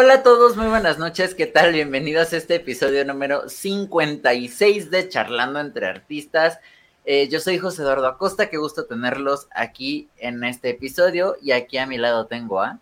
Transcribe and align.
Hola 0.00 0.14
a 0.14 0.22
todos, 0.22 0.56
muy 0.56 0.68
buenas 0.68 1.00
noches, 1.00 1.34
¿qué 1.34 1.46
tal? 1.46 1.72
Bienvenidos 1.72 2.32
a 2.32 2.36
este 2.36 2.54
episodio 2.54 3.04
número 3.04 3.48
56 3.48 4.92
de 4.92 5.08
Charlando 5.08 5.58
entre 5.58 5.88
Artistas. 5.88 6.60
Eh, 7.04 7.26
yo 7.28 7.40
soy 7.40 7.58
José 7.58 7.82
Eduardo 7.82 8.06
Acosta, 8.06 8.48
qué 8.48 8.58
gusto 8.58 8.86
tenerlos 8.86 9.48
aquí 9.50 10.08
en 10.18 10.44
este 10.44 10.70
episodio 10.70 11.34
y 11.42 11.50
aquí 11.50 11.78
a 11.78 11.86
mi 11.86 11.98
lado 11.98 12.28
tengo 12.28 12.62
a... 12.62 12.78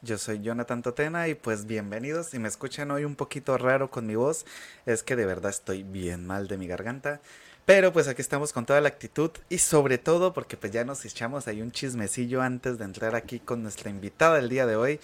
Yo 0.00 0.16
soy 0.16 0.42
Jonathan 0.42 0.82
Totena 0.82 1.26
y 1.26 1.34
pues 1.34 1.66
bienvenidos. 1.66 2.26
Si 2.26 2.38
me 2.38 2.46
escuchan 2.46 2.92
hoy 2.92 3.04
un 3.04 3.16
poquito 3.16 3.58
raro 3.58 3.90
con 3.90 4.06
mi 4.06 4.14
voz, 4.14 4.46
es 4.86 5.02
que 5.02 5.16
de 5.16 5.26
verdad 5.26 5.50
estoy 5.50 5.82
bien 5.82 6.24
mal 6.24 6.46
de 6.46 6.56
mi 6.56 6.68
garganta. 6.68 7.20
Pero 7.64 7.92
pues 7.92 8.06
aquí 8.06 8.22
estamos 8.22 8.52
con 8.52 8.64
toda 8.64 8.80
la 8.80 8.86
actitud 8.86 9.32
y 9.48 9.58
sobre 9.58 9.98
todo 9.98 10.32
porque 10.32 10.56
pues 10.56 10.70
ya 10.70 10.84
nos 10.84 11.04
echamos 11.04 11.48
ahí 11.48 11.60
un 11.62 11.72
chismecillo 11.72 12.42
antes 12.42 12.78
de 12.78 12.84
entrar 12.84 13.16
aquí 13.16 13.40
con 13.40 13.64
nuestra 13.64 13.90
invitada 13.90 14.36
del 14.36 14.48
día 14.48 14.66
de 14.66 14.76
hoy. 14.76 15.00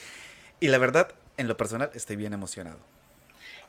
Y 0.60 0.68
la 0.68 0.78
verdad, 0.78 1.08
en 1.40 1.48
lo 1.48 1.56
personal, 1.56 1.90
estoy 1.94 2.16
bien 2.16 2.32
emocionado. 2.32 2.78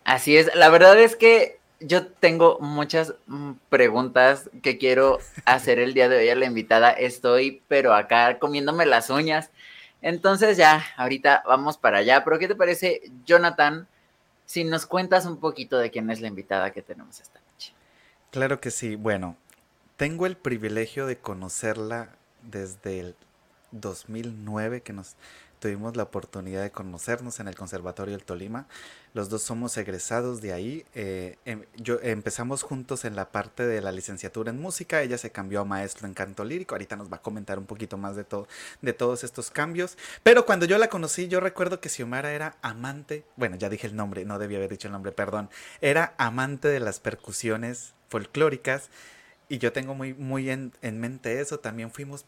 Así 0.04 0.36
es, 0.36 0.54
la 0.56 0.70
verdad 0.70 1.00
es 1.00 1.16
que 1.16 1.60
yo 1.80 2.08
tengo 2.08 2.60
muchas 2.60 3.16
mm, 3.28 3.54
preguntas 3.70 4.50
que 4.62 4.78
quiero 4.78 5.20
hacer 5.46 5.80
el 5.80 5.94
día 5.94 6.10
de 6.10 6.18
hoy 6.18 6.30
a 6.30 6.36
la 6.36 6.46
invitada. 6.46 6.92
Estoy, 6.92 7.64
pero 7.68 7.94
acá 7.94 8.40
comiéndome 8.40 8.86
las 8.86 9.10
uñas. 9.10 9.52
Entonces 10.02 10.58
ya, 10.58 10.84
ahorita 10.98 11.44
vamos 11.48 11.78
para 11.78 12.00
allá. 12.00 12.24
Pero 12.24 12.40
¿qué 12.40 12.48
te 12.48 12.56
parece, 12.56 13.02
Jonathan, 13.26 13.88
si 14.46 14.64
nos 14.64 14.86
cuentas 14.86 15.26
un 15.26 15.38
poquito 15.38 15.78
de 15.78 15.92
quién 15.92 16.10
es 16.10 16.22
la 16.22 16.28
invitada 16.28 16.72
que 16.72 16.82
tenemos 16.82 17.20
esta 17.20 17.40
noche? 17.52 17.74
Claro 18.32 18.60
que 18.60 18.70
sí. 18.70 18.96
Bueno, 18.96 19.38
tengo 19.98 20.26
el 20.26 20.36
privilegio 20.36 21.06
de 21.06 21.18
conocerla 21.18 22.10
desde 22.44 23.00
el 23.00 23.16
2009 23.72 24.82
que 24.82 24.94
nos 24.94 25.16
tuvimos 25.62 25.96
la 25.96 26.04
oportunidad 26.04 26.64
de 26.64 26.72
conocernos 26.72 27.40
en 27.40 27.48
el 27.48 27.56
Conservatorio 27.56 28.16
del 28.16 28.26
Tolima. 28.26 28.66
Los 29.14 29.30
dos 29.30 29.44
somos 29.44 29.78
egresados 29.78 30.42
de 30.42 30.54
ahí. 30.54 30.86
Eh, 30.96 31.38
em, 31.46 31.66
yo, 31.78 32.00
empezamos 32.02 32.64
juntos 32.64 33.06
en 33.06 33.16
la 33.16 33.32
parte 33.32 33.68
de 33.68 33.80
la 33.80 33.92
licenciatura 33.92 34.50
en 34.50 34.60
música. 34.60 35.04
Ella 35.04 35.20
se 35.20 35.30
cambió 35.30 35.62
a 35.62 35.66
maestro 35.66 36.08
en 36.08 36.16
canto 36.16 36.44
lírico. 36.44 36.74
Ahorita 36.74 36.96
nos 36.96 37.14
va 37.14 37.18
a 37.18 37.22
comentar 37.22 37.60
un 37.60 37.68
poquito 37.68 37.96
más 37.96 38.16
de, 38.16 38.26
de 38.82 38.94
todos 38.94 39.24
estos 39.24 39.52
cambios. 39.52 40.00
Pero 40.24 40.48
cuando 40.48 40.66
yo 40.66 40.80
la 40.80 40.90
conocí, 40.90 41.28
yo 41.28 41.40
recuerdo 41.40 41.80
que 41.80 41.90
Xiomara 41.90 42.34
era 42.34 42.58
amante. 42.64 43.24
Bueno, 43.36 43.56
ya 43.56 43.70
dije 43.70 43.86
el 43.86 43.96
nombre, 43.96 44.26
no 44.26 44.40
debía 44.40 44.58
haber 44.58 44.72
dicho 44.72 44.88
el 44.88 44.94
nombre, 44.94 45.12
perdón. 45.12 45.52
Era 45.80 46.16
amante 46.18 46.70
de 46.70 46.80
las 46.80 47.00
percusiones 47.00 47.94
folclóricas. 48.10 48.90
Y 49.48 49.60
yo 49.60 49.72
tengo 49.72 49.94
muy, 49.94 50.16
muy 50.16 50.50
en, 50.50 50.74
en 50.82 51.00
mente 51.00 51.40
eso. 51.40 51.60
También 51.60 51.92
fuimos 51.92 52.26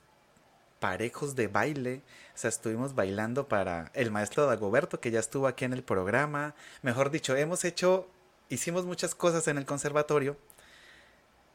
parejos 0.79 1.35
de 1.35 1.47
baile. 1.47 2.03
O 2.33 2.37
sea, 2.37 2.49
estuvimos 2.49 2.95
bailando 2.95 3.47
para 3.47 3.91
el 3.93 4.11
maestro 4.11 4.45
Dagoberto, 4.45 4.99
que 4.99 5.11
ya 5.11 5.19
estuvo 5.19 5.47
aquí 5.47 5.65
en 5.65 5.73
el 5.73 5.83
programa. 5.83 6.55
Mejor 6.81 7.11
dicho, 7.11 7.35
hemos 7.35 7.63
hecho, 7.63 8.09
hicimos 8.49 8.85
muchas 8.85 9.13
cosas 9.13 9.47
en 9.47 9.57
el 9.57 9.65
conservatorio. 9.65 10.37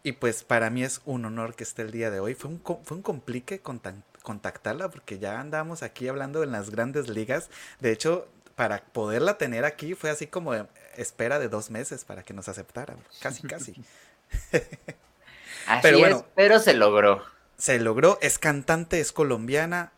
Y 0.04 0.12
pues 0.12 0.44
para 0.44 0.70
mí 0.70 0.84
es 0.84 1.00
un 1.04 1.24
honor 1.24 1.56
que 1.56 1.64
esté 1.64 1.82
el 1.82 1.90
día 1.90 2.10
de 2.10 2.20
hoy. 2.20 2.34
Fue 2.34 2.50
un, 2.50 2.62
fue 2.62 2.96
un 2.96 3.02
complique 3.02 3.60
contactarla 3.60 4.88
porque 4.88 5.18
ya 5.18 5.40
andamos 5.40 5.82
aquí 5.82 6.06
hablando 6.06 6.44
en 6.44 6.52
las 6.52 6.70
grandes 6.70 7.08
ligas. 7.08 7.50
De 7.80 7.90
hecho, 7.90 8.28
para 8.54 8.84
poderla 8.84 9.36
tener 9.36 9.64
aquí 9.64 9.94
fue 9.94 10.10
así 10.10 10.28
como 10.28 10.54
espera 10.96 11.40
de 11.40 11.48
dos 11.48 11.70
meses 11.70 12.04
para 12.04 12.22
que 12.22 12.32
nos 12.32 12.48
aceptara. 12.48 12.96
Casi, 13.20 13.42
casi. 13.46 13.72
así 14.52 15.82
pero 15.82 15.98
bueno, 15.98 16.24
pero 16.36 16.60
se 16.60 16.74
logró 16.74 17.22
se 17.58 17.80
logró, 17.80 18.18
es 18.22 18.38
cantante, 18.38 19.00
es 19.00 19.12
colombiana, 19.12 19.92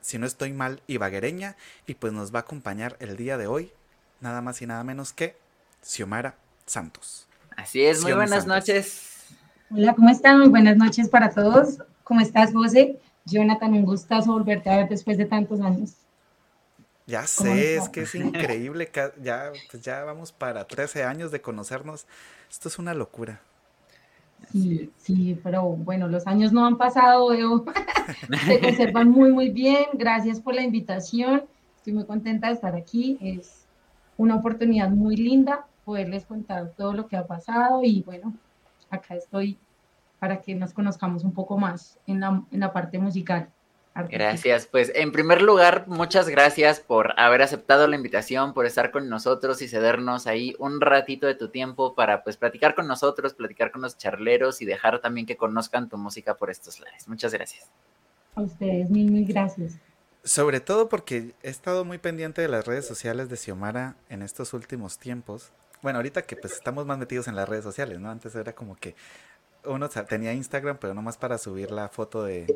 si 0.00 0.18
no 0.18 0.26
estoy 0.26 0.52
mal, 0.52 0.82
ibaguereña, 0.86 1.56
y 1.86 1.94
pues 1.94 2.12
nos 2.12 2.34
va 2.34 2.40
a 2.40 2.42
acompañar 2.42 2.96
el 3.00 3.16
día 3.16 3.36
de 3.38 3.46
hoy, 3.46 3.72
nada 4.20 4.40
más 4.40 4.60
y 4.62 4.66
nada 4.66 4.84
menos 4.84 5.12
que 5.12 5.36
Xiomara 5.82 6.36
Santos. 6.66 7.26
Así 7.56 7.82
es, 7.82 8.02
muy 8.02 8.12
buenas 8.12 8.46
noches. 8.46 9.26
Hola, 9.70 9.94
¿cómo 9.94 10.10
están? 10.10 10.38
Muy 10.38 10.48
buenas 10.48 10.76
noches 10.76 11.08
para 11.08 11.30
todos. 11.30 11.78
¿Cómo 12.04 12.20
estás, 12.20 12.52
José? 12.52 13.00
Jonathan, 13.24 13.72
un 13.74 13.84
gustazo 13.84 14.32
volverte 14.32 14.70
a 14.70 14.78
ver 14.78 14.88
después 14.88 15.18
de 15.18 15.26
tantos 15.26 15.60
años. 15.60 15.92
Ya 17.06 17.26
sé, 17.26 17.76
es 17.76 17.88
que 17.88 18.02
es 18.02 18.14
increíble, 18.14 18.90
ya, 19.20 19.52
pues 19.70 19.82
ya 19.82 20.04
vamos 20.04 20.32
para 20.32 20.66
13 20.66 21.04
años 21.04 21.32
de 21.32 21.40
conocernos. 21.40 22.06
Esto 22.48 22.68
es 22.68 22.78
una 22.78 22.94
locura. 22.94 23.40
Sí, 24.48 24.90
sí, 24.96 25.38
pero 25.42 25.62
bueno, 25.62 26.08
los 26.08 26.26
años 26.26 26.52
no 26.52 26.66
han 26.66 26.76
pasado, 26.76 27.28
veo. 27.28 27.64
Se 28.46 28.60
conservan 28.60 29.10
muy, 29.10 29.32
muy 29.32 29.50
bien. 29.50 29.84
Gracias 29.94 30.40
por 30.40 30.54
la 30.54 30.62
invitación. 30.62 31.44
Estoy 31.76 31.92
muy 31.92 32.04
contenta 32.04 32.48
de 32.48 32.54
estar 32.54 32.74
aquí. 32.74 33.18
Es 33.20 33.66
una 34.16 34.36
oportunidad 34.36 34.90
muy 34.90 35.16
linda 35.16 35.66
poderles 35.84 36.26
contar 36.26 36.72
todo 36.76 36.92
lo 36.92 37.08
que 37.08 37.16
ha 37.16 37.26
pasado 37.26 37.82
y 37.82 38.02
bueno, 38.02 38.34
acá 38.90 39.14
estoy 39.14 39.58
para 40.18 40.40
que 40.40 40.54
nos 40.54 40.72
conozcamos 40.72 41.24
un 41.24 41.32
poco 41.32 41.58
más 41.58 41.98
en 42.06 42.20
la, 42.20 42.44
en 42.50 42.60
la 42.60 42.72
parte 42.72 42.98
musical. 42.98 43.48
Gracias, 43.94 44.66
pues 44.66 44.92
en 44.94 45.12
primer 45.12 45.42
lugar, 45.42 45.84
muchas 45.88 46.28
gracias 46.28 46.80
por 46.80 47.18
haber 47.18 47.42
aceptado 47.42 47.86
la 47.88 47.96
invitación, 47.96 48.54
por 48.54 48.64
estar 48.64 48.92
con 48.92 49.08
nosotros 49.08 49.60
y 49.62 49.68
cedernos 49.68 50.26
ahí 50.26 50.54
un 50.58 50.80
ratito 50.80 51.26
de 51.26 51.34
tu 51.34 51.48
tiempo 51.48 51.94
para 51.94 52.22
pues 52.22 52.36
platicar 52.36 52.74
con 52.74 52.86
nosotros, 52.86 53.34
platicar 53.34 53.72
con 53.72 53.82
los 53.82 53.98
charleros 53.98 54.62
y 54.62 54.64
dejar 54.64 55.00
también 55.00 55.26
que 55.26 55.36
conozcan 55.36 55.88
tu 55.88 55.98
música 55.98 56.36
por 56.36 56.50
estos 56.50 56.78
lares. 56.78 57.08
Muchas 57.08 57.34
gracias. 57.34 57.68
A 58.36 58.42
ustedes, 58.42 58.88
mil, 58.90 59.10
mil 59.10 59.26
gracias. 59.26 59.78
Sobre 60.22 60.60
todo 60.60 60.88
porque 60.88 61.34
he 61.42 61.50
estado 61.50 61.84
muy 61.84 61.98
pendiente 61.98 62.42
de 62.42 62.48
las 62.48 62.66
redes 62.66 62.86
sociales 62.86 63.28
de 63.28 63.36
Xiomara 63.36 63.96
en 64.08 64.22
estos 64.22 64.54
últimos 64.54 64.98
tiempos. 64.98 65.52
Bueno, 65.82 65.98
ahorita 65.98 66.22
que 66.22 66.36
pues 66.36 66.52
estamos 66.52 66.86
más 66.86 66.98
metidos 66.98 67.26
en 67.26 67.36
las 67.36 67.48
redes 67.48 67.64
sociales, 67.64 67.98
¿no? 67.98 68.10
Antes 68.10 68.34
era 68.34 68.54
como 68.54 68.76
que 68.76 68.94
uno 69.64 69.88
tenía 69.88 70.32
Instagram, 70.32 70.78
pero 70.78 70.94
no 70.94 71.02
más 71.02 71.16
para 71.16 71.38
subir 71.38 71.70
la 71.70 71.88
foto 71.88 72.22
de, 72.22 72.46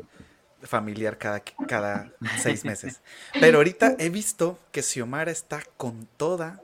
familiar 0.65 1.17
cada, 1.17 1.41
cada 1.67 2.11
seis 2.39 2.65
meses. 2.65 3.01
Pero 3.39 3.57
ahorita 3.57 3.95
he 3.99 4.09
visto 4.09 4.59
que 4.71 4.81
Xiomara 4.81 5.31
está 5.31 5.61
con 5.77 6.07
toda 6.17 6.59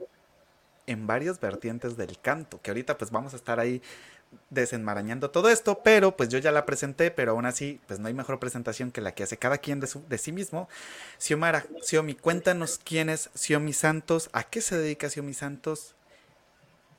en 0.86 1.06
varias 1.06 1.40
vertientes 1.40 1.96
del 1.96 2.18
canto, 2.18 2.60
que 2.60 2.70
ahorita 2.70 2.98
pues 2.98 3.10
vamos 3.10 3.32
a 3.32 3.36
estar 3.36 3.60
ahí 3.60 3.82
desenmarañando 4.50 5.30
todo 5.30 5.48
esto, 5.50 5.80
pero 5.84 6.16
pues 6.16 6.28
yo 6.28 6.38
ya 6.38 6.52
la 6.52 6.64
presenté, 6.64 7.10
pero 7.10 7.32
aún 7.32 7.46
así 7.46 7.80
pues 7.86 8.00
no 8.00 8.08
hay 8.08 8.14
mejor 8.14 8.38
presentación 8.38 8.90
que 8.90 9.00
la 9.00 9.12
que 9.12 9.22
hace 9.22 9.36
cada 9.36 9.58
quien 9.58 9.80
de, 9.80 9.86
su, 9.86 10.02
de 10.08 10.18
sí 10.18 10.32
mismo. 10.32 10.68
Xiomara, 11.18 11.64
Xiomi, 11.82 12.14
cuéntanos 12.14 12.80
quién 12.82 13.08
es 13.08 13.30
Xiomi 13.34 13.72
Santos, 13.72 14.30
a 14.32 14.44
qué 14.44 14.60
se 14.60 14.76
dedica 14.76 15.08
Xiomi 15.08 15.34
Santos 15.34 15.94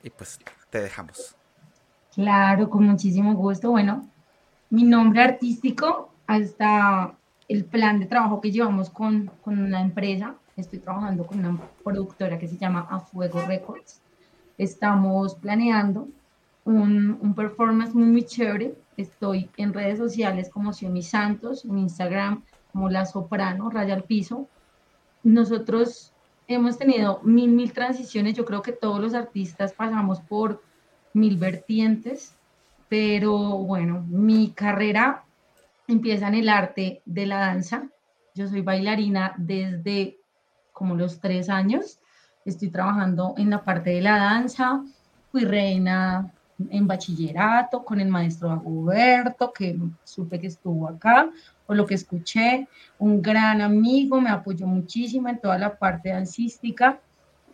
y 0.02 0.10
pues 0.10 0.38
te 0.70 0.80
dejamos. 0.80 1.34
Claro, 2.14 2.70
con 2.70 2.84
muchísimo 2.84 3.34
gusto. 3.34 3.70
Bueno, 3.70 4.08
mi 4.70 4.84
nombre 4.84 5.22
artístico 5.22 6.13
hasta 6.26 7.14
el 7.48 7.64
plan 7.64 8.00
de 8.00 8.06
trabajo 8.06 8.40
que 8.40 8.50
llevamos 8.50 8.90
con, 8.90 9.30
con 9.42 9.58
una 9.58 9.80
empresa. 9.80 10.34
Estoy 10.56 10.78
trabajando 10.78 11.26
con 11.26 11.38
una 11.40 11.58
productora 11.82 12.38
que 12.38 12.48
se 12.48 12.56
llama 12.56 12.86
A 12.90 13.00
Fuego 13.00 13.40
Records. 13.46 14.00
Estamos 14.56 15.34
planeando 15.34 16.08
un, 16.64 17.18
un 17.20 17.34
performance 17.34 17.94
muy, 17.94 18.06
muy 18.06 18.24
chévere. 18.24 18.74
Estoy 18.96 19.50
en 19.56 19.72
redes 19.74 19.98
sociales 19.98 20.48
como 20.48 20.72
Xiomi 20.72 21.02
Santos, 21.02 21.64
en 21.64 21.78
Instagram 21.78 22.42
como 22.72 22.88
La 22.88 23.04
Soprano, 23.04 23.68
Raya 23.70 23.94
al 23.94 24.04
Piso. 24.04 24.48
Nosotros 25.24 26.12
hemos 26.46 26.78
tenido 26.78 27.20
mil, 27.24 27.50
mil 27.50 27.72
transiciones. 27.72 28.34
Yo 28.34 28.44
creo 28.44 28.62
que 28.62 28.72
todos 28.72 29.00
los 29.00 29.14
artistas 29.14 29.72
pasamos 29.72 30.20
por 30.20 30.62
mil 31.12 31.36
vertientes, 31.36 32.36
pero 32.88 33.36
bueno, 33.58 34.04
mi 34.08 34.50
carrera 34.50 35.23
empieza 35.88 36.28
en 36.28 36.34
el 36.34 36.48
arte 36.48 37.02
de 37.04 37.26
la 37.26 37.38
danza. 37.38 37.88
Yo 38.34 38.48
soy 38.48 38.62
bailarina 38.62 39.34
desde 39.36 40.18
como 40.72 40.94
los 40.94 41.20
tres 41.20 41.48
años. 41.48 42.00
Estoy 42.44 42.68
trabajando 42.68 43.34
en 43.38 43.50
la 43.50 43.62
parte 43.64 43.90
de 43.90 44.02
la 44.02 44.18
danza. 44.18 44.82
Fui 45.30 45.44
reina 45.44 46.32
en 46.70 46.86
bachillerato 46.86 47.84
con 47.84 48.00
el 48.00 48.08
maestro 48.08 48.50
Agoberto, 48.50 49.52
que 49.52 49.78
supe 50.04 50.40
que 50.40 50.46
estuvo 50.48 50.88
acá, 50.88 51.30
o 51.66 51.74
lo 51.74 51.86
que 51.86 51.94
escuché. 51.94 52.68
Un 52.98 53.22
gran 53.22 53.60
amigo, 53.60 54.20
me 54.20 54.30
apoyó 54.30 54.66
muchísimo 54.66 55.28
en 55.28 55.40
toda 55.40 55.58
la 55.58 55.76
parte 55.78 56.10
dancística. 56.10 57.00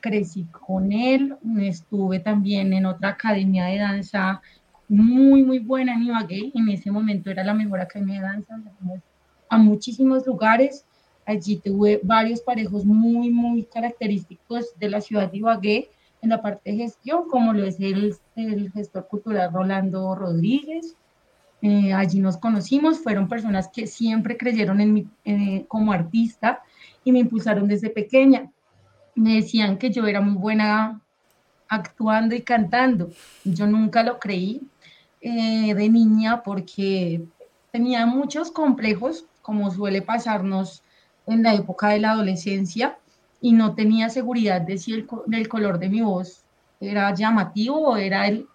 Crecí 0.01 0.45
con 0.45 0.93
él. 0.93 1.37
Estuve 1.61 2.21
también 2.21 2.73
en 2.73 2.87
otra 2.87 3.11
academia 3.11 3.67
de 3.67 3.79
danza 3.79 4.43
muy, 4.91 5.45
muy 5.45 5.61
buena 5.61 5.95
en 5.95 6.03
Ibagué. 6.03 6.51
En 6.53 6.69
ese 6.69 6.91
momento 6.91 7.31
era 7.31 7.45
la 7.45 7.55
mejor 7.55 7.81
academia 7.81 8.21
de 8.21 8.27
danza. 8.27 8.61
A 9.49 9.57
muchísimos 9.57 10.27
lugares. 10.27 10.85
Allí 11.25 11.57
tuve 11.57 12.01
varios 12.03 12.41
parejos 12.41 12.85
muy, 12.85 13.31
muy 13.31 13.63
característicos 13.63 14.77
de 14.79 14.91
la 14.91 15.01
ciudad 15.01 15.31
de 15.31 15.39
Ibagué 15.39 15.91
en 16.23 16.31
la 16.31 16.43
parte 16.43 16.73
de 16.73 16.79
gestión, 16.79 17.29
como 17.29 17.53
lo 17.53 17.65
es 17.65 17.79
el, 17.79 18.17
el 18.35 18.73
gestor 18.73 19.07
cultural 19.07 19.53
Rolando 19.53 20.15
Rodríguez. 20.17 20.97
Eh, 21.63 21.93
allí 21.93 22.19
nos 22.19 22.37
conocimos, 22.37 22.99
fueron 22.99 23.29
personas 23.29 23.69
que 23.69 23.87
siempre 23.87 24.37
creyeron 24.37 24.81
en 24.81 24.93
mí 24.93 25.09
como 25.69 25.93
artista 25.93 26.63
y 27.05 27.13
me 27.13 27.21
impulsaron 27.21 27.69
desde 27.69 27.91
pequeña. 27.91 28.51
me 29.15 29.37
decían 29.37 29.79
que 29.79 29.91
yo 29.91 30.07
era 30.07 30.21
muy 30.21 30.35
buena 30.35 31.01
actuando 31.69 32.35
y 32.35 32.43
cantando. 32.43 33.11
Yo 33.45 33.69
nunca 33.69 34.03
lo 34.03 34.19
creí 34.19 34.70
eh, 35.21 35.75
de 35.75 35.89
niña 35.89 36.43
porque 36.43 37.23
tenía 37.73 38.07
muchos 38.07 38.51
complejos, 38.51 39.27
como 39.43 39.71
suele 39.71 40.03
pasarnos 40.03 40.83
en 41.27 41.43
la 41.43 41.55
época 41.55 41.89
de 41.89 42.01
la 42.01 42.13
adolescencia, 42.13 42.99
y 43.41 43.53
no 43.53 43.75
tenía 43.75 44.11
seguridad 44.11 44.61
de 44.61 44.79
si 44.79 44.93
el, 44.93 45.07
color 45.49 45.79
de 45.79 45.89
mi 45.89 46.03
voz 46.03 46.45
era 46.81 47.15
llamativo 47.15 47.79
o 47.81 47.97
era 47.97 48.27
el 48.27 48.47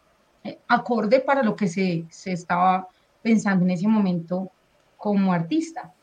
eh, 0.43 0.59
acorde 0.67 1.19
para 1.19 1.43
lo 1.43 1.55
que 1.55 1.67
se, 1.67 2.05
se 2.09 2.33
estaba 2.33 2.87
pensando 3.21 3.65
en 3.65 3.71
ese 3.71 3.87
momento 3.87 4.51
como 4.97 5.33
artista. 5.33 5.93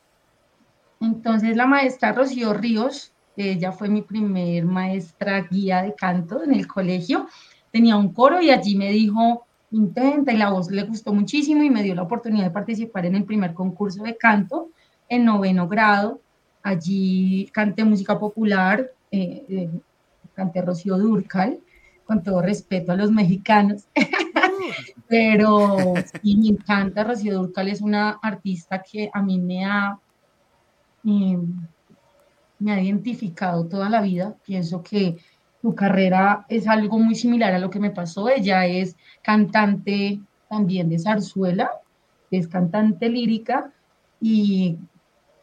Entonces 1.01 1.57
la 1.57 1.67
maestra 1.67 2.13
Rocío 2.13 2.53
Ríos, 2.55 3.13
ella 3.37 3.73
fue 3.73 3.89
mi 3.89 4.03
primer 4.03 4.65
maestra 4.65 5.41
guía 5.43 5.83
de 5.83 5.95
canto 5.95 6.43
en 6.43 6.55
el 6.55 6.67
colegio, 6.67 7.27
tenía 7.71 7.97
un 7.97 8.13
coro 8.13 8.41
y 8.41 8.51
allí 8.51 8.77
me 8.77 8.91
dijo, 8.91 9.47
intenta, 9.73 10.33
y 10.33 10.37
la 10.37 10.51
voz 10.51 10.71
le 10.71 10.85
gustó 10.85 11.13
muchísimo 11.13 11.63
y 11.63 11.71
me 11.71 11.83
dio 11.83 11.95
la 11.95 12.03
oportunidad 12.03 12.45
de 12.45 12.51
participar 12.51 13.07
en 13.07 13.17
el 13.17 13.25
primer 13.25 13.55
concurso 13.55 14.03
de 14.03 14.17
canto 14.17 14.69
en 15.09 15.25
noveno 15.25 15.67
grado. 15.67 16.21
Allí 16.63 17.49
canté 17.53 17.85
música 17.85 18.19
popular, 18.19 18.93
eh, 19.11 19.45
eh, 19.49 19.71
canté 20.35 20.63
Rocío 20.63 20.97
Durcal, 20.97 21.59
con 22.05 22.23
todo 22.23 22.43
respeto 22.43 22.93
a 22.93 22.97
los 22.97 23.11
mexicanos, 23.11 23.87
pero 25.09 25.95
sí, 26.23 26.37
me 26.37 26.49
encanta 26.49 27.05
Rocío 27.05 27.35
Durcal, 27.35 27.69
es 27.69 27.81
una 27.81 28.11
artista 28.23 28.83
que 28.83 29.11
a 29.13 29.23
mí 29.23 29.41
me 29.41 29.65
ha, 29.65 29.99
em, 31.05 31.67
me 32.59 32.73
ha 32.73 32.81
identificado 32.81 33.67
toda 33.67 33.89
la 33.89 34.03
vida, 34.03 34.37
pienso 34.45 34.83
que 34.83 35.17
su 35.63 35.75
carrera 35.75 36.45
es 36.49 36.67
algo 36.67 36.99
muy 36.99 37.15
similar 37.15 37.55
a 37.55 37.59
lo 37.59 37.71
que 37.71 37.79
me 37.79 37.91
pasó, 37.91 38.29
ella 38.29 38.67
es 38.67 38.97
cantante 39.23 40.21
también 40.51 40.91
de 40.91 40.99
zarzuela, 40.99 41.71
es 42.31 42.49
cantante 42.49 43.09
lírica 43.09 43.73
y 44.21 44.77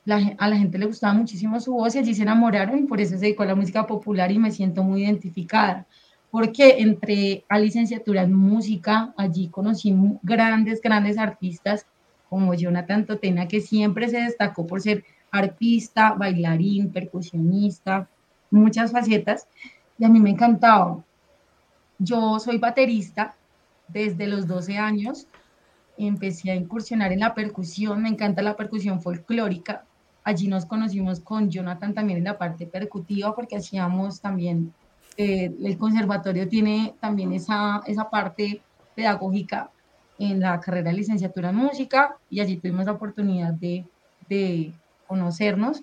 a 0.08 0.48
la 0.48 0.58
gente 0.58 0.78
le 0.78 0.88
gustaba 0.88 1.14
muchísimo 1.14 1.60
su 1.60 1.74
voz 1.74 1.96
y 1.96 2.00
allí 2.00 2.14
se 2.14 2.24
enamoraron 2.24 2.80
y 2.80 2.84
por 2.84 3.00
eso 3.00 3.16
se 3.16 3.26
dedicó 3.26 3.44
a 3.44 3.48
la 3.48 3.56
música 3.56 3.88
popular 3.88 4.32
y 4.32 4.40
me 4.40 4.52
siento 4.52 4.84
muy 4.84 5.04
identificada 5.04 5.86
porque 6.32 6.80
entré 6.80 7.44
a 7.50 7.58
licenciatura 7.58 8.24
en 8.24 8.34
música, 8.34 9.14
allí 9.18 9.50
conocí 9.50 9.96
grandes, 10.22 10.82
grandes 10.82 11.18
artistas 11.18 11.86
como 12.30 12.54
Jonathan 12.54 13.06
Totena, 13.06 13.48
que 13.48 13.62
siempre 13.62 14.10
se 14.10 14.22
destacó 14.22 14.68
por 14.68 14.82
ser 14.82 15.04
artista, 15.32 16.14
bailarín, 16.14 16.92
percusionista, 16.92 18.08
muchas 18.52 18.92
facetas, 18.92 19.48
y 20.00 20.06
a 20.06 20.10
mí 20.10 20.20
me 20.20 20.32
encantaba. 20.32 21.04
Yo 22.00 22.40
soy 22.40 22.58
baterista 22.58 23.36
desde 23.88 24.26
los 24.26 24.48
12 24.48 24.78
años, 24.78 25.28
empecé 25.98 26.52
a 26.52 26.56
incursionar 26.56 27.12
en 27.12 27.20
la 27.20 27.34
percusión, 27.36 28.02
me 28.02 28.10
encanta 28.10 28.42
la 28.42 28.56
percusión 28.56 29.02
folclórica, 29.02 29.84
allí 30.24 30.48
nos 30.48 30.66
conocimos 30.66 31.20
con 31.20 31.50
Jonathan 31.50 31.94
también 31.94 32.20
en 32.20 32.24
la 32.24 32.38
parte 32.38 32.66
percutiva 32.66 33.36
porque 33.36 33.58
hacíamos 33.58 34.22
también 34.22 34.74
eh, 35.18 35.54
el 35.62 35.78
conservatorio 35.78 36.48
tiene 36.48 36.96
también 37.02 37.34
esa, 37.34 37.82
esa 37.86 38.10
parte 38.10 38.62
pedagógica 38.96 39.70
en 40.18 40.40
la 40.40 40.60
carrera 40.62 40.92
de 40.92 40.98
licenciatura 40.98 41.50
en 41.50 41.58
música 41.58 42.16
y 42.30 42.40
allí 42.40 42.58
tuvimos 42.58 42.86
la 42.86 42.94
oportunidad 42.94 43.54
de, 43.54 43.86
de 44.30 44.72
conocernos. 45.08 45.82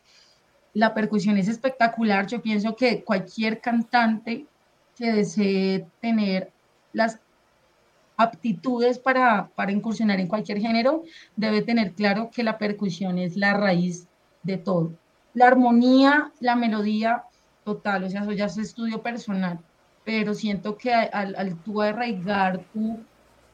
La 0.77 0.93
percusión 0.93 1.39
es 1.39 1.49
espectacular. 1.49 2.27
Yo 2.27 2.43
pienso 2.43 2.77
que 2.77 3.03
cualquier 3.03 3.63
cantante 3.63 4.45
que 4.95 5.11
desee 5.11 5.87
tener 6.03 6.53
las 6.93 7.19
aptitudes 8.19 8.99
para, 8.99 9.49
para, 9.55 9.73
incursionar 9.73 10.21
en 10.21 10.29
cualquier 10.29 10.61
género, 10.61 11.03
debe 11.35 11.63
tener 11.63 11.95
claro 11.95 12.29
que 12.31 12.43
la 12.43 12.59
percusión 12.59 13.17
es 13.17 13.39
la 13.39 13.55
raíz 13.55 14.07
de 14.43 14.59
todo. 14.59 14.93
La 15.33 15.47
armonía, 15.47 16.31
la 16.41 16.57
melodía 16.57 17.25
total, 17.65 18.05
o 18.05 18.11
sea, 18.11 18.21
eso 18.21 18.33
ya 18.33 18.45
es 18.45 18.59
estudio 18.59 19.01
personal, 19.01 19.59
pero 20.05 20.35
siento 20.35 20.77
que 20.77 20.93
al, 20.93 21.37
al 21.37 21.57
tú 21.63 21.81
arraigar 21.81 22.59
tu, 22.75 23.01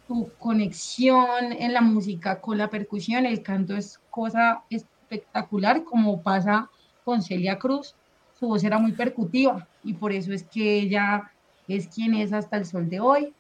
tu 0.09 0.29
conexión 0.41 1.53
en 1.53 1.73
la 1.73 1.83
música 1.83 2.41
con 2.41 2.59
la 2.59 2.69
percusión, 2.69 3.27
el 3.27 3.45
canto 3.45 3.77
es 3.77 4.01
cosa 4.11 4.65
espectacular, 4.71 5.85
como 5.85 6.21
pasa 6.21 6.69
con 7.05 7.23
Celia 7.23 7.59
Cruz, 7.59 7.95
su 8.39 8.49
voz 8.49 8.65
era 8.65 8.79
muy 8.79 8.93
percutiva 8.93 9.67
y 9.85 9.95
por 9.95 10.13
eso 10.13 10.33
es 10.33 10.45
que 10.45 10.81
ella 10.81 11.31
es 11.69 11.89
quien 11.89 12.15
es 12.15 12.33
hasta 12.33 12.57
el 12.57 12.67
sol 12.67 12.89
de 12.89 13.01
hoy. 13.01 13.33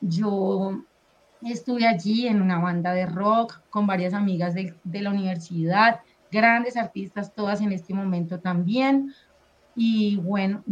Yo 0.00 0.82
estuve 1.42 1.86
allí 1.86 2.26
en 2.26 2.42
una 2.42 2.58
banda 2.58 2.92
de 2.92 3.06
rock 3.06 3.60
con 3.70 3.86
varias 3.86 4.14
amigas 4.14 4.54
de, 4.54 4.74
la 4.84 5.10
universidad, 5.10 6.00
grandes 6.30 6.76
artistas 6.76 7.34
todas 7.34 7.60
en 7.60 7.72
este 7.72 7.94
momento 7.94 8.38
también. 8.40 9.14
Y 9.74 10.16
bueno, 10.16 10.62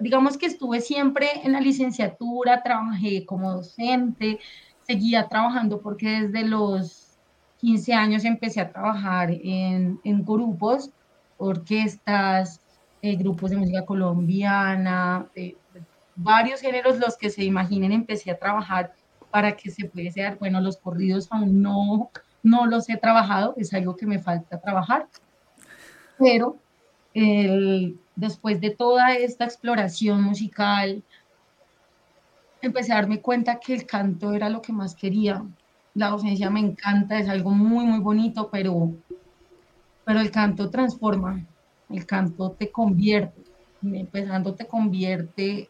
digamos 0.00 0.36
que 0.36 0.46
estuve 0.46 0.80
siempre 0.80 1.28
en 1.44 1.52
la 1.52 1.60
licenciatura, 1.60 2.62
trabajé 2.62 3.24
como 3.24 3.52
docente, 3.52 4.40
seguía 4.82 5.28
trabajando 5.28 5.80
porque 5.80 6.22
desde 6.22 6.44
los 6.44 7.18
15 7.60 7.92
años 7.94 8.24
empecé 8.24 8.60
a 8.60 8.72
trabajar 8.72 9.30
en, 9.30 10.00
en 10.02 10.24
grupos, 10.24 10.90
orquestas, 11.38 12.60
eh, 13.00 13.16
grupos 13.16 13.50
de 13.50 13.56
música 13.56 13.86
colombiana, 13.86 15.26
varios 16.16 16.60
géneros, 16.60 16.98
los 16.98 17.16
que 17.16 17.30
se 17.30 17.44
imaginen, 17.44 17.92
empecé 17.92 18.30
a 18.30 18.38
trabajar 18.38 18.92
para 19.30 19.56
que 19.56 19.70
se 19.70 19.86
pudiese 19.86 20.22
dar, 20.22 20.38
bueno, 20.38 20.60
los 20.60 20.76
corridos 20.76 21.28
aún 21.30 21.62
no, 21.62 22.10
no 22.42 22.66
los 22.66 22.88
he 22.90 22.96
trabajado, 22.96 23.54
es 23.56 23.72
algo 23.72 23.96
que 23.96 24.06
me 24.06 24.18
falta 24.18 24.60
trabajar, 24.60 25.06
pero 26.18 26.56
después 28.16 28.60
de 28.60 28.70
toda 28.70 29.14
esta 29.14 29.44
exploración 29.44 30.22
musical, 30.22 31.02
empecé 32.60 32.92
a 32.92 32.96
darme 32.96 33.20
cuenta 33.20 33.60
que 33.60 33.74
el 33.74 33.86
canto 33.86 34.32
era 34.34 34.48
lo 34.48 34.60
que 34.60 34.72
más 34.72 34.94
quería. 34.94 35.44
La 35.94 36.08
docencia 36.08 36.50
me 36.50 36.60
encanta, 36.60 37.18
es 37.18 37.28
algo 37.28 37.50
muy, 37.50 37.84
muy 37.84 38.00
bonito, 38.00 38.50
pero, 38.50 38.92
pero 40.08 40.20
el 40.20 40.30
canto 40.30 40.70
transforma, 40.70 41.44
el 41.90 42.06
canto 42.06 42.52
te 42.52 42.72
convierte, 42.72 43.42
empezando 43.82 44.54
te 44.54 44.66
convierte, 44.66 45.68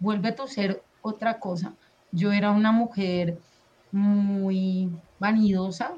vuelve 0.00 0.32
tu 0.32 0.48
ser 0.48 0.82
otra 1.00 1.38
cosa. 1.38 1.72
Yo 2.10 2.32
era 2.32 2.50
una 2.50 2.72
mujer 2.72 3.38
muy 3.92 4.90
vanidosa, 5.20 5.92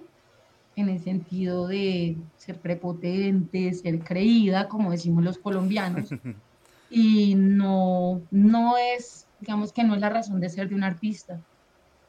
en 0.76 0.90
el 0.90 1.00
sentido 1.00 1.67
de 1.67 2.19
ser 2.37 2.59
prepotente, 2.59 3.73
ser 3.73 4.00
creída, 4.00 4.69
como 4.69 4.90
decimos 4.90 5.25
los 5.25 5.38
colombianos, 5.38 6.11
y 6.90 7.35
no, 7.37 8.21
no 8.31 8.76
es, 8.76 9.26
digamos 9.40 9.73
que 9.73 9.83
no 9.83 9.95
es 9.95 10.00
la 10.02 10.11
razón 10.11 10.40
de 10.40 10.50
ser 10.50 10.69
de 10.69 10.75
un 10.75 10.85
artista. 10.85 11.40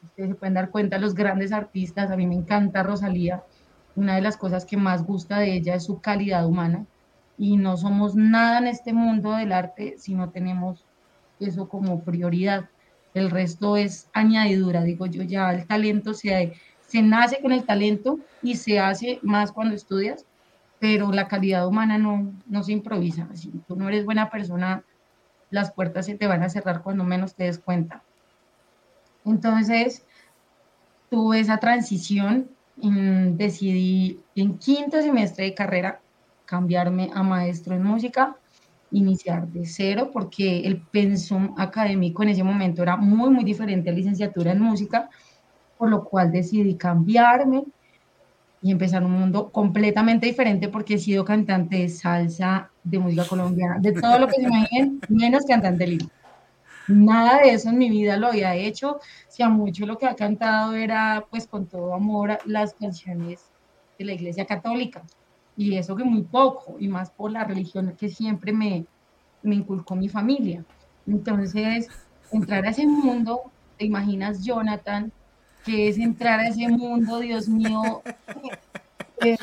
Ustedes 0.02 0.28
se 0.28 0.34
pueden 0.34 0.52
dar 0.52 0.68
cuenta, 0.68 0.98
los 0.98 1.14
grandes 1.14 1.52
artistas, 1.52 2.10
a 2.10 2.16
mí 2.18 2.26
me 2.26 2.34
encanta 2.34 2.82
Rosalía, 2.82 3.42
una 3.96 4.16
de 4.16 4.22
las 4.22 4.36
cosas 4.36 4.64
que 4.64 4.76
más 4.76 5.04
gusta 5.04 5.38
de 5.38 5.54
ella 5.54 5.74
es 5.74 5.84
su 5.84 6.00
calidad 6.00 6.46
humana, 6.46 6.86
y 7.36 7.56
no 7.56 7.76
somos 7.76 8.14
nada 8.14 8.58
en 8.58 8.68
este 8.68 8.92
mundo 8.92 9.32
del 9.32 9.52
arte 9.52 9.96
si 9.98 10.14
no 10.14 10.30
tenemos 10.30 10.84
eso 11.40 11.68
como 11.68 12.02
prioridad. 12.04 12.68
El 13.12 13.30
resto 13.30 13.76
es 13.76 14.08
añadidura, 14.12 14.82
digo 14.82 15.06
yo, 15.06 15.22
ya 15.22 15.52
el 15.52 15.66
talento 15.66 16.14
se 16.14 16.52
se 16.86 17.02
nace 17.02 17.40
con 17.40 17.50
el 17.50 17.64
talento 17.64 18.20
y 18.42 18.56
se 18.56 18.78
hace 18.78 19.18
más 19.22 19.50
cuando 19.50 19.74
estudias, 19.74 20.26
pero 20.78 21.10
la 21.12 21.26
calidad 21.26 21.66
humana 21.66 21.98
no, 21.98 22.32
no 22.46 22.62
se 22.62 22.72
improvisa. 22.72 23.28
Si 23.34 23.50
tú 23.66 23.74
no 23.74 23.88
eres 23.88 24.04
buena 24.04 24.30
persona, 24.30 24.84
las 25.50 25.72
puertas 25.72 26.06
se 26.06 26.14
te 26.14 26.26
van 26.26 26.42
a 26.42 26.50
cerrar 26.50 26.82
cuando 26.82 27.02
menos 27.02 27.34
te 27.34 27.44
des 27.44 27.58
cuenta. 27.58 28.04
Entonces, 29.24 30.04
tuve 31.10 31.40
esa 31.40 31.58
transición, 31.58 32.50
decidí 32.76 34.20
en 34.34 34.58
quinto 34.58 35.00
semestre 35.00 35.44
de 35.44 35.54
carrera 35.54 36.00
cambiarme 36.44 37.10
a 37.14 37.22
maestro 37.22 37.74
en 37.74 37.82
música, 37.82 38.36
iniciar 38.90 39.48
de 39.48 39.66
cero, 39.66 40.10
porque 40.12 40.60
el 40.66 40.80
pensum 40.80 41.54
académico 41.56 42.22
en 42.22 42.30
ese 42.30 42.44
momento 42.44 42.82
era 42.82 42.96
muy, 42.96 43.30
muy 43.30 43.44
diferente 43.44 43.90
a 43.90 43.92
licenciatura 43.92 44.52
en 44.52 44.60
música 44.60 45.08
por 45.78 45.90
lo 45.90 46.04
cual 46.04 46.32
decidí 46.32 46.76
cambiarme 46.76 47.64
y 48.62 48.70
empezar 48.70 49.04
un 49.04 49.12
mundo 49.12 49.50
completamente 49.50 50.26
diferente 50.26 50.68
porque 50.68 50.94
he 50.94 50.98
sido 50.98 51.24
cantante 51.24 51.76
de 51.76 51.88
salsa, 51.88 52.70
de 52.82 52.98
música 52.98 53.26
colombiana, 53.26 53.78
de 53.78 53.92
todo 53.92 54.18
lo 54.18 54.26
que 54.26 54.36
se 54.36 54.42
imaginen, 54.42 55.00
menos 55.08 55.44
cantante 55.44 55.86
lírico. 55.86 56.10
Nada 56.86 57.38
de 57.38 57.50
eso 57.54 57.70
en 57.70 57.78
mi 57.78 57.88
vida 57.88 58.16
lo 58.16 58.28
había 58.28 58.54
hecho, 58.54 59.00
si 59.28 59.42
a 59.42 59.48
mucho 59.48 59.86
lo 59.86 59.96
que 59.96 60.06
ha 60.06 60.14
cantado 60.14 60.74
era 60.74 61.26
pues 61.30 61.46
con 61.46 61.66
todo 61.66 61.94
amor 61.94 62.38
las 62.44 62.74
canciones 62.74 63.44
de 63.98 64.04
la 64.04 64.12
iglesia 64.12 64.44
católica. 64.44 65.02
Y 65.56 65.76
eso 65.76 65.96
que 65.96 66.04
muy 66.04 66.22
poco 66.22 66.76
y 66.78 66.88
más 66.88 67.10
por 67.10 67.30
la 67.30 67.44
religión 67.44 67.94
que 67.98 68.08
siempre 68.08 68.52
me, 68.52 68.86
me 69.42 69.54
inculcó 69.54 69.94
mi 69.94 70.08
familia. 70.08 70.64
Entonces, 71.06 71.88
entrar 72.32 72.66
a 72.66 72.70
ese 72.70 72.86
mundo, 72.86 73.42
te 73.78 73.84
imaginas, 73.84 74.44
Jonathan, 74.44 75.12
que 75.64 75.88
es 75.88 75.98
entrar 75.98 76.40
a 76.40 76.48
ese 76.48 76.68
mundo, 76.68 77.20
Dios 77.20 77.48
mío, 77.48 78.02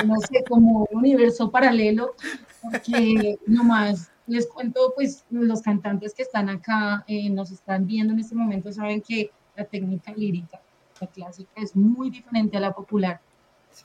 no 0.05 0.19
sé, 0.19 0.43
como 0.47 0.87
un 0.91 0.99
universo 0.99 1.49
paralelo, 1.49 2.13
porque 2.61 3.39
nomás 3.47 4.11
les 4.31 4.47
cuento, 4.47 4.93
pues 4.95 5.25
los 5.29 5.61
cantantes 5.61 6.13
que 6.13 6.23
están 6.23 6.47
acá, 6.47 7.03
eh, 7.05 7.29
nos 7.29 7.51
están 7.51 7.85
viendo 7.85 8.13
en 8.13 8.19
este 8.19 8.33
momento, 8.33 8.71
saben 8.71 9.01
que 9.01 9.29
la 9.57 9.65
técnica 9.65 10.13
lírica, 10.13 10.61
la 11.01 11.07
clásica, 11.07 11.51
es 11.57 11.75
muy 11.75 12.09
diferente 12.09 12.55
a 12.55 12.61
la 12.61 12.71
popular. 12.71 13.19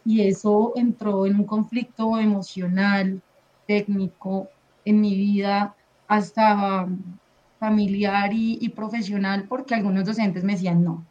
Y 0.04 0.20
eso 0.20 0.72
entró 0.76 1.26
en 1.26 1.34
un 1.34 1.44
conflicto 1.44 2.16
emocional, 2.18 3.20
técnico, 3.66 4.48
en 4.84 5.00
mi 5.00 5.16
vida, 5.16 5.74
hasta 6.06 6.86
familiar 7.58 8.30
y, 8.32 8.68
profesional, 8.68 9.46
porque 9.48 9.74
algunos 9.74 10.04
docentes 10.04 10.44
me 10.44 10.52
decían, 10.52 10.84
no, 10.84 11.04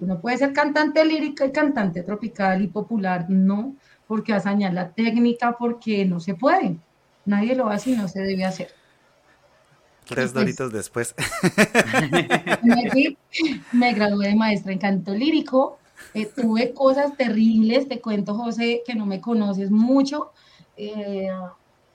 tú 0.00 0.06
no 0.06 0.20
puedes 0.20 0.40
ser 0.40 0.52
cantante 0.52 1.04
lírica 1.04 1.46
y 1.46 1.52
cantante 1.52 2.02
tropical 2.02 2.60
y 2.60 2.66
popular, 2.66 3.26
no, 3.28 3.76
porque 4.08 4.32
vas 4.32 4.46
a 4.46 4.50
dañar 4.50 4.72
la 4.72 4.90
técnica, 4.90 5.56
porque 5.56 6.04
no 6.04 6.18
se 6.18 6.34
puede. 6.34 6.76
Nadie 7.24 7.54
lo 7.54 7.68
hace 7.68 7.90
y 7.90 7.96
no 7.96 8.08
se 8.08 8.20
debe 8.20 8.44
hacer. 8.44 8.68
Tres 10.06 10.32
doritos 10.34 10.72
después. 10.72 11.14
Me 13.72 13.94
gradué 13.94 14.28
de 14.28 14.34
maestra 14.34 14.72
en 14.72 14.78
canto 14.78 15.14
lírico. 15.14 15.78
Eh, 16.12 16.26
tuve 16.26 16.74
cosas 16.74 17.16
terribles, 17.16 17.88
te 17.88 18.00
cuento, 18.00 18.34
José, 18.34 18.82
que 18.86 18.94
no 18.94 19.06
me 19.06 19.20
conoces 19.20 19.70
mucho. 19.70 20.32
Eh, 20.76 21.28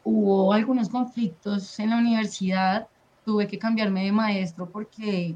hubo 0.03 0.53
algunos 0.53 0.89
conflictos 0.89 1.79
en 1.79 1.91
la 1.91 1.98
universidad. 1.98 2.88
Tuve 3.25 3.48
que 3.48 3.59
cambiarme 3.59 4.05
de 4.05 4.12
maestro 4.12 4.69
porque 4.69 5.36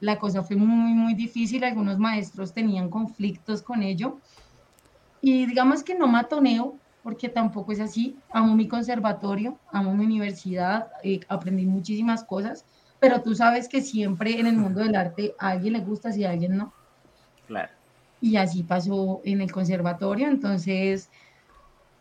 la 0.00 0.18
cosa 0.18 0.42
fue 0.42 0.56
muy, 0.56 0.94
muy 0.94 1.14
difícil. 1.14 1.64
Algunos 1.64 1.98
maestros 1.98 2.52
tenían 2.52 2.88
conflictos 2.88 3.62
con 3.62 3.82
ello. 3.82 4.18
Y 5.20 5.46
digamos 5.46 5.82
que 5.82 5.94
no 5.94 6.06
matoneo, 6.06 6.76
porque 7.02 7.28
tampoco 7.28 7.72
es 7.72 7.80
así. 7.80 8.16
Amo 8.30 8.54
mi 8.54 8.68
conservatorio, 8.68 9.58
amo 9.70 9.94
mi 9.94 10.04
universidad, 10.04 10.88
eh, 11.02 11.20
aprendí 11.28 11.66
muchísimas 11.66 12.24
cosas, 12.24 12.64
pero 13.00 13.22
tú 13.22 13.34
sabes 13.34 13.68
que 13.68 13.80
siempre 13.80 14.38
en 14.38 14.46
el 14.46 14.56
mundo 14.56 14.80
del 14.80 14.94
arte 14.94 15.34
a 15.38 15.48
alguien 15.48 15.74
le 15.74 15.80
gusta 15.80 16.16
y 16.16 16.24
a 16.24 16.30
alguien 16.30 16.56
no. 16.56 16.72
Claro. 17.46 17.72
Y 18.20 18.36
así 18.36 18.62
pasó 18.62 19.20
en 19.24 19.40
el 19.40 19.50
conservatorio, 19.50 20.28
entonces 20.28 21.10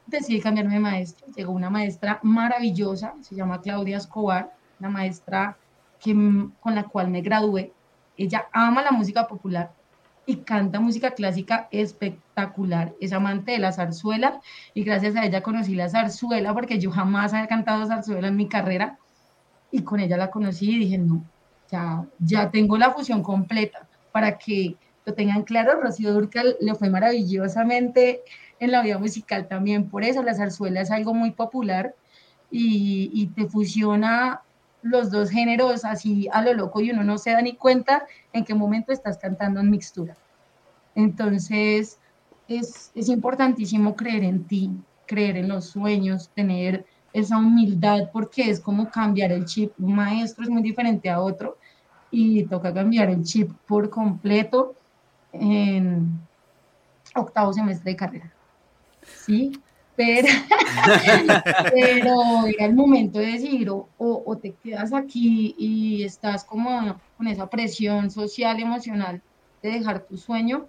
decidí 0.05 0.39
cambiarme 0.39 0.75
de 0.75 0.79
maestro. 0.79 1.27
Llegó 1.35 1.51
una 1.51 1.69
maestra 1.69 2.19
maravillosa, 2.21 3.15
se 3.21 3.35
llama 3.35 3.61
Claudia 3.61 3.97
Escobar, 3.97 4.53
una 4.79 4.89
maestra 4.89 5.57
que, 5.99 6.13
con 6.59 6.75
la 6.75 6.83
cual 6.83 7.09
me 7.09 7.21
gradué. 7.21 7.73
Ella 8.17 8.47
ama 8.51 8.83
la 8.83 8.91
música 8.91 9.27
popular, 9.27 9.71
y 10.25 10.37
canta 10.37 10.79
música 10.79 11.11
clásica 11.11 11.67
espectacular. 11.71 12.93
Es 13.01 13.13
amante 13.13 13.53
de 13.53 13.59
la 13.59 13.71
zarzuela 13.71 14.41
y 14.73 14.83
gracias 14.83 15.15
a 15.15 15.25
ella 15.25 15.41
conocí 15.41 15.75
la 15.75 15.89
zarzuela 15.89 16.53
porque 16.53 16.79
yo 16.79 16.91
jamás 16.91 17.33
había 17.33 17.47
cantado 17.47 17.87
zarzuela 17.87 18.27
en 18.27 18.35
mi 18.35 18.47
carrera 18.47 18.97
y 19.71 19.81
con 19.83 19.99
ella 19.99 20.17
la 20.17 20.29
conocí 20.29 20.71
y 20.71 20.79
dije, 20.79 20.97
no, 20.97 21.23
ya, 21.71 22.05
ya 22.19 22.51
tengo 22.51 22.77
la 22.77 22.91
fusión 22.91 23.23
completa 23.23 23.87
para 24.11 24.37
que 24.37 24.75
lo 25.05 25.13
tengan 25.13 25.43
claro. 25.43 25.81
Rocío 25.81 26.13
Durcal 26.13 26.57
le 26.59 26.75
fue 26.75 26.89
maravillosamente 26.89 28.21
en 28.59 28.71
la 28.71 28.81
vida 28.83 28.99
musical 28.99 29.47
también, 29.47 29.89
por 29.89 30.03
eso 30.03 30.21
la 30.21 30.35
zarzuela 30.35 30.81
es 30.81 30.91
algo 30.91 31.15
muy 31.15 31.31
popular 31.31 31.95
y, 32.51 33.09
y 33.13 33.27
te 33.27 33.47
fusiona 33.47 34.41
los 34.81 35.11
dos 35.11 35.29
géneros 35.29 35.85
así 35.85 36.27
a 36.31 36.41
lo 36.41 36.53
loco 36.53 36.81
y 36.81 36.91
uno 36.91 37.03
no 37.03 37.17
se 37.17 37.31
da 37.31 37.41
ni 37.41 37.55
cuenta 37.55 38.05
en 38.33 38.43
qué 38.45 38.53
momento 38.53 38.91
estás 38.91 39.17
cantando 39.17 39.59
en 39.59 39.69
mixtura. 39.69 40.17
Entonces, 40.95 41.99
es, 42.47 42.91
es 42.95 43.09
importantísimo 43.09 43.95
creer 43.95 44.23
en 44.23 44.43
ti, 44.45 44.71
creer 45.05 45.37
en 45.37 45.47
los 45.47 45.65
sueños, 45.65 46.29
tener 46.35 46.85
esa 47.13 47.37
humildad, 47.37 48.09
porque 48.11 48.49
es 48.49 48.59
como 48.59 48.89
cambiar 48.89 49.31
el 49.31 49.45
chip. 49.45 49.73
Un 49.79 49.95
maestro 49.95 50.43
es 50.43 50.49
muy 50.49 50.61
diferente 50.61 51.09
a 51.09 51.21
otro 51.21 51.57
y 52.09 52.43
toca 52.45 52.73
cambiar 52.73 53.09
el 53.09 53.23
chip 53.23 53.51
por 53.67 53.89
completo 53.89 54.75
en 55.31 56.19
octavo 57.15 57.53
semestre 57.53 57.91
de 57.91 57.97
carrera. 57.97 58.31
¿Sí? 59.03 59.51
Pero, 60.01 60.27
pero 61.73 62.47
era 62.47 62.65
el 62.65 62.73
momento 62.73 63.19
de 63.19 63.27
decir, 63.27 63.69
o, 63.69 63.87
o, 63.97 64.37
te 64.37 64.53
quedas 64.53 64.93
aquí 64.93 65.53
y 65.59 66.03
estás 66.03 66.43
como 66.43 66.99
con 67.17 67.27
esa 67.27 67.47
presión 67.47 68.09
social, 68.09 68.59
emocional 68.59 69.21
de 69.61 69.69
dejar 69.69 70.05
tu 70.05 70.17
sueño, 70.17 70.65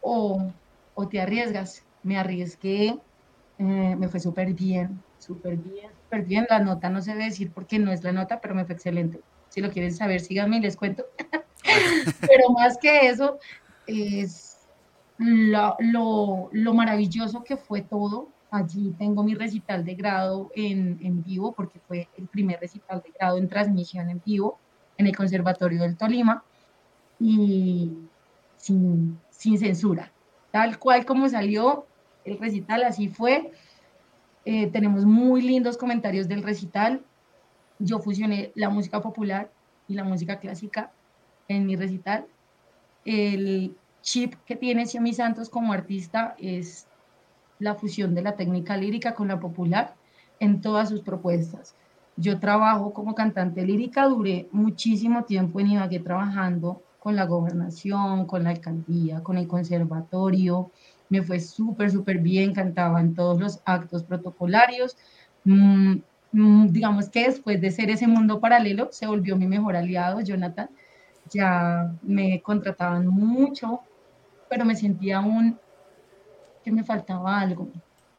o, 0.00 0.52
o 0.94 1.08
te 1.08 1.20
arriesgas. 1.20 1.82
Me 2.04 2.16
arriesgué, 2.16 2.96
eh, 3.58 3.96
me 3.98 4.08
fue 4.08 4.20
súper 4.20 4.54
bien, 4.54 5.02
súper 5.18 5.56
bien, 5.56 5.90
súper 6.04 6.24
bien. 6.24 6.46
La 6.48 6.60
nota 6.60 6.88
no 6.88 7.02
debe 7.02 7.24
decir 7.24 7.50
porque 7.52 7.80
no 7.80 7.90
es 7.90 8.04
la 8.04 8.12
nota, 8.12 8.40
pero 8.40 8.54
me 8.54 8.64
fue 8.64 8.76
excelente. 8.76 9.20
Si 9.48 9.60
lo 9.60 9.70
quieren 9.72 9.92
saber, 9.92 10.20
síganme 10.20 10.58
y 10.58 10.60
les 10.60 10.76
cuento. 10.76 11.04
pero 12.20 12.50
más 12.50 12.78
que 12.78 13.08
eso, 13.08 13.40
es 13.88 14.47
lo, 15.18 16.48
lo, 16.52 16.74
maravilloso 16.74 17.44
que 17.44 17.56
fue 17.56 17.82
todo. 17.82 18.28
Allí 18.50 18.94
tengo 18.98 19.22
mi 19.22 19.34
recital 19.34 19.84
de 19.84 19.94
grado 19.94 20.50
en, 20.54 20.98
en, 21.02 21.22
vivo, 21.22 21.52
porque 21.52 21.78
fue 21.80 22.08
el 22.16 22.26
primer 22.28 22.60
recital 22.60 23.02
de 23.04 23.12
grado 23.12 23.36
en 23.36 23.48
transmisión 23.48 24.08
en 24.08 24.22
vivo 24.24 24.58
en 24.96 25.06
el 25.06 25.16
Conservatorio 25.16 25.82
del 25.82 25.96
Tolima 25.96 26.42
y 27.20 27.92
sin, 28.56 29.18
sin 29.30 29.58
censura. 29.58 30.12
Tal 30.50 30.78
cual 30.78 31.04
como 31.04 31.28
salió 31.28 31.86
el 32.24 32.38
recital, 32.38 32.84
así 32.84 33.08
fue. 33.08 33.52
Eh, 34.44 34.68
tenemos 34.68 35.04
muy 35.04 35.42
lindos 35.42 35.76
comentarios 35.76 36.28
del 36.28 36.42
recital. 36.42 37.04
Yo 37.78 37.98
fusioné 37.98 38.50
la 38.54 38.70
música 38.70 39.00
popular 39.00 39.50
y 39.88 39.94
la 39.94 40.04
música 40.04 40.38
clásica 40.38 40.90
en 41.48 41.66
mi 41.66 41.76
recital. 41.76 42.26
El, 43.04 43.76
chip 44.08 44.34
que 44.46 44.56
tiene 44.56 44.86
Xiaomi 44.86 45.12
Santos 45.12 45.50
como 45.50 45.74
artista 45.74 46.34
es 46.38 46.86
la 47.58 47.74
fusión 47.74 48.14
de 48.14 48.22
la 48.22 48.36
técnica 48.36 48.74
lírica 48.76 49.14
con 49.14 49.28
la 49.28 49.38
popular 49.38 49.94
en 50.40 50.62
todas 50.62 50.88
sus 50.88 51.02
propuestas. 51.02 51.74
Yo 52.16 52.40
trabajo 52.40 52.94
como 52.94 53.14
cantante 53.14 53.66
lírica, 53.66 54.06
duré 54.06 54.48
muchísimo 54.50 55.24
tiempo 55.24 55.60
en 55.60 55.72
Ibagué 55.72 56.00
trabajando 56.00 56.82
con 56.98 57.16
la 57.16 57.26
gobernación, 57.26 58.26
con 58.26 58.44
la 58.44 58.50
alcaldía, 58.50 59.22
con 59.22 59.36
el 59.36 59.46
conservatorio. 59.46 60.70
Me 61.10 61.22
fue 61.22 61.38
súper, 61.38 61.90
súper 61.90 62.18
bien, 62.18 62.54
cantaba 62.54 63.00
en 63.00 63.14
todos 63.14 63.38
los 63.38 63.60
actos 63.66 64.04
protocolarios. 64.04 64.96
Mm, 65.44 65.96
mm, 66.32 66.68
digamos 66.72 67.10
que 67.10 67.26
después 67.26 67.60
de 67.60 67.70
ser 67.70 67.90
ese 67.90 68.06
mundo 68.06 68.40
paralelo, 68.40 68.88
se 68.90 69.06
volvió 69.06 69.36
mi 69.36 69.46
mejor 69.46 69.76
aliado, 69.76 70.20
Jonathan. 70.20 70.70
Ya 71.30 71.92
me 72.02 72.40
contrataban 72.42 73.06
mucho 73.06 73.82
pero 74.48 74.64
me 74.64 74.74
sentía 74.74 75.18
aún 75.18 75.58
que 76.62 76.72
me 76.72 76.84
faltaba 76.84 77.40
algo. 77.40 77.70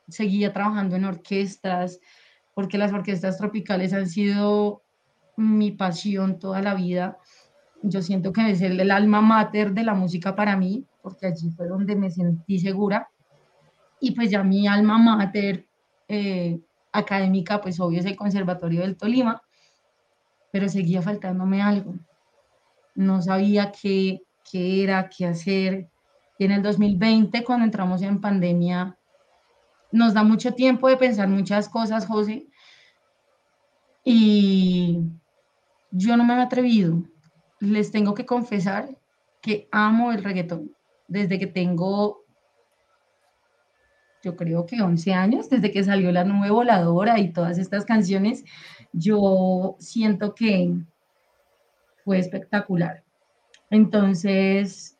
Seguía 0.07 0.53
trabajando 0.53 0.95
en 0.95 1.05
orquestas, 1.05 1.99
porque 2.53 2.77
las 2.77 2.91
orquestas 2.91 3.37
tropicales 3.37 3.93
han 3.93 4.07
sido 4.07 4.83
mi 5.37 5.71
pasión 5.71 6.39
toda 6.39 6.61
la 6.61 6.73
vida. 6.73 7.17
Yo 7.81 8.01
siento 8.01 8.33
que 8.33 8.51
es 8.51 8.61
el, 8.61 8.91
alma 8.91 9.21
mater 9.21 9.73
de 9.73 9.83
la 9.83 9.93
música 9.93 10.35
para 10.35 10.57
mí, 10.57 10.85
porque 11.01 11.27
allí 11.27 11.49
fue 11.51 11.67
donde 11.67 11.95
me 11.95 12.11
sentí 12.11 12.59
segura. 12.59 13.09
Y 14.01 14.11
pues 14.11 14.29
ya 14.29 14.43
mi 14.43 14.67
alma 14.67 14.97
mater 14.97 15.67
eh, 16.07 16.59
académica, 16.91 17.61
pues 17.61 17.79
obvio 17.79 17.99
es 17.99 18.05
el 18.05 18.15
Conservatorio 18.15 18.81
del 18.81 18.97
Tolima, 18.97 19.41
pero 20.51 20.67
seguía 20.67 21.01
faltándome 21.01 21.61
algo. 21.61 21.95
No 22.95 23.21
sabía 23.21 23.71
qué, 23.71 24.21
qué 24.49 24.83
era, 24.83 25.09
qué 25.09 25.25
hacer, 25.27 25.88
y 26.39 26.45
en 26.45 26.51
el 26.51 26.63
2020, 26.63 27.43
cuando 27.43 27.65
entramos 27.65 28.01
en 28.01 28.21
pandemia, 28.21 28.97
nos 29.91 30.13
da 30.13 30.23
mucho 30.23 30.53
tiempo 30.53 30.87
de 30.87 30.95
pensar 30.95 31.27
muchas 31.27 31.67
cosas, 31.67 32.07
José. 32.07 32.47
Y 34.05 35.01
yo 35.91 36.15
no 36.15 36.23
me 36.23 36.33
he 36.35 36.41
atrevido. 36.41 37.03
Les 37.59 37.91
tengo 37.91 38.13
que 38.13 38.25
confesar 38.25 38.97
que 39.41 39.67
amo 39.69 40.13
el 40.13 40.23
reggaetón. 40.23 40.73
Desde 41.09 41.39
que 41.39 41.47
tengo, 41.47 42.23
yo 44.23 44.37
creo 44.37 44.65
que 44.65 44.81
11 44.81 45.13
años, 45.13 45.49
desde 45.49 45.71
que 45.71 45.83
salió 45.83 46.09
La 46.13 46.23
Nube 46.23 46.51
Voladora 46.51 47.19
y 47.19 47.33
todas 47.33 47.57
estas 47.57 47.83
canciones, 47.83 48.45
yo 48.93 49.75
siento 49.79 50.35
que 50.35 50.73
fue 52.05 52.17
espectacular. 52.17 53.03
Entonces, 53.69 54.98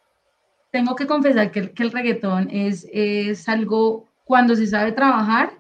tengo 0.72 0.96
que 0.96 1.08
confesar 1.08 1.52
que, 1.52 1.72
el 1.76 1.92
reggaetón 1.92 2.50
es, 2.52 2.88
es 2.92 3.48
algo, 3.50 4.08
cuando 4.24 4.56
se 4.56 4.68
sabe 4.68 4.92
trabajar, 4.92 5.60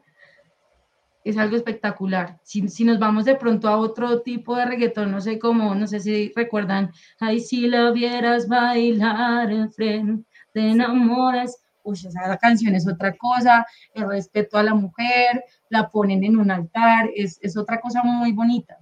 es 1.24 1.38
algo 1.38 1.56
espectacular. 1.56 2.39
Si, 2.44 2.68
si, 2.70 2.84
nos 2.84 3.00
vamos 3.00 3.25
de 3.25 3.36
pronto 3.36 3.68
a 3.68 3.78
otro 3.78 4.22
tipo 4.22 4.56
de 4.56 4.66
reggaetón, 4.66 5.12
no 5.12 5.22
sé 5.22 5.39
cómo, 5.39 5.75
no 5.75 5.88
sé 5.88 6.00
si 6.00 6.32
recuerdan, 6.36 6.92
ay, 7.20 7.39
si 7.39 7.68
la 7.68 7.92
vieras 7.92 8.48
bailar 8.48 9.51
en 9.51 9.72
frente, 9.72 10.25
te 10.54 10.72
enamoras. 10.72 11.62
Uy, 11.84 11.96
esa 11.96 12.38
canción 12.38 12.75
es 12.75 12.88
otra 12.88 13.16
cosa, 13.18 13.66
el 13.94 14.08
respeto 14.08 14.58
a 14.58 14.63
la 14.63 14.75
mujer, 14.75 15.44
la 15.70 15.89
ponen 15.89 16.24
en 16.24 16.38
un 16.38 16.51
altar, 16.51 17.10
es, 17.16 17.39
es 17.42 17.58
otra 17.58 17.80
cosa 17.80 18.04
muy 18.04 18.32
bonita. 18.32 18.78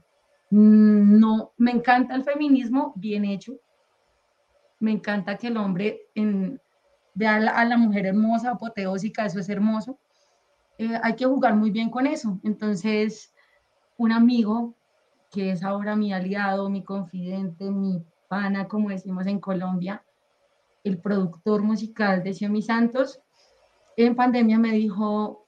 Mm, 0.49 1.19
no, 1.19 1.53
me 1.57 1.71
encanta 1.71 2.15
el 2.15 2.23
feminismo 2.23 2.93
bien 2.95 3.25
hecho. 3.25 3.53
Me 4.79 4.91
encanta 4.91 5.37
que 5.37 5.47
el 5.47 5.57
hombre 5.57 6.01
vea 7.13 7.35
a 7.35 7.65
la, 7.65 7.77
mujer 7.77 8.05
hermosa, 8.05 8.51
apoteósica, 8.51 9.25
eso 9.25 9.39
es 9.39 9.49
hermoso 9.49 9.99
eh, 10.77 10.99
hay 11.01 11.15
que 11.15 11.25
jugar 11.25 11.55
muy 11.55 11.71
bien 11.71 11.89
con 11.89 12.05
eso. 12.05 12.39
Entonces, 12.43 13.33
un 13.97 14.11
amigo 14.11 14.75
que 15.31 15.51
es 15.51 15.63
ahora 15.63 15.95
mi 15.95 16.13
aliado, 16.13 16.69
mi 16.69 16.83
confidente, 16.83 17.69
mi 17.71 18.03
pana, 18.27 18.67
como 18.67 18.89
decimos 18.89 19.25
en 19.27 19.39
Colombia, 19.39 20.03
el 20.83 20.99
productor 20.99 21.63
musical 21.63 22.23
de 22.23 22.33
Xiomi 22.33 22.61
Santos, 22.61 23.19
en 23.97 24.15
pandemia 24.15 24.59
me 24.59 24.71
dijo, 24.73 25.47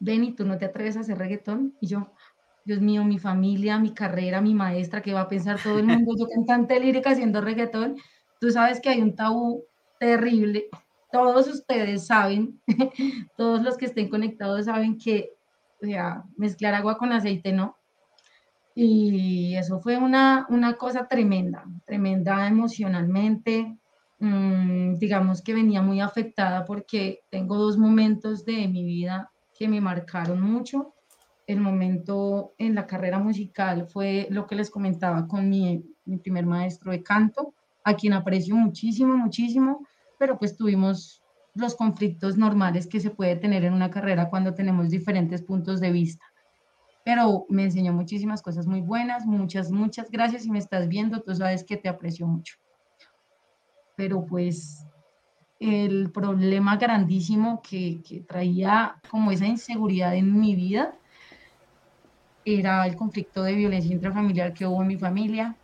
Benny, 0.00 0.34
¿tú 0.34 0.44
no 0.44 0.58
te 0.58 0.66
atreves 0.66 0.96
a 0.96 1.00
hacer 1.00 1.16
reggaetón? 1.16 1.76
Y 1.80 1.86
yo, 1.86 2.12
Dios 2.64 2.80
mío, 2.80 3.04
mi 3.04 3.18
familia, 3.18 3.78
mi 3.78 3.94
carrera, 3.94 4.40
mi 4.40 4.52
maestra, 4.54 5.00
¿qué 5.00 5.14
va 5.14 5.22
a 5.22 5.28
pensar 5.28 5.62
todo 5.62 5.78
el 5.78 5.86
mundo? 5.86 6.14
Yo 6.18 6.26
cantante 6.28 6.80
lírica 6.80 7.10
haciendo 7.10 7.40
reggaetón. 7.40 7.96
Tú 8.44 8.50
sabes 8.50 8.78
que 8.78 8.90
hay 8.90 9.00
un 9.00 9.16
tabú 9.16 9.64
terrible 9.98 10.68
todos 11.14 11.46
ustedes 11.46 12.08
saben, 12.08 12.60
todos 13.36 13.62
los 13.62 13.76
que 13.76 13.84
estén 13.84 14.08
conectados 14.08 14.64
saben 14.64 14.98
que 14.98 15.30
o 15.80 16.24
mezclar 16.36 16.74
agua 16.74 16.98
con 16.98 17.12
aceite 17.12 17.52
no. 17.52 17.76
Y 18.74 19.54
eso 19.54 19.78
fue 19.78 19.96
una, 19.96 20.44
una 20.48 20.74
cosa 20.74 21.06
tremenda, 21.06 21.64
tremenda 21.84 22.48
emocionalmente. 22.48 23.78
Mm, 24.18 24.96
digamos 24.96 25.40
que 25.40 25.54
venía 25.54 25.82
muy 25.82 26.00
afectada 26.00 26.64
porque 26.64 27.20
tengo 27.30 27.58
dos 27.58 27.78
momentos 27.78 28.44
de 28.44 28.66
mi 28.66 28.82
vida 28.82 29.30
que 29.56 29.68
me 29.68 29.80
marcaron 29.80 30.40
mucho. 30.40 30.94
El 31.46 31.60
momento 31.60 32.54
en 32.58 32.74
la 32.74 32.88
carrera 32.88 33.20
musical 33.20 33.86
fue 33.86 34.26
lo 34.30 34.48
que 34.48 34.56
les 34.56 34.68
comentaba 34.68 35.28
con 35.28 35.48
mi, 35.48 35.84
mi 36.06 36.16
primer 36.16 36.44
maestro 36.44 36.90
de 36.90 37.04
canto, 37.04 37.54
a 37.84 37.94
quien 37.94 38.14
aprecio 38.14 38.56
muchísimo, 38.56 39.16
muchísimo 39.16 39.86
pero 40.18 40.38
pues 40.38 40.56
tuvimos 40.56 41.22
los 41.54 41.74
conflictos 41.74 42.36
normales 42.36 42.86
que 42.86 43.00
se 43.00 43.10
puede 43.10 43.36
tener 43.36 43.64
en 43.64 43.74
una 43.74 43.90
carrera 43.90 44.30
cuando 44.30 44.54
tenemos 44.54 44.90
diferentes 44.90 45.42
puntos 45.42 45.80
de 45.80 45.92
vista. 45.92 46.24
Pero 47.04 47.46
me 47.48 47.64
enseñó 47.64 47.92
muchísimas 47.92 48.42
cosas 48.42 48.66
muy 48.66 48.80
buenas, 48.80 49.26
muchas, 49.26 49.70
muchas 49.70 50.10
gracias. 50.10 50.42
Si 50.42 50.50
me 50.50 50.58
estás 50.58 50.88
viendo, 50.88 51.20
tú 51.22 51.34
sabes 51.34 51.62
que 51.62 51.76
te 51.76 51.88
aprecio 51.88 52.26
mucho. 52.26 52.56
Pero 53.96 54.24
pues 54.24 54.84
el 55.60 56.10
problema 56.10 56.76
grandísimo 56.76 57.62
que, 57.62 58.02
que 58.02 58.20
traía 58.20 58.96
como 59.10 59.30
esa 59.30 59.46
inseguridad 59.46 60.16
en 60.16 60.40
mi 60.40 60.56
vida 60.56 60.94
era 62.44 62.86
el 62.86 62.96
conflicto 62.96 63.42
de 63.42 63.54
violencia 63.54 63.94
intrafamiliar 63.94 64.54
que 64.54 64.66
hubo 64.66 64.82
en 64.82 64.88
mi 64.88 64.96
familia. 64.96 65.56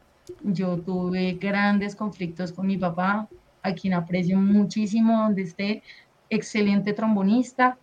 Yo 0.42 0.78
tuve 0.78 1.34
grandes 1.34 1.96
conflictos 1.96 2.52
con 2.52 2.66
mi 2.66 2.76
papá, 2.76 3.28
a 3.62 3.72
quien 3.74 3.94
aprecio 3.94 4.38
muchísimo, 4.38 5.22
donde 5.22 5.42
esté 5.42 5.82
excelente 6.30 6.92
trombonista, 6.92 7.78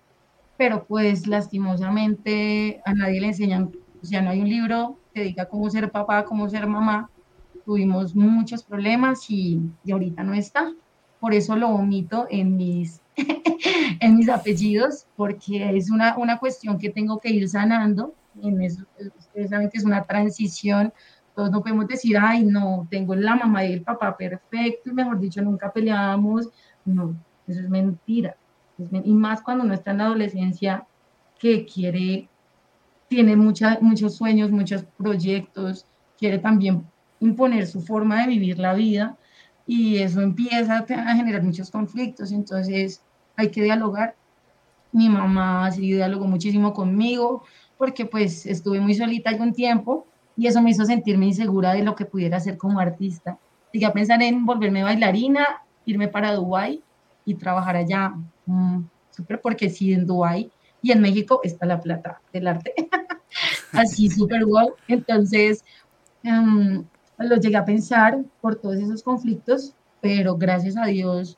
pero 0.58 0.86
pues 0.86 1.28
lastimosamente 1.28 2.82
a 2.86 2.94
nadie 2.94 3.22
le 3.22 3.28
enseñan, 3.28 3.72
o 4.02 4.06
sea, 4.06 4.22
no 4.22 4.32
hay 4.32 4.42
un 4.42 4.50
libro 4.50 4.98
que 5.14 5.24
diga 5.24 5.46
cómo 5.46 5.70
ser 5.70 5.92
papá, 5.92 6.26
cómo 6.26 6.50
ser 6.50 6.68
mamá. 6.68 7.10
Tuvimos 7.66 8.16
muchos 8.16 8.64
problemas 8.64 9.30
y, 9.30 9.62
y 9.84 9.92
ahorita 9.92 10.24
no 10.24 10.34
está. 10.34 10.72
Por 11.20 11.34
eso 11.34 11.56
lo 11.56 11.70
omito 11.70 12.28
en 12.30 12.56
mis, 12.56 13.02
en 14.00 14.16
mis 14.16 14.30
apellidos, 14.30 15.08
porque 15.16 15.76
es 15.76 15.90
una, 15.90 16.18
una 16.18 16.38
cuestión 16.38 16.78
que 16.78 16.90
tengo 16.90 17.20
que 17.20 17.30
ir 17.30 17.50
sanando. 17.50 18.14
En 18.42 18.62
ustedes 18.62 19.50
saben 19.50 19.70
que 19.70 19.80
es 19.80 19.84
una 19.84 20.04
transición 20.04 20.94
todos 21.38 21.52
no 21.52 21.62
podemos 21.62 21.88
decir, 21.88 22.18
ay, 22.20 22.44
no, 22.44 22.88
tengo 22.90 23.14
la 23.14 23.36
mamá 23.36 23.64
y 23.64 23.74
el 23.74 23.84
papá 23.84 24.18
perfecto, 24.18 24.90
y 24.90 24.94
mejor 24.94 25.20
dicho, 25.20 25.40
nunca 25.40 25.72
peleábamos. 25.72 26.50
No, 26.84 27.16
eso 27.46 27.60
es 27.60 27.70
mentira. 27.70 28.36
y 28.80 29.14
más 29.14 29.44
cuando 29.44 29.64
uno 29.64 29.76
está 29.76 29.92
en 29.92 30.00
la 30.00 30.06
adolescencia 30.06 30.88
que 31.38 31.64
quiere, 31.64 32.28
tiene 33.08 33.36
mucha, 33.36 33.78
muchos 33.82 34.16
sueños, 34.16 34.50
muchos 34.50 34.84
proyectos, 34.98 35.86
quiere 36.18 36.40
también 36.40 36.84
imponer 37.20 37.68
su 37.68 37.82
forma 37.82 38.22
de 38.22 38.30
vivir 38.30 38.58
la 38.58 38.74
vida 38.74 39.16
y 39.68 39.98
eso 39.98 40.22
empieza 40.22 40.80
a 40.80 41.16
generar 41.16 41.44
muchos 41.44 41.70
conflictos. 41.70 42.32
Entonces 42.32 43.04
hay 43.36 43.52
que 43.52 43.62
dialogar. 43.62 44.16
Mi 44.92 45.08
mamá 45.08 45.70
sí 45.70 45.82
dialogó 45.82 46.26
muchísimo 46.26 46.74
conmigo 46.74 47.44
porque 47.78 48.08
pues 48.08 48.48
estuve 48.48 48.80
muy 48.80 48.96
solita 48.96 49.30
algún 49.30 49.54
tiempo 49.54 50.08
y 50.38 50.48
eso 50.48 50.62
me 50.62 50.70
hizo 50.70 50.86
sentirme 50.86 51.26
insegura 51.26 51.74
de 51.74 51.84
lo 51.84 51.96
que 51.96 52.06
pudiera 52.06 52.38
hacer 52.38 52.58
como 52.58 52.80
artista. 52.80 53.38
Llegué 53.72 53.88
a 53.88 53.94
pensar 53.94 54.22
en 54.22 54.46
volverme 54.46 54.84
bailarina, 54.84 55.46
irme 55.86 56.08
para 56.08 56.34
Dubái 56.34 56.82
y 57.26 57.36
trabajar 57.36 57.76
allá. 57.76 58.14
Mm, 58.46 58.84
súper, 59.10 59.42
porque 59.42 59.70
sí, 59.70 59.94
en 59.94 60.06
Dubái 60.06 60.52
y 60.82 60.92
en 60.92 61.02
México 61.02 61.42
está 61.44 61.66
la 61.66 61.82
plata 61.82 62.22
del 62.32 62.48
arte. 62.48 62.74
Así, 63.74 64.10
súper 64.10 64.46
wow. 64.46 64.74
Entonces, 64.88 65.64
um, 66.24 66.86
lo 67.18 67.36
llegué 67.38 67.58
a 67.58 67.66
pensar 67.66 68.24
por 68.40 68.56
todos 68.56 68.78
esos 68.78 69.02
conflictos, 69.02 69.74
pero 70.02 70.38
gracias 70.38 70.78
a 70.78 70.86
Dios 70.86 71.38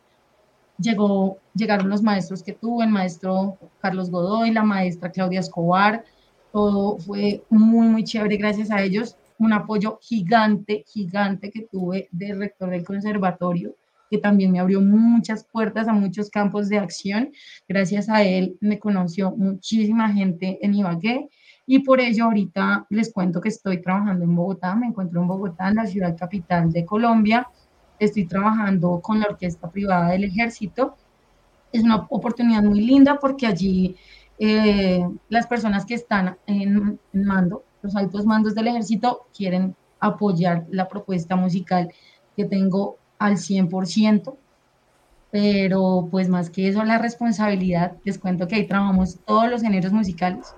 llegó, 0.77 1.37
llegaron 1.55 1.89
los 1.89 2.01
maestros 2.01 2.43
que 2.43 2.53
tuve, 2.53 2.83
el 2.83 2.91
maestro 2.91 3.57
Carlos 3.81 4.09
Godoy, 4.11 4.51
la 4.51 4.63
maestra 4.63 5.11
Claudia 5.11 5.39
Escobar, 5.39 6.03
todo 6.51 6.97
fue 6.97 7.43
muy, 7.49 7.87
muy 7.87 8.03
chévere 8.03 8.37
gracias 8.37 8.71
a 8.71 8.81
ellos. 8.81 9.17
Un 9.37 9.53
apoyo 9.53 9.99
gigante, 10.01 10.83
gigante 10.87 11.49
que 11.51 11.61
tuve 11.61 12.09
del 12.11 12.39
rector 12.39 12.69
del 12.69 12.83
conservatorio, 12.83 13.75
que 14.09 14.17
también 14.17 14.51
me 14.51 14.59
abrió 14.59 14.81
muchas 14.81 15.45
puertas 15.45 15.87
a 15.87 15.93
muchos 15.93 16.29
campos 16.29 16.67
de 16.69 16.79
acción. 16.79 17.31
Gracias 17.67 18.09
a 18.09 18.23
él 18.23 18.57
me 18.59 18.79
conoció 18.79 19.31
muchísima 19.31 20.11
gente 20.11 20.59
en 20.61 20.73
Ibagué 20.73 21.29
y 21.71 21.79
por 21.79 22.01
ello 22.01 22.25
ahorita 22.25 22.87
les 22.89 23.13
cuento 23.13 23.39
que 23.39 23.49
estoy 23.49 23.79
trabajando 23.79 24.25
en 24.25 24.35
Bogotá, 24.35 24.75
me 24.75 24.87
encuentro 24.87 25.21
en 25.21 25.27
Bogotá, 25.27 25.69
en 25.69 25.75
la 25.75 25.85
ciudad 25.85 26.17
capital 26.17 26.71
de 26.71 26.83
Colombia. 26.83 27.47
Estoy 27.99 28.25
trabajando 28.25 28.99
con 29.01 29.19
la 29.19 29.27
Orquesta 29.27 29.69
Privada 29.69 30.09
del 30.09 30.23
Ejército. 30.23 30.95
Es 31.71 31.83
una 31.83 32.07
oportunidad 32.09 32.63
muy 32.63 32.81
linda 32.81 33.19
porque 33.19 33.45
allí 33.45 33.95
eh, 34.39 35.05
las 35.27 35.47
personas 35.47 35.85
que 35.85 35.95
están 35.95 36.37
en, 36.47 36.97
mando, 37.11 37.63
los 37.81 37.95
altos 37.95 38.25
mandos 38.25 38.55
del 38.55 38.67
ejército, 38.67 39.27
quieren 39.35 39.75
apoyar 39.99 40.65
la 40.71 40.87
propuesta 40.87 41.35
musical 41.35 41.91
que 42.37 42.45
tengo 42.45 42.97
al 43.19 43.35
100%, 43.35 44.35
pero 45.31 46.07
pues 46.09 46.29
más 46.29 46.49
que 46.49 46.69
eso, 46.69 46.83
la 46.85 46.97
responsabilidad, 46.97 47.97
les 48.05 48.17
cuento 48.17 48.47
que 48.47 48.55
ahí 48.55 48.65
trabajamos 48.65 49.19
todos 49.25 49.49
los 49.49 49.61
géneros 49.61 49.91
musicales, 49.91 50.55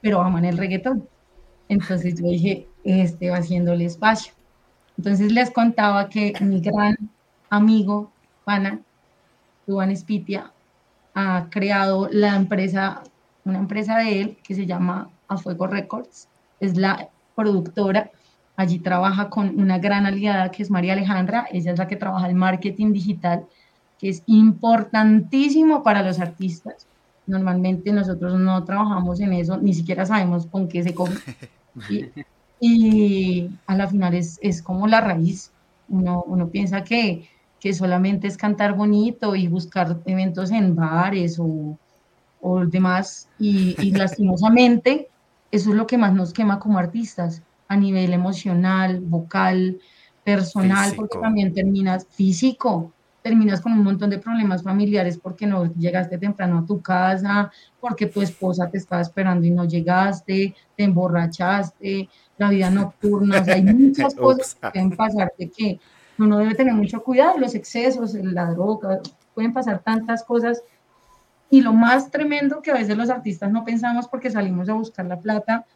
pero 0.00 0.22
aman 0.22 0.44
el 0.44 0.56
reggaetón. 0.56 1.08
Entonces 1.68 2.14
yo 2.14 2.26
dije, 2.26 2.68
este 2.84 3.30
va 3.30 3.38
haciéndole 3.38 3.84
espacio. 3.84 4.32
Entonces 4.96 5.32
les 5.32 5.50
contaba 5.50 6.08
que 6.08 6.34
mi 6.40 6.60
gran 6.60 6.96
amigo, 7.50 8.12
Pana, 8.44 8.80
Juan 9.66 9.90
Espitia, 9.90 10.52
ha 11.14 11.48
creado 11.50 12.08
la 12.10 12.36
empresa 12.36 13.02
una 13.44 13.58
empresa 13.58 13.98
de 13.98 14.20
él 14.20 14.38
que 14.42 14.54
se 14.54 14.66
llama 14.66 15.10
A 15.28 15.36
Fuego 15.36 15.66
Records, 15.66 16.28
es 16.60 16.76
la 16.76 17.08
productora, 17.34 18.10
allí 18.56 18.78
trabaja 18.78 19.28
con 19.28 19.60
una 19.60 19.78
gran 19.78 20.06
aliada 20.06 20.50
que 20.50 20.62
es 20.62 20.70
María 20.70 20.94
Alejandra, 20.94 21.46
ella 21.50 21.72
es 21.72 21.78
la 21.78 21.88
que 21.88 21.96
trabaja 21.96 22.28
el 22.28 22.34
marketing 22.34 22.92
digital, 22.92 23.46
que 23.98 24.08
es 24.08 24.22
importantísimo 24.26 25.82
para 25.82 26.02
los 26.02 26.20
artistas. 26.20 26.86
Normalmente 27.26 27.92
nosotros 27.92 28.38
no 28.38 28.64
trabajamos 28.64 29.20
en 29.20 29.32
eso, 29.32 29.56
ni 29.56 29.74
siquiera 29.74 30.06
sabemos 30.06 30.46
con 30.46 30.68
qué 30.68 30.82
se 30.82 30.94
come. 30.94 31.16
Y, 32.60 33.50
a 33.66 33.76
la 33.76 33.88
final 33.88 34.14
es, 34.14 34.38
es 34.40 34.62
como 34.62 34.86
la 34.86 35.02
raíz. 35.02 35.50
Uno, 35.88 36.24
uno 36.26 36.48
piensa 36.48 36.82
que, 36.82 37.28
que 37.60 37.74
solamente 37.74 38.26
es 38.26 38.38
cantar 38.38 38.74
bonito 38.74 39.34
y 39.34 39.48
buscar 39.48 40.00
eventos 40.06 40.50
en 40.50 40.74
bares 40.74 41.38
o, 41.38 41.76
o 42.46 42.66
demás, 42.66 43.28
y, 43.38 43.74
y 43.80 43.90
lastimosamente 43.92 45.08
eso 45.50 45.70
es 45.70 45.76
lo 45.76 45.86
que 45.86 45.96
más 45.96 46.12
nos 46.12 46.34
quema 46.34 46.58
como 46.58 46.78
artistas, 46.78 47.42
a 47.68 47.76
nivel 47.76 48.12
emocional, 48.12 49.00
vocal, 49.00 49.78
personal, 50.22 50.92
porque 50.94 51.18
también 51.18 51.54
terminas 51.54 52.06
físico, 52.10 52.92
terminas 53.22 53.62
con 53.62 53.72
un 53.72 53.82
montón 53.82 54.10
de 54.10 54.18
problemas 54.18 54.62
familiares 54.62 55.16
porque 55.16 55.46
no 55.46 55.72
llegaste 55.74 56.18
temprano 56.18 56.58
a 56.58 56.66
tu 56.66 56.82
casa, 56.82 57.50
porque 57.80 58.06
tu 58.06 58.20
esposa 58.20 58.68
te 58.68 58.76
estaba 58.76 59.00
esperando 59.00 59.46
y 59.46 59.50
no 59.50 59.64
llegaste, 59.64 60.54
te 60.76 60.84
emborrachaste, 60.84 62.10
la 62.36 62.50
vida 62.50 62.68
nocturna, 62.68 63.40
o 63.40 63.44
sea, 63.44 63.54
hay 63.54 63.62
muchas 63.64 64.14
cosas 64.14 64.54
que 64.54 64.70
pueden 64.70 64.94
pasar 64.94 65.32
de 65.38 65.48
que 65.50 65.80
uno 66.18 66.38
debe 66.38 66.54
tener 66.54 66.74
mucho 66.74 67.02
cuidado, 67.02 67.38
los 67.38 67.54
excesos, 67.54 68.12
la 68.14 68.50
droga, 68.50 69.00
pueden 69.34 69.52
pasar 69.52 69.82
tantas 69.82 70.22
cosas. 70.24 70.62
Y 71.50 71.60
lo 71.60 71.72
más 71.72 72.10
tremendo 72.10 72.62
que 72.62 72.70
a 72.70 72.74
veces 72.74 72.96
los 72.96 73.10
artistas 73.10 73.50
no 73.50 73.64
pensamos 73.64 74.08
porque 74.08 74.30
salimos 74.30 74.68
a 74.68 74.74
buscar 74.74 75.06
la 75.06 75.20
plata 75.20 75.66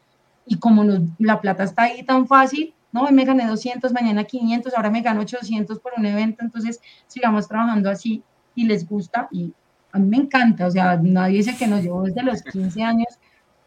y 0.46 0.59
como 0.59 0.85
la 1.18 1.40
plata 1.40 1.62
está 1.62 1.85
ahí 1.85 2.02
tan 2.02 2.26
fácil, 2.26 2.74
no, 2.90 3.02
hoy 3.02 3.12
me 3.12 3.24
gané 3.24 3.46
200, 3.46 3.92
mañana 3.92 4.24
500, 4.24 4.74
ahora 4.74 4.90
me 4.90 5.02
gano 5.02 5.20
800 5.20 5.78
por 5.78 5.92
un 5.96 6.07
evento, 6.07 6.42
entonces 6.42 6.81
sigamos 7.07 7.46
trabajando 7.46 7.90
así 7.90 8.22
y 8.54 8.64
les 8.64 8.88
gusta 8.88 9.28
y 9.31 9.52
a 9.92 9.98
mí 9.98 10.09
me 10.09 10.16
encanta, 10.16 10.66
o 10.66 10.70
sea, 10.70 10.96
nadie 10.96 11.38
dice 11.38 11.57
que 11.57 11.66
nos 11.66 11.83
llevo 11.83 12.02
desde 12.02 12.22
los 12.22 12.42
15 12.42 12.83
años, 12.83 13.18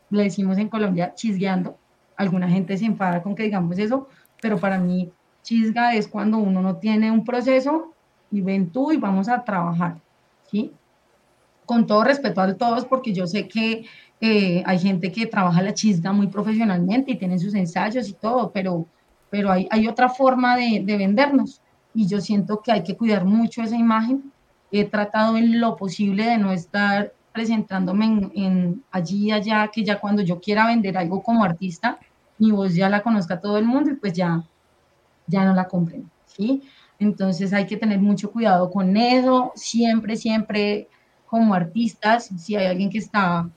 le 0.09 0.23
decimos 0.23 0.57
en 0.57 0.69
Colombia 0.69 1.13
chisgueando, 1.15 1.77
alguna 2.17 2.49
gente 2.49 2.77
se 2.77 2.85
enfada 2.85 3.21
con 3.21 3.35
que 3.35 3.43
digamos 3.43 3.77
eso, 3.77 4.07
pero 4.41 4.59
para 4.59 4.77
mí 4.79 5.11
chisga 5.43 5.95
es 5.95 6.07
cuando 6.07 6.37
uno 6.37 6.61
no 6.61 6.77
tiene 6.77 7.11
un 7.11 7.23
proceso 7.23 7.93
y 8.31 8.41
ven 8.41 8.71
tú 8.71 8.91
y 8.91 8.97
vamos 8.97 9.29
a 9.29 9.43
trabajar, 9.43 9.97
¿sí? 10.49 10.71
Con 11.65 11.87
todo 11.87 12.03
respeto 12.03 12.41
a 12.41 12.53
todos, 12.55 12.85
porque 12.85 13.13
yo 13.13 13.27
sé 13.27 13.47
que 13.47 13.85
eh, 14.19 14.63
hay 14.65 14.79
gente 14.79 15.11
que 15.11 15.25
trabaja 15.25 15.61
la 15.61 15.73
chisga 15.73 16.11
muy 16.11 16.27
profesionalmente 16.27 17.11
y 17.11 17.17
tienen 17.17 17.39
sus 17.39 17.55
ensayos 17.55 18.09
y 18.09 18.13
todo, 18.13 18.51
pero 18.51 18.87
pero 19.31 19.49
hay, 19.49 19.67
hay 19.71 19.87
otra 19.87 20.09
forma 20.09 20.57
de, 20.57 20.83
de, 20.85 20.97
vendernos 20.97 21.61
y 21.95 22.05
yo 22.05 22.21
siento 22.21 22.61
que 22.61 22.71
hay 22.71 22.83
que 22.83 22.95
cuidar 22.95 23.25
mucho 23.25 23.63
esa 23.63 23.77
imagen. 23.77 24.31
He 24.71 24.85
tratado 24.85 25.37
en 25.37 25.59
lo 25.59 25.77
posible 25.77 26.25
de 26.25 26.37
no 26.37 26.51
estar 26.51 27.13
presentándome 27.31 28.05
en, 28.05 28.31
en 28.35 28.83
allí 28.91 29.27
y 29.27 29.31
allá, 29.31 29.69
que 29.69 29.83
ya 29.83 29.99
cuando 29.99 30.21
yo 30.21 30.39
quiera 30.39 30.67
vender 30.67 30.97
algo 30.97 31.23
como 31.23 31.45
artista, 31.45 31.97
mi 32.37 32.51
voz 32.51 32.75
ya 32.75 32.89
la 32.89 33.01
conozca 33.01 33.39
todo 33.39 33.57
el 33.57 33.65
mundo 33.65 33.91
y 33.91 33.95
pues 33.95 34.13
ya, 34.13 34.43
ya 35.27 35.45
no 35.45 35.55
la 35.55 35.67
compren, 35.67 36.11
¿sí? 36.25 36.61
Entonces 36.99 37.53
hay 37.53 37.65
que 37.65 37.77
tener 37.77 37.99
mucho 37.99 38.31
cuidado 38.31 38.69
con 38.69 38.97
eso, 38.97 39.53
siempre, 39.55 40.17
siempre 40.17 40.89
como 41.31 41.53
artistas, 41.53 42.29
si 42.37 42.57
hay 42.57 42.65
alguien 42.65 42.89
que 42.89 42.97
está 42.97 43.49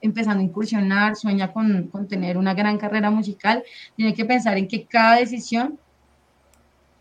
empezando 0.00 0.40
a 0.40 0.44
incursionar, 0.44 1.14
sueña 1.14 1.52
con, 1.52 1.86
con, 1.92 2.08
tener 2.08 2.36
una 2.36 2.54
gran 2.54 2.76
carrera 2.76 3.08
musical, 3.08 3.62
tiene 3.94 4.12
que 4.14 4.24
pensar 4.24 4.58
en 4.58 4.66
que 4.66 4.84
cada 4.84 5.14
decisión 5.14 5.78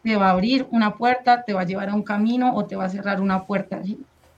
te 0.04 0.16
va 0.16 0.28
a 0.28 0.32
abrir 0.34 0.68
una 0.70 0.96
puerta, 0.98 1.42
te 1.42 1.56
va 1.56 1.62
a 1.62 1.66
llevar 1.66 1.90
a 1.90 1.96
un 1.96 2.04
camino 2.04 2.54
o 2.54 2.66
te 2.66 2.76
va 2.76 2.86
a 2.86 2.90
cerrar 2.90 3.22
una 3.22 3.48
puerta. 3.48 3.82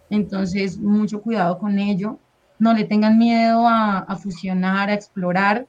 Entonces, 0.10 0.78
mucho 0.78 1.22
cuidado 1.22 1.60
con 1.60 1.78
ello. 1.78 2.18
No 2.58 2.74
le 2.74 2.86
tengan 2.86 3.18
miedo 3.18 3.68
a, 3.68 3.98
a 3.98 4.16
fusionar, 4.16 4.90
a 4.90 4.94
explorar. 4.94 5.68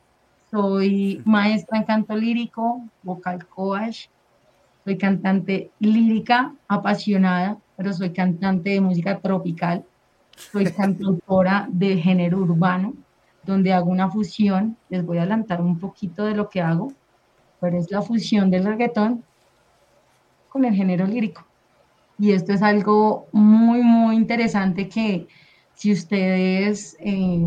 Soy 0.52 1.20
maestra 1.24 1.78
en 1.78 1.84
canto 1.84 2.14
lírico, 2.14 2.80
vocal 3.02 3.44
coach, 3.48 4.06
soy 4.84 4.96
cantante 4.98 5.72
lírica 5.80 6.54
apasionada, 6.68 7.58
pero 7.76 7.92
soy 7.92 8.10
cantante 8.10 8.70
de 8.70 8.80
música 8.80 9.18
tropical 9.18 9.84
soy 10.36 10.66
cantautora 10.72 11.68
de 11.70 11.96
género 11.96 12.38
urbano, 12.38 12.94
donde 13.44 13.72
hago 13.72 13.90
una 13.90 14.10
fusión. 14.10 14.76
Les 14.88 15.04
voy 15.04 15.18
a 15.18 15.22
adelantar 15.22 15.60
un 15.60 15.78
poquito 15.78 16.24
de 16.24 16.34
lo 16.34 16.48
que 16.48 16.60
hago, 16.60 16.92
pero 17.60 17.78
es 17.78 17.90
la 17.90 18.02
fusión 18.02 18.50
del 18.50 18.64
reggaetón 18.64 19.22
con 20.48 20.64
el 20.64 20.74
género 20.74 21.06
lírico. 21.06 21.44
Y 22.18 22.32
esto 22.32 22.52
es 22.52 22.62
algo 22.62 23.26
muy, 23.32 23.82
muy 23.82 24.16
interesante 24.16 24.88
que 24.88 25.26
si 25.74 25.92
ustedes 25.92 26.96
eh, 27.00 27.44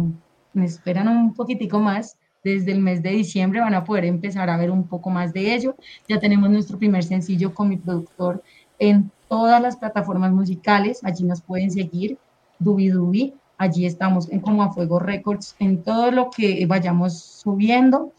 me 0.54 0.66
esperan 0.66 1.08
un 1.08 1.34
poquitico 1.34 1.80
más, 1.80 2.18
desde 2.44 2.72
el 2.72 2.80
mes 2.80 3.02
de 3.04 3.10
diciembre 3.10 3.60
van 3.60 3.74
a 3.74 3.84
poder 3.84 4.06
empezar 4.06 4.50
a 4.50 4.58
ver 4.58 4.72
un 4.72 4.88
poco 4.88 5.10
más 5.10 5.34
de 5.34 5.54
ello. 5.54 5.76
Ya 6.08 6.20
tenemos 6.20 6.50
nuestro 6.50 6.78
primer 6.78 7.04
sencillo 7.04 7.54
con 7.54 7.70
mi 7.70 7.78
productor 7.78 8.44
en 8.80 9.12
todas 9.28 9.62
las 9.62 9.78
plataformas 9.78 10.32
musicales, 10.32 11.04
allí 11.04 11.24
nos 11.24 11.42
pueden 11.42 11.72
seguir. 11.72 12.18
Dubi 12.60 12.90
Dubi. 12.90 13.34
Allí 13.58 13.86
estamos 13.86 14.30
en 14.30 14.40
Como 14.40 14.62
a 14.62 14.72
Fuego 14.72 15.00
Records, 15.00 15.56
en 15.60 15.82
todo 15.84 16.12
lo 16.12 16.30
que 16.30 16.66
vayamos 16.68 17.18
subiendo. 17.18 18.12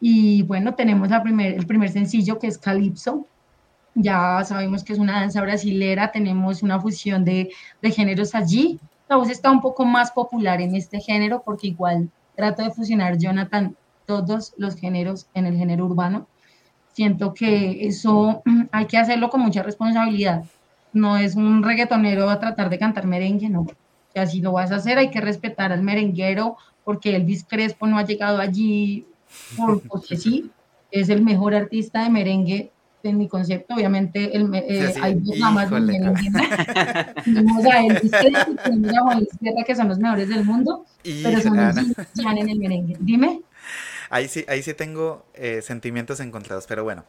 Y 0.00 0.42
bueno, 0.42 0.74
tenemos 0.74 1.10
la 1.10 1.22
primer, 1.22 1.54
el 1.54 1.66
primer 1.66 1.90
sencillo 1.90 2.38
que 2.38 2.46
es 2.46 2.58
Calypso. 2.58 3.26
Ya 3.94 4.42
sabemos 4.44 4.82
que 4.82 4.94
es 4.94 4.98
una 4.98 5.20
danza 5.20 5.42
brasilera, 5.42 6.10
tenemos 6.10 6.62
una 6.62 6.80
fusión 6.80 7.24
de, 7.24 7.50
de 7.82 7.90
géneros 7.90 8.34
allí. 8.34 8.80
La 9.08 9.16
voz 9.16 9.28
está 9.28 9.50
un 9.50 9.60
poco 9.60 9.84
más 9.84 10.10
popular 10.10 10.62
en 10.62 10.74
este 10.74 11.00
género 11.00 11.42
porque 11.44 11.66
igual 11.66 12.10
trato 12.34 12.62
de 12.62 12.70
fusionar, 12.70 13.18
Jonathan, 13.18 13.76
todos 14.06 14.54
los 14.56 14.74
géneros 14.76 15.26
en 15.34 15.46
el 15.46 15.56
género 15.56 15.84
urbano. 15.84 16.26
Siento 16.92 17.34
que 17.34 17.86
eso 17.86 18.42
hay 18.72 18.86
que 18.86 18.98
hacerlo 18.98 19.30
con 19.30 19.40
mucha 19.40 19.62
responsabilidad 19.62 20.44
no 20.92 21.16
es 21.16 21.34
un 21.36 21.62
reggaetonero 21.62 22.28
a 22.28 22.38
tratar 22.38 22.70
de 22.70 22.78
cantar 22.78 23.06
merengue, 23.06 23.48
no. 23.48 23.66
Si 24.12 24.18
así 24.18 24.40
lo 24.40 24.52
vas 24.52 24.72
a 24.72 24.76
hacer, 24.76 24.98
hay 24.98 25.10
que 25.10 25.20
respetar 25.20 25.72
al 25.72 25.82
merenguero, 25.82 26.56
porque 26.84 27.16
Elvis 27.16 27.44
Crespo 27.48 27.86
no 27.86 27.98
ha 27.98 28.04
llegado 28.04 28.38
allí 28.38 29.06
por, 29.56 29.80
porque 29.88 30.16
sí, 30.16 30.50
es 30.90 31.08
el 31.08 31.22
mejor 31.22 31.54
artista 31.54 32.02
de 32.02 32.10
merengue 32.10 32.70
en 33.04 33.18
mi 33.18 33.26
concepto, 33.26 33.74
obviamente 33.74 34.36
el, 34.36 34.48
eh, 34.54 34.94
hay 35.02 35.14
dos 35.14 35.36
más 35.38 35.68
de 35.68 35.80
merengue. 35.80 36.30
tenemos 37.24 37.64
a 37.72 37.84
Elvis 37.84 38.12
Crespo 38.12 38.52
y 38.52 38.56
tenemos 38.56 38.96
a 38.96 39.00
Juan 39.00 39.18
Luis 39.18 39.64
que 39.66 39.74
son 39.74 39.88
los 39.88 39.98
mejores 39.98 40.28
del 40.28 40.44
mundo, 40.44 40.84
pero 41.02 41.40
son 41.40 41.56
los 41.56 41.76
en 41.76 42.48
el 42.48 42.58
merengue. 42.58 42.96
Dime. 43.00 43.40
Ahí 44.12 44.28
sí, 44.28 44.44
ahí 44.46 44.62
sí 44.62 44.74
tengo 44.74 45.24
eh, 45.32 45.62
sentimientos 45.62 46.20
encontrados, 46.20 46.66
pero 46.66 46.84
bueno. 46.84 47.06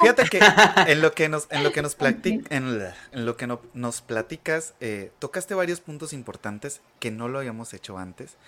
Fíjate 0.00 0.24
que 0.24 0.40
en 0.90 1.02
lo 1.02 1.12
que 1.12 1.28
nos, 1.28 1.48
en 1.50 1.62
lo 1.62 1.70
que 1.70 1.82
nos, 1.82 1.94
en, 2.00 2.94
lo 3.12 3.36
que 3.36 3.58
nos 3.74 4.00
platicas, 4.00 4.72
eh, 4.80 5.12
tocaste 5.18 5.52
varios 5.52 5.80
puntos 5.80 6.14
importantes 6.14 6.80
que 6.98 7.10
no 7.10 7.28
lo 7.28 7.40
habíamos 7.40 7.74
hecho 7.74 7.98
antes. 7.98 8.38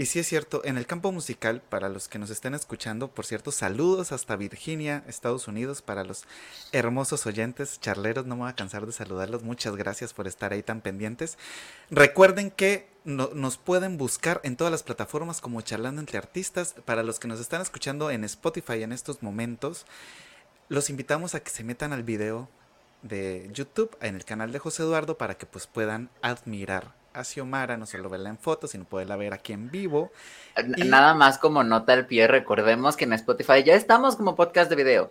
Y 0.00 0.06
sí 0.06 0.20
es 0.20 0.28
cierto, 0.28 0.62
en 0.64 0.78
el 0.78 0.86
campo 0.86 1.10
musical, 1.10 1.60
para 1.60 1.88
los 1.88 2.06
que 2.06 2.20
nos 2.20 2.30
estén 2.30 2.54
escuchando, 2.54 3.08
por 3.08 3.26
cierto, 3.26 3.50
saludos 3.50 4.12
hasta 4.12 4.36
Virginia, 4.36 5.02
Estados 5.08 5.48
Unidos, 5.48 5.82
para 5.82 6.04
los 6.04 6.22
hermosos 6.70 7.26
oyentes, 7.26 7.80
charleros, 7.80 8.24
no 8.24 8.36
me 8.36 8.42
voy 8.42 8.50
a 8.50 8.54
cansar 8.54 8.86
de 8.86 8.92
saludarlos, 8.92 9.42
muchas 9.42 9.74
gracias 9.74 10.14
por 10.14 10.28
estar 10.28 10.52
ahí 10.52 10.62
tan 10.62 10.82
pendientes. 10.82 11.36
Recuerden 11.90 12.52
que 12.52 12.88
nos 13.04 13.58
pueden 13.58 13.96
buscar 13.96 14.40
en 14.44 14.54
todas 14.54 14.70
las 14.70 14.84
plataformas 14.84 15.40
como 15.40 15.62
Charlando 15.62 16.00
entre 16.00 16.18
Artistas, 16.18 16.76
para 16.84 17.02
los 17.02 17.18
que 17.18 17.26
nos 17.26 17.40
están 17.40 17.60
escuchando 17.60 18.12
en 18.12 18.22
Spotify 18.22 18.84
en 18.84 18.92
estos 18.92 19.20
momentos, 19.24 19.84
los 20.68 20.90
invitamos 20.90 21.34
a 21.34 21.40
que 21.40 21.50
se 21.50 21.64
metan 21.64 21.92
al 21.92 22.04
video 22.04 22.48
de 23.02 23.50
YouTube 23.52 23.96
en 24.00 24.14
el 24.14 24.24
canal 24.24 24.52
de 24.52 24.60
José 24.60 24.84
Eduardo 24.84 25.18
para 25.18 25.36
que 25.36 25.46
pues 25.46 25.66
puedan 25.66 26.08
admirar 26.22 26.97
a 27.18 27.24
Xiomara, 27.24 27.76
no 27.76 27.86
solo 27.86 28.08
verla 28.08 28.30
en 28.30 28.38
fotos, 28.38 28.70
sino 28.70 28.84
poderla 28.84 29.16
ver 29.16 29.34
aquí 29.34 29.52
en 29.52 29.70
vivo. 29.70 30.12
Nada 30.86 31.14
más 31.14 31.38
como 31.38 31.64
nota 31.64 31.92
al 31.92 32.06
pie, 32.06 32.26
recordemos 32.26 32.96
que 32.96 33.04
en 33.04 33.12
Spotify 33.14 33.62
ya 33.64 33.74
estamos 33.74 34.16
como 34.16 34.36
podcast 34.36 34.70
de 34.70 34.76
video. 34.76 35.10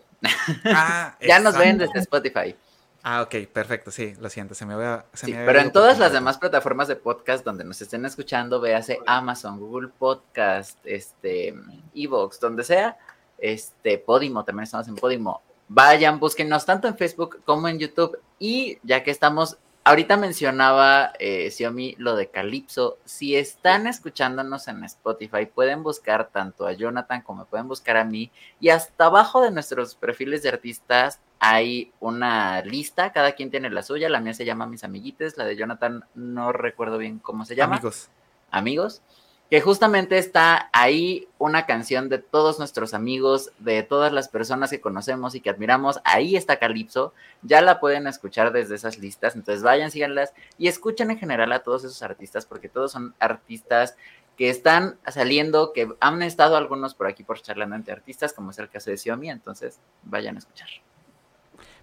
Ah, 0.66 1.16
ya 1.22 1.40
nos 1.40 1.58
ven 1.58 1.78
desde 1.78 2.00
Spotify. 2.00 2.56
Ah, 3.04 3.22
ok, 3.22 3.48
perfecto, 3.52 3.92
sí, 3.92 4.16
lo 4.20 4.30
siento, 4.30 4.54
se 4.54 4.66
me 4.66 4.74
había... 4.74 5.06
sí, 5.14 5.32
pero 5.32 5.60
en 5.60 5.72
todas 5.72 5.98
las 5.98 6.12
demás 6.12 6.38
plataformas 6.38 6.90
de 6.90 6.98
podcast 6.98 7.46
donde 7.46 7.64
nos 7.64 7.82
estén 7.82 8.06
escuchando, 8.06 8.60
véase 8.60 9.00
Amazon, 9.06 9.60
Google 9.60 9.90
Podcast, 9.98 10.78
este, 10.84 11.54
Evox, 11.96 12.40
donde 12.40 12.66
sea, 12.66 12.98
este, 13.38 13.98
Podimo, 13.98 14.44
también 14.44 14.64
estamos 14.64 14.88
en 14.90 14.96
Podimo. 14.96 15.42
Vayan, 15.70 16.20
búsquenos 16.20 16.66
tanto 16.66 16.88
en 16.88 16.98
Facebook 16.98 17.42
como 17.46 17.68
en 17.68 17.80
YouTube 17.80 18.20
y 18.40 18.78
ya 18.84 19.04
que 19.04 19.12
estamos 19.12 19.58
Ahorita 19.88 20.18
mencionaba 20.18 21.14
eh, 21.18 21.50
Xiaomi 21.50 21.96
lo 21.98 22.18
de 22.18 22.30
Calypso. 22.30 22.98
Si 23.06 23.38
están 23.38 23.88
escuchándonos 23.88 24.68
en 24.68 24.84
Spotify, 24.84 25.46
pueden 25.46 25.82
buscar 25.82 26.28
tanto 26.28 26.68
a 26.68 26.74
Jonathan 26.74 27.22
como 27.22 27.46
pueden 27.46 27.70
buscar 27.70 27.96
a 27.96 28.04
mí. 28.04 28.30
Y 28.60 28.68
hasta 28.68 29.06
abajo 29.06 29.40
de 29.40 29.50
nuestros 29.50 29.96
perfiles 29.96 30.44
de 30.44 30.50
artistas 30.50 31.22
hay 31.40 31.94
una 32.02 32.62
lista. 32.64 33.14
Cada 33.14 33.32
quien 33.32 33.50
tiene 33.50 33.70
la 33.70 33.82
suya. 33.82 34.10
La 34.10 34.20
mía 34.20 34.34
se 34.34 34.44
llama 34.44 34.68
Mis 34.68 34.84
Amiguites. 34.84 35.38
La 35.38 35.46
de 35.46 35.56
Jonathan 35.56 36.04
no 36.16 36.52
recuerdo 36.52 36.98
bien 36.98 37.20
cómo 37.20 37.46
se 37.46 37.56
llama. 37.56 37.78
Amigos. 37.78 38.10
Amigos 38.52 39.02
que 39.50 39.62
justamente 39.62 40.18
está 40.18 40.70
ahí 40.74 41.28
una 41.38 41.66
canción 41.66 42.10
de 42.10 42.18
todos 42.18 42.60
nuestros 42.60 42.94
amigos, 42.94 43.52
de 43.60 43.82
todas 43.84 44.12
las 44.12 44.28
personas 44.28 44.70
que 44.70 44.82
conocemos 44.82 45.36
y 45.36 45.42
que 45.42 45.50
admiramos. 45.50 46.00
Ahí 46.04 46.36
está 46.36 46.58
Calypso, 46.58 47.14
ya 47.44 47.62
la 47.62 47.80
pueden 47.80 48.08
escuchar 48.08 48.52
desde 48.52 48.76
esas 48.76 48.98
listas, 48.98 49.36
entonces 49.36 49.64
vayan, 49.64 49.92
síganlas 49.92 50.34
y 50.58 50.68
escuchen 50.68 51.12
en 51.12 51.18
general 51.18 51.52
a 51.54 51.60
todos 51.60 51.86
esos 51.86 52.04
artistas, 52.04 52.46
porque 52.46 52.68
todos 52.68 52.92
son 52.92 53.16
artistas 53.20 53.96
que 54.38 54.50
están 54.50 54.98
saliendo, 55.08 55.74
que 55.74 55.90
han 56.00 56.22
estado 56.22 56.58
algunos 56.58 56.94
por 56.94 57.08
aquí 57.08 57.24
por 57.24 57.42
charlando 57.42 57.76
entre 57.76 57.94
artistas, 57.94 58.34
como 58.34 58.52
es 58.52 58.60
el 58.60 58.70
caso 58.70 58.92
de 58.92 58.98
Xiaomi, 58.98 59.30
entonces 59.30 59.80
vayan 60.04 60.36
a 60.36 60.40
escuchar. 60.40 60.68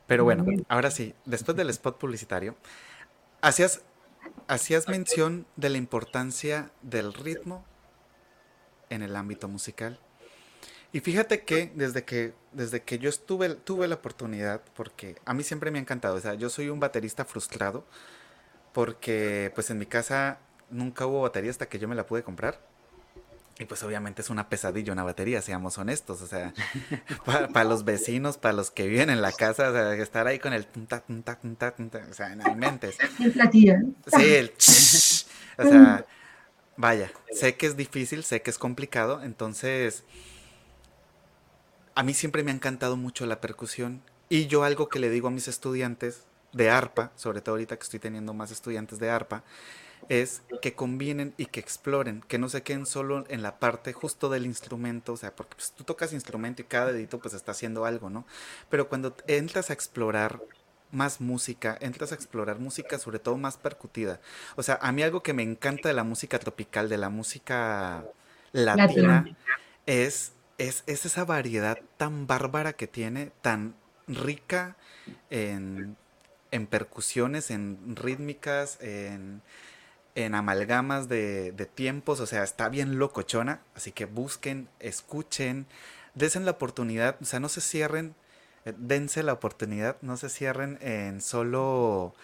Pero 0.06 0.24
bueno, 0.24 0.44
ahora 0.68 0.90
sí, 0.90 1.14
después 1.24 1.56
del 1.56 1.70
spot 1.70 1.98
publicitario, 1.98 2.56
hacías, 3.40 3.82
hacías 4.48 4.88
mención 4.88 5.46
de 5.56 5.70
la 5.70 5.78
importancia 5.78 6.70
del 6.82 7.12
ritmo 7.12 7.64
en 8.90 9.02
el 9.02 9.16
ámbito 9.16 9.48
musical. 9.48 9.98
Y 10.92 11.00
fíjate 11.00 11.44
que 11.44 11.72
desde 11.74 12.04
que, 12.04 12.34
desde 12.52 12.82
que 12.82 12.98
yo 12.98 13.08
estuve, 13.08 13.54
tuve 13.56 13.88
la 13.88 13.96
oportunidad, 13.96 14.62
porque 14.76 15.16
a 15.24 15.34
mí 15.34 15.42
siempre 15.42 15.70
me 15.70 15.78
ha 15.78 15.82
encantado, 15.82 16.14
o 16.14 16.20
sea, 16.20 16.34
yo 16.34 16.48
soy 16.48 16.68
un 16.68 16.78
baterista 16.78 17.24
frustrado, 17.24 17.84
porque 18.72 19.50
pues 19.54 19.70
en 19.70 19.78
mi 19.78 19.86
casa 19.86 20.38
nunca 20.70 21.06
hubo 21.06 21.22
batería 21.22 21.50
hasta 21.50 21.68
que 21.68 21.78
yo 21.78 21.88
me 21.88 21.96
la 21.96 22.06
pude 22.06 22.22
comprar. 22.22 22.60
Y 23.58 23.66
pues 23.66 23.82
obviamente 23.84 24.20
es 24.22 24.30
una 24.30 24.48
pesadilla 24.48 24.92
una 24.92 25.04
batería, 25.04 25.40
seamos 25.40 25.78
honestos. 25.78 26.22
O 26.22 26.26
sea, 26.26 26.52
para 27.24 27.64
los 27.64 27.84
vecinos, 27.84 28.36
para 28.36 28.54
los 28.54 28.70
que 28.70 28.88
viven 28.88 29.10
en 29.10 29.22
la 29.22 29.32
casa, 29.32 29.70
o 29.70 29.72
sea, 29.72 29.94
estar 29.94 30.26
ahí 30.26 30.38
con 30.38 30.52
el 30.52 30.66
tunta, 30.66 31.00
tunta, 31.00 31.36
tunta, 31.36 32.06
o 32.10 32.14
sea, 32.14 32.32
en 32.32 32.58
mentes. 32.58 32.96
Sí, 33.18 34.34
el 34.34 34.52
o 35.58 35.68
sea, 35.70 36.06
vaya, 36.76 37.12
sé 37.32 37.56
que 37.56 37.66
es 37.66 37.76
difícil, 37.76 38.24
sé 38.24 38.42
que 38.42 38.50
es 38.50 38.58
complicado, 38.58 39.22
entonces 39.22 40.02
a 41.94 42.02
mí 42.02 42.12
siempre 42.12 42.42
me 42.42 42.50
ha 42.50 42.54
encantado 42.54 42.96
mucho 42.96 43.24
la 43.26 43.40
percusión 43.40 44.02
y 44.28 44.46
yo 44.46 44.64
algo 44.64 44.88
que 44.88 44.98
le 44.98 45.10
digo 45.10 45.28
a 45.28 45.30
mis 45.30 45.46
estudiantes 45.46 46.24
de 46.52 46.70
arpa, 46.70 47.12
sobre 47.16 47.40
todo 47.40 47.54
ahorita 47.54 47.76
que 47.76 47.84
estoy 47.84 48.00
teniendo 48.00 48.34
más 48.34 48.50
estudiantes 48.50 48.98
de 48.98 49.10
arpa, 49.10 49.44
es 50.08 50.42
que 50.62 50.74
combinen 50.74 51.34
y 51.36 51.46
que 51.46 51.60
exploren, 51.60 52.22
que 52.28 52.38
no 52.38 52.48
se 52.48 52.62
queden 52.62 52.86
solo 52.86 53.24
en 53.28 53.42
la 53.42 53.58
parte 53.58 53.92
justo 53.92 54.28
del 54.28 54.46
instrumento, 54.46 55.12
o 55.14 55.16
sea, 55.16 55.34
porque 55.34 55.56
pues, 55.56 55.72
tú 55.72 55.84
tocas 55.84 56.12
instrumento 56.12 56.62
y 56.62 56.66
cada 56.66 56.92
dedito 56.92 57.18
pues 57.18 57.34
está 57.34 57.52
haciendo 57.52 57.84
algo, 57.84 58.10
¿no? 58.10 58.26
Pero 58.70 58.88
cuando 58.88 59.16
entras 59.26 59.70
a 59.70 59.72
explorar 59.72 60.40
más 60.90 61.20
música, 61.20 61.76
entras 61.80 62.12
a 62.12 62.14
explorar 62.14 62.58
música 62.58 62.98
sobre 62.98 63.18
todo 63.18 63.36
más 63.36 63.56
percutida. 63.56 64.20
O 64.56 64.62
sea, 64.62 64.78
a 64.80 64.92
mí 64.92 65.02
algo 65.02 65.22
que 65.22 65.32
me 65.32 65.42
encanta 65.42 65.88
de 65.88 65.94
la 65.94 66.04
música 66.04 66.38
tropical, 66.38 66.88
de 66.88 66.98
la 66.98 67.08
música 67.08 68.04
latina, 68.52 69.36
es, 69.86 70.32
es, 70.58 70.84
es 70.86 71.04
esa 71.04 71.24
variedad 71.24 71.78
tan 71.96 72.26
bárbara 72.26 72.74
que 72.74 72.86
tiene, 72.86 73.32
tan 73.42 73.74
rica 74.06 74.76
en, 75.30 75.96
en 76.50 76.66
percusiones, 76.66 77.50
en 77.50 77.96
rítmicas, 77.96 78.78
en 78.80 79.42
en 80.14 80.34
amalgamas 80.34 81.08
de, 81.08 81.68
tiempos, 81.74 82.20
o 82.20 82.26
sea, 82.26 82.44
está 82.44 82.68
bien 82.68 82.98
locochona, 82.98 83.60
así 83.74 83.92
que 83.92 84.04
busquen, 84.04 84.68
escuchen, 84.78 85.66
desen 86.14 86.44
la 86.44 86.52
oportunidad, 86.52 87.16
o 87.20 87.24
sea, 87.24 87.40
no 87.40 87.48
se 87.48 87.60
cierren, 87.60 88.14
eh, 88.64 88.72
dense 88.76 89.22
la 89.22 89.32
oportunidad, 89.32 89.96
no 90.02 90.16
se 90.16 90.28
cierren 90.28 90.78
en 90.80 91.20
solo, 91.20 92.14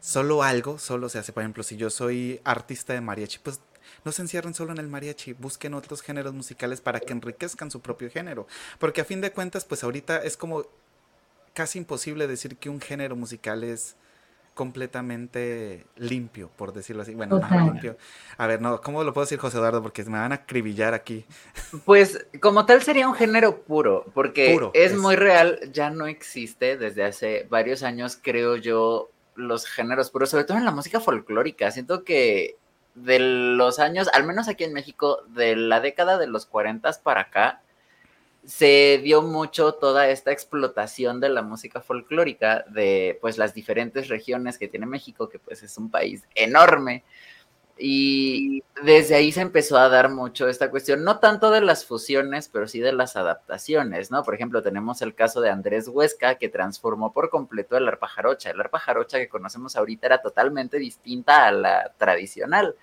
solo 0.00 0.42
algo, 0.42 0.78
solo, 0.78 1.06
o 1.06 1.10
sea, 1.10 1.22
si 1.22 1.32
por 1.32 1.42
ejemplo, 1.42 1.62
si 1.64 1.76
yo 1.76 1.90
soy 1.90 2.40
artista 2.44 2.92
de 2.92 3.00
mariachi, 3.00 3.38
pues 3.40 3.60
no 4.04 4.12
se 4.12 4.22
encierren 4.22 4.54
solo 4.54 4.70
en 4.72 4.78
el 4.78 4.86
mariachi, 4.86 5.32
busquen 5.32 5.74
otros 5.74 6.02
géneros 6.02 6.32
musicales 6.32 6.80
para 6.80 7.00
que 7.00 7.12
enriquezcan 7.12 7.70
su 7.72 7.80
propio 7.80 8.10
género, 8.10 8.46
porque 8.78 9.00
a 9.00 9.04
fin 9.04 9.20
de 9.20 9.32
cuentas, 9.32 9.64
pues 9.64 9.82
ahorita 9.82 10.18
es 10.18 10.36
como 10.36 10.66
casi 11.52 11.78
imposible 11.78 12.28
decir 12.28 12.56
que 12.58 12.68
un 12.68 12.80
género 12.80 13.16
musical 13.16 13.64
es 13.64 13.96
completamente 14.54 15.86
limpio, 15.96 16.50
por 16.56 16.72
decirlo 16.72 17.02
así. 17.02 17.14
Bueno, 17.14 17.40
limpio. 17.64 17.96
A 18.36 18.46
ver, 18.46 18.60
no, 18.60 18.80
¿cómo 18.80 19.04
lo 19.04 19.12
puedo 19.12 19.24
decir, 19.24 19.38
José 19.38 19.58
Eduardo? 19.58 19.82
Porque 19.82 20.04
me 20.04 20.18
van 20.18 20.32
a 20.32 20.36
acribillar 20.36 20.94
aquí. 20.94 21.24
Pues 21.84 22.26
como 22.40 22.66
tal 22.66 22.82
sería 22.82 23.08
un 23.08 23.14
género 23.14 23.62
puro, 23.62 24.04
porque 24.14 24.58
es, 24.74 24.96
muy 24.96 25.16
real, 25.16 25.58
ya 25.72 25.90
no 25.90 26.06
existe 26.06 26.76
desde 26.76 27.04
hace 27.04 27.46
varios 27.48 27.82
años, 27.82 28.18
creo 28.20 28.56
yo, 28.56 29.10
los 29.34 29.66
géneros 29.66 30.10
puros, 30.10 30.30
sobre 30.30 30.44
todo 30.44 30.58
en 30.58 30.64
la 30.64 30.72
música 30.72 31.00
folclórica. 31.00 31.70
Siento 31.70 32.04
que 32.04 32.56
de 32.94 33.18
los 33.18 33.78
años, 33.78 34.08
al 34.12 34.24
menos 34.24 34.48
aquí 34.48 34.64
en 34.64 34.72
México, 34.72 35.22
de 35.28 35.56
la 35.56 35.80
década 35.80 36.18
de 36.18 36.26
los 36.26 36.46
40 36.46 36.90
para 37.02 37.22
acá, 37.22 37.62
se 38.44 39.00
dio 39.02 39.22
mucho 39.22 39.74
toda 39.74 40.08
esta 40.08 40.32
explotación 40.32 41.20
de 41.20 41.28
la 41.28 41.42
música 41.42 41.80
folclórica 41.80 42.64
de 42.68 43.18
pues 43.20 43.38
las 43.38 43.54
diferentes 43.54 44.08
regiones 44.08 44.58
que 44.58 44.68
tiene 44.68 44.86
México, 44.86 45.28
que 45.28 45.38
pues 45.38 45.62
es 45.62 45.76
un 45.78 45.90
país 45.90 46.24
enorme. 46.34 47.04
Y 47.82 48.62
desde 48.82 49.14
ahí 49.14 49.32
se 49.32 49.40
empezó 49.40 49.78
a 49.78 49.88
dar 49.88 50.10
mucho 50.10 50.48
esta 50.48 50.70
cuestión, 50.70 51.02
no 51.02 51.18
tanto 51.18 51.50
de 51.50 51.62
las 51.62 51.86
fusiones, 51.86 52.50
pero 52.50 52.68
sí 52.68 52.78
de 52.78 52.92
las 52.92 53.16
adaptaciones, 53.16 54.10
¿no? 54.10 54.22
Por 54.22 54.34
ejemplo, 54.34 54.62
tenemos 54.62 55.00
el 55.00 55.14
caso 55.14 55.40
de 55.40 55.48
Andrés 55.48 55.88
Huesca, 55.88 56.34
que 56.34 56.50
transformó 56.50 57.14
por 57.14 57.30
completo 57.30 57.78
el 57.78 57.88
arpa 57.88 58.06
jarocha. 58.06 58.50
El 58.50 58.60
arpa 58.60 58.78
jarocha 58.80 59.16
que 59.18 59.30
conocemos 59.30 59.76
ahorita 59.76 60.06
era 60.08 60.20
totalmente 60.20 60.78
distinta 60.78 61.46
a 61.46 61.52
la 61.52 61.94
tradicional. 61.96 62.76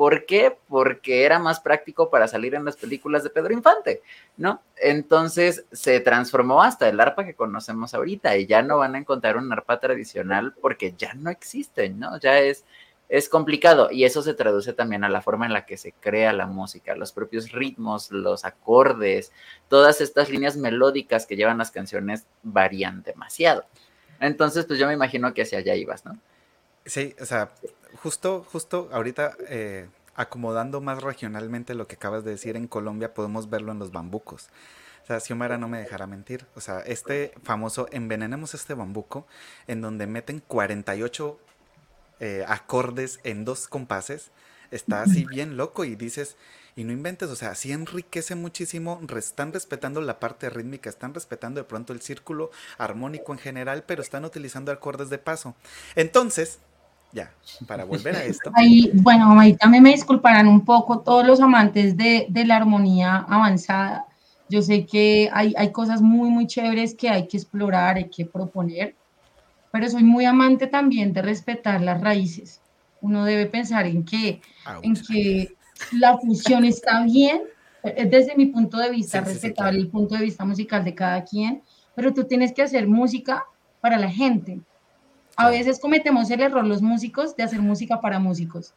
¿Por 0.00 0.24
qué? 0.24 0.56
Porque 0.66 1.26
era 1.26 1.38
más 1.38 1.60
práctico 1.60 2.08
para 2.08 2.26
salir 2.26 2.54
en 2.54 2.64
las 2.64 2.74
películas 2.78 3.22
de 3.22 3.28
Pedro 3.28 3.52
Infante, 3.52 4.00
¿no? 4.38 4.62
Entonces 4.76 5.66
se 5.72 6.00
transformó 6.00 6.62
hasta 6.62 6.88
el 6.88 6.98
arpa 7.00 7.26
que 7.26 7.34
conocemos 7.34 7.92
ahorita 7.92 8.34
y 8.38 8.46
ya 8.46 8.62
no 8.62 8.78
van 8.78 8.94
a 8.94 8.98
encontrar 8.98 9.36
un 9.36 9.52
arpa 9.52 9.78
tradicional 9.78 10.54
porque 10.58 10.94
ya 10.96 11.12
no 11.12 11.28
existen, 11.28 11.98
¿no? 11.98 12.18
Ya 12.18 12.38
es, 12.38 12.64
es 13.10 13.28
complicado 13.28 13.90
y 13.90 14.04
eso 14.04 14.22
se 14.22 14.32
traduce 14.32 14.72
también 14.72 15.04
a 15.04 15.10
la 15.10 15.20
forma 15.20 15.44
en 15.44 15.52
la 15.52 15.66
que 15.66 15.76
se 15.76 15.92
crea 15.92 16.32
la 16.32 16.46
música, 16.46 16.96
los 16.96 17.12
propios 17.12 17.52
ritmos, 17.52 18.10
los 18.10 18.46
acordes, 18.46 19.32
todas 19.68 20.00
estas 20.00 20.30
líneas 20.30 20.56
melódicas 20.56 21.26
que 21.26 21.36
llevan 21.36 21.58
las 21.58 21.72
canciones 21.72 22.24
varían 22.42 23.02
demasiado. 23.02 23.66
Entonces, 24.18 24.64
pues 24.64 24.78
yo 24.78 24.86
me 24.86 24.94
imagino 24.94 25.34
que 25.34 25.42
hacia 25.42 25.58
allá 25.58 25.74
ibas, 25.74 26.06
¿no? 26.06 26.18
Sí, 26.86 27.14
o 27.20 27.26
sea, 27.26 27.50
justo, 27.96 28.46
justo 28.50 28.88
ahorita 28.92 29.36
eh, 29.48 29.88
acomodando 30.14 30.80
más 30.80 31.02
regionalmente 31.02 31.74
lo 31.74 31.86
que 31.86 31.96
acabas 31.96 32.24
de 32.24 32.32
decir 32.32 32.56
en 32.56 32.66
Colombia, 32.66 33.14
podemos 33.14 33.48
verlo 33.48 33.72
en 33.72 33.78
los 33.78 33.92
bambucos. 33.92 34.48
O 35.02 35.06
sea, 35.06 35.20
Xiomara 35.20 35.58
no 35.58 35.68
me 35.68 35.78
dejará 35.78 36.06
mentir. 36.06 36.46
O 36.54 36.60
sea, 36.60 36.80
este 36.80 37.32
famoso 37.42 37.88
envenenemos 37.90 38.54
este 38.54 38.74
bambuco, 38.74 39.26
en 39.66 39.80
donde 39.80 40.06
meten 40.06 40.40
48 40.40 41.38
eh, 42.20 42.44
acordes 42.46 43.18
en 43.24 43.44
dos 43.44 43.66
compases, 43.66 44.30
está 44.70 45.02
así 45.02 45.24
bien 45.30 45.56
loco 45.56 45.84
y 45.84 45.96
dices, 45.96 46.36
y 46.76 46.84
no 46.84 46.92
inventes, 46.92 47.30
o 47.30 47.36
sea, 47.36 47.54
sí 47.54 47.72
enriquece 47.72 48.34
muchísimo, 48.34 49.00
están 49.16 49.52
respetando 49.52 50.00
la 50.00 50.20
parte 50.20 50.50
rítmica, 50.50 50.90
están 50.90 51.14
respetando 51.14 51.60
de 51.60 51.64
pronto 51.64 51.92
el 51.92 52.00
círculo 52.00 52.50
armónico 52.78 53.32
en 53.32 53.38
general, 53.38 53.84
pero 53.86 54.02
están 54.02 54.24
utilizando 54.24 54.70
acordes 54.70 55.10
de 55.10 55.18
paso. 55.18 55.56
Entonces, 55.96 56.60
ya, 57.12 57.32
para 57.66 57.84
volver 57.84 58.16
a 58.16 58.24
esto. 58.24 58.50
Ahí, 58.54 58.90
bueno, 58.94 59.38
ahí 59.38 59.54
también 59.54 59.82
me 59.82 59.90
disculparán 59.90 60.46
un 60.46 60.64
poco 60.64 61.00
todos 61.00 61.26
los 61.26 61.40
amantes 61.40 61.96
de, 61.96 62.28
la 62.46 62.56
armonía 62.56 63.26
avanzada. 63.28 64.06
Yo 64.48 64.62
sé 64.62 64.86
que 64.86 65.28
hay, 65.32 65.54
hay 65.56 65.72
cosas 65.72 66.02
muy, 66.02 66.30
muy 66.30 66.46
chéveres 66.46 66.94
que 66.94 67.08
hay 67.08 67.26
que 67.28 67.36
explorar, 67.36 67.96
hay 67.96 68.08
que 68.08 68.26
proponer, 68.26 68.94
pero 69.70 69.88
soy 69.88 70.02
muy 70.02 70.24
amante 70.24 70.66
también 70.66 71.12
de 71.12 71.22
respetar 71.22 71.80
las 71.80 72.00
raíces. 72.00 72.60
Uno 73.00 73.24
debe 73.24 73.46
pensar 73.46 73.86
en 73.86 74.04
que, 74.04 74.40
en 74.82 74.94
que 74.94 75.54
la 75.92 76.18
fusión 76.18 76.64
está 76.64 77.02
bien, 77.04 77.42
desde 77.82 78.36
mi 78.36 78.46
punto 78.46 78.76
de 78.76 78.90
vista, 78.90 79.20
respetar 79.20 79.74
el 79.74 79.88
punto 79.88 80.16
de 80.16 80.24
vista 80.24 80.44
musical 80.44 80.84
de 80.84 80.94
cada 80.94 81.24
quien, 81.24 81.62
pero 81.94 82.12
tú 82.12 82.24
tienes 82.24 82.52
que 82.52 82.62
hacer 82.62 82.86
música 82.86 83.44
para 83.80 83.96
la 83.96 84.10
gente 84.10 84.60
a 85.40 85.48
veces 85.48 85.80
cometemos 85.80 86.30
el 86.30 86.42
error 86.42 86.66
los 86.66 86.82
músicos 86.82 87.34
de 87.34 87.44
hacer 87.44 87.62
música 87.62 87.98
para 88.02 88.18
músicos. 88.18 88.74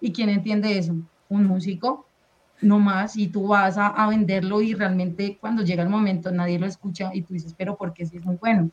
¿Y 0.00 0.12
quién 0.12 0.28
entiende 0.28 0.78
eso? 0.78 0.94
Un 1.28 1.44
músico, 1.44 2.06
no 2.60 2.78
más, 2.78 3.16
y 3.16 3.26
tú 3.26 3.48
vas 3.48 3.76
a, 3.76 4.06
venderlo 4.06 4.62
y 4.62 4.74
realmente 4.74 5.38
cuando 5.40 5.64
llega 5.64 5.82
el 5.82 5.88
momento 5.88 6.30
nadie 6.30 6.60
lo 6.60 6.66
escucha 6.66 7.10
y 7.12 7.22
tú 7.22 7.34
dices, 7.34 7.52
pero 7.58 7.76
¿por 7.76 7.92
qué 7.92 8.06
si 8.06 8.18
es 8.18 8.24
muy 8.24 8.36
bueno? 8.36 8.70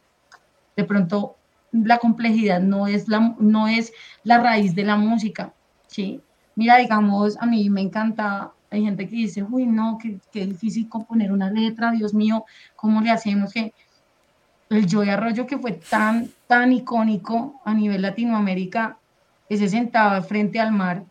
De 0.77 0.83
pronto 0.83 1.35
la 1.71 1.97
complejidad 1.97 2.61
no 2.61 2.85
es 2.85 3.07
la, 3.07 3.35
no 3.39 3.67
es 3.67 3.91
la 4.23 4.37
raíz 4.37 4.75
de 4.75 4.83
la 4.83 4.95
música, 4.95 5.51
¿sí? 5.87 6.21
Mira, 6.55 6.77
digamos, 6.77 7.37
a 7.41 7.47
mí 7.47 7.71
me 7.71 7.81
encanta, 7.81 8.51
hay 8.69 8.83
gente 8.83 9.07
que 9.07 9.15
dice, 9.15 9.41
uy, 9.41 9.65
no, 9.65 9.97
qué, 9.99 10.19
qué 10.31 10.45
difícil 10.45 10.87
componer 10.87 11.31
una 11.31 11.49
letra, 11.49 11.89
Dios 11.89 12.13
mío, 12.13 12.45
¿cómo 12.75 13.01
le 13.01 13.09
hacemos 13.09 13.51
que 13.51 13.73
el 14.71 14.87
Joy 14.87 15.09
Arroyo 15.09 15.45
que 15.45 15.57
fue 15.57 15.73
tan, 15.73 16.29
tan 16.47 16.71
icónico 16.71 17.59
a 17.65 17.73
nivel 17.73 18.01
Latinoamérica, 18.01 18.97
ese 19.49 19.67
sentado 19.67 20.21
frente 20.23 20.59
al 20.59 20.71
mar, 20.71 21.03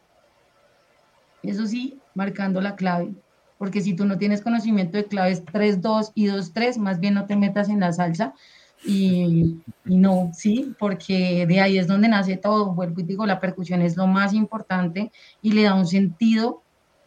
eso 1.42 1.66
sí, 1.66 1.98
marcando 2.14 2.60
la 2.60 2.74
clave, 2.74 3.12
porque 3.58 3.82
si 3.82 3.94
tú 3.94 4.06
no 4.06 4.16
tienes 4.16 4.40
conocimiento 4.40 4.96
de 4.96 5.04
claves 5.04 5.44
3-2 5.44 6.12
y 6.14 6.28
2-3, 6.28 6.78
más 6.78 7.00
bien 7.00 7.14
no 7.14 7.26
te 7.26 7.36
metas 7.36 7.68
en 7.68 7.80
la 7.80 7.92
salsa, 7.92 8.34
y, 8.82 9.62
y, 9.84 9.96
no, 9.98 10.30
sí, 10.32 10.74
porque 10.78 11.44
de 11.46 11.60
ahí 11.60 11.76
es 11.76 11.86
donde 11.86 12.08
nace 12.08 12.38
todo, 12.38 12.72
vuelvo 12.72 13.00
y 13.00 13.04
digo, 13.04 13.26
la 13.26 13.38
percusión 13.38 13.82
es 13.82 13.94
lo 13.94 14.06
más 14.06 14.32
importante 14.32 15.12
y 15.42 15.52
le 15.52 15.64
da 15.64 15.74
un 15.74 15.86
sentido 15.86 16.62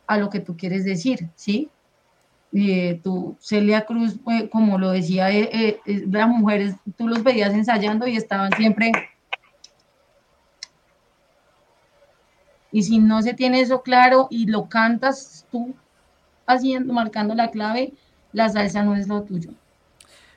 a 0.06 0.18
lo 0.18 0.30
que 0.30 0.40
tú 0.40 0.56
quieres 0.56 0.86
decir, 0.86 1.30
¿sí? 1.36 1.72
Eh, 2.56 3.00
tú, 3.04 3.36
Celia 3.40 3.86
Cruz, 3.86 4.16
pues, 4.24 4.48
como 4.52 4.78
lo 4.78 4.92
decía, 4.92 5.32
eh, 5.32 5.80
eh, 5.86 6.06
las 6.10 6.28
mujeres, 6.28 6.76
tú 6.98 7.08
los 7.08 7.24
veías 7.24 7.54
ensayando 7.54 8.08
y 8.08 8.16
estaban 8.16 8.52
siempre... 8.54 8.92
Y 12.72 12.82
si 12.84 12.98
no 12.98 13.22
se 13.22 13.36
tiene 13.36 13.62
eso 13.62 13.84
claro 13.84 14.28
y 14.32 14.48
lo 14.48 14.68
cantas 14.68 15.46
tú 15.52 15.76
haciendo, 16.48 16.92
marcando 16.92 17.36
la 17.36 17.52
clave, 17.52 17.94
la 18.32 18.50
salsa 18.50 18.84
no 18.84 18.96
es 18.96 19.08
lo 19.08 19.22
tuyo. 19.22 19.52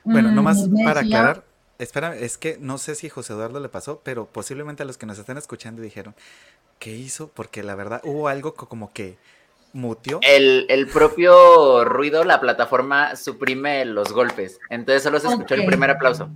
Bueno, 0.04 0.30
nomás 0.30 0.68
mm, 0.68 0.84
para 0.84 1.00
aclarar, 1.00 1.44
espera, 1.78 2.14
es 2.14 2.36
que 2.36 2.58
no 2.60 2.76
sé 2.76 2.94
si 2.94 3.08
José 3.08 3.32
Eduardo 3.32 3.58
le 3.58 3.70
pasó, 3.70 4.02
pero 4.04 4.26
posiblemente 4.26 4.82
a 4.82 4.86
los 4.86 4.98
que 4.98 5.06
nos 5.06 5.18
están 5.18 5.38
escuchando 5.38 5.80
dijeron, 5.80 6.14
¿qué 6.78 6.94
hizo? 6.94 7.28
Porque 7.28 7.62
la 7.62 7.74
verdad 7.74 8.02
hubo 8.04 8.28
algo 8.28 8.54
como 8.54 8.92
que 8.92 9.16
mutió. 9.76 10.18
El, 10.22 10.88
propio 10.92 11.84
ruido, 11.84 12.24
la 12.24 12.40
plataforma 12.40 13.14
suprime 13.14 13.84
los 13.84 14.12
golpes. 14.12 14.58
Entonces 14.70 15.02
solo 15.02 15.20
se 15.20 15.28
escuchó 15.28 15.54
el 15.54 15.66
primer 15.66 15.90
aplauso. 15.90 16.30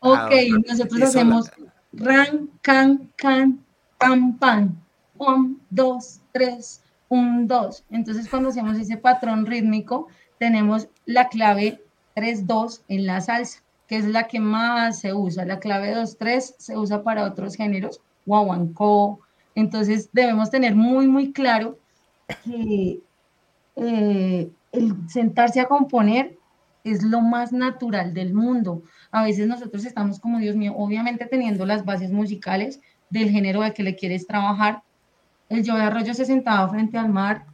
Ok, 0.00 0.16
ah, 0.18 0.30
nosotros 0.68 1.02
hacemos 1.02 1.50
ran, 1.92 2.50
can, 2.62 3.10
can, 3.16 3.64
pam, 3.98 4.38
pam. 4.38 4.76
Un, 5.18 5.60
dos, 5.70 6.20
tres, 6.32 6.82
un, 7.08 7.46
dos. 7.46 7.84
Entonces 7.90 8.28
cuando 8.28 8.50
hacemos 8.50 8.76
ese 8.78 8.96
patrón 8.96 9.46
rítmico, 9.46 10.08
tenemos 10.38 10.88
la 11.06 11.28
clave 11.28 11.82
3-2 12.14 12.82
en 12.88 13.06
la 13.06 13.20
salsa, 13.20 13.62
que 13.88 13.96
es 13.96 14.04
la 14.04 14.24
que 14.24 14.40
más 14.40 15.00
se 15.00 15.14
usa. 15.14 15.44
La 15.44 15.58
clave 15.58 15.94
2-3 15.94 16.54
se 16.58 16.76
usa 16.76 17.02
para 17.02 17.24
otros 17.24 17.56
géneros, 17.56 18.00
guaguancó. 18.26 19.20
Entonces 19.54 20.10
debemos 20.12 20.50
tener 20.50 20.74
muy, 20.74 21.06
muy 21.06 21.32
claro 21.32 21.78
que 22.44 23.00
eh, 23.76 24.50
el 24.72 25.08
sentarse 25.08 25.60
a 25.60 25.66
componer 25.66 26.38
es 26.84 27.02
lo 27.02 27.20
más 27.20 27.52
natural 27.52 28.14
del 28.14 28.32
mundo. 28.32 28.82
A 29.10 29.24
veces 29.24 29.46
nosotros 29.48 29.84
estamos 29.84 30.20
como, 30.20 30.38
Dios 30.38 30.56
mío, 30.56 30.74
obviamente 30.76 31.26
teniendo 31.26 31.66
las 31.66 31.84
bases 31.84 32.12
musicales 32.12 32.80
del 33.10 33.30
género 33.30 33.62
de 33.62 33.72
que 33.72 33.82
le 33.82 33.96
quieres 33.96 34.26
trabajar. 34.26 34.82
El 35.48 35.62
de 35.64 35.72
Arroyo 35.72 36.14
se 36.14 36.24
sentaba 36.24 36.68
frente 36.68 36.98
al 36.98 37.08
mar 37.08 37.46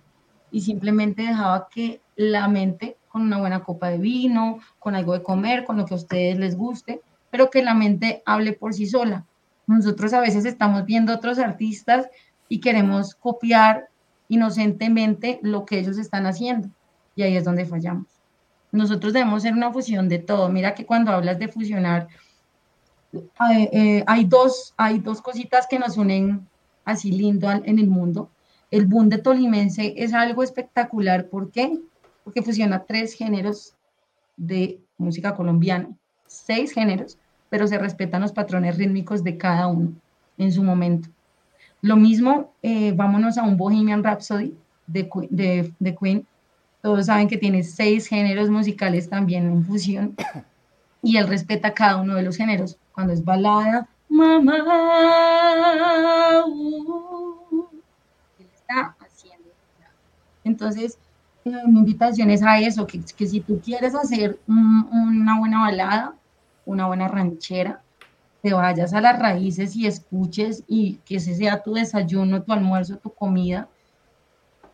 y 0.50 0.60
simplemente 0.60 1.22
dejaba 1.22 1.68
que 1.70 2.00
la 2.16 2.48
mente, 2.48 2.96
con 3.08 3.22
una 3.22 3.38
buena 3.38 3.64
copa 3.64 3.88
de 3.88 3.98
vino, 3.98 4.58
con 4.78 4.94
algo 4.94 5.14
de 5.14 5.22
comer, 5.22 5.64
con 5.64 5.76
lo 5.76 5.86
que 5.86 5.94
a 5.94 5.98
ustedes 5.98 6.38
les 6.38 6.56
guste, 6.56 7.00
pero 7.30 7.50
que 7.50 7.62
la 7.62 7.74
mente 7.74 8.22
hable 8.26 8.52
por 8.52 8.74
sí 8.74 8.86
sola. 8.86 9.26
Nosotros 9.66 10.12
a 10.12 10.20
veces 10.20 10.44
estamos 10.44 10.84
viendo 10.84 11.14
otros 11.14 11.38
artistas 11.38 12.08
y 12.48 12.60
queremos 12.60 13.14
copiar 13.14 13.88
inocentemente 14.32 15.38
lo 15.42 15.66
que 15.66 15.78
ellos 15.78 15.98
están 15.98 16.24
haciendo. 16.24 16.68
Y 17.14 17.22
ahí 17.22 17.36
es 17.36 17.44
donde 17.44 17.66
fallamos. 17.66 18.06
Nosotros 18.70 19.12
debemos 19.12 19.42
ser 19.42 19.52
una 19.52 19.70
fusión 19.70 20.08
de 20.08 20.18
todo. 20.18 20.48
Mira 20.48 20.74
que 20.74 20.86
cuando 20.86 21.12
hablas 21.12 21.38
de 21.38 21.48
fusionar, 21.48 22.08
hay, 23.36 23.68
eh, 23.72 24.04
dos, 24.26 24.72
hay 24.78 25.00
dos 25.00 25.20
cositas 25.20 25.66
que 25.68 25.78
nos 25.78 25.98
unen 25.98 26.48
así 26.86 27.12
lindo 27.12 27.50
en 27.50 27.78
el 27.78 27.88
mundo. 27.88 28.30
El 28.70 28.86
boom 28.86 29.10
de 29.10 29.18
Tolimense 29.18 29.92
es 29.98 30.14
algo 30.14 30.42
espectacular. 30.42 31.28
¿Por 31.28 31.50
qué? 31.50 31.78
Porque 32.24 32.40
fusiona 32.40 32.84
tres 32.84 33.12
géneros 33.12 33.74
de 34.38 34.80
música 34.96 35.34
colombiana, 35.34 35.90
seis 36.26 36.72
géneros, 36.72 37.18
pero 37.50 37.66
se 37.66 37.76
respetan 37.76 38.22
los 38.22 38.32
patrones 38.32 38.78
rítmicos 38.78 39.22
de 39.22 39.36
cada 39.36 39.66
uno 39.66 39.92
en 40.38 40.50
su 40.50 40.62
momento. 40.62 41.10
Lo 41.82 41.96
mismo, 41.96 42.54
eh, 42.62 42.92
vámonos 42.92 43.36
a 43.38 43.42
un 43.42 43.56
Bohemian 43.56 44.04
Rhapsody 44.04 44.56
de, 44.86 45.72
de, 45.80 45.96
Queen. 45.96 46.24
Todos 46.80 47.06
saben 47.06 47.26
que 47.26 47.36
tiene 47.36 47.64
seis 47.64 48.06
géneros 48.06 48.48
musicales 48.50 49.08
también 49.08 49.46
en 49.46 49.64
fusión 49.64 50.14
y 51.02 51.16
él 51.16 51.26
respeta 51.26 51.74
cada 51.74 51.96
uno 51.96 52.14
de 52.14 52.22
los 52.22 52.36
géneros. 52.36 52.78
Cuando 52.92 53.12
es 53.12 53.24
balada, 53.24 53.88
mamá, 54.08 54.58
uh, 56.46 57.66
él 58.38 58.46
está 58.54 58.94
haciendo. 59.00 59.48
Entonces, 60.44 60.98
mi 61.44 61.80
invitación 61.80 62.30
es 62.30 62.44
a 62.44 62.60
eso, 62.60 62.86
que, 62.86 63.00
que 63.16 63.26
si 63.26 63.40
tú 63.40 63.60
quieres 63.60 63.96
hacer 63.96 64.38
una 64.46 65.36
buena 65.40 65.62
balada, 65.62 66.14
una 66.64 66.86
buena 66.86 67.08
ranchera, 67.08 67.81
te 68.42 68.52
vayas 68.52 68.92
a 68.92 69.00
las 69.00 69.18
raíces 69.18 69.76
y 69.76 69.86
escuches 69.86 70.64
y 70.66 70.96
que 71.04 71.16
ese 71.16 71.34
sea 71.34 71.62
tu 71.62 71.74
desayuno, 71.74 72.42
tu 72.42 72.52
almuerzo, 72.52 72.98
tu 72.98 73.10
comida 73.14 73.68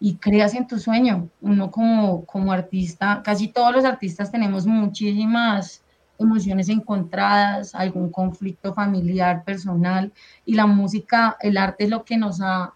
y 0.01 0.15
creas 0.17 0.55
en 0.55 0.67
tu 0.67 0.79
sueño. 0.79 1.29
Uno 1.43 1.71
como, 1.71 2.25
como 2.25 2.51
artista, 2.51 3.23
casi 3.23 3.49
todos 3.49 3.75
los 3.75 3.85
artistas 3.85 4.33
tenemos 4.33 4.67
muchísimas 4.67 5.83
emociones 6.19 6.69
encontradas, 6.71 7.75
algún 7.75 8.11
conflicto 8.11 8.75
familiar, 8.75 9.45
personal 9.45 10.13
y 10.45 10.55
la 10.55 10.67
música, 10.67 11.37
el 11.41 11.57
arte 11.59 11.85
es 11.85 11.91
lo 11.91 12.05
que 12.05 12.17
nos 12.17 12.41
ha 12.41 12.73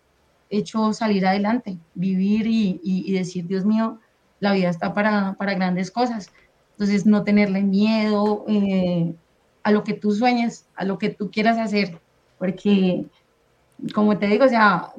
hecho 0.51 0.93
salir 0.93 1.27
adelante, 1.27 1.79
vivir 1.95 2.47
y, 2.47 3.11
decir, 3.13 3.47
Dios 3.47 3.65
mío, 3.65 3.99
la 4.41 4.53
vida 4.53 4.69
está 4.69 4.93
para, 4.93 5.33
para, 5.35 5.55
grandes 5.55 5.91
cosas. 5.91 6.31
Entonces, 6.73 7.07
no 7.07 7.25
tenerle 7.25 7.63
miedo, 7.63 8.45
eh, 8.47 9.15
a 9.63 9.71
lo 9.71 9.85
que 9.85 9.95
tú 9.95 10.13
sueñes, 10.13 10.67
a 10.75 10.85
lo 10.85 10.99
que 10.99 11.11
tú 11.11 11.31
quieras 11.31 11.59
hacer, 11.59 12.01
porque 12.39 13.07
como 13.95 14.17
te 14.19 14.27
digo, 14.27 14.45
o 14.45 14.49
sea, 14.49 14.93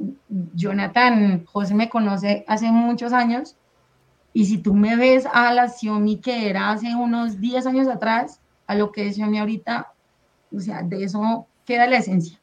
Jonathan, 0.53 1.45
José 1.45 1.73
me 1.73 1.89
conoce 1.89 2.43
hace 2.47 2.71
muchos 2.71 3.13
años 3.13 3.55
y 4.33 4.45
si 4.45 4.57
tú 4.57 4.73
me 4.73 4.95
ves 4.95 5.25
a 5.31 5.53
la 5.53 5.69
Xiaomi 5.69 6.17
que 6.17 6.49
era 6.49 6.71
hace 6.71 6.95
unos 6.95 7.39
10 7.39 7.65
años 7.67 7.87
atrás, 7.87 8.41
a 8.67 8.75
lo 8.75 8.91
que 8.91 9.07
es 9.07 9.15
Xiaomi 9.15 9.39
ahorita, 9.39 9.93
o 10.51 10.59
sea, 10.59 10.81
de 10.83 11.03
eso 11.03 11.47
queda 11.65 11.87
la 11.87 11.97
esencia, 11.97 12.39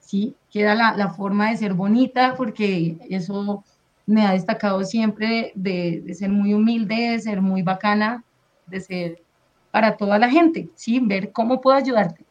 ¿sí? 0.00 0.34
Queda 0.50 0.74
la, 0.74 0.96
la 0.96 1.10
forma 1.10 1.50
de 1.50 1.56
ser 1.56 1.74
bonita, 1.74 2.34
porque 2.36 2.98
eso 3.08 3.64
me 4.06 4.26
ha 4.26 4.32
destacado 4.32 4.84
siempre 4.84 5.52
de, 5.54 6.02
de 6.04 6.14
ser 6.14 6.30
muy 6.30 6.54
humilde, 6.54 7.12
de 7.12 7.20
ser 7.20 7.40
muy 7.40 7.62
bacana, 7.62 8.24
de 8.66 8.80
ser 8.80 9.22
para 9.78 9.96
toda 9.96 10.18
la 10.18 10.28
gente, 10.28 10.68
¿sí? 10.74 10.98
Ver 10.98 11.30
cómo 11.30 11.60
puedo 11.60 11.76
ayudarte. 11.76 12.24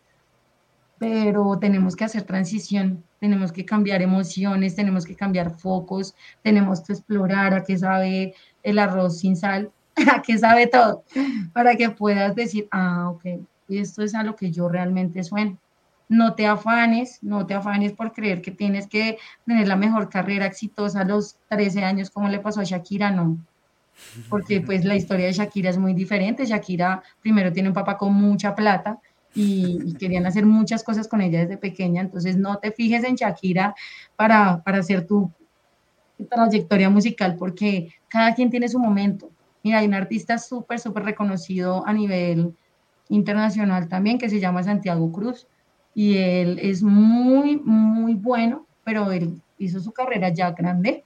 Pero 0.99 1.57
tenemos 1.57 1.95
que 1.95 2.03
hacer 2.03 2.23
transición, 2.23 3.05
tenemos 3.21 3.53
que 3.53 3.63
cambiar 3.63 4.01
emociones, 4.01 4.75
tenemos 4.75 5.05
que 5.05 5.15
cambiar 5.15 5.51
focos, 5.51 6.13
tenemos 6.43 6.81
que 6.81 6.91
explorar 6.91 7.53
a 7.53 7.63
qué 7.63 7.77
sabe 7.77 8.33
el 8.63 8.79
arroz 8.79 9.19
sin 9.19 9.37
sal, 9.37 9.71
a 10.13 10.21
qué 10.21 10.37
sabe 10.37 10.67
todo, 10.67 11.05
para 11.53 11.77
que 11.77 11.89
puedas 11.89 12.35
decir, 12.35 12.67
ah, 12.71 13.11
ok, 13.11 13.23
esto 13.69 14.03
es 14.03 14.13
a 14.13 14.23
lo 14.23 14.35
que 14.35 14.51
yo 14.51 14.67
realmente 14.67 15.23
sueno. 15.23 15.57
No 16.09 16.33
te 16.33 16.47
afanes, 16.47 17.23
no 17.23 17.45
te 17.45 17.53
afanes 17.53 17.93
por 17.93 18.11
creer 18.11 18.41
que 18.41 18.51
tienes 18.51 18.87
que 18.87 19.19
tener 19.45 19.69
la 19.69 19.77
mejor 19.77 20.09
carrera 20.09 20.47
exitosa 20.47 20.99
a 20.99 21.05
los 21.05 21.37
13 21.47 21.85
años 21.85 22.09
como 22.09 22.27
le 22.27 22.39
pasó 22.39 22.59
a 22.59 22.65
Shakira, 22.65 23.09
no 23.09 23.37
porque 24.29 24.61
pues 24.61 24.85
la 24.85 24.95
historia 24.95 25.27
de 25.27 25.33
Shakira 25.33 25.69
es 25.69 25.77
muy 25.77 25.93
diferente. 25.93 26.45
Shakira 26.45 27.03
primero 27.21 27.51
tiene 27.51 27.69
un 27.69 27.75
papá 27.75 27.97
con 27.97 28.13
mucha 28.13 28.55
plata 28.55 28.99
y, 29.33 29.93
querían 29.95 30.25
hacer 30.25 30.45
muchas 30.45 30.83
cosas 30.83 31.07
con 31.07 31.21
ella 31.21 31.41
desde 31.41 31.57
pequeña, 31.57 32.01
entonces 32.01 32.37
no 32.37 32.57
te 32.57 32.71
fijes 32.71 33.03
en 33.03 33.15
Shakira 33.15 33.75
para, 34.15 34.63
para 34.63 34.79
hacer 34.79 35.05
tu 35.05 35.31
trayectoria 36.29 36.89
musical, 36.89 37.35
porque 37.37 37.93
cada 38.07 38.33
quien 38.33 38.49
tiene 38.49 38.67
su 38.67 38.79
momento. 38.79 39.29
Mira, 39.63 39.79
hay 39.79 39.87
un 39.87 39.93
artista 39.93 40.39
súper, 40.39 40.79
súper 40.79 41.03
reconocido 41.03 41.85
a 41.85 41.93
nivel 41.93 42.55
internacional 43.09 43.87
también 43.87 44.17
que 44.17 44.29
se 44.29 44.39
llama 44.39 44.63
Santiago 44.63 45.11
Cruz 45.11 45.47
y 45.93 46.17
él 46.17 46.59
es 46.61 46.83
muy, 46.83 47.57
muy 47.57 48.13
bueno, 48.15 48.65
pero 48.83 49.11
él 49.11 49.41
hizo 49.57 49.79
su 49.79 49.91
carrera 49.91 50.29
ya 50.29 50.51
grande 50.51 51.03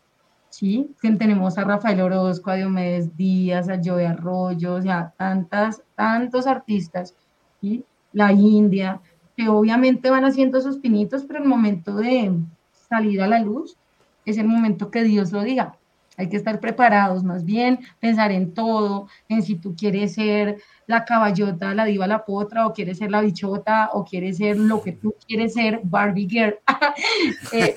¿sí? 0.52 0.94
Tenemos 1.02 1.58
a 1.58 1.64
Rafael 1.64 2.02
Orozco, 2.02 2.52
a 2.52 2.56
Diomedes 2.56 3.16
Díaz, 3.18 3.70
a 3.70 3.80
Joey 3.84 4.06
Arroyo, 4.06 4.76
o 4.76 4.82
sea, 4.82 5.14
tantas, 5.18 5.82
tantos 5.96 6.46
artistas, 6.46 7.16
¿sí? 7.60 7.84
La 8.14 8.32
India, 8.32 9.02
que 9.36 9.50
obviamente 9.50 10.10
van 10.10 10.26
haciendo 10.26 10.62
sus 10.62 10.78
pinitos, 10.78 11.24
pero 11.24 11.40
el 11.42 11.50
momento 11.50 11.96
de 11.96 12.32
salir 12.72 13.22
a 13.22 13.28
la 13.28 13.40
luz 13.40 13.78
es 14.26 14.38
el 14.38 14.48
momento 14.48 14.92
que 14.92 15.04
Dios 15.04 15.32
lo 15.32 15.42
diga. 15.42 15.78
Hay 16.18 16.28
que 16.30 16.38
estar 16.38 16.60
preparados, 16.60 17.24
más 17.24 17.46
bien 17.46 17.80
pensar 18.00 18.32
en 18.32 18.54
todo, 18.54 19.08
en 19.30 19.42
si 19.42 19.56
tú 19.56 19.76
quieres 19.76 20.14
ser 20.14 20.62
la 20.92 21.06
caballota, 21.06 21.74
la 21.74 21.86
diva, 21.86 22.06
la 22.06 22.26
potra, 22.26 22.68
o 22.68 22.74
quieres 22.74 22.98
ser 22.98 23.10
la 23.12 23.22
bichota, 23.22 23.90
o 23.94 24.04
quieres 24.04 24.38
ser 24.38 24.58
lo 24.58 24.82
que 24.82 24.92
tú 24.92 25.16
quieres 25.26 25.54
ser, 25.54 25.80
Barbie 25.84 26.28
Girl. 26.28 26.60
Eh, 27.54 27.74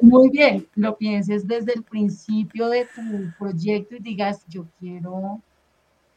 muy 0.00 0.30
bien, 0.30 0.66
lo 0.74 0.96
pienses 0.96 1.46
desde 1.46 1.74
el 1.74 1.82
principio 1.84 2.68
de 2.68 2.86
tu 2.86 3.02
proyecto 3.38 3.94
y 3.94 4.00
digas, 4.00 4.44
yo 4.48 4.66
quiero, 4.78 5.40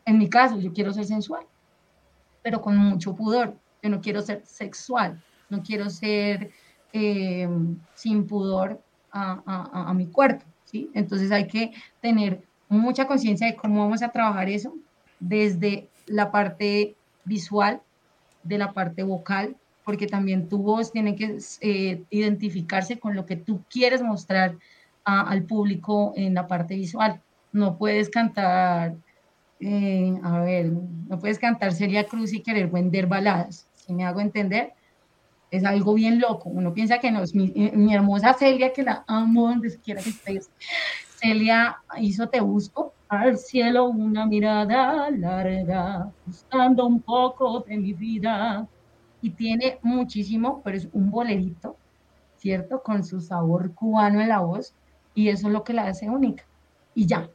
en 0.06 0.18
mi 0.18 0.28
caso, 0.28 0.60
yo 0.60 0.74
quiero 0.74 0.92
ser 0.92 1.06
sensual, 1.06 1.46
pero 2.42 2.62
con 2.62 2.76
mucho 2.78 3.16
pudor. 3.16 3.56
Yo 3.84 3.90
no 3.90 4.02
quiero 4.02 4.22
ser 4.22 4.44
sexual, 4.46 5.22
no 5.50 5.62
quiero 5.62 5.90
ser 5.90 6.52
eh, 6.94 7.48
sin 7.94 8.26
pudor 8.26 8.82
a, 9.12 9.94
mi 9.94 10.08
cuerpo. 10.08 10.44
¿sí? 10.66 10.90
Entonces 10.94 11.32
hay 11.32 11.48
que 11.48 11.72
tener 12.02 12.42
mucha 12.68 13.06
conciencia 13.06 13.48
de 13.48 13.56
cómo 13.56 13.82
vamos 13.82 14.02
a 14.02 14.10
trabajar 14.10 14.50
eso 14.50 14.74
desde 15.20 15.90
la 16.06 16.32
parte 16.32 16.96
visual, 17.24 17.82
de 18.44 18.58
la 18.58 18.74
parte 18.74 19.04
vocal, 19.04 19.56
porque 19.84 20.08
también 20.08 20.50
tu 20.50 20.60
voz 20.60 20.92
tiene 20.92 21.16
que 21.16 21.38
eh, 21.62 22.04
identificarse 22.10 23.00
con 23.00 23.16
lo 23.16 23.26
que 23.26 23.36
tú 23.36 23.62
quieres 23.70 24.02
mostrar 24.02 24.56
al 25.04 25.44
público 25.44 26.14
en 26.16 26.34
la 26.34 26.48
parte 26.48 26.76
visual. 26.76 27.22
No 27.52 27.78
puedes 27.78 28.10
cantar, 28.10 28.96
eh, 29.60 30.14
a 30.24 30.40
ver, 30.40 30.72
no 30.72 31.20
puedes 31.20 31.38
cantar 31.38 31.74
Celia 31.74 32.06
Cruz 32.06 32.34
y 32.34 32.42
querer 32.42 32.68
vender 32.68 33.06
baladas, 33.06 33.68
si 33.76 33.94
me 33.94 34.04
hago 34.04 34.20
entender. 34.20 34.74
Es 35.52 35.64
algo 35.64 35.94
bien 35.94 36.20
loco. 36.20 36.50
Uno 36.50 36.74
piensa 36.74 36.98
que 36.98 37.12
no, 37.12 37.22
es 37.22 37.36
mi, 37.36 37.54
mi 37.74 37.94
hermosa 37.94 38.34
Celia, 38.34 38.74
que 38.74 38.82
la 38.82 39.04
amo 39.08 39.48
donde 39.48 39.78
quiera 39.78 40.02
que 40.02 40.10
estés. 40.10 40.50
Celia 41.18 41.78
hizo 42.00 42.28
Te 42.28 42.42
Busco, 42.42 42.94
al 43.10 43.38
cielo 43.38 43.86
una 43.86 44.26
mirada 44.26 45.10
larga, 45.12 46.12
buscando 46.26 46.86
un 46.86 47.02
poco 47.02 47.62
de 47.62 47.78
mi 47.78 47.94
vida. 47.94 48.68
Y 49.22 49.32
tiene 49.32 49.80
muchísimo, 49.82 50.62
pero 50.64 50.78
es 50.78 50.88
un 50.94 51.10
bolerito, 51.10 51.78
¿cierto? 52.38 52.84
Con 52.84 53.04
su 53.04 53.22
sabor 53.22 53.74
cubano 53.74 54.22
en 54.22 54.30
la 54.30 54.40
voz, 54.40 54.76
y 55.16 55.30
eso 55.30 55.48
es 55.48 55.54
lo 55.54 55.64
que 55.64 55.74
la 55.74 55.88
hace 55.88 56.10
única. 56.10 56.46
Y 56.94 57.08
ya, 57.08 57.30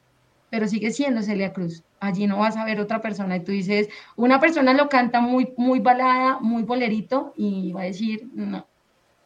pero 0.51 0.69
sigue 0.69 0.91
siendo 0.91 1.23
Celia 1.23 1.53
Cruz. 1.53 1.83
Allí 2.01 2.27
no 2.27 2.39
vas 2.39 2.57
a 2.57 2.65
ver 2.65 2.81
otra 2.81 3.01
persona 3.01 3.37
y 3.37 3.45
tú 3.45 3.53
dices, 3.53 3.89
una 4.17 4.41
persona 4.41 4.73
lo 4.75 4.89
canta 4.89 5.21
muy, 5.21 5.53
muy 5.57 5.81
balada, 5.81 6.39
muy 6.41 6.63
bolerito 6.63 7.33
y 7.37 7.73
va 7.73 7.83
a 7.83 7.85
decir, 7.85 8.29
no, 8.35 8.67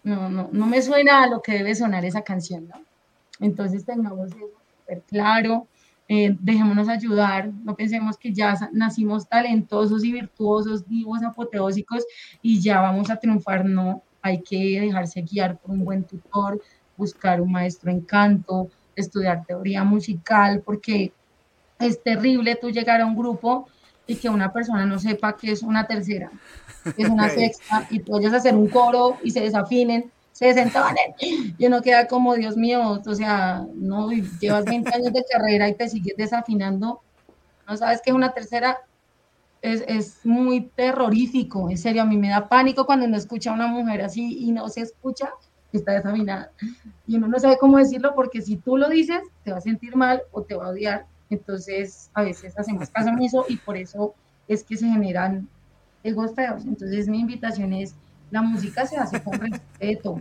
no, 0.03 0.29
no, 0.29 0.49
no 0.53 0.67
me 0.67 0.83
suena 0.83 1.23
a 1.23 1.27
lo 1.29 1.41
que 1.43 1.53
debe 1.53 1.75
sonar 1.75 2.05
esa 2.05 2.23
canción, 2.23 2.69
¿no? 2.69 2.77
Entonces 3.41 3.85
tengamos 3.85 4.29
eso 4.29 4.51
súper 4.81 5.03
claro, 5.03 5.67
eh, 6.09 6.37
dejémonos 6.39 6.89
ayudar, 6.89 7.51
no 7.63 7.75
pensemos 7.75 8.19
que 8.19 8.33
ya 8.33 8.55
nacimos 8.73 9.27
talentosos 9.27 10.05
y 10.05 10.13
virtuosos, 10.13 10.87
vivos, 10.87 11.23
apoteósicos 11.23 12.05
y 12.43 12.61
ya 12.61 12.81
vamos 12.81 13.09
a 13.11 13.17
triunfar, 13.17 13.65
no, 13.65 14.03
hay 14.21 14.43
que 14.43 14.81
dejarse 14.81 15.23
guiar 15.23 15.59
por 15.59 15.71
un 15.71 15.85
buen 15.85 16.05
tutor, 16.05 16.61
buscar 16.97 17.41
un 17.41 17.53
maestro 17.53 17.91
en 17.91 18.01
canto, 18.01 18.69
estudiar 18.95 19.45
teoría 19.47 19.83
musical, 19.83 20.63
porque 20.65 21.13
es 21.79 22.03
terrible 22.03 22.57
tú 22.57 22.71
llegar 22.71 23.01
a 23.01 23.07
un 23.07 23.17
grupo 23.17 23.67
y 24.07 24.17
que 24.17 24.29
una 24.29 24.53
persona 24.53 24.85
no 24.85 24.99
sepa 24.99 25.37
que 25.37 25.53
es 25.53 25.63
una 25.63 25.87
tercera, 25.87 26.31
que 26.97 27.03
es 27.03 27.09
una 27.09 27.29
sexta, 27.31 27.87
y 27.91 28.01
tú 28.01 28.13
vayas 28.13 28.35
a 28.35 28.37
hacer 28.37 28.55
un 28.55 28.69
coro 28.69 29.17
y 29.23 29.31
se 29.31 29.41
desafinen 29.41 30.11
se 30.35 30.53
sentaban 30.53 30.97
y 31.21 31.65
uno 31.65 31.81
queda 31.81 32.09
como, 32.09 32.35
Dios 32.35 32.57
mío, 32.57 33.01
o 33.07 33.15
sea, 33.15 33.65
no, 33.77 34.11
llevas 34.41 34.65
20 34.65 34.93
años 34.93 35.13
de 35.13 35.25
carrera 35.31 35.69
y 35.69 35.75
te 35.75 35.89
sigues 35.89 36.17
desafinando, 36.17 37.01
no 37.69 37.77
sabes 37.77 38.03
que 38.05 38.13
una 38.13 38.35
tercera, 38.35 38.79
es, 39.63 39.85
es, 39.87 40.27
muy 40.27 40.73
terrorífico, 40.75 41.71
en 41.71 41.79
serio, 41.79 42.03
a 42.03 42.05
mí 42.05 42.19
me 42.19 42.31
da 42.31 42.49
pánico 42.49 42.85
cuando 42.85 43.07
uno 43.07 43.17
escucha 43.17 43.53
a 43.53 43.55
una 43.55 43.69
mujer 43.69 44.03
así 44.03 44.39
y 44.41 44.51
no 44.51 44.69
se 44.69 44.81
escucha, 44.81 45.31
está 45.73 45.93
desafinada, 45.93 46.51
y 47.07 47.17
uno 47.17 47.29
no 47.29 47.39
sabe 47.39 47.57
cómo 47.57 47.79
decirlo 47.79 48.13
porque 48.17 48.43
si 48.43 48.57
tú 48.57 48.77
lo 48.77 48.89
dices, 48.89 49.21
te 49.45 49.53
va 49.53 49.59
a 49.59 49.61
sentir 49.61 49.95
mal 49.95 50.21
o 50.33 50.43
te 50.43 50.57
va 50.57 50.67
a 50.67 50.71
odiar, 50.71 51.07
entonces 51.31 52.11
a 52.13 52.23
veces 52.23 52.59
hacemos 52.59 52.91
caso 52.91 53.11
omiso 53.11 53.47
y 53.49 53.57
por 53.57 53.77
eso 53.77 54.15
es 54.49 54.65
que 54.65 54.77
se 54.77 54.89
generan 54.89 55.49
egos 56.03 56.35
feos, 56.35 56.65
entonces 56.65 57.07
mi 57.07 57.21
invitación 57.21 57.73
es 57.73 57.95
la 58.31 58.43
música 58.43 58.87
se 58.87 58.97
hace 58.97 59.23
con 59.23 59.39
respeto, 59.39 60.21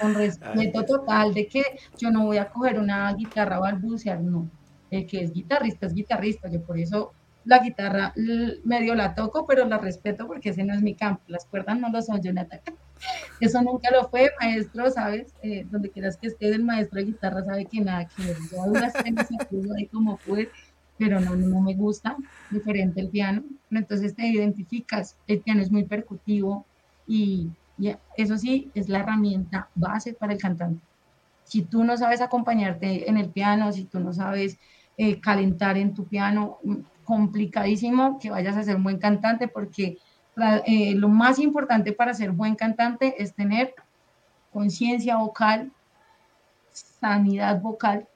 con 0.00 0.14
respeto 0.14 0.84
total 0.84 1.34
de 1.34 1.46
que 1.46 1.62
yo 1.98 2.10
no 2.10 2.24
voy 2.26 2.38
a 2.38 2.48
coger 2.48 2.78
una 2.78 3.12
guitarra 3.14 3.58
balbucear, 3.58 4.20
no. 4.20 4.48
El 4.90 5.06
que 5.06 5.22
es 5.22 5.32
guitarrista 5.32 5.86
es 5.86 5.94
guitarrista, 5.94 6.48
yo 6.48 6.62
por 6.62 6.78
eso 6.78 7.12
la 7.44 7.58
guitarra 7.58 8.14
medio 8.64 8.94
la 8.94 9.14
toco, 9.14 9.46
pero 9.46 9.66
la 9.66 9.78
respeto 9.78 10.26
porque 10.26 10.50
ese 10.50 10.64
no 10.64 10.74
es 10.74 10.82
mi 10.82 10.94
campo. 10.94 11.22
Las 11.26 11.44
cuerdas 11.46 11.78
no 11.78 11.88
lo 11.90 12.00
son, 12.02 12.22
Jonathan. 12.22 12.60
Eso 13.40 13.60
nunca 13.62 13.90
lo 13.90 14.08
fue, 14.08 14.30
maestro, 14.40 14.90
¿sabes? 14.90 15.34
Eh, 15.42 15.66
donde 15.70 15.90
quieras 15.90 16.16
que 16.16 16.28
esté 16.28 16.48
el 16.48 16.62
maestro 16.62 17.00
de 17.00 17.06
guitarra 17.06 17.44
sabe 17.44 17.66
que 17.66 17.80
nada 17.80 18.06
que 18.06 18.22
ver. 18.22 18.36
Yo 18.50 18.64
duras 18.64 18.92
penas 19.02 19.28
ahí 19.76 19.86
como 19.86 20.18
pude, 20.18 20.50
pero 20.98 21.18
no, 21.20 21.34
no 21.34 21.60
me 21.60 21.74
gusta, 21.74 22.16
diferente 22.50 23.00
el 23.00 23.08
piano. 23.08 23.42
Entonces 23.70 24.14
te 24.14 24.26
identificas, 24.26 25.16
el 25.26 25.40
piano 25.40 25.62
es 25.62 25.70
muy 25.70 25.84
percutivo, 25.84 26.64
y, 27.06 27.50
eso 28.16 28.38
sí 28.38 28.70
es 28.74 28.88
la 28.88 29.00
herramienta 29.00 29.68
base 29.74 30.12
para 30.12 30.34
el 30.34 30.38
cantante. 30.38 30.80
Si 31.42 31.62
tú 31.62 31.82
no 31.82 31.96
sabes 31.96 32.20
acompañarte 32.20 33.08
en 33.10 33.16
el 33.16 33.30
piano, 33.30 33.72
si 33.72 33.84
tú 33.84 33.98
no 33.98 34.12
sabes 34.12 34.56
eh, 34.96 35.18
calentar 35.20 35.76
en 35.76 35.92
tu 35.92 36.04
piano, 36.04 36.58
mm, 36.62 36.76
complicadísimo 37.04 38.20
que 38.20 38.30
vayas 38.30 38.56
a 38.56 38.62
ser 38.62 38.76
buen 38.76 38.98
cantante 38.98 39.48
porque 39.48 39.98
eh, 40.66 40.94
lo 40.94 41.08
más 41.08 41.38
importante 41.38 41.92
para 41.92 42.14
ser 42.14 42.30
buen 42.30 42.54
cantante 42.54 43.20
es 43.22 43.34
tener 43.34 43.74
conciencia 44.52 45.16
vocal, 45.16 45.72
sanidad 46.70 47.60
vocal 47.60 48.06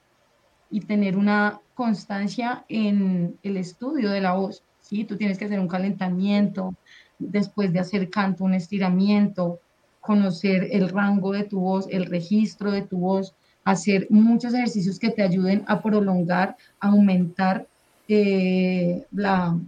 y 0.71 0.81
tener 0.81 1.17
una 1.17 1.59
constancia 1.73 2.65
en 2.69 3.37
el 3.43 3.57
estudio 3.57 4.09
de 4.09 4.21
la 4.21 4.33
voz. 4.33 4.63
¿sí? 4.81 5.03
Tú 5.03 5.17
tienes 5.17 5.37
que 5.37 5.45
hacer 5.45 5.59
un 5.59 5.67
calentamiento, 5.67 6.75
después 7.19 7.73
de 7.73 7.79
hacer 7.79 8.09
canto, 8.09 8.43
un 8.43 8.53
estiramiento, 8.53 9.59
conocer 10.01 10.69
el 10.71 10.89
rango 10.89 11.31
de 11.33 11.43
tu 11.43 11.59
voz, 11.59 11.87
el 11.89 12.05
registro 12.05 12.71
de 12.71 12.81
tu 12.81 12.97
voz, 12.99 13.35
hacer 13.63 14.07
muchos 14.09 14.53
ejercicios 14.53 14.99
que 14.99 15.09
te 15.09 15.21
ayuden 15.21 15.65
a 15.67 15.81
prolongar, 15.81 16.55
aumentar 16.79 17.67
eh, 18.07 19.05
la, 19.11 19.59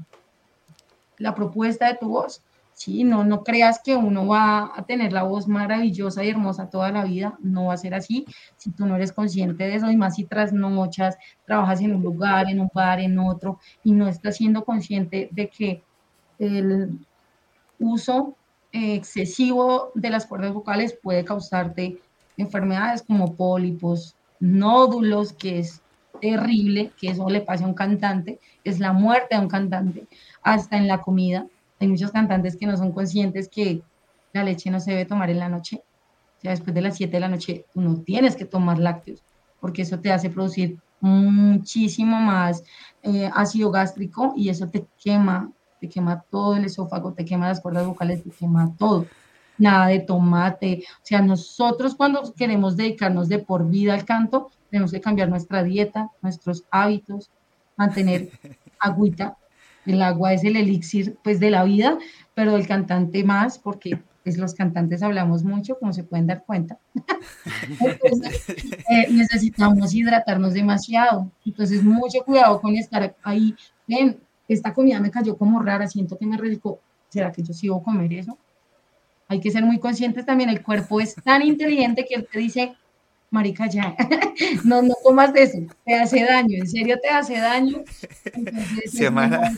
la 1.18 1.36
propuesta 1.36 1.88
de 1.88 1.98
tu 1.98 2.08
voz. 2.08 2.42
Sí, 2.74 3.04
no, 3.04 3.26
no 3.26 3.44
creas 3.44 3.82
que 3.84 3.98
uno 3.98 4.26
va 4.26 4.72
a 4.74 4.86
tener 4.86 5.12
la 5.12 5.24
voz 5.24 5.50
maravillosa 5.50 6.24
y 6.24 6.30
hermosa 6.30 6.70
toda 6.70 6.94
la 6.94 7.04
vida, 7.04 7.38
no 7.42 7.66
va 7.66 7.74
a 7.74 7.78
ser 7.78 7.94
así 7.94 8.26
si 8.56 8.72
tú 8.72 8.86
no 8.86 8.96
eres 8.96 9.12
consciente 9.12 9.66
de 9.66 9.76
eso 9.76 9.92
y 9.92 9.98
más 9.98 10.16
si 10.16 10.24
trasnochas, 10.24 11.18
trabajas 11.46 11.82
en 11.82 11.94
un 11.94 12.02
lugar, 12.02 12.50
en 12.50 12.62
un 12.62 12.70
bar, 12.74 13.02
en 13.02 13.20
otro 13.20 13.60
y 13.84 13.92
no 13.92 14.08
estás 14.08 14.38
siendo 14.38 14.64
consciente 14.64 15.28
de 15.34 15.50
que 15.50 15.84
el, 16.40 17.06
uso 17.80 18.36
eh, 18.72 18.96
excesivo 18.96 19.92
de 19.96 20.10
las 20.10 20.26
cuerdas 20.26 20.54
vocales 20.54 20.98
puede 21.02 21.26
causarte 21.26 21.98
enfermedades 22.38 23.02
como 23.02 23.34
pólipos, 23.34 24.16
nódulos, 24.40 25.34
que 25.34 25.60
es 25.60 25.82
terrible, 26.22 26.92
que 27.00 27.10
eso 27.10 27.30
le 27.30 27.42
pase 27.42 27.64
a 27.64 27.68
un 27.68 27.74
cantante, 27.74 28.40
es 28.64 28.80
la 28.80 28.94
muerte 28.94 29.36
de 29.36 29.42
un 29.42 29.48
cantante, 29.48 30.08
hasta 30.44 30.78
en 30.78 30.88
la 30.88 31.02
comida. 31.02 31.48
Hay 31.80 31.88
muchos 31.88 32.12
cantantes 32.12 32.58
que 32.58 32.66
no 32.66 32.78
son 32.78 32.92
conscientes 32.92 33.50
que 33.50 33.82
la 34.34 34.44
leche 34.44 34.70
no 34.70 34.80
se 34.80 34.92
debe 34.92 35.06
tomar 35.06 35.30
en 35.30 35.40
la 35.40 35.50
noche. 35.50 35.82
O 36.38 36.42
sea, 36.42 36.52
después 36.52 36.74
de 36.74 36.82
las 36.82 36.96
7 36.96 37.12
de 37.12 37.20
la 37.20 37.28
noche, 37.28 37.66
tú 37.74 37.82
no 37.82 37.98
tienes 37.98 38.36
que 38.36 38.46
tomar 38.46 38.80
lácteos, 38.80 39.24
porque 39.60 39.82
eso 39.82 40.00
te 40.00 40.12
hace 40.12 40.30
producir 40.30 40.78
muchísimo 41.02 42.20
más 42.20 42.64
eh, 43.04 43.30
ácido 43.34 43.72
gástrico 43.72 44.34
y 44.36 44.50
eso 44.50 44.70
te 44.70 44.86
quema 45.02 45.52
te 45.80 45.90
quema 45.90 46.22
todo 46.30 46.56
el 46.56 46.66
esófago, 46.66 47.14
te 47.14 47.26
quema 47.26 47.48
las 47.48 47.62
cuerdas 47.62 47.88
vocales, 47.88 48.24
te 48.24 48.30
quema 48.30 48.74
todo. 48.78 49.06
Nada 49.58 49.88
de 49.88 50.00
tomate. 50.00 50.84
O 51.02 51.06
sea, 51.06 51.22
nosotros 51.22 51.96
cuando 51.96 52.34
queremos 52.34 52.78
dedicarnos 52.78 53.28
de 53.28 53.40
por 53.40 53.70
vida 53.70 53.94
al 53.94 54.06
canto, 54.06 54.50
tenemos 54.70 54.92
que 54.92 55.02
cambiar 55.02 55.30
nuestra 55.30 55.64
dieta, 55.64 56.10
nuestros 56.22 56.64
hábitos, 56.72 57.30
mantener 57.76 58.30
agüita. 58.80 59.38
El 59.86 60.02
agua 60.02 60.34
es 60.34 60.44
el 60.44 60.56
elixir 60.56 61.18
pues 61.24 61.40
de 61.40 61.50
la 61.50 61.64
vida, 61.64 61.98
pero 62.36 62.56
el 62.56 62.68
cantante 62.68 63.24
más, 63.24 63.58
porque 63.58 64.00
pues 64.24 64.38
los 64.38 64.54
cantantes 64.54 65.02
hablamos 65.02 65.44
mucho, 65.44 65.80
como 65.80 65.94
se 65.94 66.04
pueden 66.04 66.28
dar 66.28 66.44
cuenta. 66.46 66.78
Eh, 68.92 69.08
necesitamos 69.12 69.94
hidratarnos 69.94 70.54
demasiado. 70.54 71.32
Entonces, 71.46 71.84
mucho 71.84 72.24
cuidado 72.26 72.60
con 72.60 72.76
estar 72.76 73.16
ahí. 73.24 73.56
Ven, 73.88 74.20
esta 74.54 74.74
comida 74.74 75.00
me 75.00 75.12
cayó 75.12 75.38
como 75.38 75.62
rara, 75.62 75.88
siento 75.88 76.18
que 76.18 76.26
me 76.26 76.38
redicó, 76.38 76.80
¿será 77.10 77.32
que 77.32 77.44
yo 77.44 77.54
sigo 77.54 77.84
comer 77.84 78.12
eso? 78.14 78.38
Hay 79.28 79.40
que 79.40 79.52
ser 79.52 79.64
muy 79.64 79.80
conscientes 79.80 80.26
también, 80.26 80.50
el 80.50 80.64
cuerpo 80.64 81.00
es 81.00 81.16
tan 81.16 81.44
inteligente 81.44 82.06
que 82.08 82.16
él 82.16 82.28
te 82.30 82.40
dice, 82.40 82.76
marica, 83.30 83.68
ya, 83.68 83.96
no, 84.64 84.82
no 84.82 84.96
comas 85.04 85.32
de 85.34 85.44
eso, 85.44 85.60
te 85.86 85.96
hace 85.96 86.24
daño, 86.24 86.58
en 86.58 86.68
serio 86.68 86.98
te 87.02 87.10
hace 87.10 87.38
daño. 87.38 87.84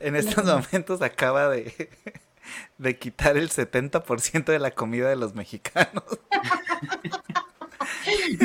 en 0.00 0.16
estos 0.16 0.44
momentos 0.44 1.00
acaba 1.02 1.48
de, 1.48 1.90
de 2.78 2.98
quitar 2.98 3.36
el 3.36 3.50
70% 3.50 4.44
de 4.44 4.58
la 4.58 4.72
comida 4.72 5.08
de 5.08 5.16
los 5.16 5.34
mexicanos. 5.34 6.04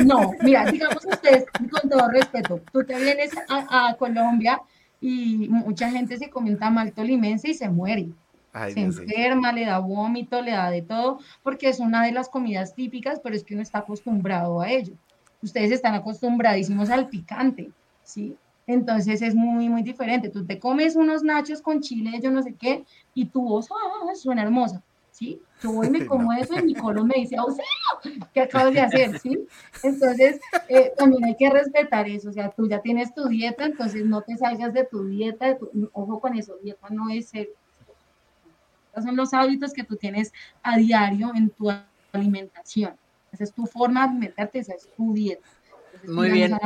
No, 0.04 0.32
mira, 0.42 0.70
digamos 0.70 1.04
ustedes, 1.04 1.46
con 1.70 1.88
todo 1.90 2.08
respeto, 2.08 2.60
tú 2.72 2.84
te 2.84 2.96
vienes 2.98 3.32
a 3.48 3.96
Colombia 3.98 4.60
y 5.06 5.48
mucha 5.50 5.90
gente 5.90 6.16
se 6.16 6.30
comenta 6.30 6.70
mal 6.70 6.92
tolimense 6.92 7.50
y 7.50 7.54
se 7.54 7.68
muere. 7.68 8.08
se 8.72 8.80
enferma, 8.80 9.52
le 9.52 9.66
da 9.66 9.78
vómito, 9.78 10.40
le 10.40 10.52
da 10.52 10.70
de 10.70 10.80
todo, 10.80 11.18
porque 11.42 11.68
es 11.68 11.78
una 11.78 12.06
de 12.06 12.12
las 12.12 12.30
comidas 12.30 12.74
típicas, 12.74 13.20
pero 13.22 13.36
es 13.36 13.44
que 13.44 13.52
uno 13.52 13.62
está 13.62 13.80
acostumbrado 13.80 14.62
a 14.62 14.70
ello. 14.70 14.94
Ustedes 15.42 15.72
están 15.72 15.94
acostumbradísimos 15.94 16.88
al 16.88 17.08
picante. 17.10 17.70
¿sí? 18.02 18.34
Entonces 18.66 19.20
es 19.20 19.34
muy, 19.34 19.68
muy 19.68 19.82
diferente. 19.82 20.30
Tú 20.30 20.46
te 20.46 20.58
comes 20.58 20.96
unos 20.96 21.22
nachos 21.22 21.60
con 21.60 21.80
chile, 21.82 22.18
yo 22.22 22.30
no 22.30 22.42
sé 22.42 22.54
qué, 22.54 22.86
y 23.12 23.26
tu 23.26 23.42
voz 23.42 23.68
ah, 23.70 24.14
suena 24.14 24.42
hermosa, 24.42 24.82
¿sí? 25.14 25.40
Yo 25.62 25.70
voy 25.70 25.86
y 25.86 25.90
me 25.90 26.06
como 26.06 26.32
eso 26.32 26.58
y 26.58 26.62
mi 26.62 26.74
colon 26.74 27.06
me 27.06 27.14
dice, 27.14 27.36
auxilio, 27.36 28.20
¿qué 28.34 28.40
acabas 28.42 28.74
de 28.74 28.80
hacer? 28.80 29.18
¿sí? 29.20 29.46
Entonces, 29.82 30.40
eh, 30.68 30.92
también 30.98 31.24
hay 31.24 31.36
que 31.36 31.48
respetar 31.48 32.08
eso. 32.08 32.30
O 32.30 32.32
sea, 32.32 32.50
tú 32.50 32.68
ya 32.68 32.80
tienes 32.80 33.14
tu 33.14 33.28
dieta, 33.28 33.64
entonces 33.64 34.04
no 34.04 34.22
te 34.22 34.36
salgas 34.36 34.74
de 34.74 34.84
tu 34.84 35.06
dieta. 35.06 35.56
ojo 35.92 36.20
con 36.20 36.36
eso, 36.36 36.56
dieta 36.62 36.88
no 36.90 37.08
es 37.10 37.28
ser. 37.28 37.48
Estos 38.88 39.04
son 39.04 39.16
los 39.16 39.32
hábitos 39.32 39.72
que 39.72 39.84
tú 39.84 39.96
tienes 39.96 40.32
a 40.62 40.76
diario 40.76 41.32
en 41.34 41.50
tu 41.50 41.70
alimentación. 42.12 42.94
Esa 43.32 43.44
es 43.44 43.52
tu 43.52 43.66
forma 43.66 44.00
de 44.00 44.10
alimentarte, 44.10 44.58
esa 44.58 44.74
es 44.74 44.88
tu 44.96 45.14
dieta. 45.14 45.46
Muy 46.06 46.30
bien. 46.30 46.58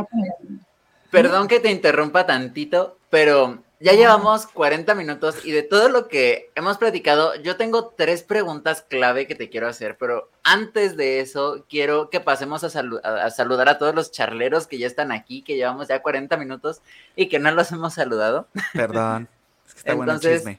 Perdón 1.10 1.48
que 1.48 1.60
te 1.60 1.70
interrumpa 1.70 2.26
tantito, 2.26 2.98
pero 3.10 3.62
ya 3.80 3.92
llevamos 3.92 4.46
40 4.46 4.94
minutos 4.94 5.44
y 5.44 5.52
de 5.52 5.62
todo 5.62 5.88
lo 5.88 6.08
que 6.08 6.50
hemos 6.54 6.78
platicado, 6.78 7.34
yo 7.36 7.56
tengo 7.56 7.94
tres 7.96 8.22
preguntas 8.22 8.82
clave 8.82 9.26
que 9.26 9.34
te 9.34 9.48
quiero 9.48 9.68
hacer, 9.68 9.96
pero 9.98 10.30
antes 10.42 10.96
de 10.96 11.20
eso, 11.20 11.64
quiero 11.68 12.10
que 12.10 12.20
pasemos 12.20 12.64
a, 12.64 12.70
saludar 12.70 13.68
a 13.68 13.78
todos 13.78 13.94
los 13.94 14.10
charleros 14.10 14.66
que 14.66 14.78
ya 14.78 14.86
están 14.86 15.12
aquí, 15.12 15.42
que 15.42 15.56
llevamos 15.56 15.88
ya 15.88 16.02
40 16.02 16.36
minutos 16.36 16.80
y 17.16 17.28
que 17.28 17.38
no 17.38 17.50
los 17.50 17.70
hemos 17.72 17.94
saludado. 17.94 18.48
Perdón. 18.72 19.28
Es 19.66 19.74
que 19.74 19.78
está 19.80 19.92
Entonces, 19.92 20.42
bueno 20.42 20.58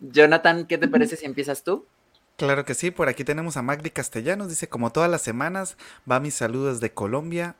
Jonathan, 0.00 0.66
¿qué 0.66 0.78
te 0.78 0.88
parece 0.88 1.16
si 1.16 1.26
empiezas 1.26 1.62
tú? 1.62 1.86
Claro 2.36 2.64
que 2.64 2.74
sí, 2.74 2.90
por 2.90 3.08
aquí 3.08 3.22
tenemos 3.22 3.56
a 3.56 3.62
Magdi 3.62 3.90
Castellanos, 3.90 4.48
dice, 4.48 4.68
como 4.68 4.90
todas 4.90 5.10
las 5.10 5.20
semanas, 5.20 5.76
va 6.10 6.20
mis 6.20 6.34
saludos 6.34 6.80
de 6.80 6.92
Colombia, 6.92 7.56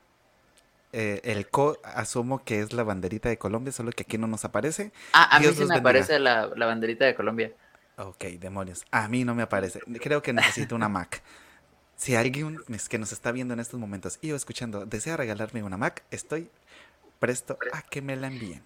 eh, 0.93 1.20
el 1.24 1.49
co 1.49 1.78
asumo 1.84 2.43
que 2.45 2.61
es 2.61 2.72
la 2.72 2.82
banderita 2.82 3.28
de 3.28 3.38
Colombia, 3.38 3.72
solo 3.72 3.93
que 3.93 4.03
aquí 4.03 4.18
no 4.18 4.26
nos 4.26 4.45
aparece. 4.45 4.93
Ah, 5.12 5.36
a 5.36 5.41
mí 5.41 5.47
sí 5.55 5.64
me 5.64 5.76
aparece 5.76 6.18
la, 6.18 6.47
banderita 6.47 7.05
de 7.05 7.14
Colombia. 7.14 7.53
Ok, 7.97 8.24
demonios. 8.38 8.84
A 8.91 9.09
mí 9.09 9.24
no 9.24 9.34
me 9.34 9.43
aparece. 9.43 9.80
Creo 10.01 10.22
que 10.22 10.32
necesito 10.32 10.74
una 10.74 10.88
Mac. 10.88 11.22
Si 11.97 12.16
alguien 12.16 12.59
que 12.88 12.99
nos 12.99 13.12
está 13.12 13.30
viendo 13.30 13.53
en 13.55 13.61
estos 13.61 13.78
momentos 13.78 14.18
y 14.22 14.32
o 14.32 14.36
escuchando 14.36 14.86
desea 14.86 15.16
regalarme 15.16 15.62
una 15.62 15.76
Mac, 15.76 16.03
estoy 16.11 16.51
presto 17.18 17.59
a 17.72 17.82
que 17.82 18.01
me 18.01 18.16
la 18.16 18.28
envíen. 18.28 18.62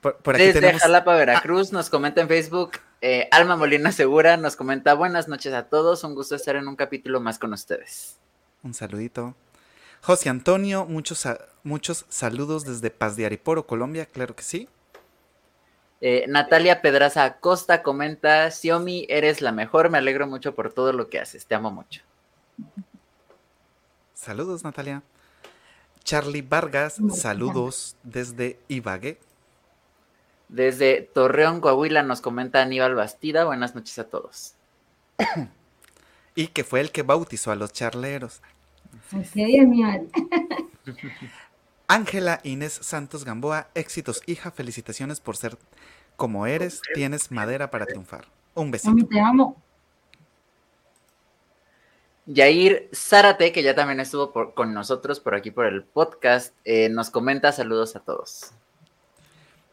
Por, 0.00 0.16
aquí 0.34 0.44
Desde 0.44 0.60
tenemos... 0.60 0.82
Jalapa, 0.82 1.14
Veracruz, 1.14 1.72
nos 1.72 1.88
comenta 1.88 2.20
en 2.20 2.28
Facebook 2.28 2.72
eh, 3.02 3.28
Alma 3.30 3.56
Molina 3.56 3.92
Segura, 3.92 4.36
nos 4.36 4.56
comenta 4.56 4.94
buenas 4.94 5.28
noches 5.28 5.54
a 5.54 5.68
todos, 5.68 6.04
un 6.04 6.14
gusto 6.14 6.34
estar 6.34 6.56
en 6.56 6.68
un 6.68 6.76
capítulo 6.76 7.20
más 7.20 7.38
con 7.38 7.52
ustedes. 7.52 8.18
Un 8.62 8.74
saludito. 8.74 9.34
José 10.02 10.28
Antonio, 10.30 10.86
muchos, 10.86 11.28
muchos 11.62 12.06
saludos 12.08 12.64
desde 12.64 12.90
Paz 12.90 13.16
de 13.16 13.26
Ariporo, 13.26 13.66
Colombia, 13.66 14.06
claro 14.06 14.34
que 14.34 14.42
sí. 14.42 14.68
Eh, 16.00 16.24
Natalia 16.28 16.80
Pedraza 16.80 17.24
Acosta 17.24 17.82
comenta, 17.82 18.50
Xiaomi, 18.50 19.06
eres 19.10 19.42
la 19.42 19.52
mejor, 19.52 19.90
me 19.90 19.98
alegro 19.98 20.26
mucho 20.26 20.54
por 20.54 20.72
todo 20.72 20.94
lo 20.94 21.10
que 21.10 21.18
haces, 21.18 21.46
te 21.46 21.54
amo 21.54 21.70
mucho. 21.70 22.02
Saludos, 24.14 24.64
Natalia. 24.64 25.02
Charlie 26.02 26.42
Vargas, 26.42 26.98
saludos 27.14 27.96
desde 28.02 28.58
Ibagué. 28.68 29.20
Desde 30.48 31.02
Torreón, 31.02 31.60
Coahuila, 31.60 32.02
nos 32.02 32.22
comenta 32.22 32.62
Aníbal 32.62 32.94
Bastida, 32.94 33.44
buenas 33.44 33.74
noches 33.74 33.98
a 33.98 34.04
todos. 34.04 34.54
y 36.34 36.48
que 36.48 36.64
fue 36.64 36.80
el 36.80 36.90
que 36.90 37.02
bautizó 37.02 37.52
a 37.52 37.56
los 37.56 37.72
charleros. 37.72 38.40
Ángela 41.88 42.40
Inés 42.44 42.78
Santos 42.82 43.24
Gamboa, 43.24 43.68
éxitos, 43.74 44.22
hija, 44.26 44.50
felicitaciones 44.50 45.20
por 45.20 45.36
ser 45.36 45.58
como 46.16 46.46
eres, 46.46 46.82
tienes 46.94 47.32
madera 47.32 47.70
para 47.70 47.86
triunfar. 47.86 48.26
Un 48.54 48.70
besito. 48.70 49.06
Te 49.08 49.20
amo. 49.20 49.56
Yair 52.26 52.88
Zárate, 52.94 53.50
que 53.52 53.62
ya 53.62 53.74
también 53.74 53.98
estuvo 53.98 54.54
con 54.54 54.72
nosotros 54.72 55.18
por 55.18 55.34
aquí 55.34 55.50
por 55.50 55.66
el 55.66 55.82
podcast, 55.82 56.54
eh, 56.64 56.88
nos 56.88 57.10
comenta 57.10 57.50
saludos 57.50 57.96
a 57.96 58.00
todos. 58.00 58.52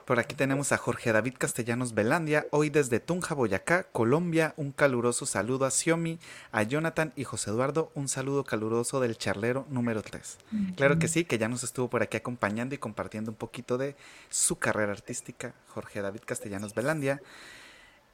Por 0.08 0.20
aquí 0.20 0.36
tenemos 0.36 0.72
a 0.72 0.78
Jorge 0.78 1.12
David 1.12 1.34
Castellanos 1.38 1.94
Belandia, 1.94 2.48
hoy 2.52 2.70
desde 2.70 3.02
Tunja, 3.02 3.36
Boyacá, 3.36 3.84
Colombia. 3.92 4.54
Un 4.56 4.72
caluroso 4.72 5.26
saludo 5.26 5.66
a 5.66 5.70
Xiomi, 5.70 6.18
a 6.54 6.64
Jonathan 6.64 7.12
y 7.18 7.26
José 7.26 7.50
Eduardo. 7.50 7.92
Un 7.94 8.08
saludo 8.08 8.46
caluroso 8.46 9.02
del 9.02 9.18
charlero 9.18 9.66
número 9.70 10.02
3. 10.02 10.38
Claro 10.78 10.98
que 10.98 11.10
sí, 11.10 11.26
que 11.26 11.38
ya 11.38 11.50
nos 11.50 11.66
estuvo 11.66 11.90
por 11.90 12.04
aquí 12.04 12.16
acompañando 12.16 12.74
y 12.74 12.78
compartiendo 12.78 13.32
un 13.32 13.36
poquito 13.36 13.78
de 13.78 13.98
su 14.30 14.58
carrera 14.58 14.94
artística, 14.94 15.54
Jorge 15.68 16.02
David 16.02 16.22
Castellanos 16.26 16.74
Belandia. 16.74 17.22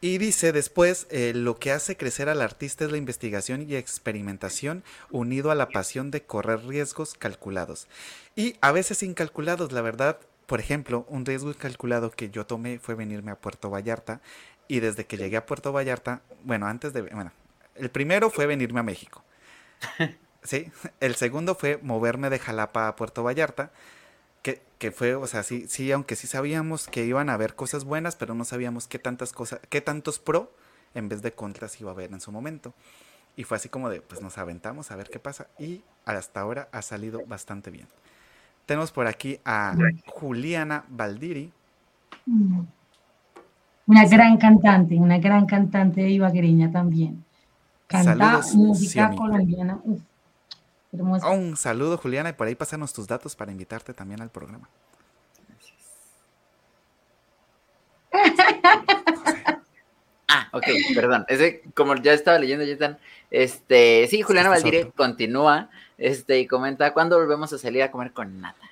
Y 0.02 0.18
dice 0.18 0.52
después, 0.52 1.06
eh, 1.12 1.34
lo 1.36 1.58
que 1.60 1.72
hace 1.72 1.96
crecer 1.96 2.28
al 2.28 2.42
artista 2.42 2.86
es 2.86 2.92
la 2.92 2.98
investigación 2.98 3.70
y 3.70 3.76
experimentación 3.76 4.84
unido 5.12 5.52
a 5.52 5.56
la 5.56 5.70
pasión 5.70 6.10
de 6.10 6.24
correr 6.24 6.66
riesgos 6.66 7.14
calculados. 7.14 7.88
Y 8.36 8.56
a 8.62 8.72
veces 8.72 9.04
incalculados, 9.04 9.72
la 9.72 9.82
verdad, 9.82 10.18
por 10.46 10.60
ejemplo, 10.60 11.06
un 11.10 11.26
riesgo 11.26 11.54
calculado 11.54 12.12
que 12.12 12.30
yo 12.30 12.46
tomé 12.46 12.80
fue 12.80 12.96
venirme 12.96 13.32
a 13.32 13.40
Puerto 13.40 13.70
Vallarta 13.70 14.22
y 14.68 14.80
desde 14.80 15.06
que 15.06 15.18
llegué 15.18 15.38
a 15.38 15.46
Puerto 15.46 15.72
Vallarta, 15.72 16.22
bueno, 16.44 16.68
antes 16.68 16.94
de, 16.94 17.02
bueno, 17.02 17.32
el 17.76 17.90
primero 17.90 18.30
fue 18.30 18.46
venirme 18.46 18.80
a 18.80 18.84
México. 18.84 19.24
Sí, 20.46 20.70
el 21.00 21.16
segundo 21.16 21.56
fue 21.56 21.80
moverme 21.82 22.30
de 22.30 22.38
Jalapa 22.38 22.90
a 22.90 22.98
Puerto 22.98 23.24
Vallarta, 23.24 23.72
que, 24.42 24.62
que, 24.78 24.92
fue, 24.92 25.16
o 25.16 25.26
sea, 25.26 25.42
sí, 25.42 25.68
sí, 25.70 25.90
aunque 25.94 26.18
sí 26.18 26.28
sabíamos 26.28 26.88
que 26.88 27.06
iban 27.06 27.30
a 27.30 27.36
haber 27.36 27.56
cosas 27.56 27.86
buenas, 27.86 28.18
pero 28.18 28.36
no 28.36 28.44
sabíamos 28.44 28.90
qué 28.90 29.00
tantas 29.00 29.32
cosas, 29.32 29.62
qué 29.70 29.80
tantos 29.80 30.20
pro 30.20 30.54
en 30.96 31.08
vez 31.08 31.22
de 31.22 31.32
contras 31.32 31.80
iba 31.80 31.92
a 31.92 31.94
haber 31.94 32.12
en 32.12 32.20
su 32.20 32.34
momento. 32.34 32.74
Y 33.38 33.46
fue 33.46 33.56
así 33.58 33.70
como 33.70 33.90
de, 33.90 34.02
pues 34.02 34.22
nos 34.22 34.38
aventamos 34.38 34.92
a 34.92 34.98
ver 34.98 35.10
qué 35.10 35.20
pasa 35.20 35.48
y 35.58 35.82
hasta 36.04 36.42
ahora 36.42 36.68
ha 36.74 36.82
salido 36.82 37.26
bastante 37.26 37.72
bien. 37.72 37.88
Tenemos 38.66 38.92
por 38.92 39.08
aquí 39.08 39.40
a 39.44 39.76
Juliana 40.08 40.86
Valdiri. 40.88 41.52
Mm. 42.26 42.62
Una 43.86 44.06
gran 44.08 44.38
cantante, 44.38 44.96
una 44.96 45.18
gran 45.18 45.46
cantante 45.46 46.02
de 46.02 46.12
ibaguereña 46.12 46.72
también. 46.72 47.24
Canta 47.88 48.42
música 48.54 49.12
colombiana. 49.16 49.80
un 50.92 51.58
saludo, 51.58 51.98
Juliana, 51.98 52.30
y 52.30 52.34
por 52.34 52.48
ahí 52.48 52.56
pásanos 52.56 52.94
tus 52.94 53.08
datos 53.08 53.36
para 53.36 53.52
invitarte 53.52 53.94
también 53.94 54.22
al 54.22 54.30
programa. 54.30 54.70
Ah, 60.36 60.50
ok, 60.52 60.66
perdón. 60.96 61.26
Ese, 61.28 61.62
como 61.76 61.96
ya 61.96 62.14
estaba 62.14 62.40
leyendo, 62.40 62.66
ya 62.66 62.74
están. 62.74 62.98
Este, 63.30 64.08
sí, 64.08 64.24
Juliana 64.24 64.50
Valdiri 64.50 64.90
continúa 64.96 65.70
este, 65.98 66.40
y 66.40 66.48
comenta, 66.48 66.94
¿cuándo 66.94 67.18
volvemos 67.18 67.54
a 67.54 67.58
salir 67.58 67.84
a 67.84 67.92
comer 67.92 68.12
con 68.12 68.42
Nata? 68.42 68.68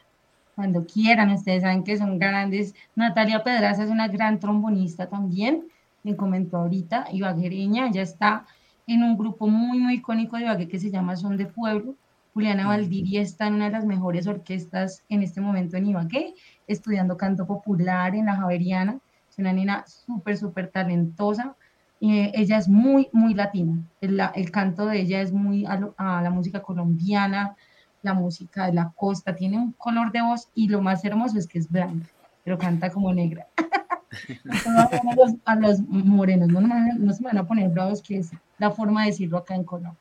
Cuando 0.56 0.86
quieran, 0.86 1.32
ustedes 1.32 1.62
saben 1.64 1.84
que 1.84 1.98
son 1.98 2.20
grandes. 2.20 2.76
Natalia 2.96 3.44
Pedraza 3.44 3.84
es 3.84 3.90
una 3.90 4.08
gran 4.08 4.40
trombonista 4.40 5.08
también, 5.08 5.66
me 6.04 6.16
comentó 6.16 6.58
ahorita, 6.58 7.08
ibaguereña, 7.12 7.92
ya 7.92 8.02
está 8.02 8.46
en 8.88 9.04
un 9.04 9.18
grupo 9.18 9.48
muy, 9.48 9.80
muy 9.80 9.96
icónico 9.96 10.36
de 10.36 10.44
Ibagué 10.44 10.68
que 10.68 10.80
se 10.80 10.92
llama 10.92 11.16
Son 11.16 11.38
de 11.38 11.46
Pueblo. 11.46 11.96
Juliana 12.34 12.68
Valdiria 12.68 13.22
está 13.22 13.48
en 13.48 13.56
una 13.56 13.66
de 13.66 13.72
las 13.72 13.86
mejores 13.86 14.26
orquestas 14.28 15.04
en 15.10 15.22
este 15.22 15.42
momento 15.42 15.78
en 15.78 15.88
Ibagué, 15.88 16.34
estudiando 16.68 17.18
canto 17.18 17.46
popular 17.46 18.16
en 18.16 18.26
la 18.26 18.36
Javeriana. 18.36 19.00
Es 19.30 19.38
una 19.38 19.54
nena 19.54 19.86
súper, 19.88 20.38
súper 20.38 20.70
talentosa. 20.70 21.56
Eh, 22.02 22.32
ella 22.34 22.58
es 22.58 22.68
muy, 22.68 23.10
muy 23.14 23.36
latina. 23.36 23.78
El, 24.02 24.20
el, 24.34 24.52
canto 24.52 24.88
de 24.88 25.02
ella 25.02 25.22
es 25.22 25.32
muy 25.32 25.66
a, 25.68 25.78
la 26.22 26.30
música 26.32 26.64
colombiana, 26.64 27.56
la 28.02 28.16
música 28.16 28.66
de 28.66 28.74
la 28.74 28.92
costa. 28.96 29.36
Tiene 29.36 29.58
un 29.60 29.74
color 29.74 30.12
de 30.12 30.24
voz 30.24 30.50
y 30.56 30.68
lo 30.68 30.82
más 30.82 31.06
hermoso 31.06 31.38
es 31.38 31.46
que 31.48 31.60
es 31.60 31.70
blanca, 31.70 32.10
pero 32.44 32.58
canta 32.58 32.90
como 32.90 33.14
negra. 33.14 33.48
a, 33.56 35.16
los, 35.16 35.36
a, 35.46 35.56
los, 35.56 35.80
morenos, 35.82 36.50
no, 36.50 36.60
no, 36.62 37.14
se 37.14 37.24
van 37.24 37.38
a 37.38 37.48
poner 37.48 37.70
bravos, 37.70 38.02
que 38.02 38.18
es 38.18 38.32
la 38.58 38.72
forma 38.72 39.02
de 39.02 39.12
decirlo 39.12 39.38
acá 39.38 39.54
en 39.54 39.64
Colombia. 39.64 39.96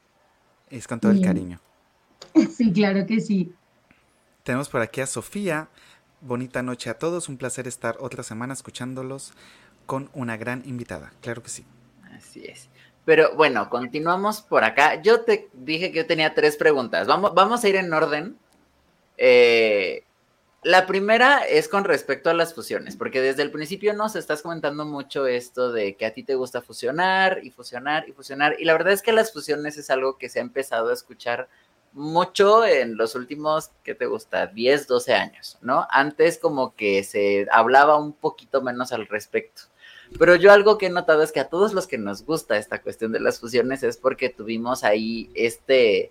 Es 0.70 0.88
con 0.88 1.00
todo 1.00 1.12
el 1.12 1.20
cariño. 1.20 1.60
Sí, 2.56 2.72
claro 2.72 3.06
que 3.06 3.18
sí. 3.18 3.52
Tenemos 4.44 4.68
por 4.68 4.82
aquí 4.82 5.00
a 5.00 5.06
Sofía. 5.06 5.68
Bonita 6.20 6.62
noche 6.62 6.88
a 6.88 6.96
todos. 6.96 7.28
Un 7.28 7.38
placer 7.38 7.66
estar 7.66 7.96
otra 7.98 8.22
semana 8.22 8.52
escuchándolos 8.52 9.32
con 9.86 10.10
una 10.14 10.36
gran 10.36 10.62
invitada. 10.64 11.10
Claro 11.22 11.42
que 11.42 11.48
sí. 11.48 11.66
Así 12.16 12.44
es. 12.44 12.68
Pero 13.04 13.34
bueno, 13.34 13.68
continuamos 13.70 14.42
por 14.42 14.64
acá. 14.64 15.00
Yo 15.02 15.22
te 15.22 15.48
dije 15.52 15.90
que 15.90 15.98
yo 15.98 16.06
tenía 16.06 16.34
tres 16.34 16.56
preguntas. 16.56 17.06
Vamos, 17.06 17.34
vamos 17.34 17.64
a 17.64 17.68
ir 17.68 17.76
en 17.76 17.92
orden. 17.92 18.38
Eh, 19.16 20.04
la 20.62 20.86
primera 20.86 21.38
es 21.38 21.68
con 21.68 21.84
respecto 21.84 22.28
a 22.28 22.34
las 22.34 22.54
fusiones, 22.54 22.94
porque 22.94 23.22
desde 23.22 23.42
el 23.42 23.50
principio 23.50 23.94
nos 23.94 24.14
estás 24.14 24.42
comentando 24.42 24.84
mucho 24.84 25.26
esto 25.26 25.72
de 25.72 25.96
que 25.96 26.04
a 26.04 26.12
ti 26.12 26.22
te 26.22 26.34
gusta 26.34 26.60
fusionar 26.60 27.40
y 27.42 27.50
fusionar 27.50 28.06
y 28.08 28.12
fusionar. 28.12 28.56
Y 28.58 28.64
la 28.64 28.74
verdad 28.74 28.92
es 28.92 29.00
que 29.00 29.12
las 29.12 29.32
fusiones 29.32 29.78
es 29.78 29.88
algo 29.88 30.18
que 30.18 30.28
se 30.28 30.38
ha 30.38 30.42
empezado 30.42 30.90
a 30.90 30.92
escuchar 30.92 31.48
mucho 31.92 32.64
en 32.66 32.96
los 32.96 33.14
últimos, 33.14 33.70
¿qué 33.82 33.94
te 33.94 34.06
gusta? 34.06 34.46
10, 34.46 34.86
12 34.86 35.14
años, 35.14 35.58
¿no? 35.62 35.86
Antes 35.90 36.38
como 36.38 36.74
que 36.76 37.04
se 37.04 37.46
hablaba 37.50 37.96
un 37.98 38.12
poquito 38.12 38.60
menos 38.62 38.92
al 38.92 39.06
respecto. 39.06 39.62
Pero 40.18 40.34
yo 40.36 40.52
algo 40.52 40.78
que 40.78 40.86
he 40.86 40.90
notado 40.90 41.22
es 41.22 41.32
que 41.32 41.40
a 41.40 41.48
todos 41.48 41.72
los 41.72 41.86
que 41.86 41.98
nos 41.98 42.24
gusta 42.24 42.56
esta 42.56 42.82
cuestión 42.82 43.12
de 43.12 43.20
las 43.20 43.40
fusiones 43.40 43.82
es 43.82 43.96
porque 43.96 44.28
tuvimos 44.28 44.84
ahí 44.84 45.30
este, 45.34 46.10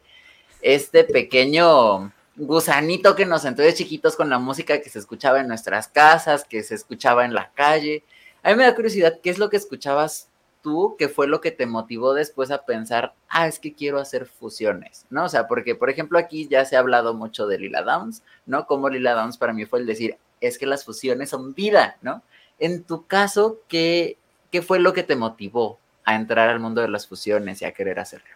este 0.61 1.03
pequeño 1.03 2.11
gusanito 2.35 3.15
que 3.15 3.25
nos 3.25 3.43
entró 3.45 3.65
de 3.65 3.73
chiquitos 3.73 4.15
con 4.15 4.29
la 4.29 4.39
música 4.39 4.81
que 4.81 4.89
se 4.89 4.99
escuchaba 4.99 5.41
en 5.41 5.47
nuestras 5.47 5.87
casas, 5.87 6.45
que 6.45 6.63
se 6.63 6.75
escuchaba 6.75 7.25
en 7.25 7.33
la 7.33 7.51
calle. 7.53 8.03
A 8.41 8.49
mí 8.49 8.55
me 8.55 8.63
da 8.63 8.75
curiosidad, 8.75 9.19
¿qué 9.21 9.29
es 9.29 9.37
lo 9.37 9.49
que 9.49 9.57
escuchabas 9.57 10.29
tú? 10.61 10.95
¿Qué 10.97 11.09
fue 11.09 11.27
lo 11.27 11.41
que 11.41 11.51
te 11.51 11.65
motivó 11.65 12.13
después 12.13 12.51
a 12.51 12.65
pensar, 12.65 13.13
ah, 13.27 13.47
es 13.47 13.59
que 13.59 13.73
quiero 13.73 13.99
hacer 13.99 14.25
fusiones, 14.25 15.05
¿no? 15.09 15.25
O 15.25 15.29
sea, 15.29 15.47
porque, 15.47 15.75
por 15.75 15.89
ejemplo, 15.89 16.17
aquí 16.17 16.47
ya 16.47 16.65
se 16.65 16.75
ha 16.75 16.79
hablado 16.79 17.13
mucho 17.13 17.47
de 17.47 17.59
Lila 17.59 17.83
Downs, 17.83 18.23
¿no? 18.45 18.65
Como 18.65 18.89
Lila 18.89 19.13
Downs 19.13 19.37
para 19.37 19.53
mí 19.53 19.65
fue 19.65 19.79
el 19.79 19.85
decir, 19.85 20.17
es 20.39 20.57
que 20.57 20.65
las 20.65 20.85
fusiones 20.85 21.29
son 21.29 21.53
vida, 21.53 21.97
¿no? 22.01 22.23
En 22.59 22.83
tu 22.83 23.05
caso, 23.05 23.59
¿qué, 23.67 24.17
¿qué 24.51 24.61
fue 24.61 24.79
lo 24.79 24.93
que 24.93 25.03
te 25.03 25.15
motivó 25.15 25.79
a 26.03 26.15
entrar 26.15 26.49
al 26.49 26.59
mundo 26.59 26.81
de 26.81 26.89
las 26.89 27.07
fusiones 27.07 27.61
y 27.61 27.65
a 27.65 27.73
querer 27.73 27.99
hacerlo? 27.99 28.35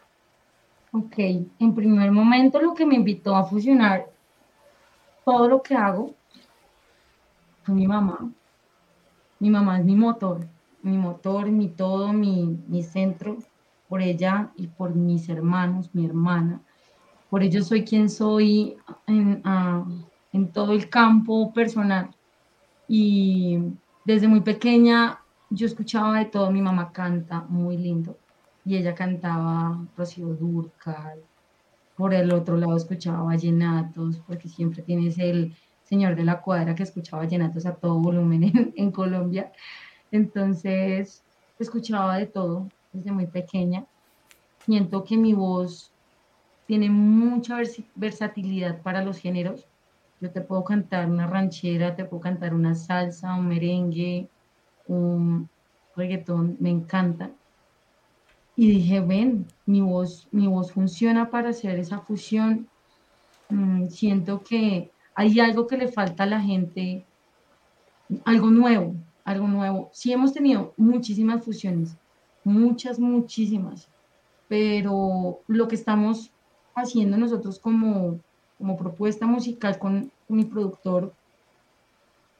Ok, 0.91 1.17
en 1.17 1.73
primer 1.73 2.11
momento 2.11 2.61
lo 2.61 2.73
que 2.73 2.85
me 2.85 2.95
invitó 2.95 3.35
a 3.35 3.45
fusionar 3.45 4.13
todo 5.25 5.47
lo 5.47 5.61
que 5.61 5.75
hago 5.75 6.13
fue 7.63 7.73
mi 7.73 7.87
mamá. 7.87 8.31
Mi 9.39 9.49
mamá 9.49 9.79
es 9.79 9.85
mi 9.85 9.95
motor, 9.95 10.45
mi 10.81 10.97
motor, 10.97 11.49
mi 11.49 11.69
todo, 11.69 12.13
mi, 12.13 12.59
mi 12.67 12.83
centro, 12.83 13.37
por 13.89 14.01
ella 14.01 14.51
y 14.55 14.67
por 14.67 14.95
mis 14.95 15.29
hermanos, 15.29 15.89
mi 15.93 16.05
hermana. 16.05 16.61
Por 17.29 17.41
ello 17.41 17.63
soy 17.63 17.83
quien 17.83 18.09
soy 18.09 18.77
en, 19.07 19.41
en 20.33 20.51
todo 20.51 20.73
el 20.73 20.89
campo 20.89 21.51
personal. 21.53 22.09
Y 22.87 23.59
desde 24.05 24.27
muy 24.27 24.41
pequeña 24.41 25.19
yo 25.49 25.67
escuchaba 25.67 26.19
de 26.19 26.25
todo, 26.25 26.51
mi 26.51 26.61
mamá 26.61 26.91
canta 26.91 27.41
muy 27.47 27.77
lindo 27.77 28.17
y 28.65 28.77
ella 28.77 28.95
cantaba 28.95 29.85
Rocío 29.95 30.27
Durcal, 30.29 31.21
por 31.95 32.13
el 32.13 32.31
otro 32.33 32.57
lado 32.57 32.75
escuchaba 32.75 33.23
vallenatos, 33.23 34.19
porque 34.25 34.49
siempre 34.49 34.81
tienes 34.81 35.17
el 35.19 35.55
señor 35.83 36.15
de 36.15 36.23
la 36.23 36.41
cuadra 36.41 36.73
que 36.73 36.83
escuchaba 36.83 37.23
vallenatos 37.23 37.65
a 37.65 37.75
todo 37.75 37.99
volumen 37.99 38.43
en, 38.43 38.73
en 38.75 38.91
Colombia. 38.91 39.51
Entonces, 40.11 41.23
escuchaba 41.59 42.17
de 42.17 42.25
todo 42.25 42.69
desde 42.93 43.11
muy 43.11 43.27
pequeña. 43.27 43.85
Siento 44.65 45.03
que 45.03 45.17
mi 45.17 45.33
voz 45.33 45.91
tiene 46.65 46.89
mucha 46.89 47.57
versatilidad 47.95 48.81
para 48.81 49.03
los 49.03 49.17
géneros 49.17 49.67
yo 50.23 50.31
te 50.31 50.39
puedo 50.39 50.63
cantar 50.63 51.09
una 51.09 51.27
ranchera, 51.27 51.97
te 51.97 52.05
puedo 52.05 52.21
cantar 52.21 52.53
una 52.53 52.75
salsa, 52.75 53.35
un 53.35 53.49
merengue, 53.49 54.29
un 54.87 55.49
reggaetón, 55.97 56.55
me 56.61 56.69
encanta. 56.69 57.29
Y 58.55 58.69
dije, 58.69 59.01
ven, 59.01 59.45
mi 59.65 59.81
voz, 59.81 60.29
mi 60.31 60.47
voz 60.47 60.71
funciona 60.71 61.29
para 61.29 61.49
hacer 61.49 61.77
esa 61.77 61.99
fusión. 61.99 62.69
Mm, 63.49 63.87
siento 63.87 64.41
que 64.43 64.91
hay 65.13 65.41
algo 65.41 65.67
que 65.67 65.75
le 65.75 65.89
falta 65.89 66.23
a 66.23 66.27
la 66.27 66.39
gente, 66.39 67.05
algo 68.23 68.49
nuevo, 68.49 68.95
algo 69.25 69.49
nuevo. 69.49 69.89
Sí 69.91 70.13
hemos 70.13 70.31
tenido 70.31 70.73
muchísimas 70.77 71.43
fusiones, 71.43 71.97
muchas, 72.45 72.97
muchísimas, 72.97 73.89
pero 74.47 75.41
lo 75.47 75.67
que 75.67 75.75
estamos 75.75 76.31
haciendo 76.75 77.17
nosotros 77.17 77.59
como 77.59 78.21
como 78.63 78.77
propuesta 78.77 79.27
musical 79.27 79.77
con 79.77 80.09
mi 80.29 80.45
productor 80.45 81.13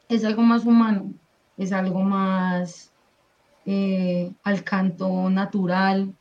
es 0.08 0.24
algo 0.24 0.40
más 0.40 0.64
humano, 0.64 1.12
es 1.58 1.70
algo 1.70 2.00
más 2.00 2.90
eh, 3.66 4.32
al 4.42 4.64
canto 4.64 5.28
natural. 5.28 6.14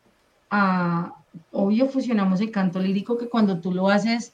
A, 0.49 1.15
obvio 1.53 1.87
fusionamos 1.87 2.41
el 2.41 2.51
canto 2.51 2.81
lírico 2.81 3.17
que 3.17 3.29
cuando 3.29 3.61
tú 3.61 3.73
lo 3.73 3.87
haces 3.87 4.33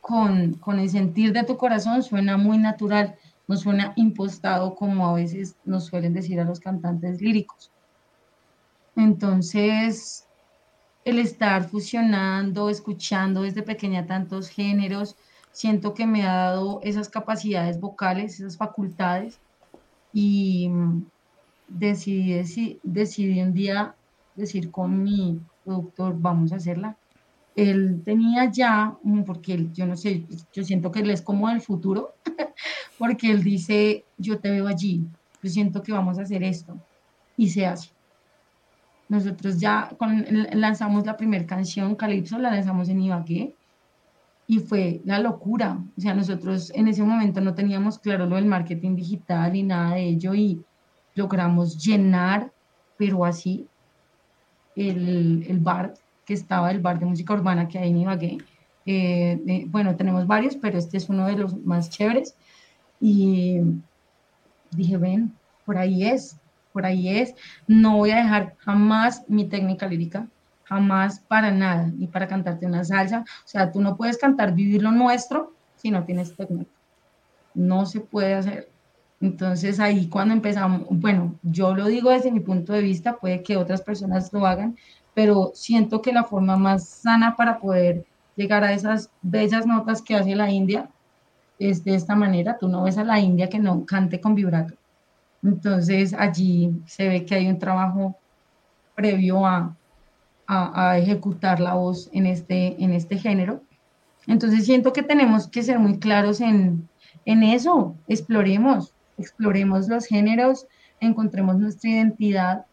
con, 0.00 0.54
con 0.54 0.78
el 0.78 0.88
sentir 0.88 1.32
de 1.32 1.42
tu 1.42 1.56
corazón 1.56 2.04
suena 2.04 2.36
muy 2.36 2.58
natural, 2.58 3.16
no 3.48 3.56
suena 3.56 3.94
impostado 3.96 4.76
como 4.76 5.08
a 5.08 5.14
veces 5.14 5.56
nos 5.64 5.86
suelen 5.86 6.14
decir 6.14 6.38
a 6.38 6.44
los 6.44 6.60
cantantes 6.60 7.20
líricos. 7.20 7.72
Entonces, 8.94 10.28
el 11.04 11.18
estar 11.18 11.68
fusionando, 11.68 12.68
escuchando 12.68 13.42
desde 13.42 13.62
pequeña 13.62 14.06
tantos 14.06 14.48
géneros, 14.48 15.16
siento 15.50 15.94
que 15.94 16.06
me 16.06 16.22
ha 16.22 16.34
dado 16.34 16.80
esas 16.82 17.08
capacidades 17.08 17.80
vocales, 17.80 18.34
esas 18.34 18.56
facultades 18.56 19.38
y 20.12 20.68
mm, 20.68 21.04
decidí, 21.68 22.80
decidí 22.82 23.40
un 23.40 23.52
día 23.52 23.94
decir 24.34 24.70
con 24.70 25.02
mi 25.02 25.40
productor, 25.64 26.14
vamos 26.18 26.52
a 26.52 26.56
hacerla. 26.56 26.96
Él 27.54 28.00
tenía 28.04 28.50
ya, 28.50 28.96
porque 29.26 29.68
yo 29.74 29.86
no 29.86 29.96
sé, 29.96 30.24
yo 30.54 30.64
siento 30.64 30.90
que 30.90 31.00
él 31.00 31.10
es 31.10 31.20
como 31.20 31.48
del 31.48 31.60
futuro, 31.60 32.14
porque 32.98 33.30
él 33.30 33.42
dice, 33.42 34.04
yo 34.16 34.38
te 34.38 34.50
veo 34.50 34.66
allí, 34.66 35.04
yo 35.42 35.50
siento 35.50 35.82
que 35.82 35.92
vamos 35.92 36.18
a 36.18 36.22
hacer 36.22 36.42
esto, 36.42 36.78
y 37.36 37.50
se 37.50 37.66
hace. 37.66 37.90
Nosotros 39.12 39.60
ya 39.60 39.94
lanzamos 40.54 41.04
la 41.04 41.18
primera 41.18 41.44
canción, 41.44 41.96
Calypso, 41.96 42.38
la 42.38 42.50
lanzamos 42.50 42.88
en 42.88 43.02
Ibagué 43.02 43.54
y 44.46 44.58
fue 44.60 45.02
la 45.04 45.18
locura. 45.18 45.78
O 45.98 46.00
sea, 46.00 46.14
nosotros 46.14 46.72
en 46.74 46.88
ese 46.88 47.02
momento 47.02 47.42
no 47.42 47.54
teníamos 47.54 47.98
claro 47.98 48.24
lo 48.24 48.36
del 48.36 48.46
marketing 48.46 48.96
digital 48.96 49.54
y 49.54 49.64
nada 49.64 49.96
de 49.96 50.04
ello 50.04 50.32
y 50.32 50.64
logramos 51.14 51.76
llenar, 51.76 52.50
pero 52.96 53.26
así, 53.26 53.66
el, 54.76 55.44
el 55.46 55.58
bar 55.58 55.92
que 56.24 56.32
estaba, 56.32 56.70
el 56.70 56.80
bar 56.80 56.98
de 56.98 57.04
música 57.04 57.34
urbana 57.34 57.68
que 57.68 57.78
hay 57.78 57.90
en 57.90 57.98
Ibagué. 57.98 58.38
Eh, 58.86 59.42
eh, 59.46 59.66
bueno, 59.68 59.94
tenemos 59.94 60.26
varios, 60.26 60.56
pero 60.56 60.78
este 60.78 60.96
es 60.96 61.10
uno 61.10 61.26
de 61.26 61.36
los 61.36 61.54
más 61.66 61.90
chéveres. 61.90 62.34
Y 62.98 63.60
dije, 64.70 64.96
ven, 64.96 65.36
por 65.66 65.76
ahí 65.76 66.06
es 66.06 66.38
por 66.72 66.86
ahí 66.86 67.08
es, 67.08 67.34
no 67.66 67.98
voy 67.98 68.10
a 68.10 68.16
dejar 68.16 68.56
jamás 68.58 69.24
mi 69.28 69.44
técnica 69.48 69.86
lírica, 69.86 70.28
jamás 70.64 71.20
para 71.20 71.50
nada, 71.50 71.90
ni 71.96 72.06
para 72.06 72.28
cantarte 72.28 72.66
una 72.66 72.84
salsa. 72.84 73.24
O 73.44 73.48
sea, 73.48 73.70
tú 73.70 73.80
no 73.80 73.96
puedes 73.96 74.18
cantar 74.18 74.54
Vivir 74.54 74.82
lo 74.82 74.90
Nuestro 74.90 75.52
si 75.76 75.90
no 75.90 76.04
tienes 76.04 76.34
técnica. 76.36 76.70
No 77.54 77.86
se 77.86 78.00
puede 78.00 78.34
hacer. 78.34 78.70
Entonces 79.20 79.78
ahí 79.78 80.08
cuando 80.08 80.34
empezamos, 80.34 80.86
bueno, 80.90 81.38
yo 81.42 81.74
lo 81.74 81.86
digo 81.86 82.10
desde 82.10 82.32
mi 82.32 82.40
punto 82.40 82.72
de 82.72 82.82
vista, 82.82 83.18
puede 83.18 83.42
que 83.42 83.56
otras 83.56 83.82
personas 83.82 84.32
lo 84.32 84.46
hagan, 84.46 84.76
pero 85.14 85.52
siento 85.54 86.02
que 86.02 86.12
la 86.12 86.24
forma 86.24 86.56
más 86.56 86.88
sana 86.88 87.36
para 87.36 87.58
poder 87.58 88.04
llegar 88.36 88.64
a 88.64 88.72
esas 88.72 89.10
bellas 89.22 89.66
notas 89.66 90.02
que 90.02 90.16
hace 90.16 90.34
la 90.34 90.50
India 90.50 90.90
es 91.58 91.84
de 91.84 91.94
esta 91.94 92.16
manera. 92.16 92.58
Tú 92.58 92.68
no 92.68 92.82
ves 92.84 92.98
a 92.98 93.04
la 93.04 93.20
India 93.20 93.48
que 93.48 93.58
no 93.58 93.84
cante 93.86 94.20
con 94.20 94.34
vibrato. 94.34 94.74
Entonces 95.42 96.14
allí 96.14 96.72
se 96.86 97.08
ve 97.08 97.24
que 97.24 97.34
hay 97.34 97.48
un 97.48 97.58
trabajo 97.58 98.16
previo 98.94 99.44
a, 99.44 99.76
a, 100.46 100.98
ejecutar 100.98 101.60
la 101.60 101.74
voz 101.74 102.08
en 102.12 102.26
este, 102.26 102.82
en 102.82 102.92
este 102.92 103.18
género. 103.18 103.62
Entonces 104.26 104.64
siento 104.64 104.92
que 104.92 105.02
tenemos 105.02 105.48
que 105.48 105.62
ser 105.62 105.78
muy 105.78 105.98
claros 105.98 106.40
en, 106.40 106.88
en 107.24 107.42
eso, 107.42 107.96
exploremos, 108.06 108.94
exploremos 109.18 109.88
los 109.88 110.06
géneros, 110.06 110.66
encontremos 111.00 111.58
nuestra 111.58 111.90
identidad. 111.90 112.66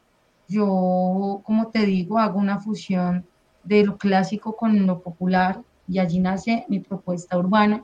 Yo, 0.48 1.42
como 1.44 1.68
te 1.68 1.86
digo, 1.86 2.20
hago 2.20 2.40
una 2.40 2.60
fusión 2.60 3.26
de 3.64 3.84
lo 3.84 3.98
clásico 3.98 4.56
con 4.56 4.86
lo 4.86 5.02
popular 5.02 5.62
y 5.88 6.00
allí 6.00 6.20
nace 6.20 6.66
mi 6.68 6.80
propuesta 6.80 7.38
urbana. 7.38 7.84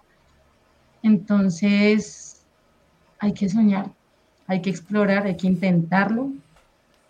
Entonces, 1.03 2.43
hay 3.19 3.33
que 3.33 3.49
soñar, 3.49 3.91
hay 4.47 4.61
que 4.61 4.69
explorar, 4.69 5.25
hay 5.25 5.37
que 5.37 5.47
intentarlo. 5.47 6.31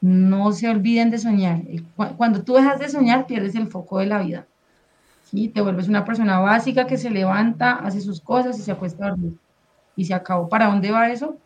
No 0.02 0.52
se 0.52 0.70
olviden 0.70 1.10
de 1.10 1.18
soñar. 1.18 1.62
Cuando 2.18 2.44
tú 2.44 2.54
dejas 2.54 2.80
de 2.80 2.90
soñar, 2.90 3.26
pierdes 3.26 3.56
el 3.56 3.68
foco 3.68 4.00
de 4.00 4.06
la 4.06 4.20
vida. 4.20 4.46
¿sí? 5.24 5.50
Te 5.50 5.62
vuelves 5.62 5.88
una 5.88 6.06
persona 6.06 6.40
básica 6.40 6.86
que 6.86 6.98
se 6.98 7.10
levanta, 7.10 7.74
hace 7.74 8.02
sus 8.02 8.22
cosas 8.22 8.58
y 8.60 8.62
se 8.62 8.72
acuesta 8.72 9.06
a 9.06 9.10
dormir. 9.10 9.38
Y 9.96 10.06
se 10.06 10.14
acabó. 10.14 10.48
¿Para 10.48 10.68
dónde 10.68 10.92
va 10.92 11.10
eso? 11.10 11.38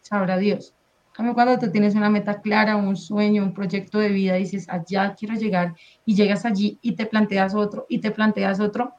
Sabrá 0.00 0.36
Dios. 0.36 0.74
cuando 1.14 1.58
tú 1.58 1.70
tienes 1.70 1.94
una 1.94 2.10
meta 2.10 2.40
clara, 2.40 2.76
un 2.76 2.96
sueño, 2.96 3.42
un 3.42 3.54
proyecto 3.54 3.98
de 3.98 4.08
vida, 4.08 4.34
dices, 4.34 4.68
allá 4.68 5.14
quiero 5.14 5.34
llegar, 5.34 5.74
y 6.04 6.14
llegas 6.14 6.44
allí 6.44 6.78
y 6.82 6.92
te 6.92 7.06
planteas 7.06 7.54
otro, 7.54 7.86
y 7.88 7.98
te 7.98 8.10
planteas 8.10 8.60
otro, 8.60 8.94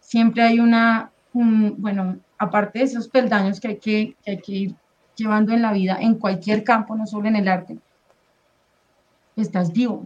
siempre 0.00 0.42
hay 0.42 0.60
una, 0.60 1.10
bueno, 1.32 2.18
aparte 2.38 2.80
de 2.80 2.86
esos 2.86 3.08
peldaños 3.08 3.60
que 3.60 3.68
hay 3.68 3.76
que, 3.76 4.16
que 4.24 4.30
hay 4.30 4.38
que 4.38 4.52
ir 4.52 4.74
llevando 5.22 5.52
en 5.52 5.62
la 5.62 5.72
vida, 5.72 5.98
en 6.00 6.16
cualquier 6.16 6.64
campo, 6.64 6.96
no 6.96 7.06
solo 7.06 7.28
en 7.28 7.36
el 7.36 7.48
arte, 7.48 7.78
estás 9.36 9.72
vivo. 9.72 10.04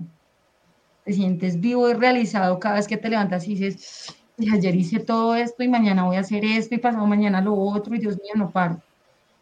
te 1.04 1.12
sientes 1.12 1.60
vivo 1.60 1.88
y 1.88 1.94
realizado 1.94 2.58
cada 2.58 2.76
vez 2.76 2.88
que 2.88 2.96
te 2.96 3.08
levantas 3.08 3.46
y 3.46 3.54
dices, 3.54 4.14
ayer 4.52 4.74
hice 4.74 5.00
todo 5.00 5.34
esto 5.34 5.62
y 5.62 5.68
mañana 5.68 6.04
voy 6.04 6.16
a 6.16 6.20
hacer 6.20 6.44
esto 6.44 6.74
y 6.74 6.78
pasado 6.78 7.06
mañana 7.06 7.40
lo 7.40 7.54
otro 7.54 7.94
y 7.94 7.98
Dios 7.98 8.16
mío, 8.16 8.32
no 8.36 8.50
paro. 8.50 8.80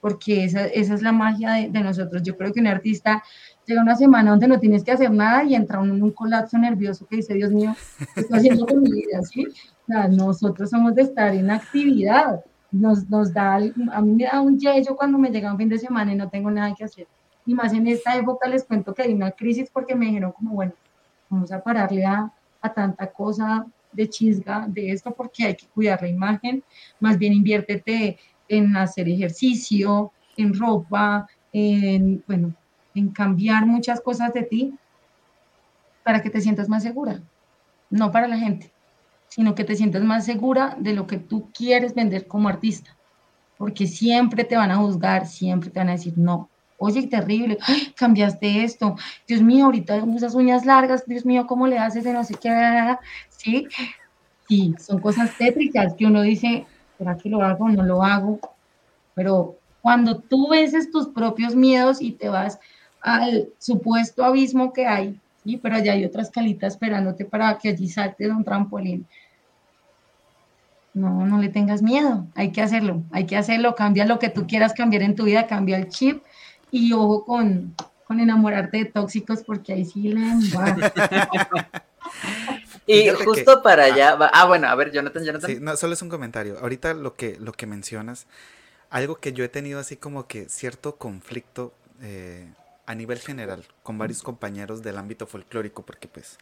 Porque 0.00 0.44
esa, 0.44 0.66
esa 0.66 0.94
es 0.94 1.02
la 1.02 1.12
magia 1.12 1.52
de, 1.52 1.70
de, 1.70 1.80
nosotros. 1.80 2.22
Yo 2.22 2.36
creo 2.36 2.52
que 2.52 2.60
un 2.60 2.66
artista 2.66 3.22
llega 3.66 3.80
una 3.80 3.96
semana 3.96 4.30
donde 4.30 4.48
no 4.48 4.60
tienes 4.60 4.84
que 4.84 4.92
hacer 4.92 5.10
nada 5.10 5.44
y 5.44 5.54
entra 5.54 5.82
en 5.82 6.02
un, 6.02 6.10
colapso 6.10 6.58
nervioso 6.58 7.06
que 7.06 7.16
dice, 7.16 7.34
Dios 7.34 7.50
mío, 7.50 7.74
¿qué 8.14 8.20
estoy 8.20 8.38
haciendo 8.38 8.66
con 8.66 8.82
mi 8.82 8.90
vida? 8.90 9.22
¿sí? 9.22 9.46
O 9.46 9.86
sea, 9.86 10.08
nosotros 10.08 10.70
somos 10.70 10.94
de 10.94 11.02
estar 11.02 11.34
en 11.34 11.50
actividad. 11.50 12.44
Nos, 12.74 13.08
nos 13.08 13.32
da, 13.32 13.54
a 13.54 14.00
mí 14.00 14.12
me 14.12 14.24
da 14.24 14.40
un 14.40 14.58
yello 14.58 14.96
cuando 14.96 15.16
me 15.16 15.30
llega 15.30 15.52
un 15.52 15.58
fin 15.58 15.68
de 15.68 15.78
semana 15.78 16.12
y 16.12 16.16
no 16.16 16.28
tengo 16.28 16.50
nada 16.50 16.74
que 16.74 16.84
hacer. 16.84 17.06
Y 17.46 17.54
más 17.54 17.72
en 17.72 17.86
esta 17.86 18.16
época 18.16 18.48
les 18.48 18.64
cuento 18.64 18.92
que 18.92 19.02
hay 19.02 19.12
una 19.12 19.30
crisis 19.30 19.70
porque 19.72 19.94
me 19.94 20.06
dijeron 20.06 20.32
como, 20.32 20.54
bueno, 20.54 20.72
vamos 21.28 21.52
a 21.52 21.62
pararle 21.62 22.04
a, 22.04 22.32
a 22.60 22.74
tanta 22.74 23.06
cosa 23.06 23.66
de 23.92 24.08
chisga 24.08 24.66
de 24.68 24.90
esto 24.90 25.12
porque 25.12 25.44
hay 25.44 25.54
que 25.54 25.68
cuidar 25.68 26.02
la 26.02 26.08
imagen, 26.08 26.64
más 26.98 27.16
bien 27.16 27.32
inviértete 27.32 28.18
en 28.48 28.76
hacer 28.76 29.08
ejercicio, 29.08 30.10
en 30.36 30.58
ropa, 30.58 31.28
en, 31.52 32.24
bueno, 32.26 32.54
en 32.94 33.08
cambiar 33.10 33.66
muchas 33.66 34.00
cosas 34.00 34.32
de 34.34 34.42
ti 34.42 34.74
para 36.02 36.20
que 36.20 36.30
te 36.30 36.40
sientas 36.40 36.68
más 36.68 36.82
segura, 36.82 37.22
no 37.90 38.10
para 38.10 38.26
la 38.28 38.36
gente, 38.36 38.72
sino 39.34 39.56
que 39.56 39.64
te 39.64 39.74
sientas 39.74 40.04
más 40.04 40.24
segura 40.24 40.76
de 40.78 40.92
lo 40.92 41.08
que 41.08 41.18
tú 41.18 41.50
quieres 41.52 41.92
vender 41.92 42.28
como 42.28 42.48
artista, 42.48 42.96
porque 43.56 43.88
siempre 43.88 44.44
te 44.44 44.56
van 44.56 44.70
a 44.70 44.76
juzgar, 44.76 45.26
siempre 45.26 45.70
te 45.70 45.80
van 45.80 45.88
a 45.88 45.92
decir 45.92 46.14
no, 46.16 46.52
oye, 46.76 47.08
terrible, 47.08 47.58
cambiaste 47.96 48.62
esto, 48.62 48.94
Dios 49.26 49.42
mío, 49.42 49.64
ahorita 49.64 50.04
usas 50.04 50.36
uñas 50.36 50.64
largas, 50.64 51.04
Dios 51.04 51.26
mío, 51.26 51.48
¿cómo 51.48 51.66
le 51.66 51.78
haces 51.78 52.04
de 52.04 52.12
no 52.12 52.22
sé 52.22 52.34
qué? 52.40 52.96
Sí, 53.28 53.66
sí, 54.46 54.72
son 54.78 55.00
cosas 55.00 55.36
tétricas 55.36 55.94
que 55.98 56.06
uno 56.06 56.22
dice, 56.22 56.64
¿será 56.96 57.16
que 57.16 57.28
lo 57.28 57.42
hago 57.42 57.64
o 57.64 57.70
no 57.70 57.82
lo 57.82 58.04
hago? 58.04 58.38
Pero 59.14 59.56
cuando 59.80 60.20
tú 60.20 60.48
vences 60.48 60.92
tus 60.92 61.08
propios 61.08 61.56
miedos 61.56 62.00
y 62.00 62.12
te 62.12 62.28
vas 62.28 62.60
al 63.00 63.48
supuesto 63.58 64.24
abismo 64.24 64.72
que 64.72 64.86
hay, 64.86 65.20
¿sí? 65.42 65.56
pero 65.56 65.74
allá 65.74 65.94
hay 65.94 66.04
otra 66.04 66.22
escalita 66.22 66.68
esperándote 66.68 67.24
para 67.24 67.58
que 67.58 67.70
allí 67.70 67.88
saltes 67.88 68.28
de 68.28 68.32
un 68.32 68.44
trampolín. 68.44 69.08
No, 70.94 71.26
no 71.26 71.38
le 71.38 71.48
tengas 71.48 71.82
miedo, 71.82 72.26
hay 72.36 72.52
que 72.52 72.62
hacerlo, 72.62 73.02
hay 73.10 73.26
que 73.26 73.36
hacerlo, 73.36 73.74
cambia 73.74 74.06
lo 74.06 74.20
que 74.20 74.28
tú 74.28 74.46
quieras 74.46 74.72
cambiar 74.74 75.02
en 75.02 75.16
tu 75.16 75.24
vida, 75.24 75.48
cambia 75.48 75.76
el 75.76 75.88
chip 75.88 76.22
y 76.70 76.92
ojo 76.92 77.24
con, 77.24 77.74
con 78.06 78.20
enamorarte 78.20 78.78
de 78.78 78.84
tóxicos 78.84 79.42
porque 79.44 79.72
ahí 79.72 79.84
sí 79.84 80.08
le 80.08 80.20
Y 82.86 83.08
justo 83.10 83.62
para 83.62 83.84
allá 83.84 84.14
va. 84.14 84.30
Ah, 84.32 84.46
bueno, 84.46 84.68
a 84.68 84.74
ver, 84.74 84.92
Jonathan, 84.92 85.24
Jonathan. 85.24 85.50
Sí, 85.50 85.58
no, 85.60 85.76
solo 85.76 85.94
es 85.94 86.02
un 86.02 86.10
comentario. 86.10 86.58
Ahorita 86.60 86.92
lo 86.94 87.14
que, 87.14 87.38
lo 87.38 87.52
que 87.52 87.66
mencionas, 87.66 88.26
algo 88.90 89.16
que 89.16 89.32
yo 89.32 89.44
he 89.44 89.48
tenido 89.48 89.80
así 89.80 89.96
como 89.96 90.26
que 90.26 90.48
cierto 90.48 90.96
conflicto 90.96 91.72
eh, 92.02 92.46
a 92.86 92.94
nivel 92.94 93.18
general 93.18 93.64
con 93.82 93.96
varios 93.96 94.22
compañeros 94.22 94.82
del 94.82 94.98
ámbito 94.98 95.26
folclórico, 95.26 95.84
porque 95.84 96.08
pues 96.08 96.38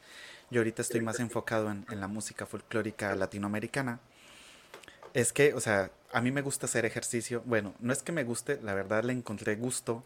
yo 0.50 0.60
ahorita 0.60 0.82
estoy 0.82 1.00
más 1.00 1.20
enfocado 1.20 1.70
en, 1.70 1.86
en 1.90 2.00
la 2.00 2.08
música 2.08 2.44
folclórica 2.44 3.14
latinoamericana. 3.14 4.00
Es 5.14 5.32
que, 5.32 5.54
o 5.54 5.60
sea, 5.60 5.90
a 6.12 6.20
mí 6.20 6.30
me 6.30 6.42
gusta 6.42 6.66
hacer 6.66 6.84
ejercicio. 6.84 7.42
Bueno, 7.44 7.74
no 7.80 7.92
es 7.92 8.02
que 8.02 8.12
me 8.12 8.24
guste, 8.24 8.60
la 8.62 8.74
verdad 8.74 9.04
le 9.04 9.12
encontré 9.12 9.56
gusto 9.56 10.02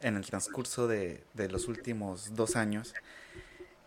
en 0.00 0.16
el 0.16 0.26
transcurso 0.26 0.86
de, 0.86 1.22
de 1.34 1.48
los 1.48 1.68
últimos 1.68 2.34
dos 2.34 2.56
años. 2.56 2.94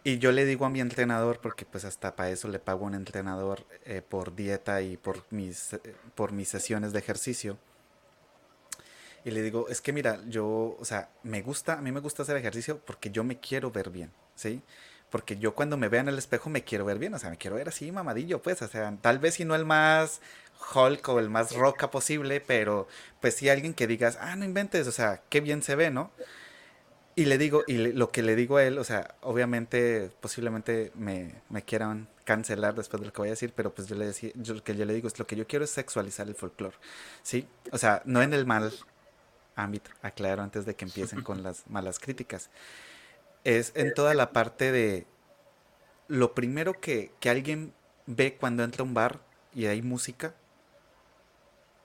Y 0.04 0.20
yo 0.20 0.32
le 0.32 0.46
digo 0.46 0.66
a 0.66 0.70
mi 0.70 0.80
entrenador, 0.80 1.42
porque 1.42 1.66
pues 1.66 1.84
hasta 1.84 2.16
para 2.16 2.30
eso 2.30 2.48
le 2.48 2.60
pago 2.60 2.86
a 2.86 2.88
un 2.88 2.96
entrenador 2.96 3.66
eh, 3.86 4.02
por 4.08 4.36
dieta 4.36 4.82
y 4.82 4.96
por 4.96 5.26
mis, 5.32 5.74
eh, 5.74 5.82
por 6.16 6.32
mis 6.32 6.48
sesiones 6.48 6.94
de 6.94 7.00
ejercicio. 7.00 7.58
Y 9.26 9.32
le 9.32 9.42
digo, 9.42 9.68
es 9.68 9.82
que 9.82 9.92
mira, 9.92 10.22
yo, 10.28 10.78
o 10.80 10.86
sea, 10.86 11.10
me 11.24 11.42
gusta, 11.42 11.74
a 11.74 11.82
mí 11.82 11.92
me 11.92 12.00
gusta 12.00 12.24
hacer 12.24 12.38
ejercicio 12.38 12.80
porque 12.86 13.12
yo 13.12 13.26
me 13.26 13.40
quiero 13.40 13.70
ver 13.70 13.90
bien, 13.90 14.10
¿sí? 14.36 14.62
Porque 15.10 15.38
yo 15.38 15.54
cuando 15.56 15.76
me 15.76 15.90
vea 15.90 16.00
en 16.00 16.08
el 16.08 16.18
espejo 16.18 16.50
me 16.50 16.64
quiero 16.64 16.86
ver 16.86 17.00
bien, 17.00 17.14
o 17.14 17.20
sea, 17.20 17.30
me 17.30 17.38
quiero 17.38 17.58
ver 17.58 17.68
así 17.68 17.92
mamadillo, 17.92 18.42
pues, 18.42 18.62
o 18.62 18.68
sea, 18.70 18.96
tal 19.02 19.20
vez 19.20 19.34
si 19.34 19.44
no 19.44 19.56
el 19.56 19.66
más 19.66 20.22
Hulk 20.74 21.08
o 21.10 21.20
el 21.20 21.30
más 21.30 21.56
roca 21.56 21.92
posible, 21.92 22.42
pero 22.42 22.88
pues 23.22 23.36
si 23.36 23.50
alguien 23.50 23.74
que 23.74 23.88
digas, 23.88 24.18
ah, 24.22 24.36
no 24.36 24.46
inventes, 24.46 24.88
o 24.88 24.92
sea, 24.92 25.22
qué 25.30 25.42
bien 25.42 25.62
se 25.62 25.76
ve, 25.76 25.92
¿no? 25.92 26.12
Y 27.16 27.26
le 27.26 27.40
digo, 27.40 27.64
y 27.66 27.78
lo 27.78 28.12
que 28.12 28.22
le 28.22 28.36
digo 28.36 28.58
a 28.58 28.64
él, 28.64 28.78
o 28.78 28.84
sea, 28.84 29.16
obviamente, 29.22 30.12
posiblemente 30.22 30.92
me, 30.94 31.34
me, 31.50 31.64
quieran 31.64 32.08
cancelar 32.26 32.76
después 32.76 33.02
de 33.02 33.08
lo 33.08 33.14
que 33.14 33.18
voy 33.18 33.30
a 33.30 33.32
decir, 33.32 33.54
pero 33.56 33.74
pues 33.74 33.88
yo 33.88 33.96
le 33.96 34.06
decía, 34.06 34.32
yo, 34.36 34.54
lo 34.54 34.64
que 34.64 34.76
yo 34.76 34.86
le 34.86 34.94
digo 34.94 35.08
es 35.08 35.18
lo 35.18 35.26
que 35.26 35.36
yo 35.36 35.48
quiero 35.48 35.66
es 35.66 35.72
sexualizar 35.72 36.28
el 36.28 36.36
folclore, 36.36 36.76
¿sí? 37.24 37.48
O 37.72 37.80
sea, 37.80 38.04
no 38.06 38.22
en 38.22 38.36
el 38.36 38.46
mal 38.46 38.72
ámbito, 39.56 39.90
aclaro 40.04 40.44
antes 40.44 40.68
de 40.68 40.76
que 40.76 40.86
empiecen 40.86 41.24
con 41.24 41.42
las 41.42 41.68
malas 41.68 41.98
críticas, 41.98 42.52
es 43.44 43.72
en 43.76 43.96
toda 43.96 44.14
la 44.14 44.32
parte 44.32 44.72
de 44.72 45.08
lo 46.08 46.36
primero 46.36 46.80
que, 46.80 47.12
que 47.20 47.32
alguien 47.32 47.74
ve 48.06 48.38
cuando 48.40 48.64
entra 48.64 48.84
a 48.84 48.86
un 48.86 48.94
bar 48.94 49.20
y 49.56 49.66
hay 49.66 49.82
música, 49.82 50.36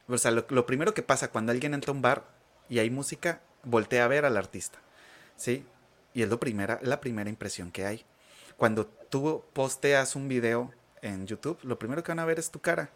o 0.09 0.19
sea, 0.19 0.31
lo, 0.31 0.47
lo 0.49 0.67
primero 0.67 0.95
que 0.95 1.03
pasa 1.03 1.31
cuando 1.31 1.53
alguien 1.53 1.75
entra 1.75 1.91
a 1.91 1.95
un 1.95 2.03
bar 2.03 2.25
y 2.69 2.79
hay 2.79 2.91
música, 2.91 3.41
voltea 3.65 4.05
a 4.05 4.09
ver 4.09 4.25
al 4.25 4.37
artista 4.37 4.79
¿sí? 5.37 5.67
Y 6.15 6.23
es 6.23 6.29
lo 6.29 6.39
primera, 6.39 6.79
la 6.83 7.01
primera 7.01 7.31
impresión 7.31 7.73
que 7.73 7.85
hay. 7.85 8.05
Cuando 8.57 8.87
tú 8.87 9.45
posteas 9.53 10.15
un 10.15 10.29
video 10.29 10.73
en 11.01 11.27
YouTube, 11.27 11.59
lo 11.63 11.79
primero 11.79 12.03
que 12.03 12.13
van 12.13 12.21
a 12.21 12.25
ver 12.25 12.39
es 12.39 12.51
tu 12.51 12.61
cara, 12.61 12.91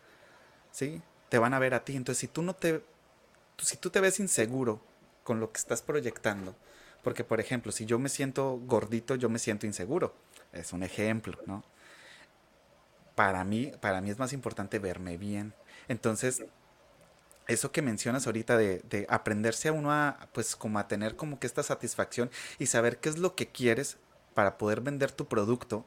¿sí? 0.70 1.02
Te 1.28 1.38
van 1.38 1.54
a 1.54 1.58
ver 1.58 1.74
a 1.74 1.84
ti. 1.84 1.96
Entonces, 1.96 2.20
si 2.20 2.28
tú 2.28 2.42
no 2.42 2.54
te, 2.54 2.84
si 3.58 3.76
tú 3.78 3.90
te 3.90 4.00
ves 4.00 4.20
inseguro 4.20 4.80
con 5.24 5.40
lo 5.40 5.50
que 5.50 5.58
estás 5.58 5.82
proyectando, 5.82 6.54
porque 7.02 7.24
por 7.24 7.40
ejemplo, 7.40 7.72
si 7.72 7.84
yo 7.84 7.98
me 7.98 8.08
siento 8.08 8.60
gordito, 8.64 9.16
yo 9.16 9.28
me 9.28 9.38
siento 9.38 9.66
inseguro. 9.66 10.14
Es 10.52 10.72
un 10.72 10.82
ejemplo, 10.82 11.38
¿no? 11.46 11.64
Para 13.14 13.44
mí, 13.44 13.72
para 13.80 14.00
mí 14.00 14.10
es 14.10 14.18
más 14.18 14.32
importante 14.32 14.78
verme 14.78 15.16
bien. 15.16 15.54
Entonces, 15.88 16.44
eso 17.46 17.72
que 17.72 17.82
mencionas 17.82 18.26
ahorita 18.26 18.56
de, 18.56 18.82
de, 18.90 19.06
aprenderse 19.08 19.68
a 19.68 19.72
uno 19.72 19.92
a, 19.92 20.28
pues 20.32 20.56
como 20.56 20.78
a 20.78 20.88
tener 20.88 21.16
como 21.16 21.38
que 21.38 21.46
esta 21.46 21.62
satisfacción 21.62 22.30
y 22.58 22.66
saber 22.66 22.98
qué 22.98 23.08
es 23.08 23.18
lo 23.18 23.34
que 23.34 23.48
quieres 23.48 23.98
para 24.34 24.58
poder 24.58 24.80
vender 24.80 25.12
tu 25.12 25.26
producto, 25.26 25.86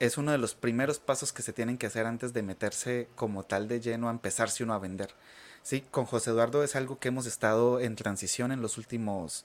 es 0.00 0.16
uno 0.18 0.32
de 0.32 0.38
los 0.38 0.54
primeros 0.54 0.98
pasos 0.98 1.32
que 1.32 1.42
se 1.42 1.52
tienen 1.52 1.78
que 1.78 1.86
hacer 1.86 2.06
antes 2.06 2.32
de 2.32 2.42
meterse 2.42 3.08
como 3.16 3.44
tal 3.44 3.68
de 3.68 3.80
lleno 3.80 4.08
a 4.08 4.12
empezarse 4.12 4.64
uno 4.64 4.74
a 4.74 4.78
vender. 4.78 5.14
Sí, 5.62 5.84
con 5.90 6.04
José 6.06 6.30
Eduardo 6.30 6.62
es 6.62 6.76
algo 6.76 6.98
que 6.98 7.08
hemos 7.08 7.26
estado 7.26 7.80
en 7.80 7.96
transición 7.96 8.52
en 8.52 8.62
los 8.62 8.78
últimos 8.78 9.44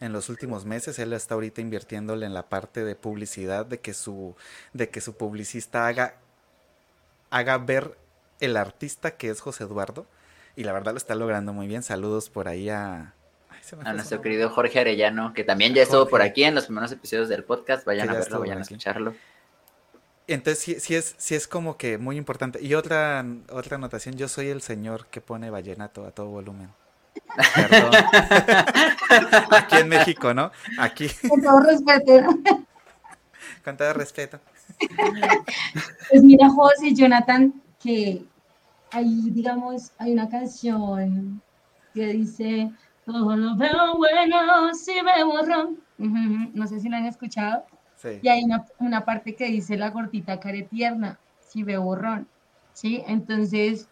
en 0.00 0.12
los 0.12 0.28
últimos 0.28 0.64
meses. 0.64 0.98
Él 0.98 1.12
está 1.12 1.34
ahorita 1.34 1.60
invirtiéndole 1.60 2.26
en 2.26 2.34
la 2.34 2.48
parte 2.48 2.84
de 2.84 2.96
publicidad, 2.96 3.64
de 3.64 3.80
que 3.80 3.94
su, 3.94 4.34
de 4.72 4.90
que 4.90 5.00
su 5.00 5.16
publicista 5.16 5.86
haga, 5.86 6.16
haga 7.30 7.58
ver 7.58 7.96
el 8.40 8.56
artista 8.56 9.16
que 9.16 9.30
es 9.30 9.40
José 9.40 9.64
Eduardo 9.64 10.06
y 10.56 10.64
la 10.64 10.72
verdad 10.72 10.92
lo 10.92 10.98
está 10.98 11.14
logrando 11.14 11.52
muy 11.52 11.66
bien. 11.66 11.82
Saludos 11.82 12.30
por 12.30 12.48
ahí 12.48 12.68
a... 12.68 13.14
a 13.84 13.92
nuestro 13.92 14.20
querido 14.20 14.50
Jorge 14.50 14.80
Arellano, 14.80 15.34
que 15.34 15.44
también 15.44 15.74
ya 15.74 15.82
estuvo 15.82 16.08
por 16.08 16.22
aquí 16.22 16.44
en 16.44 16.54
los 16.54 16.66
primeros 16.66 16.92
episodios 16.92 17.28
del 17.28 17.44
podcast. 17.44 17.84
Vayan 17.84 18.10
a 18.10 18.14
verlo, 18.14 18.40
vayan 18.40 18.58
a 18.58 18.62
escucharlo. 18.62 19.14
Entonces 20.26 20.62
sí, 20.62 20.80
sí, 20.80 20.94
es, 20.94 21.14
sí 21.18 21.34
es 21.34 21.46
como 21.46 21.76
que 21.76 21.98
muy 21.98 22.16
importante. 22.16 22.62
Y 22.62 22.74
otra, 22.74 23.24
otra 23.50 23.76
anotación, 23.76 24.16
yo 24.16 24.28
soy 24.28 24.48
el 24.48 24.62
señor 24.62 25.06
que 25.06 25.20
pone 25.20 25.50
vallenato 25.50 26.06
a 26.06 26.12
todo 26.12 26.28
volumen. 26.28 26.70
Perdón. 27.54 27.92
Aquí 29.50 29.76
en 29.76 29.88
México, 29.88 30.32
¿no? 30.32 30.50
Aquí. 30.78 31.08
Con 31.28 31.42
todo 31.42 31.60
respeto. 31.60 32.66
Con 33.64 33.76
todo 33.76 33.92
respeto. 33.92 34.40
Pues 36.10 36.22
mira, 36.22 36.48
José 36.48 36.88
y 36.88 36.94
Jonathan, 36.94 37.52
que 37.82 38.24
ahí, 38.94 39.30
digamos, 39.30 39.92
hay 39.98 40.12
una 40.12 40.28
canción 40.28 41.42
que 41.92 42.06
dice, 42.06 42.72
todo 43.04 43.36
lo 43.36 43.56
veo 43.56 43.96
bueno 43.96 44.72
si 44.74 44.92
me 45.02 45.24
borrón. 45.24 45.80
No 45.98 46.66
sé 46.66 46.80
si 46.80 46.88
la 46.88 46.98
han 46.98 47.06
escuchado. 47.06 47.64
Sí. 47.96 48.20
Y 48.22 48.28
hay 48.28 48.44
una, 48.44 48.64
una, 48.78 49.04
parte 49.04 49.34
que 49.34 49.46
dice 49.46 49.76
la 49.76 49.90
gordita 49.90 50.38
care 50.38 50.62
tierna, 50.62 51.18
si 51.40 51.62
ve 51.62 51.76
borrón. 51.76 52.28
¿Sí? 52.72 53.02
Entonces, 53.06 53.88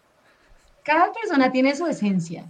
cada 0.83 1.11
persona 1.11 1.51
tiene 1.51 1.75
su 1.75 1.85
esencia. 1.87 2.45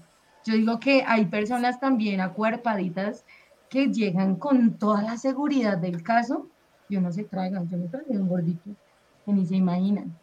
Yo 0.46 0.54
digo 0.54 0.80
que 0.80 1.04
hay 1.08 1.26
personas 1.26 1.80
también 1.80 2.22
acuerpaditas 2.22 3.24
que 3.70 3.88
llegan 3.88 4.36
con 4.36 4.78
toda 4.78 5.02
la 5.02 5.18
seguridad 5.18 5.78
del 5.78 6.04
caso. 6.04 6.48
Yo 6.90 7.02
no 7.02 7.12
se 7.12 7.24
traigan, 7.24 7.70
yo 7.70 7.78
me 7.78 7.88
traigo 7.88 8.14
un 8.14 8.28
gordito 8.28 8.72
que 9.26 9.34
ni 9.34 9.46
se 9.46 9.56
imaginan 9.56 10.14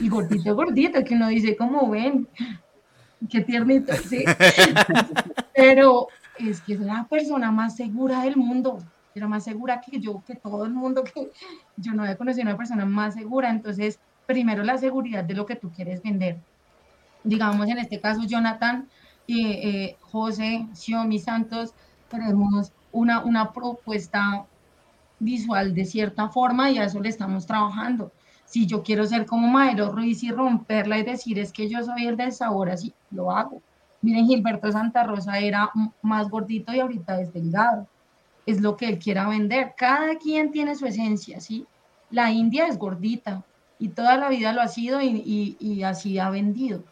y 0.00 0.08
gordito, 0.08 0.54
gordito, 0.54 1.02
que 1.04 1.14
uno 1.14 1.28
dice, 1.28 1.56
¿cómo 1.56 1.88
ven? 1.90 2.28
Qué 3.28 3.40
tiernito, 3.40 3.94
sí. 3.94 4.24
Pero 5.56 6.08
es 6.38 6.60
que 6.60 6.74
es 6.74 6.80
la 6.80 7.06
persona 7.08 7.50
más 7.50 7.76
segura 7.76 8.22
del 8.22 8.36
mundo. 8.36 8.78
era 9.14 9.26
más 9.26 9.44
segura 9.44 9.80
que 9.80 9.98
yo, 9.98 10.22
que 10.26 10.36
todo 10.36 10.64
el 10.64 10.72
mundo, 10.72 11.02
que 11.02 11.30
yo 11.76 11.92
no 11.92 12.02
había 12.02 12.16
conocido 12.16 12.44
a 12.46 12.50
una 12.50 12.56
persona 12.56 12.84
más 12.84 13.14
segura. 13.14 13.50
Entonces, 13.50 13.98
primero 14.26 14.62
la 14.62 14.78
seguridad 14.78 15.24
de 15.24 15.34
lo 15.34 15.46
que 15.46 15.56
tú 15.56 15.70
quieres 15.70 16.02
vender. 16.02 16.38
Digamos, 17.24 17.66
en 17.68 17.78
este 17.78 18.00
caso, 18.00 18.22
Jonathan, 18.24 18.88
y 19.26 19.46
eh, 19.52 19.96
José, 20.00 20.66
Xiomi 20.74 21.18
Santos, 21.18 21.74
tenemos 22.08 22.72
una, 22.92 23.20
una 23.24 23.52
propuesta 23.52 24.46
visual 25.18 25.74
de 25.74 25.84
cierta 25.84 26.28
forma 26.28 26.70
y 26.70 26.78
a 26.78 26.84
eso 26.84 27.00
le 27.00 27.08
estamos 27.08 27.46
trabajando. 27.46 28.12
Si 28.48 28.66
yo 28.66 28.82
quiero 28.82 29.06
ser 29.06 29.26
como 29.26 29.46
Maero 29.46 29.92
Ruiz 29.92 30.22
y 30.22 30.30
romperla 30.30 30.98
y 30.98 31.02
decir 31.02 31.38
es 31.38 31.52
que 31.52 31.68
yo 31.68 31.84
soy 31.84 32.06
el 32.06 32.16
del 32.16 32.32
sabor, 32.32 32.70
así 32.70 32.94
lo 33.10 33.30
hago. 33.30 33.60
Miren, 34.00 34.26
Gilberto 34.26 34.72
Santa 34.72 35.04
Rosa 35.04 35.38
era 35.38 35.70
más 36.00 36.30
gordito 36.30 36.72
y 36.72 36.80
ahorita 36.80 37.20
es 37.20 37.32
delgado. 37.32 37.86
Es 38.46 38.60
lo 38.62 38.76
que 38.76 38.86
él 38.86 38.98
quiera 38.98 39.28
vender. 39.28 39.74
Cada 39.76 40.16
quien 40.16 40.50
tiene 40.50 40.76
su 40.76 40.86
esencia, 40.86 41.40
¿sí? 41.40 41.66
La 42.10 42.32
India 42.32 42.66
es 42.66 42.78
gordita 42.78 43.44
y 43.78 43.90
toda 43.90 44.16
la 44.16 44.30
vida 44.30 44.54
lo 44.54 44.62
ha 44.62 44.68
sido 44.68 45.02
y, 45.02 45.56
y, 45.60 45.82
así 45.82 46.18
ha 46.18 46.30
vendido. 46.30 46.82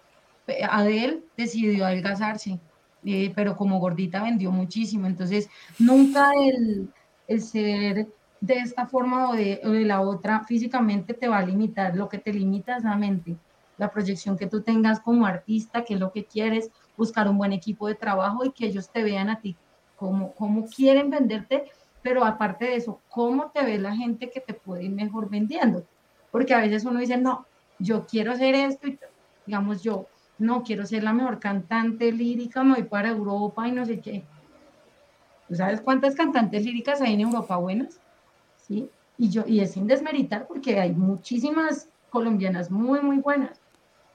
Adel 0.70 1.24
decidió 1.38 1.86
adelgazarse, 1.86 2.60
eh, 3.04 3.32
pero 3.34 3.56
como 3.56 3.80
gordita 3.80 4.22
vendió 4.22 4.50
muchísimo. 4.52 5.06
Entonces, 5.06 5.48
nunca 5.78 6.32
el, 6.38 6.90
el 7.28 7.40
ser 7.40 8.08
de 8.40 8.54
esta 8.54 8.86
forma 8.86 9.30
o 9.30 9.34
de, 9.34 9.60
la 9.84 10.00
otra 10.00 10.44
físicamente 10.44 11.14
te 11.14 11.28
va 11.28 11.38
a 11.38 11.46
limitar. 11.46 11.96
Lo 11.96 12.08
que 12.08 12.18
te 12.18 12.32
limita 12.32 12.76
es 12.76 12.84
la 12.84 12.96
mente, 12.96 13.36
la 13.78 13.90
proyección 13.90 14.36
que 14.36 14.46
tú 14.46 14.62
tengas 14.62 15.00
como 15.00 15.26
artista, 15.26 15.84
que 15.84 15.94
es 15.94 16.00
lo 16.00 16.12
que 16.12 16.24
quieres, 16.24 16.70
buscar 16.96 17.28
un 17.28 17.38
buen 17.38 17.52
equipo 17.52 17.88
de 17.88 17.94
trabajo 17.94 18.44
y 18.44 18.52
que 18.52 18.66
ellos 18.66 18.90
te 18.90 19.02
vean 19.02 19.28
a 19.30 19.40
ti 19.40 19.56
como, 19.96 20.32
como 20.34 20.66
quieren 20.66 21.10
venderte, 21.10 21.64
pero 22.02 22.24
aparte 22.24 22.66
de 22.66 22.76
eso, 22.76 23.00
cómo 23.08 23.50
te 23.50 23.64
ve 23.64 23.78
la 23.78 23.96
gente 23.96 24.30
que 24.30 24.40
te 24.40 24.54
puede 24.54 24.84
ir 24.84 24.92
mejor 24.92 25.28
vendiendo. 25.28 25.84
Porque 26.30 26.54
a 26.54 26.60
veces 26.60 26.84
uno 26.84 27.00
dice, 27.00 27.16
no, 27.16 27.46
yo 27.78 28.06
quiero 28.06 28.32
hacer 28.32 28.54
esto, 28.54 28.86
y, 28.86 28.98
digamos 29.46 29.82
yo, 29.82 30.06
no, 30.38 30.62
quiero 30.62 30.84
ser 30.84 31.02
la 31.02 31.14
mejor 31.14 31.40
cantante 31.40 32.12
lírica, 32.12 32.62
me 32.62 32.74
voy 32.74 32.82
para 32.84 33.08
Europa 33.08 33.66
y 33.66 33.72
no 33.72 33.84
sé 33.86 34.00
qué. 34.00 34.22
¿Tú 35.48 35.54
sabes 35.54 35.80
cuántas 35.80 36.14
cantantes 36.14 36.64
líricas 36.64 37.00
hay 37.00 37.14
en 37.14 37.20
Europa 37.20 37.56
buenas? 37.56 38.00
¿Sí? 38.66 38.90
Y, 39.18 39.30
yo, 39.30 39.44
y 39.46 39.60
es 39.60 39.72
sin 39.72 39.86
desmeritar 39.86 40.46
porque 40.46 40.78
hay 40.80 40.92
muchísimas 40.92 41.88
colombianas 42.10 42.70
muy, 42.70 43.00
muy 43.00 43.18
buenas. 43.18 43.60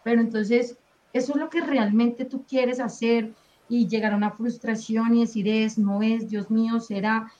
Pero 0.03 0.21
entonces, 0.21 0.77
eso 1.13 1.33
es 1.33 1.39
lo 1.39 1.49
que 1.49 1.61
realmente 1.61 2.25
tú 2.25 2.43
quieres 2.47 2.79
hacer 2.79 3.33
y 3.69 3.87
llegar 3.87 4.13
a 4.13 4.17
una 4.17 4.31
frustración 4.31 5.15
y 5.15 5.21
decir 5.21 5.47
es, 5.47 5.77
no 5.77 6.01
es, 6.01 6.29
Dios 6.29 6.51
mío, 6.51 6.79
será. 6.79 7.31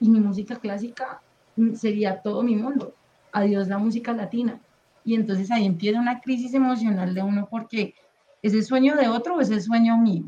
Y 0.00 0.08
mi 0.08 0.20
música 0.20 0.56
clásica 0.56 1.20
mm, 1.56 1.74
sería 1.74 2.20
todo 2.20 2.42
mi 2.42 2.56
mundo. 2.56 2.94
Adiós 3.32 3.68
la 3.68 3.78
música 3.78 4.12
latina. 4.12 4.60
Y 5.04 5.14
entonces 5.14 5.50
ahí 5.50 5.64
empieza 5.64 5.98
una 5.98 6.20
crisis 6.20 6.52
emocional 6.54 7.14
de 7.14 7.22
uno 7.22 7.48
porque 7.50 7.94
es 8.42 8.52
el 8.52 8.64
sueño 8.64 8.94
de 8.96 9.08
otro 9.08 9.36
o 9.36 9.40
es 9.40 9.50
el 9.50 9.62
sueño 9.62 9.96
mío. 9.96 10.24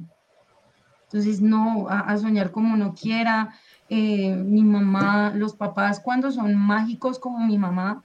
Entonces, 1.04 1.40
no, 1.40 1.88
a, 1.88 2.16
soñar 2.18 2.52
como 2.52 2.72
uno 2.72 2.94
quiera. 2.94 3.52
Eh, 3.90 4.34
mi 4.34 4.62
mamá, 4.62 5.32
los 5.34 5.54
papás, 5.54 6.00
cuando 6.00 6.30
son 6.30 6.54
mágicos 6.56 7.18
como 7.18 7.44
mi 7.44 7.58
mamá, 7.58 8.02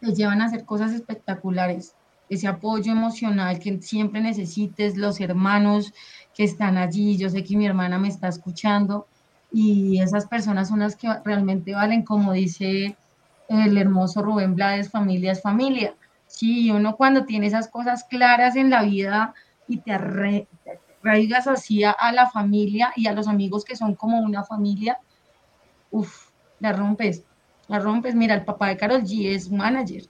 les 0.00 0.16
llevan 0.16 0.42
a 0.42 0.46
hacer 0.46 0.64
cosas 0.64 0.92
espectaculares 0.92 1.94
ese 2.28 2.48
apoyo 2.48 2.92
emocional 2.92 3.58
que 3.58 3.80
siempre 3.82 4.20
necesites, 4.20 4.96
los 4.96 5.20
hermanos 5.20 5.92
que 6.34 6.44
están 6.44 6.76
allí, 6.78 7.16
yo 7.16 7.28
sé 7.28 7.44
que 7.44 7.56
mi 7.56 7.66
hermana 7.66 7.98
me 7.98 8.08
está 8.08 8.28
escuchando 8.28 9.06
y 9.52 10.00
esas 10.00 10.26
personas 10.26 10.68
son 10.68 10.80
las 10.80 10.96
que 10.96 11.08
realmente 11.24 11.74
valen, 11.74 12.02
como 12.02 12.32
dice 12.32 12.96
el 13.48 13.78
hermoso 13.78 14.22
Rubén 14.22 14.54
Blades, 14.54 14.90
familia 14.90 15.32
es 15.32 15.42
familia. 15.42 15.94
Sí, 16.26 16.70
uno 16.70 16.96
cuando 16.96 17.24
tiene 17.24 17.46
esas 17.46 17.68
cosas 17.68 18.04
claras 18.04 18.56
en 18.56 18.70
la 18.70 18.82
vida 18.82 19.34
y 19.68 19.78
te, 19.78 19.92
arraigas 21.04 21.46
así 21.46 21.84
a, 21.84 21.96
la 22.12 22.30
familia 22.30 22.92
y 22.96 23.06
a 23.06 23.12
los 23.12 23.28
amigos 23.28 23.64
que 23.64 23.76
son 23.76 23.94
como 23.94 24.20
una 24.20 24.44
familia, 24.44 24.98
uff, 25.90 26.30
la 26.60 26.72
rompes, 26.72 27.24
la 27.68 27.78
rompes. 27.78 28.14
Mira, 28.14 28.34
el 28.34 28.44
papá 28.44 28.68
de 28.68 28.76
Carol 28.76 29.02
G 29.02 29.34
es 29.34 29.50
manager, 29.50 30.04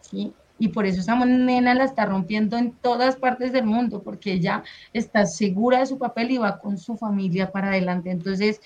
¿sí? 0.00 0.32
y 0.58 0.68
por 0.68 0.86
eso 0.86 1.00
esa 1.00 1.14
nena 1.24 1.74
la 1.74 1.84
está 1.84 2.04
rompiendo 2.04 2.56
en 2.56 2.72
todas 2.72 3.16
partes 3.16 3.52
del 3.52 3.64
mundo, 3.64 4.02
porque 4.02 4.32
ella 4.32 4.64
está 4.92 5.24
segura 5.24 5.78
de 5.78 5.86
su 5.86 5.98
papel 5.98 6.32
y 6.32 6.38
va 6.38 6.58
con 6.58 6.78
su 6.78 6.96
familia 6.96 7.52
para 7.52 7.68
adelante. 7.68 8.10
Entonces, 8.10 8.60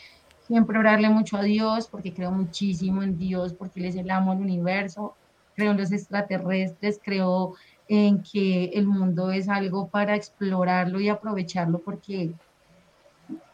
siempre 0.46 0.78
orarle 0.78 1.10
mucho 1.10 1.36
a 1.36 1.42
Dios, 1.42 1.88
porque 1.88 2.14
creo 2.14 2.30
muchísimo 2.30 3.02
en 3.02 3.18
Dios, 3.18 3.52
porque 3.52 3.80
Él 3.80 3.86
es 3.86 3.96
el 3.96 4.10
amo 4.10 4.32
del 4.32 4.44
universo, 4.44 5.14
creo 5.54 5.72
en 5.72 5.76
los 5.76 5.92
extraterrestres, 5.92 6.98
creo 7.02 7.54
en 7.94 8.22
que 8.22 8.70
el 8.72 8.86
mundo 8.86 9.32
es 9.32 9.50
algo 9.50 9.88
para 9.88 10.16
explorarlo 10.16 10.98
y 10.98 11.10
aprovecharlo, 11.10 11.78
porque 11.80 12.32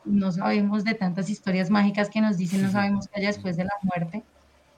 no 0.05 0.31
sabemos 0.31 0.85
de 0.85 0.95
tantas 0.95 1.29
historias 1.29 1.71
mágicas 1.71 2.09
que 2.09 2.21
nos 2.21 2.37
dicen, 2.37 2.63
no 2.63 2.71
sabemos 2.71 3.09
qué 3.09 3.19
hay 3.19 3.27
después 3.27 3.57
de 3.57 3.65
la 3.65 3.73
muerte. 3.83 4.23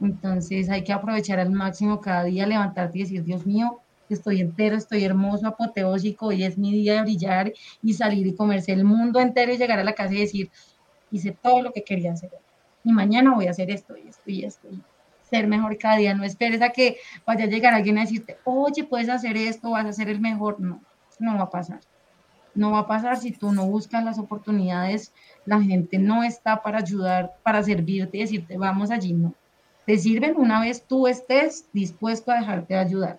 Entonces 0.01 0.71
hay 0.71 0.83
que 0.83 0.95
aprovechar 0.95 1.41
al 1.41 1.51
máximo 1.51 2.01
cada 2.01 2.25
día, 2.25 2.47
levantarte 2.47 2.97
y 2.97 3.03
decir, 3.03 3.23
Dios 3.23 3.45
mío, 3.45 3.81
estoy 4.09 4.41
entero, 4.41 4.77
estoy 4.77 5.05
hermoso, 5.05 5.47
apoteósico, 5.49 6.29
hoy 6.29 6.45
es 6.45 6.57
mi 6.57 6.73
día 6.73 6.95
de 6.95 7.03
brillar 7.03 7.53
y 7.83 7.93
salir 7.93 8.27
y 8.27 8.35
comerse 8.35 8.73
el 8.73 8.85
mundo 8.85 9.21
entero 9.21 9.53
y 9.53 9.59
llegar 9.59 9.79
a 9.79 9.85
la 9.85 9.93
casa 9.93 10.15
y 10.15 10.21
decir, 10.21 10.51
hice 11.11 11.33
todo 11.33 11.61
lo 11.61 11.75
que 11.75 11.85
quería 11.85 12.15
hacer. 12.15 12.31
Y 12.83 12.93
mañana 12.93 13.35
voy 13.35 13.47
a 13.47 13.51
hacer 13.51 13.71
esto 13.71 13.95
y 13.95 14.09
esto 14.09 14.23
y 14.25 14.43
esto. 14.43 14.69
Y 14.73 14.81
ser 15.31 15.47
mejor 15.47 15.79
cada 15.79 15.97
día. 15.97 16.15
No 16.15 16.25
esperes 16.25 16.61
a 16.63 16.71
que 16.71 16.99
vaya 17.27 17.45
a 17.45 17.49
llegar 17.49 17.73
alguien 17.73 17.99
a 17.99 18.03
decirte, 18.03 18.39
oye, 18.45 18.85
puedes 18.85 19.09
hacer 19.09 19.37
esto, 19.37 19.71
vas 19.71 19.87
a 19.87 19.93
ser 19.93 20.09
el 20.09 20.21
mejor. 20.21 20.61
No, 20.61 20.81
no 21.19 21.37
va 21.37 21.45
a 21.45 21.51
pasar. 21.51 21.81
No 22.55 22.73
va 22.73 22.81
a 22.81 22.87
pasar 22.87 23.17
si 23.17 23.33
tú 23.33 23.53
no 23.53 23.67
buscas 23.67 24.05
las 24.05 24.19
oportunidades. 24.19 25.13
La 25.47 25.63
gente 25.63 25.99
no 25.99 26.23
está 26.23 26.63
para 26.63 26.79
ayudar, 26.79 27.33
para 27.43 27.63
servirte 27.63 28.19
y 28.19 28.21
decirte, 28.23 28.59
vamos 28.59 28.91
allí. 28.91 29.13
No 29.13 29.35
te 29.91 29.99
sirven 29.99 30.37
una 30.37 30.61
vez 30.61 30.85
tú 30.87 31.09
estés 31.09 31.67
dispuesto 31.73 32.31
a 32.31 32.37
dejarte 32.37 32.77
ayudar. 32.77 33.19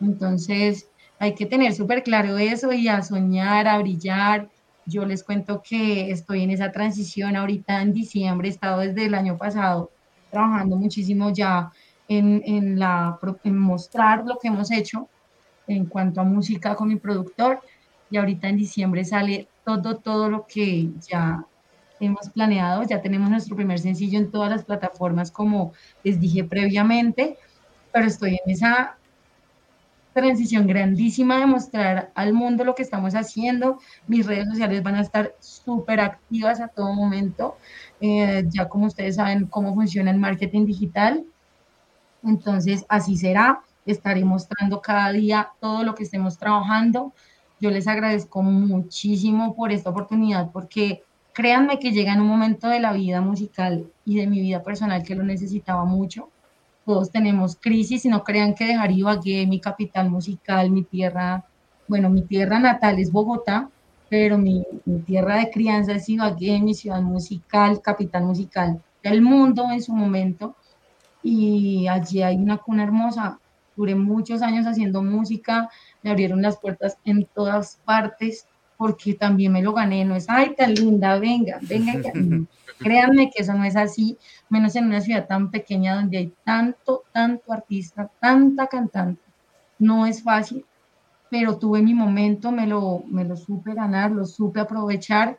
Entonces, 0.00 0.88
hay 1.20 1.34
que 1.34 1.46
tener 1.46 1.74
súper 1.74 2.02
claro 2.02 2.38
eso 2.38 2.72
y 2.72 2.88
a 2.88 3.02
soñar, 3.02 3.68
a 3.68 3.78
brillar. 3.78 4.48
Yo 4.86 5.04
les 5.04 5.22
cuento 5.22 5.62
que 5.62 6.10
estoy 6.10 6.42
en 6.42 6.50
esa 6.50 6.72
transición 6.72 7.36
ahorita 7.36 7.82
en 7.82 7.92
diciembre, 7.92 8.48
he 8.48 8.50
estado 8.50 8.80
desde 8.80 9.06
el 9.06 9.14
año 9.14 9.36
pasado 9.36 9.92
trabajando 10.30 10.76
muchísimo 10.76 11.30
ya 11.30 11.70
en, 12.08 12.42
en, 12.44 12.78
la, 12.78 13.18
en 13.44 13.58
mostrar 13.58 14.24
lo 14.26 14.38
que 14.38 14.48
hemos 14.48 14.70
hecho 14.70 15.08
en 15.66 15.86
cuanto 15.86 16.20
a 16.20 16.24
música 16.24 16.74
con 16.74 16.88
mi 16.88 16.96
productor. 16.96 17.60
Y 18.10 18.16
ahorita 18.16 18.48
en 18.48 18.56
diciembre 18.56 19.04
sale 19.04 19.48
todo, 19.64 19.96
todo 19.96 20.30
lo 20.30 20.46
que 20.46 20.88
ya 21.06 21.44
hemos 22.00 22.30
planeado, 22.30 22.82
ya 22.84 23.02
tenemos 23.02 23.28
nuestro 23.28 23.56
primer 23.56 23.78
sencillo 23.78 24.18
en 24.18 24.30
todas 24.30 24.50
las 24.50 24.64
plataformas, 24.64 25.30
como 25.30 25.72
les 26.04 26.20
dije 26.20 26.44
previamente, 26.44 27.36
pero 27.92 28.06
estoy 28.06 28.38
en 28.44 28.50
esa 28.50 28.97
transición 30.18 30.66
grandísima 30.66 31.38
de 31.38 31.46
mostrar 31.46 32.10
al 32.14 32.32
mundo 32.32 32.64
lo 32.64 32.74
que 32.74 32.82
estamos 32.82 33.14
haciendo. 33.14 33.78
Mis 34.06 34.26
redes 34.26 34.48
sociales 34.48 34.82
van 34.82 34.96
a 34.96 35.00
estar 35.00 35.34
súper 35.38 36.00
activas 36.00 36.60
a 36.60 36.68
todo 36.68 36.92
momento. 36.92 37.56
Eh, 38.00 38.44
ya 38.48 38.68
como 38.68 38.86
ustedes 38.86 39.16
saben 39.16 39.46
cómo 39.46 39.74
funciona 39.74 40.10
el 40.10 40.18
marketing 40.18 40.66
digital. 40.66 41.24
Entonces, 42.24 42.84
así 42.88 43.16
será. 43.16 43.60
Estaré 43.86 44.24
mostrando 44.24 44.82
cada 44.82 45.12
día 45.12 45.50
todo 45.60 45.84
lo 45.84 45.94
que 45.94 46.02
estemos 46.02 46.36
trabajando. 46.38 47.12
Yo 47.60 47.70
les 47.70 47.86
agradezco 47.88 48.42
muchísimo 48.42 49.54
por 49.54 49.72
esta 49.72 49.90
oportunidad 49.90 50.50
porque 50.52 51.02
créanme 51.32 51.78
que 51.78 51.92
llega 51.92 52.12
en 52.12 52.20
un 52.20 52.26
momento 52.26 52.68
de 52.68 52.80
la 52.80 52.92
vida 52.92 53.20
musical 53.20 53.90
y 54.04 54.16
de 54.16 54.26
mi 54.26 54.40
vida 54.40 54.62
personal 54.62 55.02
que 55.02 55.14
lo 55.14 55.22
necesitaba 55.22 55.84
mucho. 55.84 56.30
Todos 56.88 57.10
tenemos 57.10 57.54
crisis 57.54 58.06
y 58.06 58.08
no 58.08 58.24
crean 58.24 58.54
que 58.54 58.64
dejar 58.64 58.90
Ibagué, 58.90 59.46
mi 59.46 59.60
capital 59.60 60.08
musical, 60.08 60.70
mi 60.70 60.84
tierra, 60.84 61.44
bueno, 61.86 62.08
mi 62.08 62.22
tierra 62.22 62.58
natal 62.58 62.98
es 62.98 63.12
Bogotá, 63.12 63.68
pero 64.08 64.38
mi, 64.38 64.64
tierra 65.04 65.36
de 65.36 65.50
crianza 65.50 65.92
es 65.92 66.08
Ibagué, 66.08 66.58
mi 66.62 66.72
ciudad 66.72 67.02
musical, 67.02 67.82
capital 67.82 68.24
musical 68.24 68.80
del 69.02 69.20
mundo 69.20 69.70
en 69.70 69.82
su 69.82 69.92
momento. 69.92 70.56
Y 71.22 71.86
allí 71.88 72.22
hay 72.22 72.36
una 72.36 72.56
cuna 72.56 72.84
hermosa. 72.84 73.38
Duré 73.76 73.94
muchos 73.94 74.40
años 74.40 74.64
haciendo 74.64 75.02
música, 75.02 75.68
me 76.02 76.08
abrieron 76.08 76.40
las 76.40 76.56
puertas 76.56 76.96
en 77.04 77.26
todas 77.34 77.82
partes 77.84 78.46
porque 78.78 79.12
también 79.12 79.52
me 79.52 79.60
lo 79.60 79.74
gané, 79.74 80.06
no 80.06 80.16
es, 80.16 80.24
ay, 80.30 80.54
tan 80.56 80.72
linda, 80.72 81.18
venga, 81.18 81.58
venga, 81.60 82.00
créanme 82.78 83.30
que 83.30 83.42
eso 83.42 83.54
no 83.54 83.64
es 83.64 83.76
así, 83.76 84.18
menos 84.48 84.76
en 84.76 84.86
una 84.86 85.00
ciudad 85.00 85.26
tan 85.26 85.50
pequeña 85.50 85.96
donde 85.96 86.18
hay 86.18 86.32
tanto, 86.44 87.02
tanto 87.12 87.52
artista, 87.52 88.10
tanta 88.20 88.66
cantante, 88.66 89.22
no 89.78 90.06
es 90.06 90.22
fácil, 90.22 90.64
pero 91.30 91.58
tuve 91.58 91.82
mi 91.82 91.94
momento, 91.94 92.50
me 92.52 92.66
lo, 92.66 93.02
me 93.06 93.24
lo 93.24 93.36
supe 93.36 93.74
ganar, 93.74 94.10
lo 94.10 94.24
supe 94.24 94.60
aprovechar 94.60 95.38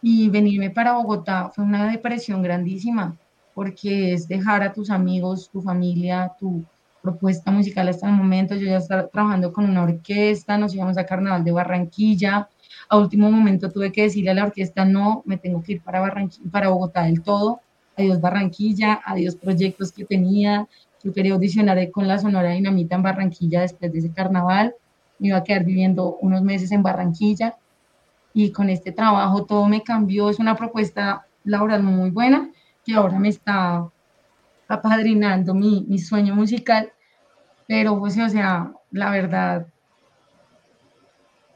y 0.00 0.28
venirme 0.28 0.70
para 0.70 0.94
Bogotá 0.94 1.50
fue 1.54 1.64
una 1.64 1.90
depresión 1.90 2.42
grandísima, 2.42 3.16
porque 3.54 4.12
es 4.12 4.28
dejar 4.28 4.62
a 4.62 4.72
tus 4.72 4.90
amigos, 4.90 5.48
tu 5.50 5.62
familia, 5.62 6.32
tu 6.38 6.64
propuesta 7.04 7.50
musical 7.50 7.88
hasta 7.88 8.08
el 8.08 8.14
momento. 8.14 8.54
Yo 8.54 8.66
ya 8.66 8.78
estaba 8.78 9.08
trabajando 9.08 9.52
con 9.52 9.64
una 9.64 9.82
orquesta, 9.82 10.58
nos 10.58 10.74
íbamos 10.74 10.98
a 10.98 11.06
Carnaval 11.06 11.44
de 11.44 11.52
Barranquilla. 11.52 12.48
A 12.94 12.96
último 12.96 13.28
momento 13.28 13.72
tuve 13.72 13.90
que 13.90 14.02
decirle 14.02 14.30
a 14.30 14.34
la 14.34 14.44
orquesta, 14.44 14.84
no, 14.84 15.24
me 15.26 15.36
tengo 15.36 15.64
que 15.64 15.72
ir 15.72 15.80
para, 15.82 15.98
Barranquilla, 15.98 16.48
para 16.48 16.68
Bogotá 16.68 17.02
del 17.02 17.22
todo. 17.22 17.60
Adiós 17.98 18.20
Barranquilla, 18.20 19.00
adiós 19.04 19.34
proyectos 19.34 19.90
que 19.90 20.04
tenía. 20.04 20.68
Yo 21.02 21.12
quería 21.12 21.32
audicionar 21.34 21.90
con 21.90 22.06
la 22.06 22.18
Sonora 22.18 22.50
Dinamita 22.50 22.94
en 22.94 23.02
Barranquilla 23.02 23.62
después 23.62 23.92
de 23.92 23.98
ese 23.98 24.12
carnaval. 24.12 24.76
Me 25.18 25.26
iba 25.26 25.38
a 25.38 25.42
quedar 25.42 25.64
viviendo 25.64 26.18
unos 26.20 26.42
meses 26.42 26.70
en 26.70 26.84
Barranquilla 26.84 27.56
y 28.32 28.52
con 28.52 28.70
este 28.70 28.92
trabajo 28.92 29.44
todo 29.44 29.66
me 29.66 29.82
cambió. 29.82 30.30
Es 30.30 30.38
una 30.38 30.54
propuesta 30.54 31.26
laboral 31.42 31.82
muy 31.82 32.10
buena 32.10 32.48
que 32.84 32.94
ahora 32.94 33.18
me 33.18 33.30
está 33.30 33.88
apadrinando 34.68 35.52
mi, 35.52 35.84
mi 35.88 35.98
sueño 35.98 36.36
musical, 36.36 36.92
pero 37.66 37.98
pues 37.98 38.16
o 38.18 38.28
sea, 38.28 38.70
la 38.92 39.10
verdad, 39.10 39.66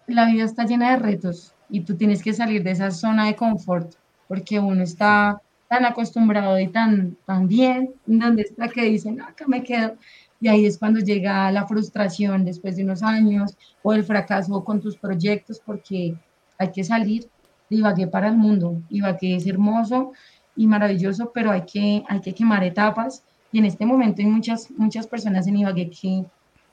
la 0.08 0.26
vida 0.26 0.44
está 0.44 0.64
llena 0.64 0.90
de 0.90 0.96
retos 0.96 1.54
y 1.70 1.80
tú 1.80 1.96
tienes 1.96 2.22
que 2.22 2.32
salir 2.32 2.62
de 2.62 2.72
esa 2.72 2.90
zona 2.90 3.26
de 3.26 3.36
confort 3.36 3.94
porque 4.26 4.58
uno 4.58 4.82
está 4.82 5.40
tan 5.68 5.84
acostumbrado 5.84 6.58
y 6.58 6.68
tan, 6.68 7.16
tan 7.26 7.46
bien, 7.46 7.94
donde 8.06 8.42
está 8.42 8.68
que 8.68 8.84
dicen, 8.84 9.20
acá 9.20 9.46
me 9.46 9.62
quedo. 9.62 9.96
Y 10.40 10.48
ahí 10.48 10.66
es 10.66 10.78
cuando 10.78 11.00
llega 11.00 11.50
la 11.50 11.66
frustración 11.66 12.44
después 12.44 12.76
de 12.76 12.84
unos 12.84 13.02
años 13.02 13.56
o 13.82 13.92
el 13.92 14.04
fracaso 14.04 14.64
con 14.64 14.80
tus 14.80 14.96
proyectos, 14.96 15.60
porque 15.64 16.14
hay 16.58 16.72
que 16.72 16.84
salir 16.84 17.28
de 17.68 17.76
Ibagué 17.76 18.06
para 18.06 18.28
el 18.28 18.36
mundo. 18.36 18.80
Ibagué 18.88 19.36
es 19.36 19.46
hermoso 19.46 20.12
y 20.56 20.66
maravilloso, 20.66 21.32
pero 21.34 21.50
hay 21.50 21.62
que, 21.62 22.02
hay 22.08 22.20
que 22.20 22.34
quemar 22.34 22.64
etapas. 22.64 23.24
Y 23.52 23.58
en 23.58 23.64
este 23.66 23.84
momento 23.84 24.22
hay 24.22 24.28
muchas, 24.28 24.70
muchas 24.70 25.06
personas 25.06 25.46
en 25.46 25.56
Ibagué 25.56 25.90
que, 25.90 26.24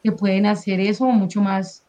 que 0.04 0.12
pueden 0.12 0.46
hacer 0.46 0.80
eso 0.80 1.06
mucho 1.06 1.42
más 1.42 1.85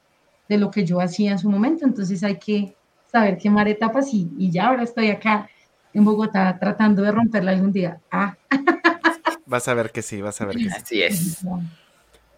de 0.49 0.59
lo 0.59 0.71
que 0.71 0.85
yo 0.85 1.01
hacía 1.01 1.33
en 1.33 1.39
su 1.39 1.51
momento. 1.51 1.85
Entonces 1.85 2.23
hay 2.23 2.39
que 2.39 2.75
saber 3.11 3.39
quemar 3.39 3.69
etapas 3.69 4.13
y, 4.13 4.31
y 4.39 4.51
ya 4.51 4.69
ahora 4.69 4.83
estoy 4.83 5.11
acá 5.11 5.49
en 5.97 6.05
Bogotá 6.05 6.59
tratando 6.61 7.03
de 7.03 7.11
romperla 7.11 7.53
algún 7.53 7.73
día. 7.73 8.01
Ah. 8.11 8.37
Vas 9.47 9.69
a 9.69 9.75
ver 9.75 9.93
que 9.93 10.03
sí, 10.03 10.21
vas 10.21 10.41
a 10.41 10.47
ver 10.47 10.57
que 10.57 10.65
sí. 10.65 10.71
Así 10.77 11.03
es. 11.03 11.45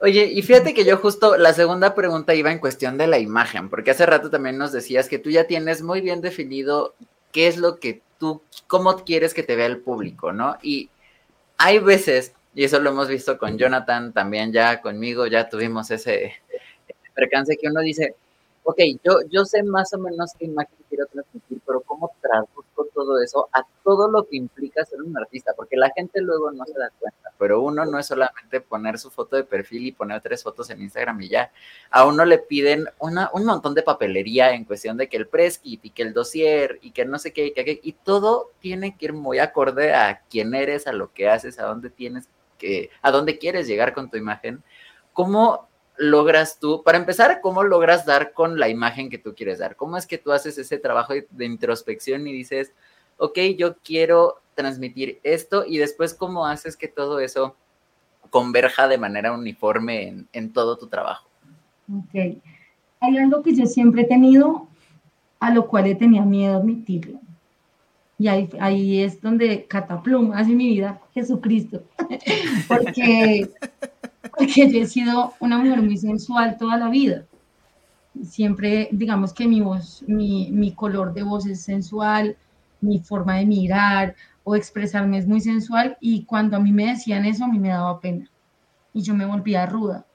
Oye, 0.00 0.26
y 0.26 0.42
fíjate 0.42 0.74
que 0.74 0.84
yo 0.84 0.98
justo 0.98 1.38
la 1.38 1.54
segunda 1.54 1.94
pregunta 1.94 2.34
iba 2.34 2.52
en 2.52 2.58
cuestión 2.58 2.98
de 2.98 3.06
la 3.06 3.18
imagen, 3.18 3.70
porque 3.70 3.90
hace 3.90 4.04
rato 4.04 4.30
también 4.30 4.58
nos 4.58 4.72
decías 4.72 5.08
que 5.08 5.18
tú 5.18 5.30
ya 5.30 5.44
tienes 5.44 5.82
muy 5.82 6.02
bien 6.02 6.20
definido 6.20 6.94
qué 7.32 7.48
es 7.48 7.56
lo 7.56 7.80
que 7.80 8.02
tú, 8.18 8.42
cómo 8.66 8.94
quieres 9.04 9.32
que 9.32 9.42
te 9.42 9.56
vea 9.56 9.66
el 9.66 9.78
público, 9.78 10.32
¿no? 10.32 10.58
Y 10.62 10.90
hay 11.56 11.78
veces, 11.78 12.34
y 12.54 12.64
eso 12.64 12.78
lo 12.78 12.90
hemos 12.90 13.08
visto 13.08 13.38
con 13.38 13.56
Jonathan, 13.58 14.12
también 14.12 14.52
ya 14.52 14.82
conmigo, 14.82 15.26
ya 15.26 15.48
tuvimos 15.48 15.90
ese 15.90 16.34
percance 17.18 17.56
que 17.56 17.68
uno 17.68 17.80
dice, 17.80 18.14
ok, 18.62 18.78
yo, 19.02 19.20
yo 19.30 19.44
sé 19.44 19.62
más 19.62 19.92
o 19.94 19.98
menos 19.98 20.32
qué 20.38 20.44
imagen 20.44 20.76
quiero 20.88 21.06
transmitir, 21.06 21.60
pero 21.66 21.80
cómo 21.80 22.12
traduzco 22.20 22.86
todo 22.94 23.20
eso 23.22 23.48
a 23.52 23.62
todo 23.82 24.10
lo 24.10 24.24
que 24.24 24.36
implica 24.36 24.84
ser 24.84 25.02
un 25.02 25.16
artista, 25.16 25.52
porque 25.56 25.76
la 25.76 25.90
gente 25.96 26.20
luego 26.20 26.50
no 26.50 26.64
se 26.66 26.78
da 26.78 26.90
cuenta, 26.98 27.32
pero 27.38 27.62
uno 27.62 27.84
no 27.86 27.98
es 27.98 28.06
solamente 28.06 28.60
poner 28.60 28.98
su 28.98 29.10
foto 29.10 29.36
de 29.36 29.44
perfil 29.44 29.86
y 29.86 29.92
poner 29.92 30.20
tres 30.20 30.42
fotos 30.42 30.68
en 30.70 30.82
Instagram 30.82 31.20
y 31.22 31.28
ya, 31.28 31.50
a 31.90 32.06
uno 32.06 32.24
le 32.24 32.38
piden 32.38 32.86
una, 32.98 33.30
un 33.32 33.46
montón 33.46 33.74
de 33.74 33.82
papelería 33.82 34.52
en 34.52 34.64
cuestión 34.64 34.96
de 34.96 35.08
que 35.08 35.16
el 35.16 35.28
press 35.28 35.58
kit 35.58 35.84
y 35.84 35.90
que 35.90 36.02
el 36.02 36.12
dossier 36.12 36.78
y 36.82 36.90
que 36.90 37.04
no 37.04 37.18
sé 37.18 37.32
qué, 37.32 37.46
y, 37.46 37.80
y 37.82 37.92
todo 37.92 38.50
tiene 38.60 38.96
que 38.96 39.06
ir 39.06 39.12
muy 39.12 39.38
acorde 39.38 39.94
a 39.94 40.20
quién 40.28 40.54
eres, 40.54 40.86
a 40.86 40.92
lo 40.92 41.12
que 41.12 41.28
haces, 41.28 41.58
a 41.58 41.64
dónde 41.64 41.90
tienes 41.90 42.28
que, 42.58 42.90
a 43.00 43.10
dónde 43.10 43.38
quieres 43.38 43.66
llegar 43.66 43.94
con 43.94 44.10
tu 44.10 44.18
imagen. 44.18 44.62
¿Cómo 45.12 45.67
logras 45.98 46.58
tú, 46.58 46.82
para 46.82 46.98
empezar, 46.98 47.40
cómo 47.40 47.62
logras 47.62 48.06
dar 48.06 48.32
con 48.32 48.58
la 48.58 48.68
imagen 48.68 49.10
que 49.10 49.18
tú 49.18 49.34
quieres 49.34 49.58
dar? 49.58 49.76
¿Cómo 49.76 49.96
es 49.96 50.06
que 50.06 50.18
tú 50.18 50.32
haces 50.32 50.56
ese 50.58 50.78
trabajo 50.78 51.12
de 51.30 51.44
introspección 51.44 52.26
y 52.26 52.32
dices, 52.32 52.72
ok, 53.18 53.38
yo 53.56 53.76
quiero 53.78 54.40
transmitir 54.54 55.20
esto 55.22 55.64
y 55.66 55.78
después 55.78 56.14
cómo 56.14 56.46
haces 56.46 56.76
que 56.76 56.88
todo 56.88 57.20
eso 57.20 57.54
converja 58.30 58.88
de 58.88 58.98
manera 58.98 59.32
uniforme 59.32 60.24
en, 60.32 60.52
todo 60.52 60.78
tu 60.78 60.88
trabajo? 60.88 61.28
Ok. 61.92 62.40
Hay 63.00 63.18
algo 63.18 63.42
que 63.42 63.54
yo 63.54 63.66
siempre 63.66 64.02
he 64.02 64.06
tenido, 64.06 64.66
a 65.40 65.52
lo 65.52 65.68
cual 65.68 65.86
he 65.86 65.94
tenido 65.94 66.24
miedo 66.24 66.56
admitirlo. 66.56 67.20
Y 68.18 68.26
ahí, 68.26 68.48
ahí 68.58 69.02
es 69.02 69.20
donde 69.20 69.66
catapluma 69.66 70.38
hace 70.38 70.50
mi 70.50 70.68
vida 70.68 71.00
Jesucristo. 71.14 71.84
porque 72.68 73.48
porque 74.38 74.70
yo 74.70 74.80
he 74.80 74.86
sido 74.86 75.34
una 75.40 75.58
mujer 75.58 75.82
muy 75.82 75.96
sensual 75.96 76.56
toda 76.56 76.76
la 76.76 76.88
vida. 76.88 77.24
Siempre, 78.22 78.88
digamos 78.92 79.32
que 79.32 79.46
mi 79.46 79.60
voz, 79.60 80.04
mi, 80.06 80.50
mi 80.52 80.72
color 80.72 81.12
de 81.12 81.24
voz 81.24 81.46
es 81.46 81.62
sensual, 81.62 82.36
mi 82.80 83.00
forma 83.00 83.36
de 83.36 83.46
mirar 83.46 84.14
o 84.44 84.54
expresarme 84.54 85.18
es 85.18 85.26
muy 85.26 85.40
sensual 85.40 85.98
y 86.00 86.24
cuando 86.24 86.56
a 86.56 86.60
mí 86.60 86.72
me 86.72 86.86
decían 86.86 87.24
eso, 87.24 87.44
a 87.44 87.48
mí 87.48 87.58
me 87.58 87.68
daba 87.68 88.00
pena 88.00 88.30
y 88.92 89.02
yo 89.02 89.14
me 89.14 89.26
volvía 89.26 89.66
ruda 89.66 90.06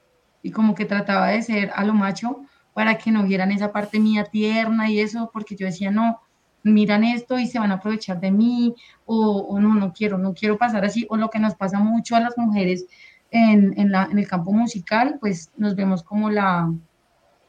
y 0.42 0.50
como 0.50 0.74
que 0.74 0.86
trataba 0.86 1.28
de 1.28 1.42
ser 1.42 1.70
a 1.74 1.84
lo 1.84 1.94
macho 1.94 2.40
para 2.72 2.96
que 2.96 3.10
no 3.10 3.24
vieran 3.24 3.52
esa 3.52 3.72
parte 3.72 4.00
mía 4.00 4.24
tierna 4.24 4.90
y 4.90 5.00
eso, 5.00 5.30
porque 5.32 5.54
yo 5.54 5.66
decía, 5.66 5.90
no, 5.90 6.20
miran 6.62 7.04
esto 7.04 7.38
y 7.38 7.46
se 7.46 7.58
van 7.58 7.70
a 7.70 7.74
aprovechar 7.74 8.20
de 8.20 8.30
mí 8.30 8.74
o, 9.04 9.38
o 9.38 9.60
no, 9.60 9.74
no 9.74 9.92
quiero, 9.92 10.18
no 10.18 10.34
quiero 10.34 10.58
pasar 10.58 10.84
así 10.84 11.06
o 11.10 11.16
lo 11.16 11.30
que 11.30 11.38
nos 11.38 11.54
pasa 11.54 11.78
mucho 11.78 12.16
a 12.16 12.20
las 12.20 12.36
mujeres 12.38 12.86
en, 13.34 13.74
en, 13.76 14.18
el 14.18 14.28
campo 14.28 14.52
musical, 14.52 15.16
pues 15.20 15.50
nos 15.56 15.74
vemos 15.74 16.04
como 16.04 16.30
la, 16.30 16.72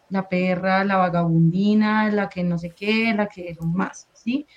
la 0.10 0.28
perra, 0.28 0.84
la 0.84 0.98
vagabundina, 0.98 2.10
la 2.10 2.28
que 2.28 2.44
no 2.44 2.58
sé 2.58 2.72
qué, 2.72 3.14
la 3.14 3.28
que 3.28 3.54
son 3.54 3.72
más, 3.72 4.08
¿sí? 4.14 4.48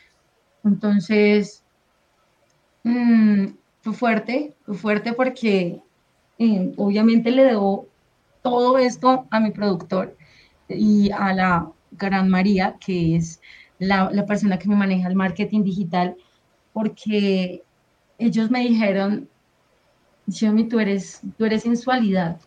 Entonces, 0.64 1.62
mmm, 2.82 3.48
fue 3.82 3.92
fuerte, 3.92 4.56
fue 4.64 4.74
fuerte 4.74 5.12
porque 5.12 5.82
eh, 6.38 6.72
obviamente 6.78 7.30
le 7.30 7.44
debo 7.44 7.86
todo 8.42 8.78
esto 8.78 9.26
a 9.30 9.38
mi 9.38 9.50
productor 9.50 10.16
y 10.66 11.10
a 11.10 11.34
la 11.34 11.70
Gran 11.90 12.30
María, 12.30 12.76
que 12.80 13.16
es 13.16 13.42
la, 13.78 14.08
la 14.10 14.24
persona 14.24 14.58
que 14.58 14.68
me 14.68 14.76
maneja 14.76 15.08
el 15.08 15.14
marketing 15.14 15.62
digital, 15.62 16.16
porque 16.72 17.62
ellos 18.18 18.50
me 18.50 18.60
dijeron, 18.60 19.28
Xiaomi, 20.30 20.68
tú 20.68 20.78
eres, 20.78 21.20
tú 21.36 21.44
eres 21.44 21.62
sensualidad 21.62 22.38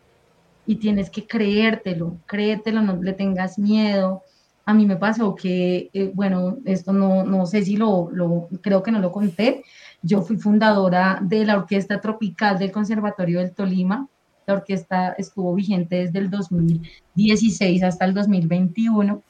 y 0.66 0.76
tienes 0.76 1.10
que 1.10 1.26
creértelo, 1.26 2.18
creértelo, 2.26 2.82
no 2.82 3.02
le 3.02 3.14
tengas 3.14 3.58
miedo. 3.58 4.24
A 4.66 4.74
mí 4.74 4.86
me 4.86 4.96
pasó 4.96 5.36
que, 5.36 5.90
eh, 5.94 6.12
bueno, 6.14 6.58
esto 6.66 6.94
no, 6.94 7.24
no 7.24 7.46
sé 7.46 7.64
si 7.64 7.78
lo, 7.78 8.10
lo, 8.12 8.48
creo 8.62 8.84
que 8.84 8.92
no 8.92 9.00
lo 9.00 9.12
conté. 9.12 9.64
Yo 10.02 10.22
fui 10.22 10.38
fundadora 10.38 11.20
de 11.22 11.46
la 11.46 11.58
Orquesta 11.58 12.00
Tropical 12.00 12.60
del 12.60 12.72
Conservatorio 12.72 13.40
del 13.40 13.54
Tolima. 13.54 14.08
La 14.46 14.56
orquesta 14.56 15.14
estuvo 15.18 15.54
vigente 15.56 15.98
desde 15.98 16.20
el 16.20 16.30
2016 16.30 17.84
hasta 17.84 18.06
el 18.06 18.14
2021. 18.14 19.22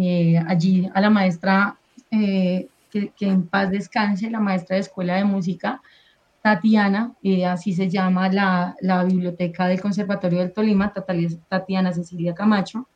Eh, 0.00 0.40
allí 0.46 0.88
a 0.94 1.00
la 1.00 1.10
maestra, 1.10 1.76
eh, 2.10 2.68
que, 2.90 3.08
que 3.10 3.26
en 3.26 3.46
paz 3.46 3.70
descanse, 3.70 4.30
la 4.30 4.40
maestra 4.40 4.76
de 4.76 4.82
Escuela 4.82 5.16
de 5.16 5.24
Música, 5.24 5.82
Tatiana, 6.42 7.14
eh, 7.22 7.46
así 7.46 7.72
se 7.72 7.88
llama 7.88 8.28
la, 8.28 8.74
la, 8.80 9.04
biblioteca 9.04 9.68
del 9.68 9.80
Conservatorio 9.80 10.40
del 10.40 10.52
Tolima, 10.52 10.92
Tatiana 11.48 11.92
Cecilia 11.92 12.34
Camacho, 12.34 12.88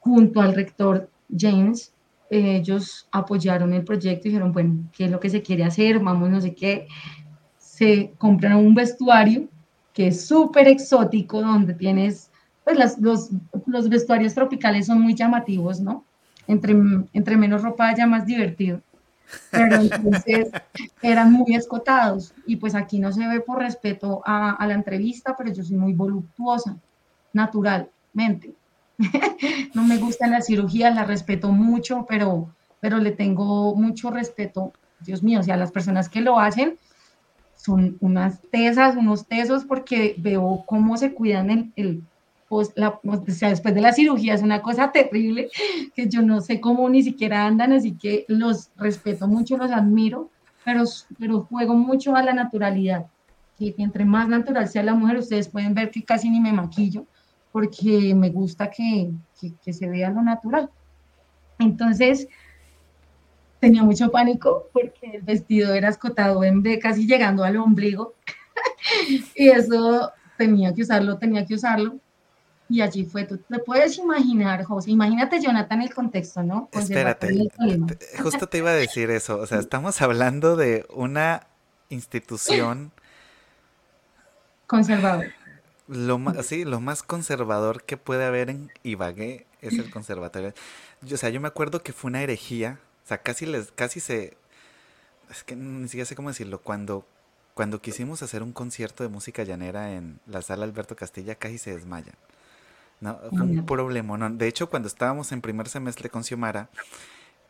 junto 0.00 0.40
al 0.40 0.54
rector 0.54 1.08
James, 1.34 1.92
ellos 2.28 3.08
apoyaron 3.12 3.72
el 3.72 3.84
proyecto 3.84 4.26
y 4.26 4.30
dijeron, 4.30 4.52
bueno, 4.52 4.88
¿qué 4.92 5.04
es 5.04 5.10
lo 5.10 5.20
que 5.20 5.30
se 5.30 5.42
quiere 5.42 5.64
hacer? 5.64 6.00
Vamos, 6.00 6.30
no 6.30 6.40
sé 6.40 6.54
qué. 6.54 6.86
Se 7.58 8.12
compran 8.18 8.56
un 8.56 8.74
vestuario 8.74 9.48
que 9.92 10.08
es 10.08 10.26
súper 10.26 10.68
exótico, 10.68 11.40
donde 11.40 11.74
tienes, 11.74 12.30
pues 12.64 12.76
las, 12.76 12.98
los, 12.98 13.30
los 13.66 13.88
vestuarios 13.88 14.34
tropicales 14.34 14.86
son 14.86 15.00
muy 15.00 15.14
llamativos, 15.14 15.80
¿no? 15.80 16.04
Entre, 16.46 16.74
entre 17.12 17.36
menos 17.36 17.62
ropa 17.62 17.88
haya, 17.88 18.06
más 18.06 18.26
divertido 18.26 18.80
pero 19.50 19.76
entonces 19.76 20.50
eran 21.02 21.32
muy 21.32 21.54
escotados 21.54 22.32
y 22.46 22.56
pues 22.56 22.74
aquí 22.74 22.98
no 22.98 23.12
se 23.12 23.26
ve 23.26 23.40
por 23.40 23.58
respeto 23.58 24.22
a, 24.24 24.64
la 24.66 24.74
entrevista, 24.74 25.36
pero 25.36 25.52
yo 25.52 25.62
soy 25.62 25.76
muy 25.76 25.92
voluptuosa, 25.92 26.76
naturalmente. 27.32 28.52
no 29.74 29.82
me 29.84 29.98
gustan 29.98 30.30
las 30.30 30.46
cirugías, 30.46 30.94
las 30.94 31.06
respeto 31.06 31.50
mucho, 31.50 32.06
pero, 32.08 32.54
pero 32.80 32.98
le 32.98 33.12
tengo 33.12 33.74
mucho 33.74 34.10
respeto, 34.10 34.72
Dios 35.00 35.22
mío, 35.22 35.40
o 35.40 35.42
sea, 35.42 35.56
las 35.56 35.72
personas 35.72 36.08
que 36.08 36.20
lo 36.20 36.38
hacen 36.38 36.78
son 37.56 37.96
unas 38.00 38.40
tesas, 38.50 38.96
unos 38.96 39.26
tesos, 39.26 39.64
porque 39.64 40.14
veo 40.18 40.64
cómo 40.66 40.96
se 40.96 41.12
cuidan 41.12 41.72
el, 41.76 42.02
pues, 42.50 42.72
la, 42.74 42.98
después 43.04 43.74
de 43.76 43.80
la 43.80 43.92
cirugía 43.92 44.34
es 44.34 44.42
una 44.42 44.60
cosa 44.60 44.90
terrible 44.90 45.50
que 45.94 46.08
yo 46.08 46.20
no 46.20 46.40
sé 46.40 46.60
cómo 46.60 46.88
ni 46.88 47.04
siquiera 47.04 47.46
andan, 47.46 47.72
así 47.72 47.92
que 47.92 48.24
los 48.26 48.72
respeto 48.76 49.28
mucho, 49.28 49.56
los 49.56 49.70
admiro, 49.70 50.30
pero, 50.64 50.82
pero 51.16 51.42
juego 51.42 51.76
mucho 51.76 52.16
a 52.16 52.24
la 52.24 52.32
naturalidad. 52.32 53.06
Que 53.56 53.72
entre 53.78 54.04
más 54.04 54.28
natural 54.28 54.68
sea 54.68 54.82
la 54.82 54.94
mujer, 54.94 55.18
ustedes 55.18 55.48
pueden 55.48 55.74
ver 55.74 55.92
que 55.92 56.02
casi 56.02 56.28
ni 56.28 56.40
me 56.40 56.52
maquillo, 56.52 57.06
porque 57.52 58.16
me 58.16 58.30
gusta 58.30 58.68
que, 58.68 59.12
que, 59.40 59.52
que 59.64 59.72
se 59.72 59.88
vea 59.88 60.10
lo 60.10 60.20
natural. 60.20 60.68
Entonces, 61.60 62.26
tenía 63.60 63.84
mucho 63.84 64.10
pánico 64.10 64.66
porque 64.72 65.18
el 65.18 65.22
vestido 65.22 65.72
era 65.72 65.88
escotado 65.88 66.42
en 66.42 66.64
B, 66.64 66.80
casi 66.80 67.06
llegando 67.06 67.44
al 67.44 67.58
ombligo. 67.58 68.14
y 69.36 69.50
eso 69.50 70.10
tenía 70.36 70.74
que 70.74 70.82
usarlo, 70.82 71.16
tenía 71.16 71.46
que 71.46 71.54
usarlo. 71.54 72.00
Y 72.70 72.80
allí 72.80 73.04
fue, 73.04 73.24
tú 73.24 73.36
te 73.36 73.58
puedes 73.58 73.98
imaginar, 73.98 74.64
José, 74.64 74.92
imagínate 74.92 75.42
Jonathan 75.42 75.82
el 75.82 75.92
contexto, 75.92 76.42
¿no? 76.42 76.68
Espérate, 76.72 77.50
justo 78.22 78.46
te 78.46 78.58
iba 78.58 78.70
a 78.70 78.74
decir 78.74 79.10
eso, 79.10 79.38
o 79.38 79.46
sea, 79.46 79.58
estamos 79.58 80.00
hablando 80.00 80.56
de 80.56 80.86
una 80.90 81.48
institución 81.88 82.92
conservador. 84.66 85.26
Lo 85.88 86.18
más, 86.18 86.46
sí, 86.46 86.64
lo 86.64 86.80
más 86.80 87.02
conservador 87.02 87.82
que 87.82 87.96
puede 87.96 88.24
haber 88.24 88.48
en 88.48 88.70
Ibagué 88.84 89.46
es 89.60 89.74
el 89.74 89.90
conservatorio. 89.90 90.54
Yo, 91.02 91.16
o 91.16 91.18
sea, 91.18 91.30
yo 91.30 91.40
me 91.40 91.48
acuerdo 91.48 91.82
que 91.82 91.92
fue 91.92 92.10
una 92.10 92.22
herejía 92.22 92.78
sea, 93.10 93.18
casi 93.18 93.46
les, 93.46 93.72
casi 93.72 94.00
se. 94.00 94.36
Es 95.30 95.44
que 95.44 95.56
ni 95.56 95.88
siquiera 95.88 96.06
sé 96.06 96.16
cómo 96.16 96.28
decirlo. 96.28 96.60
Cuando, 96.60 97.04
cuando 97.54 97.80
quisimos 97.80 98.22
hacer 98.22 98.42
un 98.42 98.52
concierto 98.52 99.02
de 99.02 99.08
música 99.08 99.42
llanera 99.42 99.92
en 99.92 100.20
la 100.26 100.42
sala 100.42 100.64
Alberto 100.64 100.96
Castilla, 100.96 101.34
casi 101.34 101.58
se 101.58 101.74
desmayan. 101.74 102.14
No, 103.00 103.18
fue 103.30 103.42
un 103.42 103.66
problema. 103.66 104.18
No. 104.18 104.30
De 104.30 104.46
hecho, 104.46 104.68
cuando 104.68 104.86
estábamos 104.86 105.32
en 105.32 105.40
primer 105.40 105.68
semestre 105.68 106.10
con 106.10 106.22
Xiomara, 106.22 106.68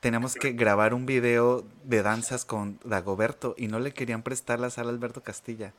teníamos 0.01 0.35
que 0.35 0.53
grabar 0.53 0.95
un 0.95 1.07
video 1.07 1.65
de 1.85 2.03
danzas 2.03 2.45
con 2.45 2.79
Dagoberto 2.85 3.55
y 3.59 3.67
no 3.67 3.81
le 3.81 3.93
querían 3.93 4.23
prestar 4.23 4.61
la 4.61 4.71
sala 4.71 4.91
Alberto 4.91 5.23
Castilla 5.23 5.73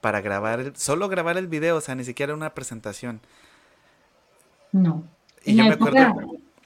para 0.00 0.20
grabar, 0.20 0.72
solo 0.74 1.08
grabar 1.08 1.36
el 1.36 1.46
video, 1.46 1.76
o 1.76 1.80
sea, 1.80 1.94
ni 1.94 2.04
siquiera 2.04 2.34
una 2.34 2.54
presentación. 2.54 3.20
No. 4.72 5.04
Y 5.44 5.54
yo 5.54 5.64
me 5.64 5.70
acuerdo, 5.70 5.98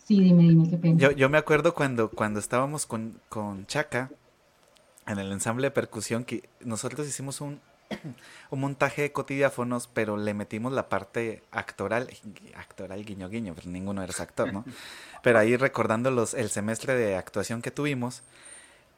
Sí, 0.07 0.21
dime, 0.21 0.45
dime, 0.45 0.71
qué 0.71 0.77
pena. 0.77 0.99
Yo, 0.99 1.11
yo 1.11 1.29
me 1.29 1.37
acuerdo 1.37 1.75
cuando, 1.75 2.11
cuando 2.11 2.39
estábamos 2.39 2.87
con, 2.87 3.21
con 3.29 3.67
Chaca 3.67 4.09
en 5.05 5.19
el 5.19 5.33
ensamble 5.33 5.67
de 5.67 5.71
percusión 5.73 6.25
que 6.25 6.49
nosotros 6.61 7.09
hicimos 7.09 7.41
un, 7.41 7.61
un 8.51 8.61
montaje 8.61 9.03
de 9.03 9.13
cotidiáfonos, 9.13 9.89
pero 9.93 10.17
le 10.17 10.35
metimos 10.35 10.73
la 10.73 10.89
parte 10.89 11.43
actoral, 11.51 12.11
actoral 12.55 13.05
guiño 13.05 13.29
guiño, 13.29 13.55
pero 13.55 13.69
ninguno 13.69 14.03
eres 14.03 14.21
actor, 14.21 14.53
¿no? 14.53 14.65
Pero 15.23 15.41
ahí 15.41 15.57
recordando 15.57 16.13
los, 16.13 16.35
el 16.35 16.51
semestre 16.51 16.95
de 16.95 17.17
actuación 17.17 17.61
que 17.61 17.73
tuvimos, 17.73 18.23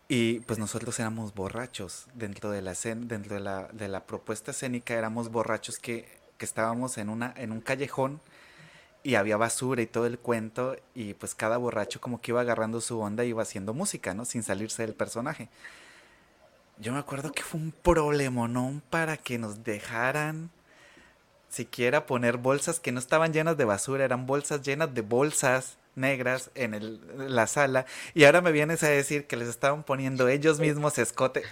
y 0.09 0.41
pues 0.41 0.59
nosotros 0.59 0.99
éramos 0.99 1.35
borrachos 1.35 2.07
dentro 2.15 2.51
de 2.51 2.63
la 2.63 2.75
dentro 2.75 3.35
de 3.35 3.41
la, 3.41 3.69
de 3.73 3.89
la 3.89 4.07
propuesta 4.07 4.53
escénica 4.53 4.95
éramos 4.95 5.31
borrachos 5.31 5.79
que, 5.79 6.09
que 6.39 6.47
estábamos 6.47 6.97
en 6.97 7.11
una, 7.11 7.35
en 7.37 7.53
un 7.53 7.61
callejón 7.61 8.21
y 9.03 9.17
había 9.17 9.37
basura 9.37 9.83
y 9.83 9.87
todo 9.87 10.07
el 10.07 10.19
cuento 10.19 10.77
y 10.95 11.15
pues 11.15 11.35
cada 11.35 11.59
borracho 11.59 12.01
como 12.01 12.21
que 12.21 12.31
iba 12.31 12.41
agarrando 12.41 12.81
su 12.81 12.99
onda 12.99 13.25
y 13.25 13.29
iba 13.29 13.43
haciendo 13.43 13.75
música, 13.75 14.15
¿no? 14.15 14.25
Sin 14.25 14.43
salirse 14.43 14.83
del 14.83 14.95
personaje. 14.95 15.51
Yo 16.81 16.93
me 16.93 16.99
acuerdo 16.99 17.33
que 17.33 17.43
fue 17.43 17.61
un 17.61 17.73
problemonón 17.73 18.83
para 18.91 19.17
que 19.17 19.39
nos 19.39 19.65
dejaran 19.65 20.51
siquiera 21.49 22.07
poner 22.07 22.37
bolsas 22.37 22.79
que 22.79 22.93
no 22.93 22.99
estaban 22.99 23.33
llenas 23.33 23.57
de 23.57 23.65
basura, 23.65 24.05
eran 24.05 24.27
bolsas 24.27 24.63
llenas 24.63 24.93
de 24.95 25.01
bolsas 25.01 25.79
negras 25.97 26.51
en, 26.55 26.75
el, 26.75 27.01
la 27.35 27.47
sala 27.47 27.87
y 28.15 28.25
ahora 28.25 28.41
me 28.41 28.53
vienes 28.53 28.83
a 28.85 28.89
decir 28.89 29.27
que 29.27 29.37
les 29.37 29.49
estaban 29.49 29.83
poniendo 29.83 30.29
ellos 30.29 30.61
mismos 30.61 30.99
escote. 30.99 31.43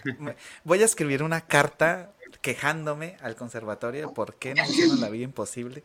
Voy 0.64 0.82
a 0.82 0.84
escribir 0.84 1.22
una 1.22 1.40
carta 1.40 2.12
quejándome 2.40 3.16
al 3.22 3.34
conservatorio 3.34 4.14
por 4.14 4.34
qué 4.36 4.54
nos 4.54 4.70
hicieron 4.70 5.00
la 5.00 5.08
vida 5.08 5.24
imposible. 5.24 5.82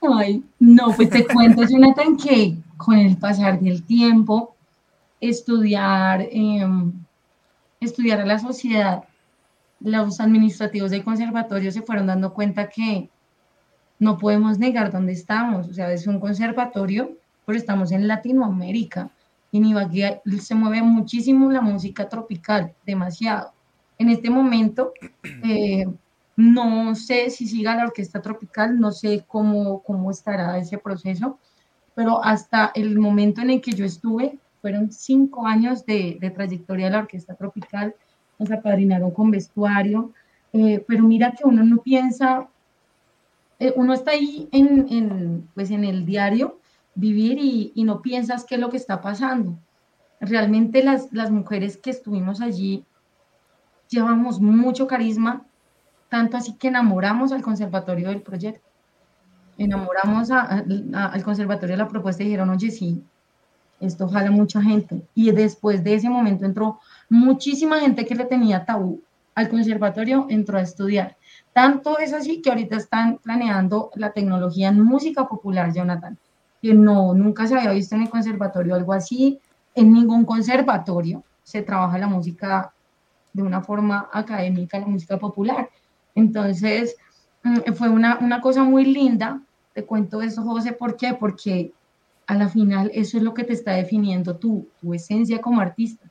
Ay, 0.00 0.44
no, 0.58 0.94
pues 0.94 1.10
te 1.10 1.26
cuento, 1.26 1.62
Jonathan, 1.64 2.16
que 2.16 2.56
con 2.76 2.96
el 2.96 3.16
pasar 3.16 3.60
del 3.60 3.82
tiempo, 3.82 4.54
estudiar, 5.20 6.26
em, 6.30 6.92
estudiar 7.80 8.20
a 8.20 8.26
la 8.26 8.38
sociedad, 8.38 9.04
los 9.80 10.20
administrativos 10.20 10.90
del 10.90 11.04
conservatorio 11.04 11.70
se 11.70 11.82
fueron 11.82 12.06
dando 12.06 12.34
cuenta 12.34 12.68
que 12.68 13.08
no 13.98 14.18
podemos 14.18 14.58
negar 14.58 14.92
dónde 14.92 15.12
estamos. 15.12 15.68
O 15.68 15.74
sea, 15.74 15.92
es 15.92 16.06
un 16.06 16.20
conservatorio, 16.20 17.16
pero 17.46 17.58
estamos 17.58 17.92
en 17.92 18.08
Latinoamérica. 18.08 19.10
Y 19.50 19.58
en 19.58 19.66
Ibagué 19.66 20.20
se 20.40 20.54
mueve 20.54 20.82
muchísimo 20.82 21.50
la 21.50 21.60
música 21.60 22.08
tropical, 22.08 22.74
demasiado. 22.84 23.52
En 23.98 24.10
este 24.10 24.30
momento, 24.30 24.92
eh, 25.44 25.86
no 26.36 26.94
sé 26.94 27.30
si 27.30 27.46
siga 27.46 27.74
la 27.74 27.84
orquesta 27.84 28.20
tropical, 28.20 28.78
no 28.78 28.92
sé 28.92 29.24
cómo, 29.26 29.82
cómo 29.82 30.10
estará 30.10 30.56
ese 30.58 30.78
proceso, 30.78 31.38
pero 31.94 32.24
hasta 32.24 32.70
el 32.74 32.98
momento 32.98 33.40
en 33.40 33.50
el 33.50 33.60
que 33.60 33.72
yo 33.72 33.84
estuve, 33.84 34.38
fueron 34.60 34.90
cinco 34.90 35.46
años 35.46 35.84
de, 35.86 36.18
trayectoria 36.34 36.86
de 36.86 36.92
la 36.92 36.98
orquesta 37.00 37.34
tropical, 37.34 37.94
nos 38.38 38.50
apadrinaron 38.50 39.10
con 39.10 39.30
vestuario, 39.30 40.12
eh, 40.52 40.84
pero 40.86 41.04
mira 41.04 41.32
que 41.32 41.44
uno 41.44 41.62
no 41.64 41.78
piensa, 41.78 42.48
eh, 43.58 43.72
uno 43.76 43.92
está 43.94 44.12
ahí 44.12 44.48
en, 44.52 45.48
pues 45.54 45.70
en 45.70 45.84
el 45.84 46.04
diario, 46.04 46.58
vivir 46.94 47.38
y, 47.38 47.72
y, 47.74 47.84
no 47.84 48.02
piensas 48.02 48.44
qué 48.44 48.56
es 48.56 48.60
lo 48.60 48.70
que 48.70 48.76
está 48.76 49.00
pasando. 49.00 49.56
Realmente 50.20 50.82
las, 50.82 51.12
las 51.12 51.30
mujeres 51.30 51.76
que 51.76 51.90
estuvimos 51.90 52.40
allí 52.40 52.84
llevamos 53.88 54.40
mucho 54.40 54.86
carisma, 54.86 55.44
tanto 56.08 56.36
así 56.36 56.54
que 56.54 56.68
enamoramos 56.68 57.32
al 57.32 57.42
conservatorio 57.42 58.08
del 58.08 58.22
proyecto. 58.22 58.66
Enamoramos 59.58 60.30
al 60.30 61.22
conservatorio 61.24 61.74
de 61.74 61.82
la 61.82 61.88
propuesta 61.88 62.22
y 62.22 62.26
dijeron, 62.26 62.50
oye, 62.50 62.70
sí, 62.70 63.02
esto 63.80 64.08
jala 64.08 64.30
mucha 64.30 64.60
gente. 64.62 65.02
Y 65.14 65.30
después 65.30 65.84
de 65.84 65.94
ese 65.94 66.08
momento 66.08 66.44
entró 66.44 66.80
muchísima 67.08 67.80
gente 67.80 68.04
que 68.04 68.14
le 68.14 68.24
tenía 68.24 68.64
tabú 68.64 69.02
al 69.34 69.48
conservatorio, 69.48 70.26
entró 70.28 70.58
a 70.58 70.62
estudiar. 70.62 71.16
Tanto 71.52 71.98
es 71.98 72.12
así 72.12 72.42
que 72.42 72.50
ahorita 72.50 72.76
están 72.76 73.18
planeando 73.18 73.90
la 73.94 74.12
tecnología 74.12 74.68
en 74.68 74.82
música 74.82 75.28
popular, 75.28 75.72
Jonathan, 75.72 76.18
que 76.60 76.74
no, 76.74 77.14
nunca 77.14 77.46
se 77.46 77.56
había 77.56 77.72
visto 77.72 77.94
en 77.94 78.02
el 78.02 78.10
conservatorio 78.10 78.74
algo 78.74 78.92
así. 78.92 79.38
En 79.74 79.92
ningún 79.92 80.24
conservatorio 80.24 81.22
se 81.44 81.62
trabaja 81.62 81.98
la 81.98 82.08
música 82.08 82.72
de 83.32 83.42
una 83.42 83.60
forma 83.60 84.08
académica, 84.12 84.80
la 84.80 84.86
música 84.86 85.18
popular. 85.18 85.68
Entonces, 86.14 86.96
mm, 87.44 87.72
fue 87.74 87.88
una, 87.88 88.18
una 88.18 88.40
cosa 88.40 88.64
muy 88.64 88.84
linda. 88.84 89.40
Te 89.72 89.84
cuento 89.84 90.20
eso, 90.20 90.42
José, 90.42 90.72
¿por 90.72 90.96
qué? 90.96 91.14
Porque 91.14 91.72
a 92.28 92.34
la 92.34 92.48
final 92.48 92.90
eso 92.94 93.16
es 93.16 93.22
lo 93.22 93.34
que 93.34 93.42
te 93.42 93.54
está 93.54 93.72
definiendo 93.72 94.36
tu, 94.36 94.68
tu 94.80 94.94
esencia 94.94 95.40
como 95.40 95.60
artista. 95.60 96.08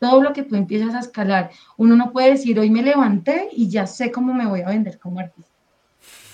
Todo 0.00 0.20
lo 0.20 0.32
que 0.32 0.42
tú 0.42 0.56
empiezas 0.56 0.94
a 0.94 1.00
escalar. 1.00 1.50
Uno 1.76 1.94
no 1.94 2.12
puede 2.12 2.30
decir, 2.30 2.58
hoy 2.58 2.70
me 2.70 2.82
levanté 2.82 3.48
y 3.52 3.68
ya 3.68 3.86
sé 3.86 4.10
cómo 4.10 4.34
me 4.34 4.46
voy 4.46 4.62
a 4.62 4.68
vender 4.68 4.98
como 4.98 5.20
artista. 5.20 5.52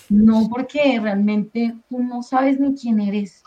No, 0.09 0.48
porque 0.48 0.98
realmente 1.01 1.77
tú 1.89 2.02
no 2.02 2.23
sabes 2.23 2.59
ni 2.59 2.74
quién 2.74 2.98
eres. 2.98 3.43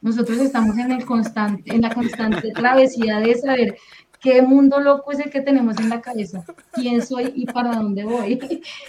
Nosotros 0.00 0.38
estamos 0.38 0.78
en, 0.78 0.92
el 0.92 1.04
constante, 1.04 1.74
en 1.74 1.82
la 1.82 1.94
constante 1.94 2.50
travesía 2.52 3.20
de 3.20 3.34
saber 3.34 3.76
qué 4.18 4.40
mundo 4.40 4.80
loco 4.80 5.12
es 5.12 5.18
el 5.18 5.30
que 5.30 5.42
tenemos 5.42 5.78
en 5.78 5.90
la 5.90 6.00
cabeza, 6.00 6.42
quién 6.72 7.04
soy 7.04 7.32
y 7.36 7.44
para 7.44 7.74
dónde 7.74 8.04
voy. 8.04 8.40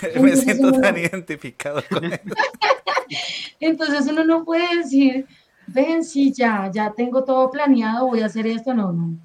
Me 0.21 0.35
siento 0.37 0.71
tan 0.79 0.97
identificado 0.97 1.83
con 1.89 2.05
él. 2.13 2.21
Entonces 3.59 4.07
uno 4.09 4.23
no 4.23 4.45
puede 4.45 4.77
decir, 4.77 5.27
ven, 5.67 6.03
sí, 6.03 6.33
ya, 6.33 6.69
ya 6.71 6.93
tengo 6.93 7.23
todo 7.23 7.49
planeado, 7.49 8.07
voy 8.07 8.21
a 8.21 8.27
hacer 8.27 8.45
esto, 8.47 8.73
no, 8.73 8.91
no. 8.91 9.17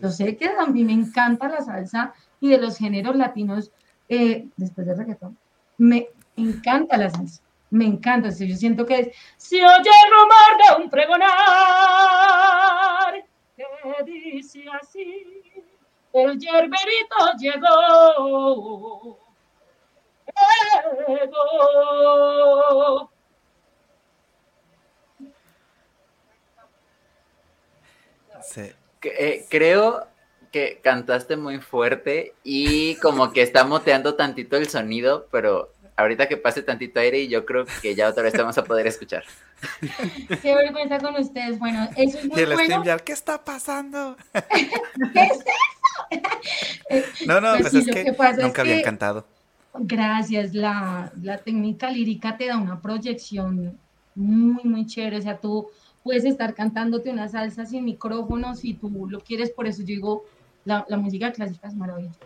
Yo 0.00 0.10
sé 0.10 0.36
que 0.36 0.48
a 0.48 0.66
mí 0.66 0.84
me 0.84 0.92
encanta 0.92 1.48
la 1.48 1.60
salsa 1.60 2.14
y 2.40 2.50
de 2.50 2.58
los 2.58 2.78
géneros 2.78 3.16
latinos, 3.16 3.72
eh, 4.08 4.46
después 4.56 4.86
del 4.86 4.96
reggaetón, 4.96 5.36
me 5.76 6.08
encanta 6.36 6.96
la 6.96 7.10
salsa, 7.10 7.42
me 7.70 7.86
encanta, 7.86 8.30
yo 8.30 8.56
siento 8.56 8.86
que 8.86 9.00
es, 9.00 9.08
si 9.36 9.56
oye 9.56 9.66
el 9.66 10.10
rumor 10.12 10.56
de 10.58 10.76
un 10.82 10.90
pregonar, 10.90 11.28
que 13.56 13.64
dice 14.04 14.64
así, 14.80 15.42
el 16.12 16.38
yerberito 16.38 17.16
llegó. 17.38 19.18
llegó. 21.08 23.10
Sí. 28.42 28.62
Eh, 29.02 29.44
creo 29.48 30.06
que 30.50 30.80
cantaste 30.82 31.36
muy 31.36 31.58
fuerte 31.58 32.34
y 32.42 32.96
como 32.96 33.32
que 33.32 33.42
está 33.42 33.64
moteando 33.64 34.14
tantito 34.14 34.56
el 34.56 34.68
sonido, 34.68 35.28
pero 35.30 35.72
ahorita 35.96 36.28
que 36.28 36.36
pase 36.36 36.62
tantito 36.62 37.00
aire 37.00 37.20
y 37.20 37.28
yo 37.28 37.44
creo 37.44 37.66
que 37.82 37.94
ya 37.94 38.08
otra 38.08 38.22
vez 38.22 38.32
te 38.32 38.40
vamos 38.40 38.56
a 38.56 38.64
poder 38.64 38.86
escuchar. 38.86 39.24
Qué 40.42 40.54
vergüenza 40.54 40.98
con 40.98 41.16
ustedes. 41.16 41.58
Bueno, 41.58 41.88
eso 41.96 42.18
es 42.18 42.24
muy 42.26 42.38
y 42.38 42.42
el 42.42 42.54
bueno. 42.54 42.82
¿qué 43.04 43.12
está 43.12 43.44
pasando? 43.44 44.16
¿Qué 44.32 45.20
es 45.20 45.32
eso? 45.32 47.26
no, 47.26 47.40
no, 47.40 47.58
pues, 47.58 47.72
sí, 47.72 47.84
es 47.86 47.94
que, 48.04 48.12
pasa 48.12 48.38
es 48.38 48.38
nunca 48.38 48.62
había 48.62 48.76
que- 48.76 48.82
cantado. 48.82 49.26
Gracias, 49.80 50.54
la, 50.54 51.12
la 51.22 51.38
técnica 51.38 51.90
lírica 51.90 52.36
te 52.36 52.46
da 52.46 52.56
una 52.56 52.80
proyección 52.80 53.78
muy, 54.14 54.64
muy 54.64 54.86
chévere. 54.86 55.18
O 55.18 55.22
sea, 55.22 55.36
tú 55.38 55.68
puedes 56.02 56.24
estar 56.24 56.54
cantándote 56.54 57.10
una 57.10 57.28
salsa 57.28 57.66
sin 57.66 57.84
micrófono 57.84 58.54
si 58.54 58.74
tú 58.74 59.06
lo 59.08 59.20
quieres. 59.20 59.50
Por 59.50 59.66
eso 59.66 59.80
yo 59.82 59.86
digo, 59.86 60.24
la, 60.64 60.84
la 60.88 60.96
música 60.96 61.32
clásica 61.32 61.68
es 61.68 61.74
maravillosa. 61.74 62.18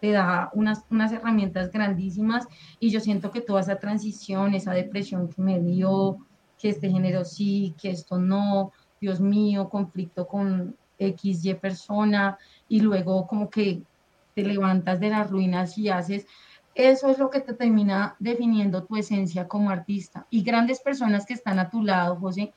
Te 0.00 0.12
da 0.12 0.50
unas, 0.54 0.84
unas 0.90 1.12
herramientas 1.12 1.70
grandísimas 1.70 2.46
y 2.78 2.90
yo 2.90 3.00
siento 3.00 3.30
que 3.30 3.40
toda 3.40 3.60
esa 3.60 3.76
transición, 3.76 4.54
esa 4.54 4.72
depresión 4.72 5.28
que 5.28 5.42
me 5.42 5.60
dio, 5.60 6.18
que 6.58 6.70
este 6.70 6.90
género 6.90 7.24
sí, 7.24 7.74
que 7.80 7.90
esto 7.90 8.18
no, 8.18 8.72
Dios 9.00 9.20
mío, 9.20 9.68
conflicto 9.68 10.26
con 10.26 10.76
X, 10.98 11.44
Y 11.44 11.54
persona 11.54 12.38
y 12.68 12.80
luego 12.80 13.26
como 13.26 13.50
que 13.50 13.82
te 14.34 14.42
levantas 14.42 15.00
de 15.00 15.10
las 15.10 15.30
ruinas 15.30 15.76
y 15.76 15.88
haces 15.88 16.26
eso 16.74 17.10
es 17.10 17.18
lo 17.18 17.30
que 17.30 17.40
te 17.40 17.54
termina 17.54 18.16
definiendo 18.18 18.84
tu 18.84 18.96
esencia 18.96 19.48
como 19.48 19.70
artista. 19.70 20.26
Y 20.30 20.42
grandes 20.42 20.80
personas 20.80 21.26
que 21.26 21.34
están 21.34 21.58
a 21.58 21.68
tu 21.68 21.82
lado, 21.82 22.16
José, 22.16 22.52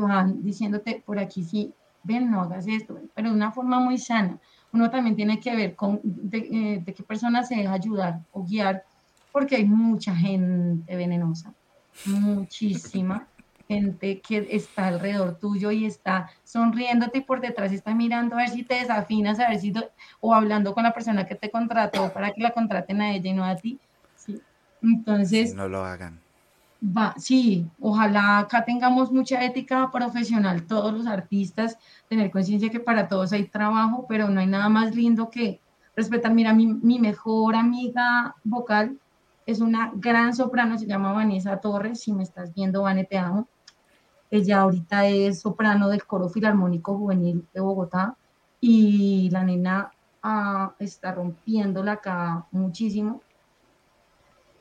van 0.00 0.42
diciéndote 0.42 1.02
por 1.04 1.18
aquí 1.18 1.44
sí, 1.44 1.72
ven, 2.02 2.30
no 2.30 2.42
hagas 2.42 2.66
esto, 2.66 2.98
pero 3.14 3.30
de 3.30 3.34
una 3.34 3.52
forma 3.52 3.80
muy 3.80 3.98
sana. 3.98 4.38
Uno 4.72 4.90
también 4.90 5.16
tiene 5.16 5.38
que 5.40 5.54
ver 5.54 5.74
con 5.74 6.00
de, 6.02 6.38
eh, 6.38 6.82
de 6.84 6.94
qué 6.94 7.02
persona 7.02 7.44
se 7.44 7.56
deja 7.56 7.72
ayudar 7.72 8.20
o 8.32 8.42
guiar, 8.44 8.84
porque 9.32 9.56
hay 9.56 9.64
mucha 9.64 10.14
gente 10.14 10.96
venenosa, 10.96 11.52
muchísima 12.06 13.26
gente 13.68 14.20
que 14.20 14.46
está 14.50 14.88
alrededor 14.88 15.38
tuyo 15.38 15.70
y 15.70 15.86
está 15.86 16.30
sonriéndote 16.44 17.18
y 17.18 17.20
por 17.22 17.40
detrás 17.40 17.72
está 17.72 17.94
mirando 17.94 18.34
a 18.34 18.38
ver 18.38 18.50
si 18.50 18.62
te 18.62 18.74
desafinas, 18.74 19.40
a 19.40 19.48
ver 19.48 19.58
si 19.58 19.72
o 20.20 20.34
hablando 20.34 20.74
con 20.74 20.84
la 20.84 20.92
persona 20.92 21.26
que 21.26 21.34
te 21.34 21.50
contrató 21.50 22.12
para 22.12 22.32
que 22.32 22.42
la 22.42 22.50
contraten 22.50 23.00
a 23.00 23.12
ella 23.14 23.30
y 23.30 23.32
no 23.32 23.44
a 23.44 23.56
ti. 23.56 23.78
Entonces, 24.82 25.54
No 25.54 25.68
lo 25.68 25.82
hagan. 25.82 26.20
Sí, 27.16 27.68
ojalá 27.80 28.40
acá 28.40 28.64
tengamos 28.64 29.10
mucha 29.12 29.44
ética 29.44 29.90
profesional, 29.90 30.66
todos 30.66 30.92
los 30.92 31.06
artistas, 31.06 31.78
tener 32.08 32.30
conciencia 32.30 32.70
que 32.70 32.80
para 32.80 33.08
todos 33.08 33.32
hay 33.32 33.44
trabajo, 33.44 34.06
pero 34.08 34.28
no 34.28 34.40
hay 34.40 34.46
nada 34.46 34.68
más 34.68 34.94
lindo 34.94 35.30
que 35.30 35.60
respetar. 35.96 36.32
Mira, 36.34 36.52
mi, 36.52 36.66
mi 36.66 36.98
mejor 36.98 37.56
amiga 37.56 38.34
vocal 38.44 38.98
es 39.46 39.60
una 39.60 39.92
gran 39.94 40.34
soprano, 40.34 40.78
se 40.78 40.86
llama 40.86 41.12
Vanessa 41.12 41.58
Torres, 41.60 42.00
si 42.00 42.12
me 42.12 42.22
estás 42.22 42.54
viendo, 42.54 42.82
Vane, 42.82 43.04
te 43.04 43.18
amo. 43.18 43.48
Ella 44.30 44.62
ahorita 44.62 45.06
es 45.06 45.40
soprano 45.40 45.88
del 45.88 46.06
Coro 46.06 46.28
Filarmónico 46.28 46.96
Juvenil 46.96 47.46
de 47.52 47.60
Bogotá 47.60 48.16
y 48.60 49.30
la 49.30 49.44
nena 49.44 49.92
ah, 50.22 50.74
está 50.78 51.12
rompiéndola 51.12 51.92
acá 51.92 52.46
muchísimo. 52.50 53.20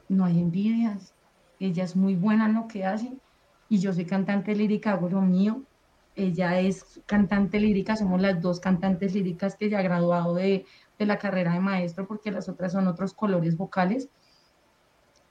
No 0.10 0.26
hay 0.26 0.40
envidias. 0.40 1.13
Ella 1.60 1.84
es 1.84 1.96
muy 1.96 2.16
buena 2.16 2.46
en 2.46 2.56
lo 2.56 2.68
que 2.68 2.86
hace 2.86 3.18
y 3.70 3.80
yo 3.80 3.94
soy 3.94 4.06
cantante 4.06 4.56
lírica, 4.56 4.92
hago 4.92 5.10
lo 5.10 5.22
mío. 5.22 5.64
Ella 6.16 6.60
es 6.60 7.02
cantante 7.06 7.60
lírica, 7.60 7.96
somos 7.96 8.22
las 8.22 8.40
dos 8.40 8.60
cantantes 8.60 9.16
líricas 9.16 9.56
que 9.56 9.70
ya 9.70 9.80
ha 9.80 9.82
graduado 9.82 10.36
de, 10.36 10.66
de 11.00 11.06
la 11.06 11.18
carrera 11.18 11.54
de 11.54 11.60
maestro 11.60 12.08
porque 12.08 12.32
las 12.32 12.50
otras 12.50 12.72
son 12.74 12.88
otros 12.88 13.14
colores 13.14 13.58
vocales. 13.58 14.10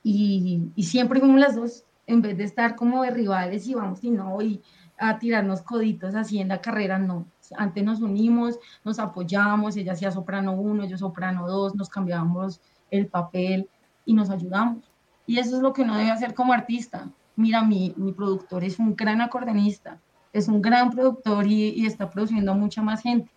Y, 0.02 0.72
y 0.74 0.82
siempre 0.82 1.20
como 1.20 1.36
las 1.38 1.54
dos, 1.54 1.84
en 2.06 2.20
vez 2.20 2.36
de 2.36 2.44
estar 2.44 2.74
como 2.74 3.02
de 3.02 3.10
rivales 3.10 3.66
y 3.68 3.74
vamos 3.74 4.02
y 4.02 4.10
no, 4.10 4.42
y 4.42 4.60
a 4.98 5.18
tirarnos 5.18 5.62
coditos 5.62 6.14
así 6.14 6.40
en 6.40 6.48
la 6.48 6.60
carrera, 6.60 6.98
no. 6.98 7.26
Antes 7.56 7.84
nos 7.84 8.00
unimos, 8.00 8.58
nos 8.84 8.98
apoyamos, 8.98 9.76
ella 9.76 9.92
hacía 9.92 10.10
soprano 10.10 10.52
uno, 10.52 10.84
yo 10.84 10.96
soprano 10.96 11.46
dos, 11.46 11.74
nos 11.74 11.88
cambiábamos 11.88 12.60
el 12.90 13.06
papel 13.06 13.68
y 14.04 14.14
nos 14.14 14.30
ayudamos. 14.30 14.91
Y 15.26 15.38
eso 15.38 15.56
es 15.56 15.62
lo 15.62 15.72
que 15.72 15.82
uno 15.82 15.96
debe 15.96 16.10
hacer 16.10 16.34
como 16.34 16.52
artista. 16.52 17.08
Mira, 17.36 17.62
mi, 17.62 17.94
mi 17.96 18.12
productor 18.12 18.64
es 18.64 18.78
un 18.78 18.94
gran 18.94 19.20
acordeonista, 19.20 19.98
es 20.32 20.48
un 20.48 20.60
gran 20.60 20.90
productor 20.90 21.46
y, 21.46 21.86
está 21.86 22.10
produciendo 22.10 22.52
a 22.52 22.56
mucha 22.56 22.82
más 22.82 23.02
gente. 23.02 23.30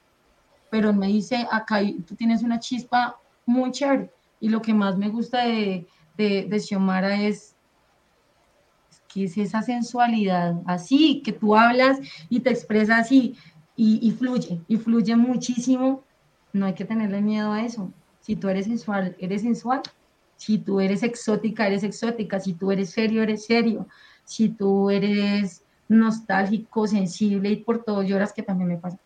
Pero 0.70 0.94
me 0.94 1.08
dice, 1.08 1.48
acá 1.52 1.80
tú 2.06 2.16
tienes 2.16 2.44
una 2.44 2.60
chispa 2.60 3.18
muy 3.46 3.72
chévere. 3.72 4.12
Y 4.40 4.50
lo 4.50 4.62
que 4.62 4.74
más 4.74 4.98
me 4.98 5.10
gusta 5.10 5.46
de, 5.46 5.88
de, 6.18 6.46
de 6.50 6.60
Xiomara 6.60 7.22
es, 7.22 7.56
es 8.90 9.02
que 9.08 9.24
es 9.26 9.38
esa 9.38 9.62
sensualidad, 9.62 10.62
así, 10.66 11.22
que 11.24 11.32
tú 11.32 11.56
hablas 11.56 12.00
y 12.30 12.42
te 12.42 12.50
expresas 12.50 13.02
así 13.02 13.36
y, 13.76 14.00
y 14.06 14.12
fluye, 14.12 14.60
y 14.68 14.78
fluye 14.78 15.16
muchísimo. 15.16 16.04
No 16.52 16.66
hay 16.66 16.74
que 16.74 16.86
tenerle 16.86 17.22
miedo 17.22 17.52
a 17.52 17.64
eso. 17.64 17.92
Si 18.22 18.36
tú 18.36 18.50
eres 18.50 18.66
sensual, 18.66 19.16
eres 19.20 19.44
sensual. 19.44 19.82
Si 20.38 20.58
tú 20.58 20.80
eres 20.80 21.04
exótica, 21.04 21.68
eres 21.68 21.84
exótica. 21.84 22.40
Si 22.40 22.54
tú 22.54 22.72
eres 22.72 22.90
serio, 22.92 23.24
eres 23.24 23.46
serio. 23.46 23.88
Si 24.26 24.50
tú 24.50 24.90
eres 24.90 25.64
nostálgico, 25.88 26.88
sensible 26.88 27.50
y 27.50 27.58
por 27.58 27.84
todo 27.84 28.04
lloras, 28.04 28.34
que 28.34 28.44
también 28.44 28.70
me 28.70 28.78
pasa, 28.78 28.98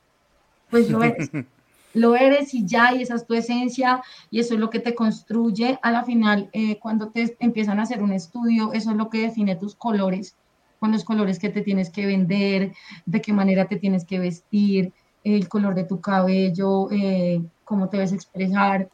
pues 0.70 0.90
lo 0.90 1.04
eres. 1.04 1.30
lo 1.94 2.16
eres 2.16 2.54
y 2.54 2.66
ya, 2.66 2.94
y 2.94 3.02
esa 3.02 3.16
es 3.16 3.26
tu 3.26 3.34
esencia, 3.34 4.02
y 4.30 4.40
eso 4.40 4.54
es 4.54 4.60
lo 4.60 4.70
que 4.70 4.80
te 4.80 4.96
construye. 4.96 5.80
A 5.82 5.92
la 5.92 6.04
final, 6.04 6.50
eh, 6.54 6.78
cuando 6.80 7.10
te 7.10 7.36
empiezan 7.40 7.80
a 7.80 7.84
hacer 7.84 8.02
un 8.02 8.14
estudio, 8.14 8.74
eso 8.74 8.92
es 8.92 8.98
lo 8.98 9.10
que 9.10 9.22
define 9.22 9.56
tus 9.56 9.76
colores, 9.76 10.36
con 10.80 10.92
los 10.92 11.04
colores 11.04 11.40
que 11.40 11.50
te 11.50 11.62
tienes 11.62 11.90
que 11.90 12.06
vender, 12.06 12.74
de 13.06 13.22
qué 13.22 13.34
manera 13.34 13.66
te 13.66 13.78
tienes 13.78 14.06
que 14.06 14.20
vestir, 14.20 14.94
el 15.24 15.50
color 15.50 15.76
de 15.76 15.84
tu 15.84 16.00
cabello, 16.00 16.90
eh, 16.92 17.42
cómo 17.66 17.90
te 17.90 17.98
ves 17.98 18.14
expresar, 18.14 18.90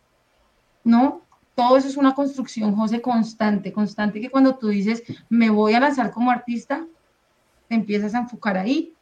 ¿no? 0.83 1.21
Todo 1.56 1.77
eso 1.77 1.88
es 1.88 1.95
una 1.95 2.14
construcción, 2.14 2.76
José, 2.76 3.02
constante, 3.02 3.72
constante, 3.72 4.19
que 4.19 4.30
cuando 4.30 4.56
tú 4.56 4.68
dices, 4.68 5.03
me 5.30 5.49
voy 5.49 5.73
a 5.73 5.80
lanzar 5.80 6.11
como 6.11 6.30
artista, 6.30 6.86
te 7.69 7.76
empiezas 7.76 8.14
a 8.14 8.19
enfocar 8.19 8.57
ahí 8.57 8.94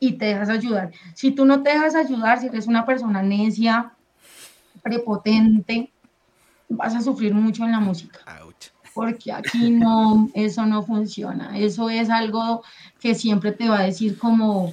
y 0.00 0.12
te 0.12 0.26
dejas 0.26 0.48
ayudar. 0.48 0.92
Si 1.14 1.30
tú 1.30 1.44
no 1.44 1.62
te 1.62 1.70
dejas 1.70 1.94
ayudar, 1.94 2.40
si 2.40 2.46
eres 2.46 2.66
una 2.66 2.86
persona 2.86 3.22
necia, 3.22 3.92
prepotente, 4.82 5.92
vas 6.70 6.94
a 6.94 7.02
sufrir 7.02 7.34
mucho 7.34 7.64
en 7.64 7.72
la 7.72 7.80
música, 7.80 8.20
Ouch. 8.42 8.68
porque 8.94 9.30
aquí 9.32 9.70
no, 9.70 10.30
eso 10.34 10.64
no 10.64 10.82
funciona. 10.82 11.58
Eso 11.58 11.90
es 11.90 12.08
algo 12.08 12.62
que 13.00 13.14
siempre 13.14 13.52
te 13.52 13.68
va 13.68 13.80
a 13.80 13.84
decir 13.84 14.18
como, 14.18 14.72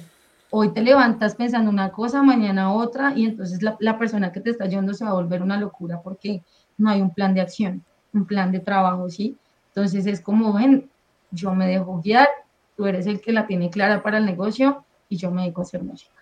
hoy 0.50 0.72
te 0.72 0.80
levantas 0.80 1.34
pensando 1.34 1.70
una 1.70 1.90
cosa, 1.90 2.22
mañana 2.22 2.72
otra, 2.72 3.12
y 3.14 3.26
entonces 3.26 3.62
la, 3.62 3.76
la 3.80 3.98
persona 3.98 4.32
que 4.32 4.40
te 4.40 4.50
está 4.50 4.64
ayudando 4.64 4.94
se 4.94 5.04
va 5.04 5.10
a 5.10 5.14
volver 5.14 5.42
una 5.42 5.58
locura 5.58 6.00
porque 6.02 6.42
no 6.78 6.90
hay 6.90 7.00
un 7.00 7.10
plan 7.10 7.34
de 7.34 7.40
acción, 7.40 7.84
un 8.12 8.26
plan 8.26 8.52
de 8.52 8.60
trabajo, 8.60 9.08
¿sí? 9.08 9.36
Entonces 9.68 10.06
es 10.06 10.20
como, 10.20 10.52
ven, 10.52 10.88
yo 11.30 11.54
me 11.54 11.66
dejo 11.66 12.00
guiar, 12.00 12.28
tú 12.76 12.86
eres 12.86 13.06
el 13.06 13.20
que 13.20 13.32
la 13.32 13.46
tiene 13.46 13.70
clara 13.70 14.02
para 14.02 14.18
el 14.18 14.26
negocio 14.26 14.84
y 15.08 15.16
yo 15.16 15.30
me 15.30 15.42
dedico 15.42 15.60
a 15.60 15.64
hacer 15.64 15.82
música. 15.82 16.12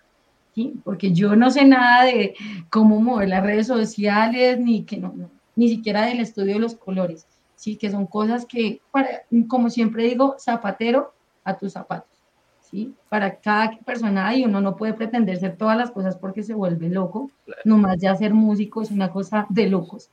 ¿sí? 0.55 0.73
Porque 0.83 1.11
yo 1.11 1.35
no 1.35 1.51
sé 1.51 1.65
nada 1.65 2.05
de 2.05 2.35
cómo 2.69 2.99
mover 3.01 3.29
las 3.29 3.43
redes 3.43 3.67
sociales, 3.67 4.59
ni 4.59 4.83
que 4.83 4.97
no, 4.97 5.13
no, 5.15 5.29
ni 5.55 5.69
siquiera 5.69 6.05
del 6.05 6.21
estudio 6.21 6.53
de 6.53 6.59
los 6.59 6.75
colores, 6.75 7.27
sí, 7.55 7.75
que 7.75 7.91
son 7.91 8.07
cosas 8.07 8.45
que, 8.45 8.81
para, 8.91 9.23
como 9.47 9.69
siempre 9.69 10.03
digo, 10.03 10.35
zapatero 10.39 11.13
a 11.43 11.57
tus 11.57 11.73
zapatos, 11.73 12.17
sí, 12.61 12.93
para 13.09 13.35
cada 13.35 13.77
persona 13.79 14.35
y 14.35 14.45
uno 14.45 14.61
no 14.61 14.75
puede 14.75 14.93
pretender 14.93 15.37
ser 15.37 15.57
todas 15.57 15.77
las 15.77 15.91
cosas 15.91 16.15
porque 16.15 16.41
se 16.41 16.53
vuelve 16.53 16.89
loco, 16.89 17.29
nomás 17.65 17.97
ya 17.99 18.15
ser 18.15 18.33
músico 18.33 18.81
es 18.81 18.91
una 18.91 19.11
cosa 19.11 19.45
de 19.49 19.69
locos, 19.69 20.09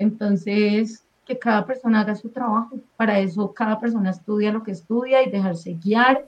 entonces 0.00 1.04
que 1.26 1.38
cada 1.38 1.64
persona 1.64 2.00
haga 2.00 2.16
su 2.16 2.30
trabajo, 2.30 2.80
para 2.96 3.20
eso 3.20 3.52
cada 3.52 3.78
persona 3.78 4.10
estudia 4.10 4.50
lo 4.50 4.64
que 4.64 4.72
estudia 4.72 5.22
y 5.22 5.30
dejarse 5.30 5.74
guiar, 5.74 6.26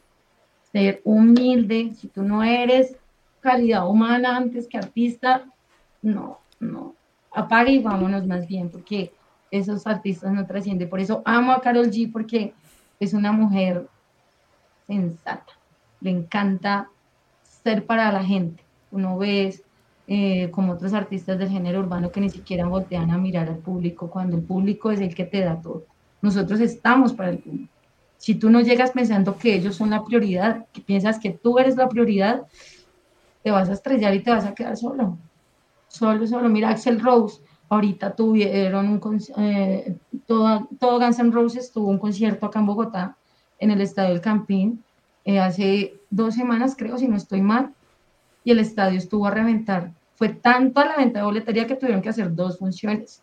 ser 0.70 1.01
humilde, 1.05 1.93
si 1.99 2.07
tú 2.09 2.23
no 2.23 2.44
eres 2.44 2.94
calidad 3.40 3.89
humana 3.89 4.36
antes 4.36 4.69
que 4.69 4.77
artista, 4.77 5.44
no, 6.03 6.39
no, 6.61 6.94
apague 7.32 7.73
y 7.73 7.78
vámonos 7.81 8.27
más 8.27 8.47
bien, 8.47 8.69
porque 8.69 9.12
esos 9.51 9.86
artistas 9.86 10.32
no 10.32 10.47
trascienden. 10.47 10.89
Por 10.89 11.01
eso 11.01 11.23
amo 11.24 11.53
a 11.53 11.61
Carol 11.62 11.90
G, 11.90 12.12
porque 12.12 12.53
es 13.01 13.15
una 13.15 13.32
mujer 13.32 13.89
sensata, 14.86 15.53
le 16.01 16.11
encanta 16.11 16.90
ser 17.43 17.86
para 17.86 18.12
la 18.12 18.23
gente. 18.23 18.62
Uno 18.90 19.16
ves 19.16 19.62
eh, 20.06 20.50
como 20.50 20.72
otros 20.72 20.92
artistas 20.92 21.38
del 21.38 21.48
género 21.48 21.80
urbano 21.80 22.10
que 22.10 22.20
ni 22.20 22.30
siquiera 22.30 22.66
voltean 22.66 23.10
a 23.10 23.18
mirar 23.18 23.48
al 23.48 23.58
público, 23.58 24.10
cuando 24.10 24.36
el 24.36 24.42
público 24.42 24.90
es 24.90 25.00
el 25.00 25.14
que 25.14 25.24
te 25.24 25.40
da 25.40 25.60
todo. 25.60 25.86
Nosotros 26.20 26.60
estamos 26.60 27.12
para 27.12 27.30
el 27.30 27.38
público. 27.38 27.72
Si 28.16 28.36
tú 28.36 28.50
no 28.50 28.60
llegas 28.60 28.92
pensando 28.92 29.36
que 29.36 29.54
ellos 29.54 29.76
son 29.76 29.90
la 29.90 30.04
prioridad, 30.04 30.66
que 30.72 30.80
piensas 30.80 31.18
que 31.18 31.30
tú 31.30 31.58
eres 31.58 31.76
la 31.76 31.88
prioridad, 31.88 32.42
te 33.42 33.50
vas 33.50 33.68
a 33.68 33.72
estrellar 33.72 34.14
y 34.14 34.22
te 34.22 34.30
vas 34.30 34.44
a 34.44 34.54
quedar 34.54 34.76
solo. 34.76 35.18
Solo, 35.88 36.26
solo. 36.26 36.48
Mira, 36.48 36.70
Axel 36.70 37.00
Rose, 37.00 37.42
ahorita 37.68 38.14
tuvieron 38.14 38.88
un, 38.88 39.20
eh, 39.38 39.96
todo, 40.26 40.68
todo 40.78 41.00
Guns 41.00 41.18
N' 41.18 41.32
Roses 41.32 41.72
tuvo 41.72 41.88
un 41.88 41.98
concierto 41.98 42.46
acá 42.46 42.60
en 42.60 42.66
Bogotá, 42.66 43.16
en 43.58 43.70
el 43.70 43.80
Estadio 43.80 44.10
del 44.10 44.20
Campín, 44.20 44.84
eh, 45.24 45.38
hace 45.38 45.94
dos 46.10 46.34
semanas 46.34 46.74
creo, 46.76 46.98
si 46.98 47.08
no 47.08 47.16
estoy 47.16 47.40
mal, 47.40 47.74
y 48.44 48.51
el 48.51 48.59
estadio 48.59 48.98
estuvo 48.98 49.27
a 49.27 49.31
reventar. 49.31 49.93
Fue 50.14 50.28
tanto 50.28 50.85
la 50.85 50.97
venta 50.97 51.20
de 51.20 51.24
boletería 51.24 51.66
que 51.66 51.77
tuvieron 51.77 52.02
que 52.02 52.09
hacer 52.09 52.35
dos 52.35 52.59
funciones, 52.59 53.23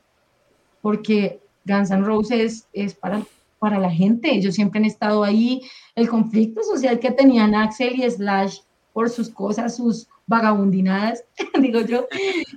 porque 0.82 1.40
Guns 1.66 1.91
N' 1.91 2.04
Roses 2.04 2.68
es 2.74 2.94
para, 2.94 3.22
para 3.60 3.78
la 3.80 3.91
gente. 3.91 4.34
Ellos 4.34 4.56
siempre 4.56 4.80
han 4.80 4.86
estado 4.86 5.24
ahí. 5.24 5.62
El 5.96 6.10
conflicto 6.10 6.64
social 6.64 7.00
que 7.00 7.12
tenían 7.12 7.56
Axel 7.56 7.96
y 7.96 8.10
Slash 8.10 8.60
por 8.94 9.10
sus 9.10 9.30
cosas, 9.30 9.76
sus 9.76 10.08
vagabundinadas, 10.30 11.24
digo 11.60 11.82
yo, 11.82 12.08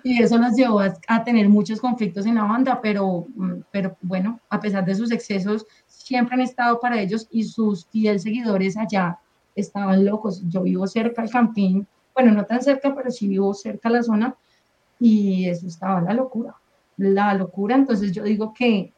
y 0.04 0.22
eso 0.22 0.38
nos 0.38 0.54
llevó 0.54 0.80
a, 0.80 1.24
tener 1.24 1.48
muchos 1.48 1.80
conflictos 1.80 2.26
en 2.26 2.34
la 2.34 2.44
banda, 2.44 2.80
pero, 2.82 3.26
mm, 3.34 3.62
pero 3.70 3.96
bueno, 4.02 4.38
a 4.50 4.60
pesar 4.60 4.84
de 4.84 4.94
sus 4.94 5.10
excesos, 5.10 5.66
siempre 5.86 6.34
han 6.34 6.42
estado 6.42 6.78
para 6.80 7.00
ellos 7.00 7.26
y 7.30 7.44
sus 7.44 7.86
fieles 7.86 8.24
seguidores 8.24 8.76
allá 8.76 9.18
estaban 9.54 10.04
locos. 10.04 10.42
Yo 10.48 10.62
vivo 10.62 10.86
cerca 10.86 11.22
al 11.22 11.30
campín, 11.30 11.86
bueno, 12.14 12.32
no 12.32 12.44
tan 12.44 12.62
cerca, 12.62 12.94
pero 12.94 13.10
sí 13.10 13.28
vivo 13.28 13.52
cerca 13.54 13.88
a 13.88 13.92
la 13.92 14.02
zona 14.02 14.34
y 15.00 15.48
eso 15.48 15.66
estaba 15.66 16.00
la 16.00 16.14
locura, 16.14 16.54
la 16.96 17.34
locura. 17.34 17.74
Entonces 17.74 18.12
yo 18.12 18.22
digo 18.24 18.52
que 18.52 18.92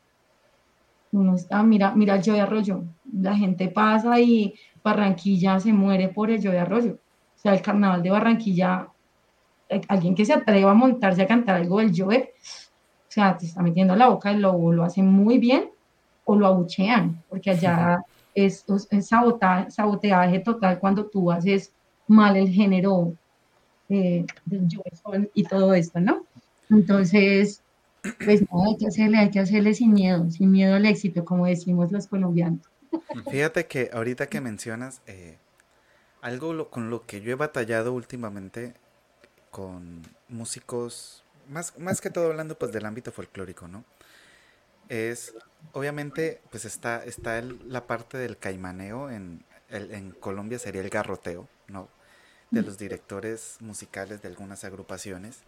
uno 1.12 1.34
está, 1.34 1.62
mira, 1.62 1.94
mira 1.94 2.16
el 2.16 2.22
de 2.22 2.40
Arroyo, 2.40 2.84
la 3.12 3.36
gente 3.36 3.68
pasa 3.68 4.20
y 4.20 4.54
Barranquilla 4.82 5.60
se 5.60 5.72
muere 5.72 6.08
por 6.08 6.30
el 6.30 6.40
de 6.40 6.58
Arroyo. 6.58 6.98
O 7.36 7.38
sea, 7.38 7.54
el 7.54 7.62
carnaval 7.62 8.02
de 8.02 8.10
Barranquilla, 8.10 8.88
eh, 9.68 9.80
alguien 9.88 10.14
que 10.14 10.24
se 10.24 10.32
atreva 10.32 10.72
a 10.72 10.74
montarse 10.74 11.22
a 11.22 11.26
cantar 11.26 11.56
algo 11.56 11.78
del 11.78 11.92
Joe, 11.94 12.32
o 12.38 13.10
sea, 13.14 13.36
te 13.36 13.46
está 13.46 13.62
metiendo 13.62 13.94
la 13.94 14.08
boca, 14.08 14.32
lo, 14.32 14.72
lo 14.72 14.82
hacen 14.82 15.06
muy 15.06 15.38
bien 15.38 15.70
o 16.24 16.36
lo 16.36 16.46
abuchean, 16.46 17.22
porque 17.28 17.50
allá 17.50 18.02
es, 18.34 18.64
es 18.90 19.06
sabotaje 19.06 20.40
total 20.40 20.78
cuando 20.80 21.06
tú 21.06 21.30
haces 21.30 21.72
mal 22.06 22.36
el 22.36 22.48
género 22.48 23.14
eh, 23.88 24.24
y 25.34 25.44
todo 25.44 25.74
esto, 25.74 26.00
¿no? 26.00 26.24
Entonces, 26.70 27.62
pues 28.24 28.42
no, 28.42 28.64
hay 28.66 28.76
que 28.76 28.86
hacerle, 28.86 29.18
hay 29.18 29.30
que 29.30 29.40
hacerle 29.40 29.74
sin 29.74 29.92
miedo, 29.92 30.30
sin 30.30 30.50
miedo 30.50 30.74
al 30.74 30.86
éxito, 30.86 31.24
como 31.24 31.46
decimos 31.46 31.92
los 31.92 32.06
colombianos. 32.06 32.60
Fíjate 33.30 33.66
que 33.66 33.90
ahorita 33.92 34.28
que 34.28 34.40
mencionas 34.40 35.00
eh, 35.06 35.38
algo 36.20 36.70
con 36.70 36.90
lo 36.90 37.06
que 37.06 37.20
yo 37.20 37.32
he 37.32 37.34
batallado 37.34 37.92
últimamente 37.92 38.74
con 39.50 40.02
músicos, 40.28 41.24
más, 41.48 41.78
más 41.78 42.00
que 42.00 42.10
todo 42.10 42.26
hablando 42.26 42.58
pues 42.58 42.72
del 42.72 42.86
ámbito 42.86 43.12
folclórico, 43.12 43.68
¿no? 43.68 43.84
Es, 44.88 45.34
obviamente, 45.72 46.40
pues 46.50 46.64
está, 46.64 47.04
está 47.04 47.40
la 47.40 47.86
parte 47.86 48.18
del 48.18 48.36
caimaneo, 48.36 49.10
en, 49.10 49.44
en 49.70 50.10
Colombia 50.10 50.58
sería 50.58 50.82
el 50.82 50.90
garroteo, 50.90 51.48
¿no? 51.68 51.88
De 52.54 52.62
los 52.62 52.78
directores 52.78 53.56
musicales 53.60 54.22
de 54.22 54.28
algunas 54.28 54.64
agrupaciones. 54.64 55.38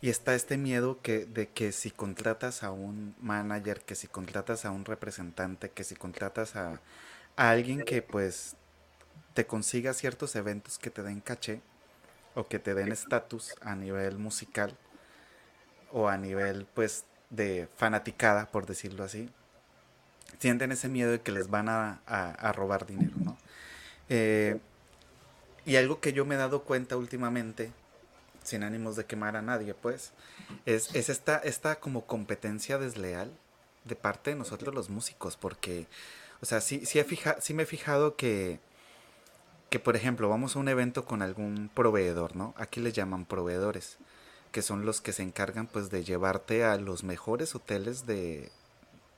Y 0.00 0.10
está 0.10 0.34
este 0.34 0.58
miedo 0.58 1.00
que, 1.00 1.24
de 1.24 1.48
que 1.48 1.72
si 1.72 1.90
contratas 1.90 2.62
a 2.62 2.70
un 2.70 3.14
manager, 3.20 3.80
que 3.80 3.94
si 3.94 4.08
contratas 4.08 4.64
a 4.64 4.70
un 4.70 4.84
representante, 4.84 5.70
que 5.70 5.84
si 5.84 5.94
contratas 5.94 6.56
a, 6.56 6.80
alguien 7.36 7.82
que 7.82 8.02
pues 8.02 8.56
te 9.34 9.46
consiga 9.46 9.92
ciertos 9.92 10.34
eventos 10.36 10.78
que 10.78 10.90
te 10.90 11.02
den 11.02 11.20
caché 11.20 11.60
o 12.34 12.46
que 12.46 12.58
te 12.58 12.74
den 12.74 12.92
estatus 12.92 13.54
a 13.60 13.74
nivel 13.74 14.18
musical 14.18 14.74
o 15.92 16.08
a 16.08 16.16
nivel 16.16 16.66
pues 16.74 17.04
de 17.30 17.68
fanaticada, 17.76 18.46
por 18.50 18.66
decirlo 18.66 19.04
así, 19.04 19.30
sienten 20.38 20.72
ese 20.72 20.88
miedo 20.88 21.10
de 21.10 21.20
que 21.20 21.32
les 21.32 21.48
van 21.48 21.68
a, 21.68 22.52
robar 22.54 22.86
dinero, 22.86 23.14
¿no? 23.16 23.36
Eh, 24.08 24.58
y 25.66 25.76
algo 25.76 26.00
que 26.00 26.12
yo 26.12 26.24
me 26.24 26.36
he 26.36 26.38
dado 26.38 26.62
cuenta 26.62 26.96
últimamente 26.96 27.72
sin 28.46 28.62
ánimos 28.62 28.96
de 28.96 29.04
quemar 29.04 29.36
a 29.36 29.42
nadie, 29.42 29.74
pues, 29.74 30.12
es, 30.64 30.94
esta, 30.94 31.38
esta 31.38 31.80
como 31.80 32.06
competencia 32.06 32.78
desleal 32.78 33.32
de 33.84 33.96
parte 33.96 34.30
de 34.30 34.36
nosotros 34.36 34.74
los 34.74 34.88
músicos, 34.88 35.36
porque, 35.36 35.86
o 36.40 36.46
sea, 36.46 36.60
sí, 36.60 36.86
sí, 36.86 37.00
he 37.00 37.04
fija, 37.04 37.40
sí 37.40 37.54
me 37.54 37.64
he 37.64 37.66
fijado 37.66 38.14
que, 38.14 38.60
que, 39.68 39.80
por 39.80 39.96
ejemplo, 39.96 40.28
vamos 40.28 40.54
a 40.54 40.60
un 40.60 40.68
evento 40.68 41.04
con 41.04 41.22
algún 41.22 41.68
proveedor, 41.74 42.36
¿no? 42.36 42.54
Aquí 42.56 42.80
les 42.80 42.94
llaman 42.94 43.24
proveedores, 43.24 43.98
que 44.52 44.62
son 44.62 44.86
los 44.86 45.00
que 45.00 45.12
se 45.12 45.24
encargan, 45.24 45.66
pues, 45.66 45.90
de 45.90 46.04
llevarte 46.04 46.64
a 46.64 46.76
los 46.76 47.02
mejores 47.02 47.56
hoteles 47.56 48.06
de, 48.06 48.50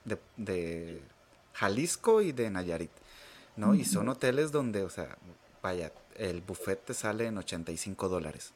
de, 0.05 0.17
de 0.37 1.03
Jalisco 1.53 2.21
y 2.21 2.31
de 2.31 2.49
Nayarit, 2.49 2.91
¿no? 3.55 3.75
Y 3.75 3.85
son 3.85 4.09
hoteles 4.09 4.51
donde, 4.51 4.83
o 4.83 4.89
sea, 4.89 5.17
vaya, 5.61 5.91
el 6.15 6.41
buffet 6.41 6.85
te 6.85 6.93
sale 6.93 7.25
en 7.25 7.37
85 7.37 8.09
dólares. 8.09 8.53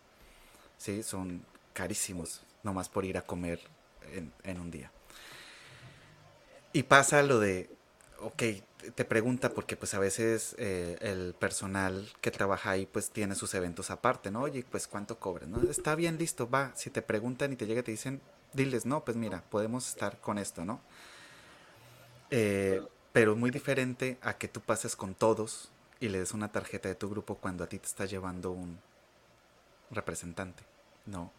¿sí? 0.78 1.04
Son 1.04 1.46
carísimos, 1.74 2.42
nomás 2.64 2.90
por 2.90 3.06
ir 3.06 3.18
a 3.18 3.22
comer 3.22 3.60
en, 4.44 4.60
un 4.60 4.72
día. 4.72 4.92
Y 6.72 6.84
pasa 6.84 7.24
lo 7.24 7.40
de, 7.40 7.70
ok, 8.20 8.44
te 8.96 9.06
pregunta 9.06 9.54
porque 9.54 9.78
pues 9.78 9.94
a 9.94 10.00
veces 10.00 10.56
eh, 10.58 10.98
el 11.02 11.36
personal 11.40 12.12
que 12.20 12.32
trabaja 12.32 12.72
ahí 12.72 12.86
pues 12.86 13.12
tiene 13.12 13.36
sus 13.36 13.54
eventos 13.54 13.92
aparte, 13.92 14.30
¿no? 14.32 14.42
Oye, 14.42 14.66
pues 14.70 14.88
cuánto 14.88 15.20
cobran, 15.20 15.52
¿no? 15.52 15.62
Está 15.70 15.96
bien, 15.96 16.18
listo, 16.18 16.50
va. 16.50 16.72
Si 16.76 16.90
te 16.90 17.02
preguntan 17.02 17.54
y 17.54 17.56
te 17.56 17.66
llega 17.66 17.80
y 17.80 17.84
te 17.84 17.92
dicen, 17.92 18.22
diles, 18.54 18.86
no, 18.86 19.06
pues 19.06 19.16
mira, 19.16 19.44
podemos 19.50 19.88
estar 19.88 20.20
con 20.20 20.38
esto, 20.38 20.66
¿no? 20.66 20.82
Eh, 22.30 22.82
pero 23.14 23.36
muy 23.36 23.52
diferente 23.52 24.18
a 24.22 24.38
que 24.38 24.48
tú 24.48 24.60
pases 24.60 24.96
con 24.96 25.14
todos 25.14 25.70
y 26.04 26.10
le 26.10 26.20
des 26.20 26.34
una 26.34 26.52
tarjeta 26.52 26.90
de 26.90 26.96
tu 26.96 27.10
grupo 27.10 27.36
cuando 27.36 27.64
a 27.64 27.68
ti 27.68 27.80
te 27.80 27.86
está 27.86 28.06
llevando 28.06 28.52
un 28.52 28.78
representante. 29.90 30.62
No, 31.06 31.32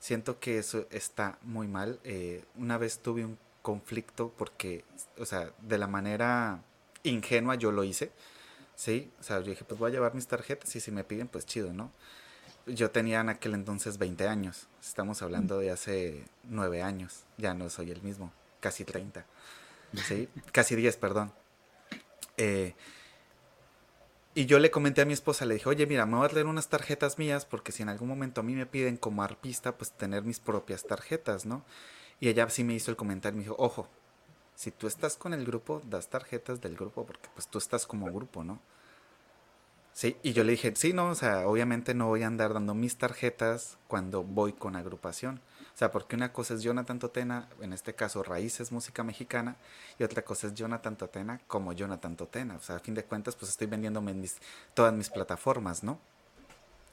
siento 0.00 0.40
que 0.40 0.58
eso 0.58 0.88
está 0.90 1.38
muy 1.42 1.68
mal. 1.68 2.00
Eh, 2.02 2.44
una 2.56 2.76
vez 2.76 2.98
tuve 2.98 3.24
un 3.24 3.38
conflicto 3.62 4.34
porque, 4.36 4.84
o 5.16 5.24
sea, 5.24 5.52
de 5.60 5.78
la 5.78 5.86
manera 5.86 6.60
ingenua 7.04 7.54
yo 7.54 7.70
lo 7.70 7.84
hice. 7.84 8.10
Sí, 8.74 9.12
o 9.20 9.22
sea, 9.22 9.38
yo 9.38 9.50
dije, 9.50 9.64
pues 9.64 9.78
voy 9.78 9.92
a 9.92 9.94
llevar 9.94 10.12
mis 10.16 10.26
tarjetas 10.26 10.74
y 10.74 10.80
si 10.80 10.90
me 10.90 11.04
piden, 11.04 11.28
pues 11.28 11.46
chido, 11.46 11.72
¿no? 11.72 11.92
Yo 12.66 12.90
tenía 12.90 13.20
en 13.20 13.28
aquel 13.28 13.54
entonces 13.54 13.96
20 13.96 14.26
años. 14.26 14.66
Estamos 14.82 15.22
hablando 15.22 15.60
de 15.60 15.70
hace 15.70 16.24
9 16.48 16.82
años. 16.82 17.22
Ya 17.38 17.54
no 17.54 17.70
soy 17.70 17.92
el 17.92 18.02
mismo. 18.02 18.32
Casi 18.58 18.84
30. 18.84 19.24
¿Sí? 20.08 20.28
Casi 20.50 20.74
10, 20.74 20.96
perdón. 20.96 21.32
Eh, 22.36 22.74
y 24.34 24.46
yo 24.46 24.58
le 24.58 24.70
comenté 24.70 25.02
a 25.02 25.04
mi 25.04 25.12
esposa, 25.12 25.44
le 25.44 25.54
dije, 25.54 25.68
oye, 25.68 25.86
mira, 25.86 26.06
me 26.06 26.16
voy 26.16 26.26
a 26.26 26.28
traer 26.28 26.46
unas 26.46 26.68
tarjetas 26.68 27.18
mías 27.18 27.44
porque 27.44 27.72
si 27.72 27.82
en 27.82 27.88
algún 27.88 28.08
momento 28.08 28.40
a 28.40 28.44
mí 28.44 28.54
me 28.54 28.66
piden 28.66 28.96
como 28.96 29.22
arpista, 29.22 29.76
pues 29.76 29.90
tener 29.92 30.22
mis 30.22 30.38
propias 30.38 30.84
tarjetas, 30.84 31.46
¿no? 31.46 31.64
Y 32.20 32.28
ella 32.28 32.48
sí 32.48 32.62
me 32.62 32.74
hizo 32.74 32.90
el 32.90 32.96
comentario, 32.96 33.36
me 33.38 33.42
dijo, 33.42 33.56
ojo, 33.58 33.88
si 34.54 34.70
tú 34.70 34.86
estás 34.86 35.16
con 35.16 35.34
el 35.34 35.44
grupo, 35.44 35.82
das 35.88 36.08
tarjetas 36.08 36.60
del 36.60 36.76
grupo 36.76 37.04
porque 37.06 37.28
pues 37.34 37.48
tú 37.48 37.58
estás 37.58 37.86
como 37.86 38.12
grupo, 38.12 38.44
¿no? 38.44 38.60
Sí, 39.92 40.16
y 40.22 40.32
yo 40.32 40.44
le 40.44 40.52
dije, 40.52 40.72
sí, 40.76 40.92
no, 40.92 41.10
o 41.10 41.14
sea, 41.14 41.48
obviamente 41.48 41.94
no 41.94 42.06
voy 42.06 42.22
a 42.22 42.28
andar 42.28 42.54
dando 42.54 42.74
mis 42.74 42.96
tarjetas 42.96 43.78
cuando 43.88 44.22
voy 44.22 44.52
con 44.52 44.76
agrupación. 44.76 45.40
O 45.74 45.78
sea, 45.80 45.90
porque 45.90 46.16
una 46.16 46.32
cosa 46.32 46.54
es 46.54 46.62
Jonathan 46.62 46.98
Totena, 46.98 47.48
en 47.60 47.72
este 47.72 47.94
caso 47.94 48.22
Raíces 48.22 48.70
Música 48.72 49.02
Mexicana, 49.02 49.56
y 49.98 50.04
otra 50.04 50.22
cosa 50.22 50.48
es 50.48 50.54
Jonathan 50.54 50.96
Totena 50.96 51.40
como 51.46 51.72
Jonathan 51.72 52.16
Totena. 52.16 52.56
O 52.56 52.60
sea, 52.60 52.76
a 52.76 52.78
fin 52.80 52.94
de 52.94 53.04
cuentas, 53.04 53.36
pues 53.36 53.50
estoy 53.50 53.66
vendiendo 53.66 54.00
mis, 54.00 54.36
todas 54.74 54.92
mis 54.92 55.08
plataformas, 55.08 55.82
¿no? 55.82 55.98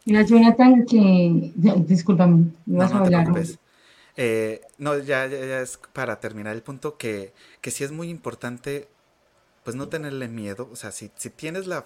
Mira, 0.06 0.22
Jonathan, 0.22 0.86
que. 0.86 1.52
Discúlpame, 1.86 2.52
ibas 2.66 2.94
a 2.94 2.99
hablar. 2.99 3.28
Eh, 4.16 4.62
no, 4.78 4.98
ya, 4.98 5.28
ya, 5.28 5.62
es 5.62 5.78
para 5.94 6.20
terminar 6.20 6.56
el 6.56 6.64
punto 6.64 6.98
que, 6.98 7.34
que 7.62 7.70
sí 7.72 7.84
es 7.84 7.91
muy 7.91 8.10
importante, 8.10 8.88
pues 9.64 9.76
no 9.76 9.90
tenerle 9.90 10.28
miedo. 10.28 10.70
O 10.72 10.76
sea, 10.76 10.91
si, 10.91 11.12
si 11.18 11.30
tienes 11.30 11.68
la 11.68 11.86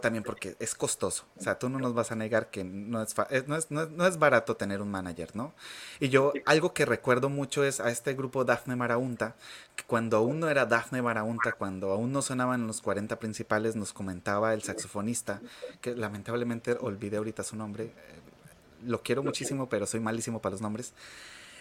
también 0.00 0.24
porque 0.24 0.56
es 0.58 0.74
costoso. 0.74 1.24
O 1.36 1.42
sea, 1.42 1.58
tú 1.58 1.68
no 1.68 1.78
nos 1.78 1.94
vas 1.94 2.12
a 2.12 2.16
negar 2.16 2.50
que 2.50 2.64
no 2.64 3.02
es, 3.02 3.14
no 3.46 3.56
es, 3.56 3.70
no 3.70 4.06
es, 4.06 4.18
barato 4.18 4.56
tener 4.56 4.80
un 4.80 4.90
manager, 4.90 5.34
¿no? 5.34 5.52
Y 6.00 6.08
yo, 6.08 6.32
algo 6.46 6.72
que 6.72 6.84
recuerdo 6.84 7.28
mucho 7.28 7.64
es 7.64 7.80
a 7.80 7.90
este 7.90 8.14
grupo 8.14 8.44
Dafne 8.44 8.76
Maraunta, 8.76 9.34
que 9.76 9.84
cuando 9.84 10.16
aún 10.16 10.40
no 10.40 10.48
era 10.48 10.66
Dafne 10.66 11.02
Maraunta, 11.02 11.52
cuando 11.52 11.90
aún 11.90 12.12
no 12.12 12.22
sonaban 12.22 12.66
los 12.66 12.80
40 12.80 13.18
principales, 13.18 13.76
nos 13.76 13.92
comentaba 13.92 14.54
el 14.54 14.62
saxofonista, 14.62 15.40
que 15.80 15.94
lamentablemente 15.94 16.76
olvidé 16.80 17.16
ahorita 17.16 17.42
su 17.42 17.56
nombre. 17.56 17.84
Eh, 17.84 17.92
lo 18.84 19.02
quiero 19.02 19.22
muchísimo, 19.22 19.68
pero 19.68 19.86
soy 19.86 20.00
malísimo 20.00 20.40
para 20.40 20.52
los 20.52 20.60
nombres. 20.60 20.92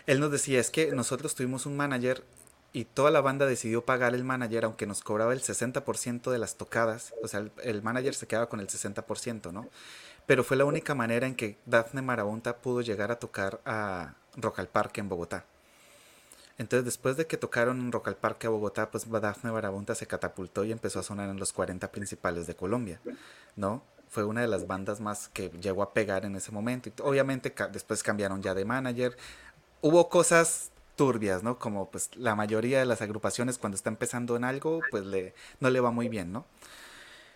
Él 0.08 0.20
nos 0.20 0.32
decía, 0.32 0.60
es 0.60 0.72
que 0.72 0.92
nosotros 0.92 1.36
tuvimos 1.36 1.66
un 1.66 1.78
manager 1.78 2.24
y 2.74 2.86
toda 2.86 3.12
la 3.12 3.22
banda 3.22 3.46
decidió 3.46 3.86
pagar 3.86 4.16
el 4.16 4.24
manager 4.24 4.66
aunque 4.66 4.88
nos 4.88 5.02
cobraba 5.02 5.34
el 5.34 5.42
60% 5.42 6.32
de 6.32 6.38
las 6.38 6.56
tocadas, 6.56 7.14
o 7.22 7.28
sea, 7.28 7.46
el, 7.64 7.82
manager 7.82 8.14
se 8.14 8.28
quedaba 8.28 8.50
con 8.50 8.60
el 8.60 8.68
60%, 8.68 9.52
¿no? 9.52 9.68
Pero 10.26 10.44
fue 10.44 10.56
la 10.56 10.66
única 10.66 10.96
manera 10.96 11.28
en 11.28 11.36
que 11.36 11.58
Daphne 11.66 12.02
Marabunta 12.02 12.58
pudo 12.58 12.82
llegar 12.82 13.12
a 13.12 13.20
tocar 13.20 13.60
a 13.66 14.14
Rock 14.38 14.60
al 14.60 14.70
Parque 14.70 15.02
en 15.02 15.10
Bogotá. 15.10 15.46
Entonces, 16.58 16.86
después 16.86 17.18
de 17.18 17.26
que 17.26 17.38
tocaron 17.38 17.80
en 17.80 17.92
Rock 17.92 18.10
al 18.10 18.18
Parque 18.18 18.46
a 18.46 18.52
Bogotá, 18.52 18.92
pues 18.92 19.10
Dafne 19.10 19.50
Barabunta 19.50 19.96
se 19.96 20.06
catapultó 20.06 20.64
y 20.64 20.72
empezó 20.72 21.00
a 21.00 21.04
sonar 21.04 21.28
en 21.30 21.40
los 21.40 21.54
40 21.54 21.92
principales 21.92 22.46
de 22.46 22.56
Colombia, 22.56 23.02
¿no? 23.56 23.84
Fue 24.10 24.26
una 24.26 24.42
de 24.42 24.48
las 24.48 24.68
bandas 24.68 25.00
más 25.00 25.30
que 25.30 25.50
llegó 25.50 25.82
a 25.82 25.94
pegar 25.94 26.24
en 26.24 26.36
ese 26.36 26.52
momento. 26.52 26.90
Y 26.90 26.94
obviamente 27.02 27.54
después 27.72 28.04
cambiaron 28.04 28.44
ya 28.44 28.54
de 28.54 28.66
manager. 28.66 29.18
Hubo 29.82 30.08
cosas 30.10 30.71
turbias, 30.96 31.44
¿no? 31.44 31.58
Como 31.58 31.90
pues 31.90 32.10
la 32.16 32.36
mayoría 32.36 32.80
de 32.80 32.86
las 32.86 33.02
agrupaciones 33.02 33.58
cuando 33.58 33.76
está 33.76 33.90
empezando 33.90 34.36
en 34.36 34.44
algo, 34.44 34.82
pues 34.92 35.06
le, 35.06 35.34
no 35.60 35.70
le 35.70 35.80
va 35.80 35.92
muy 35.92 36.10
bien, 36.10 36.32
¿no? 36.32 36.46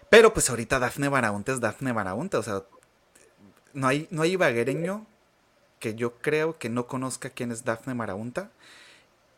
Pero 0.09 0.33
pues 0.33 0.49
ahorita 0.49 0.79
Dafne 0.79 1.09
Barahunta 1.09 1.51
es 1.51 1.59
Dafne 1.59 1.91
Barahunta, 1.91 2.39
o 2.39 2.43
sea, 2.43 2.63
no 3.73 3.87
hay, 3.87 4.07
no 4.11 4.21
hay 4.21 4.31
ibaguereño 4.31 5.05
que 5.79 5.95
yo 5.95 6.15
creo 6.15 6.57
que 6.57 6.69
no 6.69 6.87
conozca 6.87 7.29
quién 7.29 7.51
es 7.51 7.63
Dafne 7.63 7.93
Marahunta. 7.93 8.49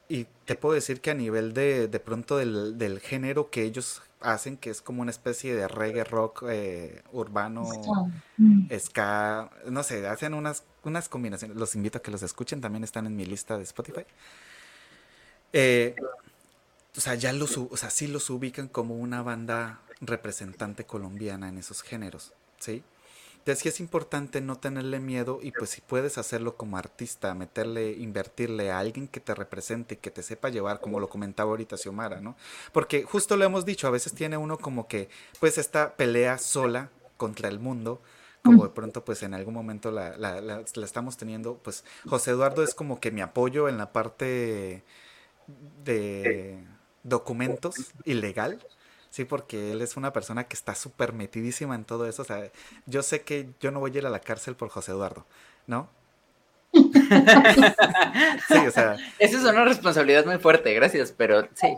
Y 0.10 0.28
te 0.46 0.56
puedo 0.56 0.76
decir 0.76 1.02
que 1.02 1.12
a 1.12 1.14
nivel 1.14 1.54
de, 1.54 1.88
de 1.90 2.00
pronto 2.00 2.38
del, 2.38 2.78
del, 2.78 3.02
género 3.02 3.50
que 3.50 3.64
ellos 3.64 4.02
hacen, 4.22 4.56
que 4.56 4.70
es 4.70 4.82
como 4.82 5.02
una 5.02 5.12
especie 5.12 5.54
de 5.54 5.68
reggae 5.68 6.06
rock 6.06 6.46
eh, 6.50 7.02
urbano, 7.12 7.68
mm. 8.38 8.70
ska, 8.80 9.50
no 9.70 9.84
sé, 9.84 10.08
hacen 10.08 10.34
unas, 10.34 10.64
unas 10.88 11.10
combinaciones. 11.10 11.58
Los 11.58 11.76
invito 11.76 11.98
a 11.98 12.02
que 12.02 12.12
los 12.12 12.24
escuchen, 12.24 12.62
también 12.62 12.84
están 12.84 13.06
en 13.06 13.16
mi 13.16 13.26
lista 13.26 13.58
de 13.58 13.64
Spotify. 13.64 14.06
Eh, 15.54 15.96
o 16.96 17.02
sea, 17.02 17.16
ya 17.16 17.32
los, 17.34 17.58
o 17.58 17.78
sea, 17.78 17.90
sí 17.90 18.08
los 18.08 18.30
ubican 18.30 18.68
como 18.68 18.96
una 18.96 19.22
banda 19.22 19.82
representante 20.02 20.86
colombiana 20.86 21.50
en 21.50 21.58
esos 21.58 21.82
géneros, 21.82 22.34
¿sí? 22.60 22.84
Entonces 23.48 23.64
sí 23.64 23.70
es 23.70 23.80
importante 23.80 24.42
no 24.42 24.58
tenerle 24.58 25.00
miedo 25.00 25.40
y 25.42 25.52
pues 25.52 25.70
si 25.70 25.80
puedes 25.80 26.18
hacerlo 26.18 26.58
como 26.58 26.78
artista, 26.78 27.34
meterle, 27.34 27.94
invertirle 27.94 28.72
a 28.72 28.80
alguien 28.80 29.08
que 29.08 29.22
te 29.22 29.34
represente 29.34 29.94
y 29.96 29.98
que 30.00 30.12
te 30.12 30.22
sepa 30.22 30.50
llevar, 30.50 30.82
como 30.82 31.00
lo 31.00 31.08
comentaba 31.08 31.52
ahorita 31.52 31.78
Xiomara, 31.78 32.20
¿no? 32.20 32.36
Porque 32.74 33.04
justo 33.04 33.38
lo 33.38 33.46
hemos 33.46 33.64
dicho, 33.64 33.88
a 33.88 33.92
veces 33.92 34.14
tiene 34.14 34.36
uno 34.36 34.58
como 34.58 34.90
que 34.90 35.08
pues 35.40 35.58
esta 35.58 35.96
pelea 35.96 36.40
sola 36.40 36.90
contra 37.16 37.48
el 37.48 37.60
mundo, 37.60 38.02
como 38.44 38.64
de 38.64 38.70
pronto 38.70 39.04
pues 39.06 39.24
en 39.24 39.34
algún 39.34 39.54
momento 39.54 39.92
la, 39.92 40.18
la, 40.18 40.42
la, 40.42 40.64
la 40.74 40.86
estamos 40.86 41.18
teniendo, 41.18 41.58
pues 41.58 41.84
José 42.06 42.32
Eduardo 42.32 42.64
es 42.64 42.74
como 42.76 43.00
que 43.00 43.12
mi 43.12 43.22
apoyo 43.22 43.68
en 43.70 43.78
la 43.78 43.92
parte 43.92 44.84
de 45.84 46.64
documentos 47.04 47.76
ilegal, 48.06 48.64
Sí, 49.10 49.24
porque 49.26 49.72
él 49.72 49.82
es 49.82 49.96
una 49.98 50.12
persona 50.14 50.44
que 50.48 50.54
está 50.54 50.76
súper 50.76 51.14
metidísima 51.14 51.76
en 51.76 51.86
todo 51.86 52.08
eso. 52.08 52.22
O 52.24 52.26
sea, 52.26 52.52
yo 52.86 53.02
sé 53.02 53.22
que 53.24 53.50
yo 53.62 53.72
no 53.72 53.80
voy 53.80 53.92
a 53.96 53.98
ir 54.00 54.06
a 54.06 54.10
la 54.10 54.20
cárcel 54.20 54.56
por 54.56 54.70
José 54.70 54.92
Eduardo, 54.92 55.26
¿no? 55.66 55.90
sí, 58.48 58.58
o 58.68 58.72
sea. 58.72 58.98
Esa 59.20 59.38
es 59.38 59.44
una 59.44 59.66
responsabilidad 59.66 60.26
muy 60.26 60.38
fuerte, 60.38 60.74
gracias, 60.74 61.14
pero 61.16 61.48
sí. 61.54 61.78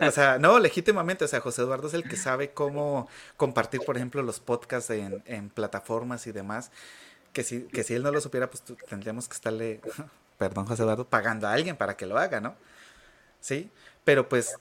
o 0.00 0.10
sea, 0.10 0.38
no, 0.38 0.58
legítimamente, 0.58 1.24
o 1.24 1.28
sea, 1.28 1.40
José 1.40 1.62
Eduardo 1.62 1.88
es 1.88 1.94
el 1.94 2.04
que 2.04 2.16
sabe 2.16 2.50
cómo 2.50 3.08
compartir, 3.36 3.80
por 3.82 3.96
ejemplo, 3.96 4.22
los 4.22 4.40
podcasts 4.40 4.90
en, 4.90 5.22
en 5.26 5.50
plataformas 5.50 6.26
y 6.26 6.32
demás. 6.32 6.70
Que 7.32 7.42
si, 7.42 7.62
que 7.62 7.84
si 7.84 7.94
él 7.94 8.02
no 8.02 8.10
lo 8.10 8.20
supiera, 8.20 8.48
pues 8.50 8.62
tendríamos 8.88 9.28
que 9.28 9.34
estarle, 9.34 9.80
perdón, 10.38 10.66
José 10.66 10.82
Eduardo, 10.82 11.06
pagando 11.06 11.46
a 11.46 11.52
alguien 11.52 11.76
para 11.76 11.96
que 11.96 12.06
lo 12.06 12.18
haga, 12.18 12.40
¿no? 12.40 12.56
Sí, 13.40 13.70
pero 14.04 14.28
pues 14.28 14.56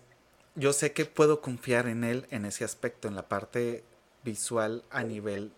yo 0.55 0.73
sé 0.73 0.93
que 0.93 1.05
puedo 1.05 1.41
confiar 1.41 1.87
en 1.87 2.03
él 2.03 2.27
en 2.31 2.45
ese 2.45 2.63
aspecto, 2.63 3.07
en 3.07 3.15
la 3.15 3.27
parte 3.27 3.83
visual 4.23 4.83
a 4.89 5.03
nivel 5.03 5.51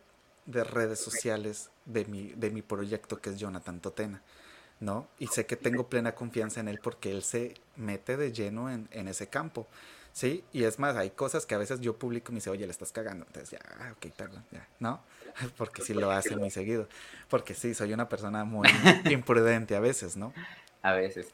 de 0.47 0.63
redes 0.63 0.99
sociales 0.99 1.69
de 1.85 2.05
mi, 2.05 2.29
de 2.29 2.49
mi 2.49 2.63
proyecto 2.63 3.21
que 3.21 3.29
es 3.29 3.37
Jonathan 3.37 3.79
Totena, 3.79 4.21
¿no? 4.79 5.07
Y 5.19 5.27
sé 5.27 5.45
que 5.45 5.55
tengo 5.55 5.87
plena 5.87 6.15
confianza 6.15 6.59
en 6.59 6.69
él 6.69 6.79
porque 6.81 7.11
él 7.11 7.21
se 7.21 7.53
mete 7.75 8.17
de 8.17 8.31
lleno 8.31 8.71
en, 8.71 8.87
en 8.91 9.07
ese 9.07 9.27
campo, 9.27 9.67
¿sí? 10.13 10.43
Y 10.53 10.63
es 10.63 10.79
más, 10.79 10.95
hay 10.95 11.11
cosas 11.11 11.45
que 11.45 11.53
a 11.53 11.57
veces 11.57 11.81
yo 11.81 11.97
publico 11.97 12.31
y 12.31 12.33
me 12.33 12.37
dice, 12.37 12.49
oye, 12.49 12.65
le 12.65 12.71
estás 12.71 12.91
cagando, 12.91 13.25
entonces 13.27 13.51
ya, 13.51 13.59
ah, 13.79 13.91
ok, 13.91 14.11
perdón, 14.15 14.43
ya, 14.51 14.67
¿no? 14.79 15.01
Porque 15.57 15.81
sí 15.83 15.93
lo 15.93 16.09
hace 16.09 16.35
muy 16.35 16.49
seguido, 16.49 16.87
porque 17.29 17.53
sí, 17.53 17.75
soy 17.75 17.93
una 17.93 18.09
persona 18.09 18.43
muy 18.43 18.67
imprudente 19.11 19.75
a 19.75 19.79
veces, 19.79 20.17
¿no? 20.17 20.33
A 20.81 20.93
veces. 20.93 21.27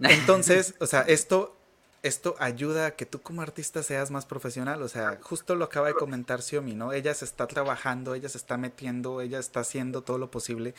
Entonces, 0.00 0.74
o 0.80 0.86
sea, 0.86 1.02
esto 1.02 1.56
esto 2.02 2.34
ayuda 2.38 2.86
a 2.86 2.90
que 2.96 3.06
tú 3.06 3.20
como 3.22 3.42
artista 3.42 3.82
seas 3.82 4.10
más 4.10 4.26
profesional. 4.26 4.82
O 4.82 4.88
sea, 4.88 5.18
justo 5.22 5.54
lo 5.54 5.64
acaba 5.64 5.88
de 5.88 5.94
comentar 5.94 6.42
Xiomi, 6.42 6.74
¿no? 6.74 6.92
Ella 6.92 7.14
se 7.14 7.24
está 7.24 7.46
trabajando, 7.46 8.14
ella 8.14 8.28
se 8.28 8.38
está 8.38 8.56
metiendo, 8.56 9.20
ella 9.20 9.38
está 9.38 9.60
haciendo 9.60 10.02
todo 10.02 10.18
lo 10.18 10.30
posible 10.30 10.74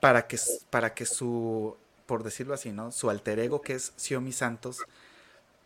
para 0.00 0.26
que, 0.26 0.38
para 0.70 0.94
que 0.94 1.04
su, 1.04 1.76
por 2.06 2.22
decirlo 2.22 2.54
así, 2.54 2.72
¿no? 2.72 2.90
Su 2.90 3.10
alter 3.10 3.38
ego, 3.38 3.60
que 3.60 3.74
es 3.74 3.92
Xiomi 3.96 4.32
Santos, 4.32 4.82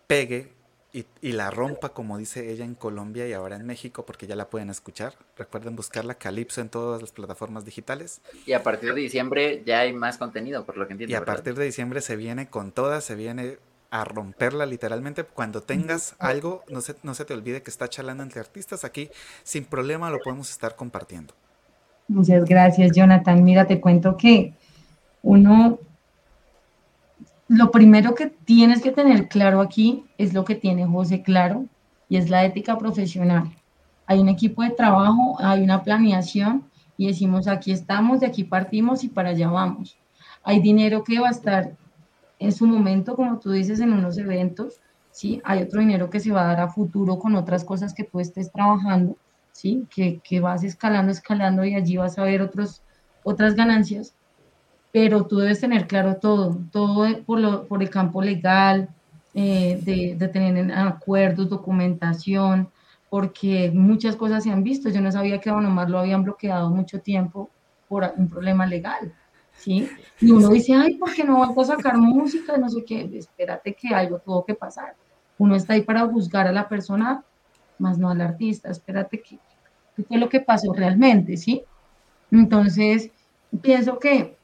pegue 0.08 0.52
y, 0.92 1.06
y, 1.20 1.32
la 1.32 1.52
rompa, 1.52 1.90
como 1.90 2.18
dice 2.18 2.50
ella 2.50 2.64
en 2.64 2.74
Colombia 2.74 3.28
y 3.28 3.32
ahora 3.32 3.54
en 3.54 3.64
México, 3.64 4.04
porque 4.04 4.26
ya 4.26 4.34
la 4.34 4.50
pueden 4.50 4.70
escuchar. 4.70 5.14
Recuerden 5.36 5.76
buscarla 5.76 6.14
Calypso 6.16 6.60
en 6.60 6.68
todas 6.68 7.00
las 7.00 7.12
plataformas 7.12 7.64
digitales. 7.64 8.20
Y 8.44 8.54
a 8.54 8.64
partir 8.64 8.92
de 8.92 9.00
diciembre 9.00 9.62
ya 9.64 9.80
hay 9.80 9.92
más 9.92 10.18
contenido, 10.18 10.64
por 10.64 10.76
lo 10.76 10.88
que 10.88 10.94
entiendo. 10.94 11.12
Y 11.12 11.14
a 11.14 11.24
partir 11.24 11.54
de 11.54 11.64
diciembre 11.64 12.00
se 12.00 12.16
viene 12.16 12.48
con 12.48 12.72
todas, 12.72 13.04
se 13.04 13.14
viene 13.14 13.58
a 13.90 14.04
romperla 14.04 14.66
literalmente. 14.66 15.24
Cuando 15.24 15.62
tengas 15.62 16.14
algo, 16.18 16.62
no 16.68 16.80
se, 16.80 16.94
no 17.02 17.14
se 17.14 17.24
te 17.24 17.34
olvide 17.34 17.62
que 17.62 17.70
está 17.70 17.88
charlando 17.88 18.22
entre 18.22 18.40
artistas 18.40 18.84
aquí, 18.84 19.10
sin 19.42 19.64
problema 19.64 20.10
lo 20.10 20.18
podemos 20.18 20.50
estar 20.50 20.76
compartiendo. 20.76 21.34
Muchas 22.08 22.44
gracias, 22.44 22.92
Jonathan. 22.92 23.44
Mira, 23.44 23.66
te 23.66 23.80
cuento 23.80 24.16
que 24.16 24.54
uno, 25.22 25.78
lo 27.48 27.70
primero 27.70 28.14
que 28.14 28.26
tienes 28.26 28.82
que 28.82 28.90
tener 28.90 29.28
claro 29.28 29.60
aquí 29.60 30.04
es 30.18 30.32
lo 30.32 30.44
que 30.44 30.54
tiene 30.54 30.86
José 30.86 31.22
claro 31.22 31.66
y 32.08 32.16
es 32.16 32.30
la 32.30 32.44
ética 32.44 32.78
profesional. 32.78 33.54
Hay 34.06 34.18
un 34.18 34.28
equipo 34.28 34.62
de 34.62 34.70
trabajo, 34.70 35.36
hay 35.38 35.62
una 35.62 35.84
planeación 35.84 36.64
y 36.96 37.06
decimos 37.06 37.46
aquí 37.46 37.70
estamos, 37.70 38.20
de 38.20 38.26
aquí 38.26 38.44
partimos 38.44 39.04
y 39.04 39.08
para 39.08 39.30
allá 39.30 39.48
vamos. 39.48 39.96
Hay 40.42 40.60
dinero 40.60 41.04
que 41.04 41.20
va 41.20 41.28
a 41.28 41.32
estar 41.32 41.76
en 42.40 42.52
su 42.52 42.66
momento, 42.66 43.14
como 43.14 43.38
tú 43.38 43.52
dices, 43.52 43.80
en 43.80 43.92
unos 43.92 44.18
eventos, 44.18 44.80
¿sí? 45.12 45.40
Hay 45.44 45.62
otro 45.62 45.80
dinero 45.80 46.08
que 46.10 46.20
se 46.20 46.32
va 46.32 46.42
a 46.42 46.54
dar 46.54 46.60
a 46.60 46.68
futuro 46.68 47.18
con 47.18 47.36
otras 47.36 47.64
cosas 47.64 47.94
que 47.94 48.02
tú 48.02 48.18
estés 48.18 48.50
trabajando, 48.50 49.16
¿sí? 49.52 49.86
Que, 49.94 50.20
que 50.24 50.40
vas 50.40 50.64
escalando, 50.64 51.12
escalando 51.12 51.64
y 51.64 51.74
allí 51.74 51.98
vas 51.98 52.18
a 52.18 52.24
ver 52.24 52.40
otros, 52.40 52.82
otras 53.22 53.54
ganancias, 53.54 54.14
pero 54.90 55.26
tú 55.26 55.36
debes 55.38 55.60
tener 55.60 55.86
claro 55.86 56.16
todo, 56.16 56.58
todo 56.72 57.06
por, 57.24 57.38
lo, 57.38 57.68
por 57.68 57.82
el 57.82 57.90
campo 57.90 58.22
legal, 58.22 58.88
eh, 59.34 59.78
de, 59.84 60.16
de, 60.16 60.28
tener 60.28 60.72
acuerdos, 60.72 61.48
documentación, 61.50 62.70
porque 63.10 63.70
muchas 63.72 64.16
cosas 64.16 64.42
se 64.42 64.50
han 64.50 64.64
visto. 64.64 64.88
Yo 64.88 65.00
no 65.02 65.12
sabía 65.12 65.40
que 65.40 65.50
Don 65.50 65.66
Omar 65.66 65.90
lo 65.90 65.98
habían 65.98 66.24
bloqueado 66.24 66.70
mucho 66.70 67.00
tiempo 67.00 67.50
por 67.86 68.12
un 68.16 68.28
problema 68.28 68.66
legal. 68.66 69.12
¿Sí? 69.60 69.88
Y 70.20 70.30
uno 70.30 70.48
dice, 70.48 70.74
ay, 70.74 70.96
¿por 70.96 71.12
qué 71.12 71.24
no 71.24 71.38
vas 71.38 71.70
a 71.70 71.76
sacar 71.76 71.96
música? 71.98 72.56
No 72.56 72.68
sé 72.68 72.84
qué, 72.84 73.08
espérate 73.14 73.74
que 73.74 73.94
algo 73.94 74.18
tuvo 74.18 74.44
que 74.44 74.54
pasar. 74.54 74.94
Uno 75.38 75.54
está 75.54 75.74
ahí 75.74 75.82
para 75.82 76.06
juzgar 76.06 76.46
a 76.46 76.52
la 76.52 76.68
persona, 76.68 77.22
más 77.78 77.98
no 77.98 78.10
al 78.10 78.20
artista, 78.20 78.70
espérate 78.70 79.20
que, 79.20 79.38
qué 79.96 80.02
fue 80.02 80.18
lo 80.18 80.28
que 80.28 80.40
pasó 80.40 80.72
realmente, 80.72 81.36
¿sí? 81.36 81.62
Entonces, 82.30 83.10
pienso 83.62 83.98
que 83.98 84.36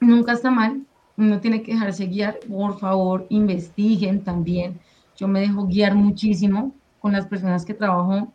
nunca 0.00 0.32
está 0.32 0.50
mal, 0.50 0.82
uno 1.16 1.40
tiene 1.40 1.62
que 1.62 1.72
dejarse 1.72 2.06
guiar, 2.06 2.38
por 2.48 2.78
favor, 2.78 3.26
investiguen 3.28 4.22
también. 4.22 4.80
Yo 5.16 5.28
me 5.28 5.40
dejo 5.40 5.66
guiar 5.66 5.94
muchísimo 5.94 6.72
con 7.00 7.12
las 7.12 7.26
personas 7.26 7.64
que 7.64 7.74
trabajo, 7.74 8.32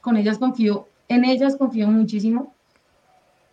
con 0.00 0.16
ellas 0.16 0.38
confío, 0.38 0.86
en 1.08 1.24
ellas 1.24 1.56
confío 1.56 1.88
muchísimo, 1.88 2.54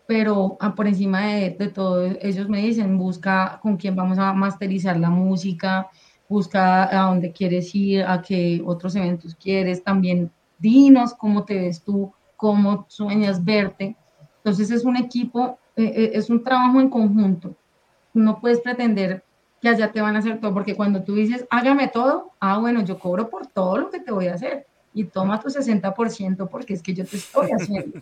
pero 0.08 0.58
ah, 0.62 0.74
por 0.74 0.88
encima 0.88 1.28
de, 1.28 1.52
todo, 1.74 2.06
ellos 2.22 2.48
me 2.48 2.60
dicen, 2.60 2.98
busca 2.98 3.60
con 3.62 3.76
quién 3.76 3.96
vamos 3.96 4.18
a 4.18 4.34
masterizar 4.34 4.98
la 4.98 5.10
música, 5.10 5.90
busca 6.30 6.84
a 6.86 7.10
dónde 7.10 7.34
quieres 7.34 7.76
ir, 7.76 8.04
a 8.04 8.22
qué 8.22 8.64
otros 8.66 8.96
eventos 8.96 9.36
quieres, 9.36 9.84
también 9.84 10.32
dinos 10.58 11.14
cómo 11.14 11.44
te 11.44 11.56
ves 11.56 11.84
tú, 11.84 12.12
cómo 12.38 12.86
sueñas 12.88 13.44
verte. 13.44 13.98
Entonces 14.38 14.72
es 14.72 14.86
un 14.86 14.96
equipo, 14.96 15.60
eh, 15.76 16.12
es 16.14 16.30
un 16.30 16.42
trabajo 16.42 16.80
en 16.80 16.90
conjunto. 16.90 17.54
No 18.14 18.40
puedes 18.40 18.62
pretender 18.62 19.26
que 19.62 19.70
allá 19.70 19.92
te 19.92 20.00
van 20.00 20.16
a 20.16 20.20
hacer 20.20 20.40
todo, 20.40 20.54
porque 20.54 20.76
cuando 20.76 21.04
tú 21.04 21.16
dices, 21.16 21.46
hágame 21.50 21.90
todo, 21.90 22.32
ah, 22.40 22.60
bueno, 22.60 22.82
yo 22.82 22.98
cobro 22.98 23.30
por 23.30 23.48
todo 23.48 23.78
lo 23.78 23.90
que 23.90 24.00
te 24.00 24.12
voy 24.12 24.28
a 24.28 24.36
hacer 24.36 24.66
y 24.98 25.04
toma 25.04 25.40
tu 25.40 25.48
60% 25.48 26.50
porque 26.50 26.74
es 26.74 26.82
que 26.82 26.92
yo 26.92 27.06
te 27.06 27.18
estoy 27.18 27.52
haciendo. 27.52 28.00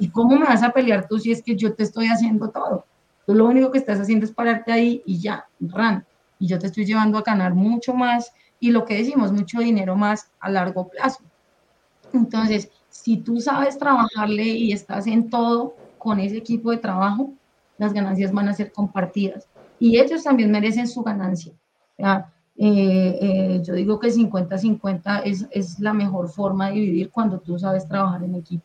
¿Y 0.00 0.10
cómo 0.10 0.36
me 0.36 0.44
vas 0.44 0.64
a 0.64 0.72
pelear 0.72 1.06
tú 1.06 1.20
si 1.20 1.30
es 1.30 1.40
que 1.40 1.54
yo 1.54 1.72
te 1.72 1.84
estoy 1.84 2.08
haciendo 2.08 2.50
todo? 2.50 2.84
Tú 3.24 3.34
lo 3.34 3.46
único 3.46 3.70
que 3.70 3.78
estás 3.78 4.00
haciendo 4.00 4.26
es 4.26 4.32
pararte 4.32 4.72
ahí 4.72 5.02
y 5.06 5.20
ya, 5.20 5.46
ran. 5.60 6.04
Y 6.40 6.48
yo 6.48 6.58
te 6.58 6.66
estoy 6.66 6.84
llevando 6.84 7.16
a 7.16 7.22
ganar 7.22 7.54
mucho 7.54 7.94
más 7.94 8.32
y 8.58 8.72
lo 8.72 8.84
que 8.84 8.96
decimos, 8.96 9.30
mucho 9.30 9.60
dinero 9.60 9.94
más 9.94 10.28
a 10.40 10.50
largo 10.50 10.88
plazo. 10.88 11.22
Entonces, 12.12 12.70
si 12.88 13.18
tú 13.18 13.40
sabes 13.40 13.78
trabajarle 13.78 14.42
y 14.42 14.72
estás 14.72 15.06
en 15.06 15.30
todo 15.30 15.76
con 15.96 16.18
ese 16.18 16.38
equipo 16.38 16.72
de 16.72 16.78
trabajo, 16.78 17.32
las 17.78 17.92
ganancias 17.92 18.32
van 18.32 18.48
a 18.48 18.54
ser 18.54 18.72
compartidas. 18.72 19.46
y 19.78 20.00
ellos 20.00 20.24
también 20.24 20.50
merecen 20.50 20.88
su 20.88 21.02
ganancia. 21.04 21.52
Eh, 22.58 23.18
eh, 23.20 23.62
yo 23.62 23.74
digo 23.74 24.00
que 24.00 24.08
50-50 24.08 25.22
es, 25.24 25.46
es 25.50 25.78
la 25.78 25.92
mejor 25.92 26.28
forma 26.30 26.68
de 26.68 26.80
vivir 26.80 27.10
cuando 27.10 27.38
tú 27.38 27.58
sabes 27.58 27.86
trabajar 27.86 28.22
en 28.24 28.34
equipo. 28.34 28.64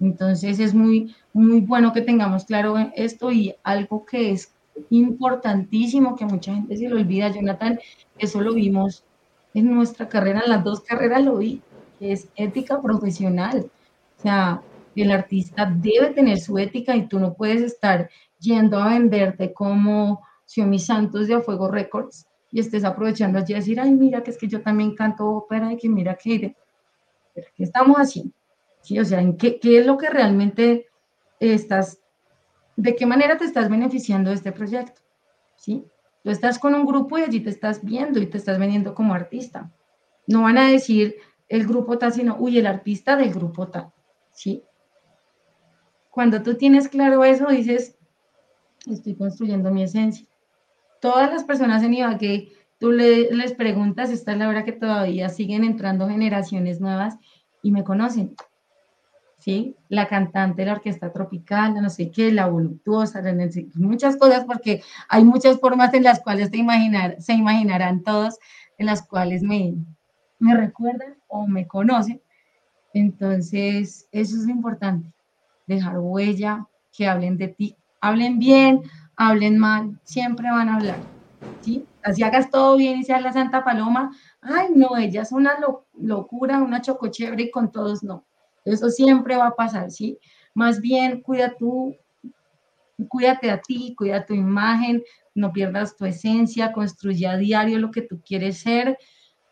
Entonces 0.00 0.58
es 0.58 0.74
muy, 0.74 1.14
muy 1.32 1.60
bueno 1.60 1.92
que 1.92 2.02
tengamos 2.02 2.44
claro 2.44 2.76
esto 2.94 3.30
y 3.32 3.54
algo 3.62 4.04
que 4.04 4.32
es 4.32 4.52
importantísimo, 4.90 6.16
que 6.16 6.26
mucha 6.26 6.54
gente 6.54 6.76
se 6.76 6.88
lo 6.88 6.96
olvida, 6.96 7.28
Jonathan, 7.28 7.78
eso 8.18 8.40
lo 8.40 8.54
vimos 8.54 9.04
en 9.54 9.72
nuestra 9.74 10.08
carrera, 10.08 10.42
en 10.44 10.50
las 10.50 10.64
dos 10.64 10.80
carreras 10.80 11.24
lo 11.24 11.38
vi, 11.38 11.62
que 11.98 12.12
es 12.12 12.28
ética 12.36 12.82
profesional. 12.82 13.70
O 14.18 14.22
sea, 14.22 14.62
el 14.96 15.10
artista 15.10 15.66
debe 15.66 16.10
tener 16.10 16.38
su 16.38 16.58
ética 16.58 16.96
y 16.96 17.06
tú 17.06 17.18
no 17.18 17.34
puedes 17.34 17.62
estar 17.62 18.10
yendo 18.38 18.78
a 18.78 18.90
venderte 18.90 19.52
como 19.52 20.20
Xiomi 20.46 20.78
Santos 20.78 21.28
de 21.28 21.34
A 21.34 21.40
Fuego 21.40 21.68
Records 21.68 22.26
y 22.54 22.60
estés 22.60 22.84
aprovechando 22.84 23.40
allí 23.40 23.52
a 23.52 23.56
decir, 23.56 23.80
ay, 23.80 23.90
mira, 23.90 24.22
que 24.22 24.30
es 24.30 24.38
que 24.38 24.46
yo 24.46 24.62
también 24.62 24.94
canto 24.94 25.28
ópera 25.28 25.72
y 25.72 25.76
que 25.76 25.88
mira 25.88 26.14
que, 26.14 26.54
¿qué 27.34 27.64
estamos 27.64 27.96
haciendo? 27.96 28.32
¿Sí? 28.80 28.96
O 28.96 29.04
sea, 29.04 29.20
¿en 29.20 29.36
qué, 29.36 29.58
qué 29.58 29.80
es 29.80 29.86
lo 29.86 29.98
que 29.98 30.08
realmente 30.08 30.86
estás, 31.40 31.98
de 32.76 32.94
qué 32.94 33.06
manera 33.06 33.36
te 33.36 33.44
estás 33.44 33.68
beneficiando 33.68 34.30
de 34.30 34.36
este 34.36 34.52
proyecto? 34.52 35.02
¿Sí? 35.56 35.84
Tú 36.22 36.30
estás 36.30 36.60
con 36.60 36.76
un 36.76 36.86
grupo 36.86 37.18
y 37.18 37.22
allí 37.22 37.40
te 37.40 37.50
estás 37.50 37.82
viendo 37.82 38.20
y 38.20 38.26
te 38.26 38.38
estás 38.38 38.56
vendiendo 38.56 38.94
como 38.94 39.14
artista. 39.14 39.72
No 40.28 40.42
van 40.42 40.56
a 40.56 40.70
decir 40.70 41.16
el 41.48 41.66
grupo 41.66 41.98
tal, 41.98 42.12
sino, 42.12 42.36
uy, 42.38 42.56
el 42.58 42.68
artista 42.68 43.16
del 43.16 43.34
grupo 43.34 43.66
tal. 43.66 43.92
¿Sí? 44.30 44.62
Cuando 46.08 46.40
tú 46.40 46.54
tienes 46.54 46.88
claro 46.88 47.24
eso, 47.24 47.48
dices, 47.48 47.98
estoy 48.86 49.16
construyendo 49.16 49.72
mi 49.72 49.82
esencia. 49.82 50.28
Todas 51.04 51.30
las 51.30 51.44
personas 51.44 51.82
en 51.82 51.92
Ibagué, 51.92 52.48
tú 52.78 52.90
les 52.90 53.52
preguntas, 53.52 54.08
esta 54.08 54.32
es 54.32 54.38
la 54.38 54.48
hora 54.48 54.64
que 54.64 54.72
todavía 54.72 55.28
siguen 55.28 55.62
entrando 55.62 56.08
generaciones 56.08 56.80
nuevas 56.80 57.18
y 57.62 57.72
me 57.72 57.84
conocen. 57.84 58.34
¿Sí? 59.36 59.76
La 59.90 60.08
cantante, 60.08 60.64
la 60.64 60.72
orquesta 60.72 61.12
tropical, 61.12 61.74
no 61.74 61.90
sé 61.90 62.10
qué, 62.10 62.32
la 62.32 62.46
voluptuosa, 62.46 63.22
muchas 63.74 64.16
cosas, 64.16 64.46
porque 64.46 64.82
hay 65.10 65.24
muchas 65.24 65.60
formas 65.60 65.92
en 65.92 66.04
las 66.04 66.20
cuales 66.20 66.48
se 66.48 67.34
imaginarán 67.34 68.02
todos, 68.02 68.38
en 68.78 68.86
las 68.86 69.06
cuales 69.06 69.42
me, 69.42 69.74
me 70.38 70.56
recuerdan 70.56 71.16
o 71.28 71.46
me 71.46 71.66
conocen. 71.66 72.22
Entonces, 72.94 74.08
eso 74.10 74.36
es 74.36 74.44
lo 74.46 74.52
importante 74.52 75.12
dejar 75.66 75.98
huella, 75.98 76.66
que 76.96 77.06
hablen 77.06 77.36
de 77.36 77.48
ti, 77.48 77.76
hablen 78.00 78.38
bien, 78.38 78.84
hablen 79.16 79.58
mal, 79.58 79.98
siempre 80.04 80.50
van 80.50 80.68
a 80.68 80.76
hablar, 80.76 80.98
¿sí? 81.60 81.84
Así 82.02 82.22
hagas 82.22 82.50
todo 82.50 82.76
bien 82.76 82.98
y 82.98 83.04
seas 83.04 83.22
la 83.22 83.32
Santa 83.32 83.64
Paloma, 83.64 84.14
ay, 84.40 84.68
no, 84.74 84.96
ella 84.96 85.22
es 85.22 85.32
una 85.32 85.56
locura, 85.98 86.58
una 86.58 86.80
chocochebre 86.80 87.44
y 87.44 87.50
con 87.50 87.72
todos 87.72 88.02
no. 88.02 88.24
Eso 88.64 88.88
siempre 88.90 89.36
va 89.36 89.48
a 89.48 89.56
pasar, 89.56 89.90
¿sí? 89.90 90.18
Más 90.54 90.80
bien, 90.80 91.20
cuida 91.20 91.54
tú, 91.58 91.94
cuídate 93.08 93.50
a 93.50 93.60
ti, 93.60 93.94
cuida 93.96 94.24
tu 94.24 94.34
imagen, 94.34 95.02
no 95.34 95.52
pierdas 95.52 95.96
tu 95.96 96.04
esencia, 96.04 96.72
construye 96.72 97.26
a 97.26 97.36
diario 97.36 97.78
lo 97.78 97.90
que 97.90 98.02
tú 98.02 98.20
quieres 98.24 98.58
ser, 98.58 98.98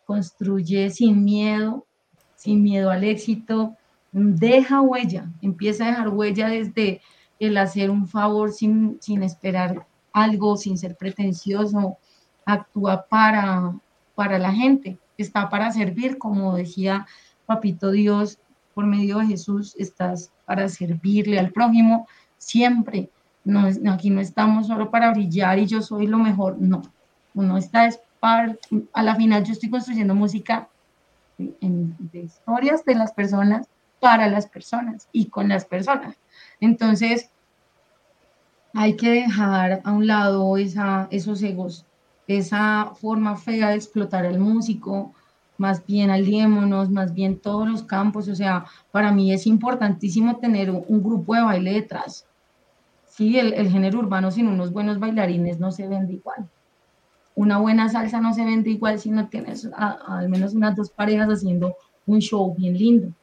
construye 0.05 0.89
sin 0.89 1.23
miedo, 1.23 1.85
sin 2.35 2.63
miedo 2.63 2.89
al 2.89 3.03
éxito, 3.03 3.75
deja 4.11 4.81
huella, 4.81 5.31
empieza 5.41 5.85
a 5.85 5.87
dejar 5.87 6.09
huella 6.09 6.47
desde 6.47 7.01
el 7.47 7.57
hacer 7.57 7.89
un 7.89 8.07
favor 8.07 8.51
sin, 8.51 8.97
sin 9.01 9.23
esperar 9.23 9.85
algo, 10.11 10.57
sin 10.57 10.77
ser 10.77 10.95
pretencioso, 10.95 11.97
actúa 12.45 13.05
para, 13.07 13.73
para 14.15 14.39
la 14.39 14.51
gente, 14.51 14.97
está 15.17 15.49
para 15.49 15.71
servir, 15.71 16.17
como 16.17 16.55
decía 16.55 17.05
Papito 17.45 17.91
Dios, 17.91 18.39
por 18.73 18.85
medio 18.85 19.19
de 19.19 19.27
Jesús, 19.27 19.75
estás 19.77 20.31
para 20.45 20.67
servirle 20.69 21.39
al 21.39 21.51
prójimo 21.51 22.07
siempre. 22.37 23.09
No, 23.43 23.67
aquí 23.91 24.09
no 24.09 24.21
estamos 24.21 24.67
solo 24.67 24.89
para 24.89 25.11
brillar 25.11 25.59
y 25.59 25.65
yo 25.65 25.81
soy 25.81 26.07
lo 26.07 26.17
mejor, 26.17 26.57
no. 26.59 26.81
Uno 27.33 27.57
está 27.57 27.85
es 27.85 27.99
para, 28.19 28.55
a 28.93 29.03
la 29.03 29.15
final 29.15 29.43
yo 29.43 29.51
estoy 29.51 29.69
construyendo 29.69 30.15
música 30.15 30.69
en, 31.37 31.95
de 31.99 32.21
historias 32.21 32.85
de 32.85 32.95
las 32.95 33.11
personas 33.11 33.67
para 33.99 34.27
las 34.27 34.47
personas 34.47 35.07
y 35.11 35.25
con 35.25 35.49
las 35.49 35.65
personas. 35.65 36.15
Entonces, 36.59 37.29
hay 38.73 38.95
que 38.95 39.09
dejar 39.09 39.81
a 39.83 39.91
un 39.91 40.07
lado 40.07 40.57
esa, 40.57 41.07
esos 41.11 41.41
egos, 41.43 41.85
esa 42.27 42.91
forma 42.95 43.37
fea 43.37 43.69
de 43.69 43.75
explotar 43.75 44.25
al 44.25 44.39
músico, 44.39 45.13
más 45.57 45.85
bien 45.85 46.09
aliémonos, 46.09 46.89
más 46.89 47.13
bien 47.13 47.37
todos 47.39 47.67
los 47.69 47.83
campos. 47.83 48.27
O 48.27 48.35
sea, 48.35 48.65
para 48.91 49.11
mí 49.11 49.31
es 49.31 49.45
importantísimo 49.45 50.37
tener 50.37 50.71
un, 50.71 51.03
grupo 51.03 51.35
de 51.35 51.41
baile 51.41 51.73
detrás. 51.73 52.25
Sí, 53.07 53.37
el, 53.37 53.53
el, 53.53 53.69
género 53.69 53.99
urbano 53.99 54.31
sin 54.31 54.47
unos 54.47 54.71
buenos 54.71 54.99
bailarines 54.99 55.59
no 55.59 55.71
se 55.71 55.87
vende 55.87 56.13
igual. 56.13 56.49
Una 57.35 57.59
buena 57.59 57.89
salsa 57.89 58.19
no 58.19 58.33
se 58.33 58.43
vende 58.43 58.71
igual 58.71 58.99
si 58.99 59.11
no 59.11 59.27
tienes 59.27 59.69
al 59.75 60.29
menos 60.29 60.53
unas 60.53 60.75
dos 60.75 60.89
parejas 60.89 61.29
haciendo 61.29 61.75
un 62.07 62.19
show 62.19 62.53
bien 62.55 62.77
lindo. 62.77 63.13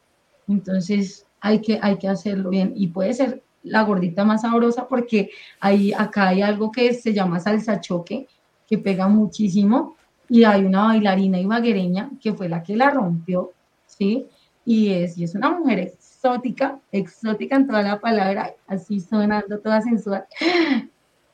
Entonces 0.47 1.25
hay 1.41 1.59
que, 1.59 1.79
hay 1.81 1.97
que 1.97 2.07
hacerlo 2.07 2.49
bien 2.49 2.73
y 2.75 2.87
puede 2.87 3.13
ser 3.13 3.43
la 3.63 3.83
gordita 3.83 4.23
más 4.23 4.41
sabrosa 4.41 4.87
porque 4.87 5.29
ahí, 5.59 5.93
acá 5.93 6.29
hay 6.29 6.41
algo 6.41 6.71
que 6.71 6.93
se 6.93 7.13
llama 7.13 7.39
salsa 7.39 7.79
choque, 7.79 8.27
que 8.67 8.77
pega 8.77 9.07
muchísimo. 9.07 9.95
Y 10.29 10.45
hay 10.45 10.63
una 10.63 10.85
bailarina 10.85 11.39
ibaguereña 11.39 12.11
que 12.21 12.33
fue 12.33 12.47
la 12.47 12.63
que 12.63 12.77
la 12.77 12.89
rompió, 12.89 13.51
¿sí? 13.85 14.27
Y 14.63 14.93
es, 14.93 15.17
y 15.17 15.25
es 15.25 15.35
una 15.35 15.51
mujer 15.51 15.79
exótica, 15.79 16.79
exótica 16.91 17.57
en 17.57 17.67
toda 17.67 17.81
la 17.81 17.99
palabra, 17.99 18.53
así 18.67 18.99
sonando 19.01 19.59
toda 19.59 19.81
sensual, 19.81 20.25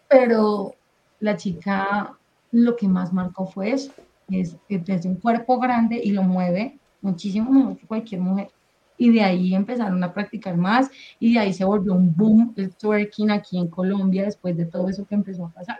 pero 0.10 0.74
la 1.20 1.36
chica 1.36 2.18
lo 2.52 2.76
que 2.76 2.88
más 2.88 3.14
marcó 3.14 3.46
fue 3.46 3.72
eso, 3.72 3.92
es 4.32 4.56
que 4.68 4.80
desde 4.80 5.10
un 5.10 5.18
cuerpo 5.18 5.60
grande 5.60 6.00
y 6.02 6.12
lo 6.12 6.24
mueve 6.24 6.80
muchísimo 7.02 7.52
mejor 7.52 7.78
que 7.78 7.86
cualquier 7.86 8.22
mujer 8.22 8.50
y 8.98 9.12
de 9.12 9.22
ahí 9.22 9.54
empezaron 9.54 10.04
a 10.04 10.14
practicar 10.14 10.58
más 10.58 10.90
y 11.20 11.34
de 11.34 11.40
ahí 11.40 11.54
se 11.54 11.66
volvió 11.66 11.94
un 11.94 12.16
boom 12.16 12.54
el 12.58 12.76
twerking 12.76 13.32
aquí 13.32 13.58
en 13.58 13.68
Colombia 13.68 14.24
después 14.24 14.58
de 14.58 14.66
todo 14.66 14.90
eso 14.90 15.06
que 15.06 15.16
empezó 15.16 15.46
a 15.46 15.52
pasar. 15.52 15.78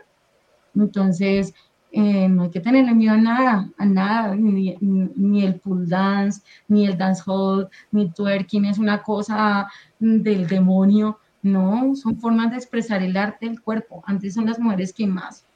Entonces, 0.74 1.54
eh, 1.90 2.28
no 2.28 2.44
hay 2.44 2.50
que 2.50 2.60
tenerle 2.60 2.94
miedo 2.94 3.14
a 3.14 3.16
nada, 3.16 3.70
a 3.78 3.84
nada, 3.86 4.34
ni, 4.34 4.76
ni, 4.80 5.44
el 5.44 5.58
pull 5.58 5.88
dance, 5.88 6.42
ni 6.68 6.86
el 6.86 6.98
dancehall, 6.98 7.68
ni 7.90 8.10
twerking 8.10 8.66
es 8.66 8.78
una 8.78 9.02
cosa 9.02 9.68
del 9.98 10.46
demonio, 10.46 11.18
no, 11.42 11.94
son 11.96 12.20
formas 12.20 12.50
de 12.50 12.56
expresar 12.56 13.02
el 13.02 13.16
arte 13.16 13.46
del 13.46 13.62
cuerpo. 13.62 14.02
Antes 14.06 14.34
son 14.34 14.46
las 14.46 14.58
mujeres 14.58 14.92
que 14.92 15.06
más 15.06 15.46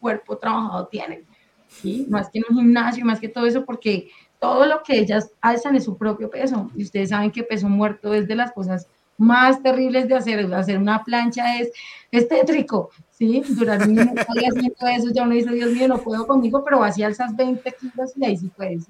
cuerpo 0.00 0.36
trabajado 0.36 0.86
tienen, 0.86 1.24
¿sí? 1.68 2.06
más 2.08 2.28
que 2.30 2.38
en 2.38 2.44
un 2.48 2.56
gimnasio, 2.56 3.04
más 3.04 3.20
que 3.20 3.28
todo 3.28 3.46
eso, 3.46 3.64
porque 3.64 4.08
todo 4.40 4.66
lo 4.66 4.82
que 4.82 4.98
ellas 4.98 5.30
alzan 5.40 5.76
es 5.76 5.84
su 5.84 5.96
propio 5.96 6.30
peso. 6.30 6.70
Y 6.76 6.82
ustedes 6.82 7.10
saben 7.10 7.30
que 7.30 7.42
peso 7.42 7.68
muerto 7.68 8.14
es 8.14 8.26
de 8.28 8.34
las 8.34 8.52
cosas 8.52 8.86
más 9.18 9.62
terribles 9.62 10.08
de 10.08 10.14
hacer. 10.14 10.52
Hacer 10.54 10.78
una 10.78 11.02
plancha 11.04 11.58
es, 11.58 11.70
es 12.10 12.28
tétrico, 12.28 12.90
¿sí? 13.10 13.42
Durante 13.48 13.88
un 13.88 14.18
haciendo 14.18 14.86
eso, 14.86 15.10
ya 15.12 15.22
uno 15.22 15.34
dice, 15.34 15.50
Dios 15.52 15.72
mío, 15.72 15.88
no 15.88 15.98
puedo 15.98 16.26
conmigo, 16.26 16.62
pero 16.64 16.82
así 16.82 17.02
alzas 17.02 17.34
20 17.34 17.72
kilos 17.72 18.12
y 18.16 18.24
ahí 18.24 18.36
sí 18.36 18.50
puedes. 18.56 18.86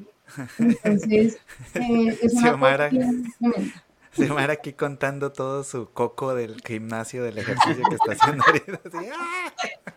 Entonces, 0.58 1.38
eh, 1.74 2.18
es 2.22 2.32
una 2.34 2.42
Xiomara, 2.42 2.90
Xiomara 4.12 4.52
aquí 4.54 4.72
contando 4.72 5.32
todo 5.32 5.62
su 5.62 5.90
coco 5.92 6.34
del 6.34 6.60
gimnasio, 6.62 7.22
del 7.22 7.38
ejercicio 7.38 7.84
que 7.88 7.94
está 7.94 8.12
haciendo 8.12 8.44
ahorita. 8.46 8.80
¡ah! 9.14 9.92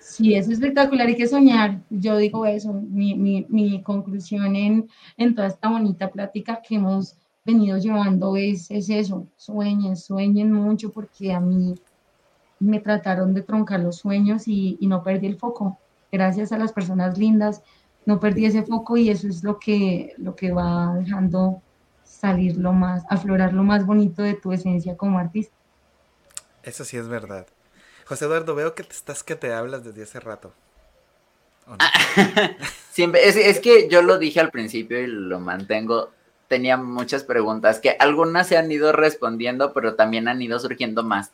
Sí, 0.00 0.34
es 0.34 0.48
espectacular, 0.48 1.06
hay 1.06 1.16
que 1.16 1.28
soñar. 1.28 1.80
Yo 1.88 2.16
digo 2.16 2.46
eso, 2.46 2.72
mi, 2.72 3.14
mi, 3.14 3.82
conclusión 3.82 4.56
en, 4.56 4.88
en, 5.16 5.34
toda 5.34 5.48
esta 5.48 5.68
bonita 5.68 6.10
plática 6.10 6.60
que 6.66 6.76
hemos 6.76 7.16
venido 7.44 7.78
llevando 7.78 8.36
es, 8.36 8.70
es 8.70 8.90
eso, 8.90 9.26
sueñen, 9.36 9.96
sueñen 9.96 10.52
mucho 10.52 10.92
porque 10.92 11.32
a 11.32 11.40
mí 11.40 11.74
me 12.58 12.80
trataron 12.80 13.32
de 13.32 13.42
troncar 13.42 13.80
los 13.80 13.96
sueños 13.96 14.46
y, 14.46 14.76
y 14.80 14.86
no 14.86 15.02
perdí 15.02 15.26
el 15.26 15.38
foco. 15.38 15.78
Gracias 16.12 16.52
a 16.52 16.58
las 16.58 16.72
personas 16.72 17.16
lindas, 17.16 17.62
no 18.04 18.18
perdí 18.20 18.46
ese 18.46 18.62
foco 18.62 18.96
y 18.96 19.08
eso 19.08 19.28
es 19.28 19.44
lo 19.44 19.58
que, 19.58 20.12
lo 20.18 20.34
que 20.34 20.52
va 20.52 20.94
dejando 20.94 21.62
salir 22.02 22.56
lo 22.58 22.72
más, 22.72 23.04
aflorar 23.08 23.52
lo 23.52 23.62
más 23.62 23.86
bonito 23.86 24.22
de 24.22 24.34
tu 24.34 24.52
esencia 24.52 24.96
como 24.96 25.18
artista. 25.18 25.54
Eso 26.62 26.84
sí 26.84 26.96
es 26.96 27.08
verdad. 27.08 27.46
José 28.10 28.24
Eduardo, 28.24 28.56
veo 28.56 28.74
que 28.74 28.82
te 28.82 28.92
estás 28.92 29.22
que 29.22 29.36
te 29.36 29.52
hablas 29.52 29.84
desde 29.84 30.02
hace 30.02 30.18
rato. 30.18 30.52
Siempre, 32.90 33.28
es, 33.28 33.60
que 33.60 33.88
yo 33.88 34.02
lo 34.02 34.18
dije 34.18 34.40
al 34.40 34.50
principio 34.50 34.98
y 34.98 35.06
lo 35.06 35.38
mantengo. 35.38 36.10
Tenía 36.48 36.76
muchas 36.76 37.22
preguntas 37.22 37.78
que 37.78 37.90
algunas 38.00 38.48
se 38.48 38.56
han 38.56 38.72
ido 38.72 38.90
respondiendo, 38.90 39.72
pero 39.72 39.94
también 39.94 40.26
han 40.26 40.42
ido 40.42 40.58
surgiendo 40.58 41.04
más. 41.04 41.30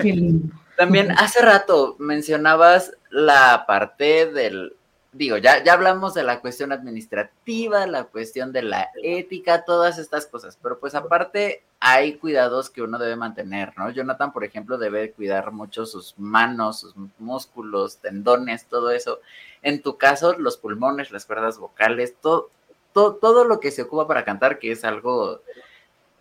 Qué 0.00 0.12
lindo. 0.12 0.54
También 0.76 1.10
hace 1.10 1.42
rato 1.42 1.96
mencionabas 1.98 2.92
la 3.10 3.64
parte 3.66 4.26
del, 4.26 4.76
digo, 5.14 5.36
ya, 5.38 5.62
ya 5.62 5.72
hablamos 5.74 6.12
de 6.12 6.24
la 6.24 6.40
cuestión 6.40 6.72
administrativa, 6.72 7.86
la 7.86 8.04
cuestión 8.04 8.52
de 8.52 8.62
la 8.62 8.90
ética, 9.02 9.64
todas 9.64 9.98
estas 9.98 10.26
cosas, 10.26 10.58
pero 10.60 10.78
pues 10.78 10.94
aparte 10.94 11.62
hay 11.80 12.14
cuidados 12.14 12.68
que 12.68 12.82
uno 12.82 12.98
debe 12.98 13.14
mantener, 13.14 13.72
¿no? 13.76 13.90
Jonathan, 13.90 14.32
por 14.32 14.44
ejemplo, 14.44 14.76
debe 14.76 15.12
cuidar 15.12 15.52
mucho 15.52 15.86
sus 15.86 16.18
manos, 16.18 16.80
sus 16.80 16.94
músculos, 17.18 17.98
tendones, 17.98 18.66
todo 18.66 18.90
eso. 18.90 19.20
En 19.62 19.82
tu 19.82 19.96
caso, 19.96 20.36
los 20.38 20.56
pulmones, 20.56 21.12
las 21.12 21.26
cuerdas 21.26 21.58
vocales, 21.58 22.14
todo, 22.20 22.50
todo, 22.92 23.14
todo 23.14 23.44
lo 23.44 23.60
que 23.60 23.70
se 23.70 23.82
ocupa 23.82 24.08
para 24.08 24.24
cantar, 24.24 24.58
que 24.58 24.72
es 24.72 24.84
algo 24.84 25.40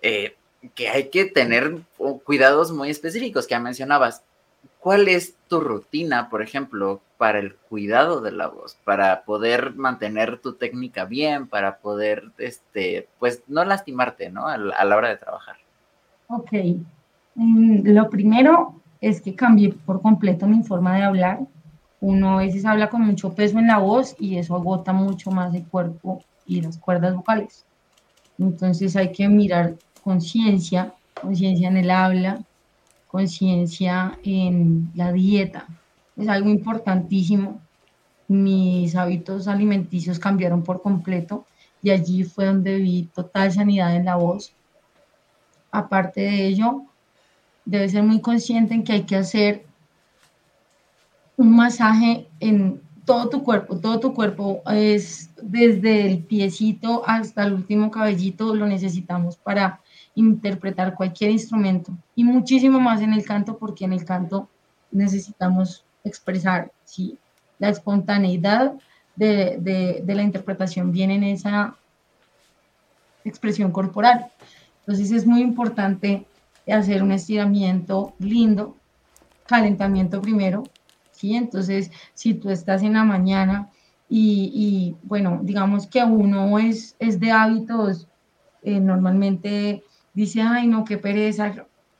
eh, 0.02 0.36
que 0.76 0.90
hay 0.90 1.10
que 1.10 1.26
tener 1.26 1.82
cuidados 2.24 2.72
muy 2.72 2.90
específicos 2.90 3.48
que 3.48 3.52
ya 3.52 3.60
mencionabas. 3.60 4.24
¿Cuál 4.80 5.08
es 5.08 5.36
tu 5.48 5.62
rutina, 5.62 6.30
por 6.30 6.42
ejemplo, 6.42 7.02
para 7.24 7.40
el 7.40 7.56
cuidado 7.56 8.20
de 8.20 8.34
la 8.34 8.48
voz, 8.48 8.76
para 8.84 9.24
poder 9.24 9.76
mantener 9.76 10.42
tu 10.42 10.56
técnica 10.56 11.06
bien, 11.06 11.48
para 11.48 11.78
poder, 11.78 12.34
este, 12.38 13.08
pues, 13.18 13.44
no 13.48 13.64
lastimarte, 13.64 14.30
¿no? 14.30 14.46
A 14.46 14.58
la, 14.58 14.98
hora 14.98 15.08
de 15.08 15.16
trabajar. 15.16 15.56
Ok. 16.28 16.52
Mm, 17.36 17.88
lo 17.88 18.10
primero 18.10 18.74
es 19.00 19.22
que 19.22 19.36
cambié 19.36 19.70
por 19.86 20.02
completo 20.02 20.48
mi 20.48 20.64
forma 20.64 20.98
de 20.98 21.04
hablar. 21.04 21.40
Uno 22.02 22.40
a 22.40 22.42
veces 22.42 22.66
habla 22.66 22.90
con 22.90 23.04
mucho 23.04 23.34
peso 23.34 23.58
en 23.58 23.68
la 23.68 23.78
voz 23.78 24.18
y 24.20 24.38
eso 24.38 24.58
agota 24.58 24.92
mucho 24.92 25.32
más 25.32 25.56
el 25.56 25.66
cuerpo 25.66 26.22
y 26.46 26.60
las 26.60 26.78
cuerdas 26.78 27.16
vocales. 27.16 27.64
Entonces 28.38 28.98
hay 28.98 29.14
que 29.14 29.30
mirar 29.30 29.76
conciencia, 30.04 30.94
conciencia 31.22 31.70
en 31.70 31.78
el 31.78 31.90
habla, 31.90 32.44
conciencia 33.08 34.20
en 34.26 34.92
la 34.94 35.14
dieta. 35.14 35.68
Es 36.16 36.28
algo 36.28 36.50
importantísimo. 36.50 37.62
Mis 38.28 38.96
hábitos 38.96 39.48
alimenticios 39.48 40.20
cambiaron 40.20 40.64
por 40.64 40.82
completo 40.82 41.46
y 41.82 41.90
allí 41.90 42.24
fue 42.24 42.46
donde 42.46 42.78
vi 42.78 43.04
total 43.14 43.52
sanidad 43.52 43.96
en 43.96 44.06
la 44.06 44.16
voz. 44.16 44.54
Aparte 45.72 46.22
de 46.22 46.48
ello, 46.48 46.84
debe 47.66 47.90
ser 47.90 48.04
muy 48.04 48.22
consciente 48.22 48.74
en 48.74 48.84
que 48.84 48.94
hay 48.94 49.04
que 49.04 49.18
hacer 49.18 49.66
un 51.36 51.56
masaje 51.56 52.28
en 52.40 52.82
todo 53.06 53.30
tu 53.30 53.44
cuerpo, 53.44 53.78
todo 53.80 54.00
tu 54.00 54.14
cuerpo 54.14 54.62
es 54.68 55.30
desde 55.42 56.06
el 56.06 56.24
piecito 56.24 57.04
hasta 57.06 57.44
el 57.44 57.54
último 57.54 57.92
cabellito, 57.92 58.56
lo 58.56 58.66
necesitamos 58.66 59.36
para 59.36 59.82
interpretar 60.16 60.96
cualquier 60.96 61.32
instrumento 61.32 61.92
y 62.16 62.24
muchísimo 62.24 62.80
más 62.80 63.02
en 63.02 63.14
el 63.14 63.26
canto 63.26 63.58
porque 63.58 63.86
en 63.86 63.94
el 63.94 64.06
canto 64.06 64.48
necesitamos 64.92 65.84
expresar, 66.04 66.72
¿sí? 66.86 67.18
La 67.60 67.70
espontaneidad 67.70 68.74
de, 69.16 69.58
de, 70.04 70.16
la 70.16 70.24
interpretación 70.24 70.92
viene 70.92 71.16
en 71.16 71.24
esa 71.24 71.76
expresión 73.24 73.72
corporal. 73.72 74.28
Entonces 74.80 75.12
es 75.12 75.26
muy 75.26 75.42
importante 75.42 76.26
hacer 76.68 77.04
un 77.04 77.12
estiramiento 77.12 78.14
lindo, 78.20 78.76
calentamiento 79.46 80.22
primero, 80.22 80.64
¿sí? 81.12 81.36
Entonces, 81.36 81.92
si 82.14 82.34
tú 82.34 82.50
estás 82.50 82.82
en 82.84 82.94
la 82.94 83.04
mañana 83.04 83.70
y, 84.10 84.52
y 84.54 84.96
bueno, 85.04 85.40
digamos 85.42 85.88
que 85.88 86.04
uno 86.04 86.60
es, 86.60 86.96
es 87.00 87.20
de 87.20 87.32
hábitos 87.32 88.08
eh, 88.64 88.80
normalmente 88.80 89.84
dice, 90.14 90.42
ay, 90.42 90.68
no, 90.68 90.86
qué 90.86 90.98
pereza, 90.98 91.54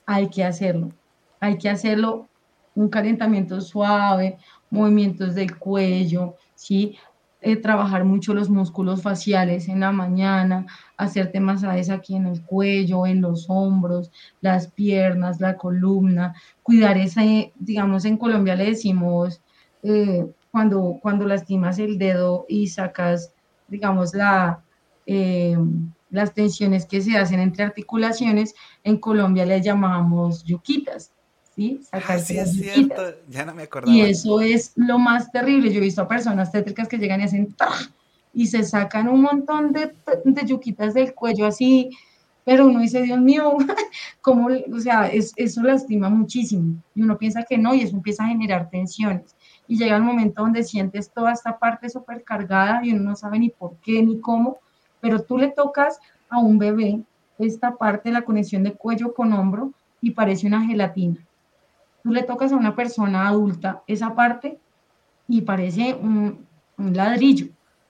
hay 0.06 0.30
que 0.30 0.44
hacerlo. 0.44 0.92
Hay 1.40 1.58
que 1.58 1.70
hacerlo, 1.70 2.28
un 2.76 2.90
calentamiento 2.90 3.62
suave, 3.62 4.38
movimientos 4.70 5.36
del 5.36 5.58
cuello, 5.58 6.36
¿sí? 6.56 6.98
Eh, 7.46 7.58
trabajar 7.58 8.06
mucho 8.06 8.34
los 8.34 8.50
músculos 8.50 9.02
faciales 9.02 9.68
en 9.68 9.82
la 9.82 9.92
mañana, 9.92 10.66
hacerte 10.96 11.42
masajes 11.42 11.90
aquí 11.90 12.16
en 12.16 12.26
el 12.28 12.42
cuello, 12.42 13.06
en 13.06 13.20
los 13.22 13.50
hombros, 13.50 14.12
las 14.40 14.72
piernas, 14.72 15.42
la 15.42 15.58
columna, 15.58 16.36
cuidar 16.64 16.98
ese, 16.98 17.52
digamos, 17.60 18.06
en 18.06 18.18
Colombia 18.18 18.56
le 18.56 18.68
decimos, 18.68 19.42
eh, 19.84 20.26
cuando, 20.52 21.00
cuando 21.02 21.26
lastimas 21.28 21.80
el 21.80 21.98
dedo 21.98 22.46
y 22.48 22.68
sacas, 22.68 23.34
digamos, 23.68 24.14
la... 24.14 24.62
Eh, 25.06 25.58
las 26.14 26.36
tensiones 26.36 26.86
que 26.86 27.02
se 27.02 27.18
hacen 27.18 27.40
entre 27.40 27.64
articulaciones, 27.64 28.54
en 28.84 28.98
Colombia 28.98 29.48
le 29.48 29.60
llamamos 29.64 30.44
yuquitas, 30.44 31.12
¿sí? 31.56 31.82
Ah, 31.92 32.16
es 32.16 32.26
cierto, 32.26 33.04
ya 33.30 33.46
no 33.46 33.54
me 33.54 33.64
acordaba. 33.64 33.96
Y 33.96 34.02
eso 34.02 34.42
es 34.42 34.74
lo 34.76 34.98
más 35.00 35.32
terrible. 35.32 35.72
Yo 35.72 35.80
he 35.80 35.84
visto 35.84 36.02
a 36.02 36.08
personas 36.08 36.52
tétricas 36.52 36.88
que 36.88 36.98
llegan 36.98 37.22
y 37.22 37.26
hacen 37.26 37.56
y 38.34 38.48
se 38.48 38.64
sacan 38.64 39.08
un 39.08 39.22
montón 39.22 39.72
de, 39.72 39.94
de 40.26 40.46
yuquitas 40.46 40.94
del 40.94 41.14
cuello 41.14 41.46
así, 41.46 41.92
pero 42.44 42.66
uno 42.66 42.80
dice, 42.80 43.02
Dios 43.04 43.22
mío, 43.22 43.56
¿cómo? 44.22 44.50
O 44.74 44.80
sea, 44.80 45.08
es, 45.08 45.34
eso 45.36 45.62
lastima 45.62 46.10
muchísimo. 46.10 46.76
Y 46.96 47.04
uno 47.04 47.18
piensa 47.18 47.44
que 47.44 47.58
no, 47.58 47.74
y 47.74 47.82
eso 47.82 47.96
empieza 47.96 48.26
a 48.26 48.30
generar 48.30 48.70
tensiones. 48.70 49.36
Y 49.68 49.78
llega 49.78 49.96
el 49.96 50.04
momento 50.04 50.42
donde 50.42 50.64
sientes 50.64 51.12
toda 51.12 51.32
esta 51.32 51.58
parte 51.58 51.90
súper 51.90 52.24
cargada 52.24 52.82
y 52.84 52.92
uno 52.92 53.12
no 53.12 53.16
sabe 53.16 53.40
ni 53.40 53.50
por 53.50 53.76
qué 53.78 54.04
ni 54.04 54.20
cómo, 54.20 54.58
pero 55.00 55.22
tú 55.22 55.38
le 55.38 55.50
tocas 55.50 56.00
a 56.30 56.40
un 56.40 56.58
bebé 56.58 57.02
esta 57.38 57.76
parte 57.76 58.10
de 58.10 58.14
la 58.14 58.24
conexión 58.24 58.64
de 58.64 58.74
cuello 58.74 59.14
con 59.14 59.32
hombro 59.32 59.72
y 60.02 60.12
parece 60.12 60.48
una 60.48 60.66
gelatina. 60.66 61.26
Tú 62.04 62.12
le 62.12 62.24
tocas 62.24 62.52
a 62.52 62.58
una 62.58 62.76
persona 62.76 63.28
adulta 63.28 63.82
esa 63.88 64.14
parte 64.14 64.60
y 65.28 65.42
parece 65.42 65.94
un, 65.94 66.46
ladrillo, 66.78 67.48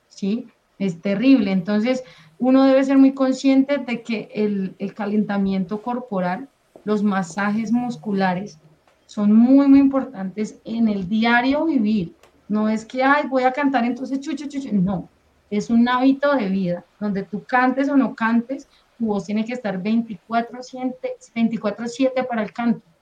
¿sí? 0.08 0.48
Es 0.78 1.02
terrible. 1.02 1.52
Entonces, 1.52 2.04
uno 2.38 2.64
debe 2.64 2.84
ser 2.84 2.98
muy 2.98 3.14
consciente 3.14 3.80
de 3.80 4.04
que 4.04 4.30
el, 4.34 4.76
el, 4.78 4.94
calentamiento 4.94 5.82
corporal, 5.82 6.48
los 6.84 7.02
masajes 7.02 7.72
musculares, 7.72 8.60
son 9.08 9.34
muy, 9.34 9.68
muy 9.68 9.80
importantes 9.80 10.60
en 10.64 10.88
el 10.88 11.10
diario 11.10 11.66
vivir. 11.66 12.16
No 12.48 12.70
es 12.70 12.86
que, 12.86 13.04
ay, 13.04 13.28
voy 13.28 13.44
a 13.44 13.52
cantar 13.52 13.84
entonces 13.84 14.20
chucho, 14.20 14.48
chucho. 14.48 14.70
No, 14.72 15.10
es 15.50 15.70
un 15.70 15.88
hábito 15.88 16.36
de 16.36 16.50
vida, 16.50 16.84
donde 17.00 17.24
tú 17.24 17.44
cantes 17.44 17.90
o 17.90 17.96
no 17.96 18.16
cantes, 18.16 18.68
tu 18.98 19.06
voz 19.08 19.26
tiene 19.26 19.46
que 19.46 19.54
estar 19.54 19.82
24-7 19.82 22.28
para 22.28 22.44
el 22.44 22.54
canto. 22.54 22.93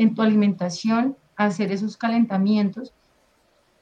En 0.00 0.14
tu 0.14 0.22
alimentación, 0.22 1.14
hacer 1.36 1.72
esos 1.72 1.98
calentamientos. 1.98 2.94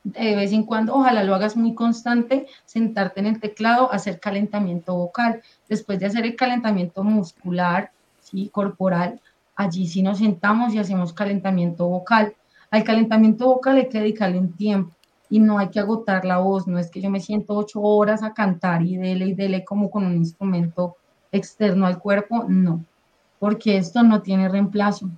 De 0.03 0.35
vez 0.35 0.53
en 0.53 0.65
cuando, 0.65 0.97
ojalá 0.97 1.23
lo 1.23 1.33
hagas 1.33 1.57
muy 1.57 1.77
constante, 1.77 2.49
sentarte 2.65 3.21
en 3.21 3.27
el 3.27 3.39
teclado, 3.39 3.93
hacer 3.93 4.19
calentamiento 4.19 4.97
vocal. 4.97 5.43
Después 5.69 6.01
de 6.01 6.07
hacer 6.07 6.27
el 6.27 6.35
calentamiento 6.35 7.05
muscular, 7.05 7.93
¿sí? 8.21 8.49
corporal, 8.49 9.21
allí 9.55 9.87
sí 9.87 10.03
nos 10.03 10.19
sentamos 10.19 10.75
y 10.75 10.81
hacemos 10.81 11.13
calentamiento 11.13 11.87
vocal. 11.87 12.35
Al 12.73 12.83
calentamiento 12.83 13.47
vocal 13.47 13.77
hay 13.77 13.89
que 13.89 14.01
dedicarle 14.01 14.41
un 14.41 14.55
tiempo 14.55 14.93
y 15.31 15.39
no 15.39 15.61
hay 15.61 15.69
que 15.69 15.79
agotar 15.79 16.25
la 16.25 16.39
voz, 16.39 16.67
no 16.67 16.81
es 16.81 16.91
que 16.91 17.01
yo 17.01 17.11
me 17.11 17.21
siento 17.21 17.55
ocho 17.55 17.81
horas 17.81 18.25
a 18.25 18.35
cantar 18.35 18.83
y 18.83 18.97
dele 18.97 19.27
y 19.27 19.35
dele 19.35 19.65
como 19.65 19.89
con 19.89 20.05
un 20.05 20.17
instrumento 20.17 20.97
externo 21.31 21.87
al 21.87 22.01
cuerpo, 22.01 22.45
no, 22.49 22.85
porque 23.39 23.77
esto 23.77 24.03
no 24.03 24.21
tiene 24.21 24.49
reemplazo. 24.49 25.09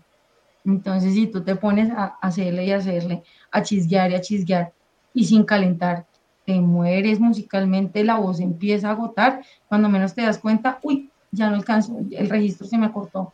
Entonces, 0.70 1.14
si 1.14 1.26
tú 1.26 1.42
te 1.42 1.56
pones 1.56 1.90
a 1.90 2.16
hacerle 2.20 2.64
y 2.64 2.72
hacerle, 2.72 3.22
a 3.50 3.62
chisguear 3.62 4.10
y 4.10 4.14
a 4.14 4.20
chisguear 4.20 4.72
y 5.12 5.24
sin 5.24 5.44
calentar, 5.44 6.06
te 6.46 6.60
mueres 6.60 7.18
musicalmente, 7.18 8.04
la 8.04 8.16
voz 8.16 8.40
empieza 8.40 8.88
a 8.88 8.92
agotar, 8.92 9.42
cuando 9.68 9.88
menos 9.88 10.14
te 10.14 10.22
das 10.22 10.38
cuenta, 10.38 10.78
uy, 10.82 11.10
ya 11.32 11.50
no 11.50 11.56
alcanzo, 11.56 11.98
el 12.10 12.30
registro 12.30 12.66
se 12.66 12.78
me 12.78 12.86
acortó, 12.86 13.32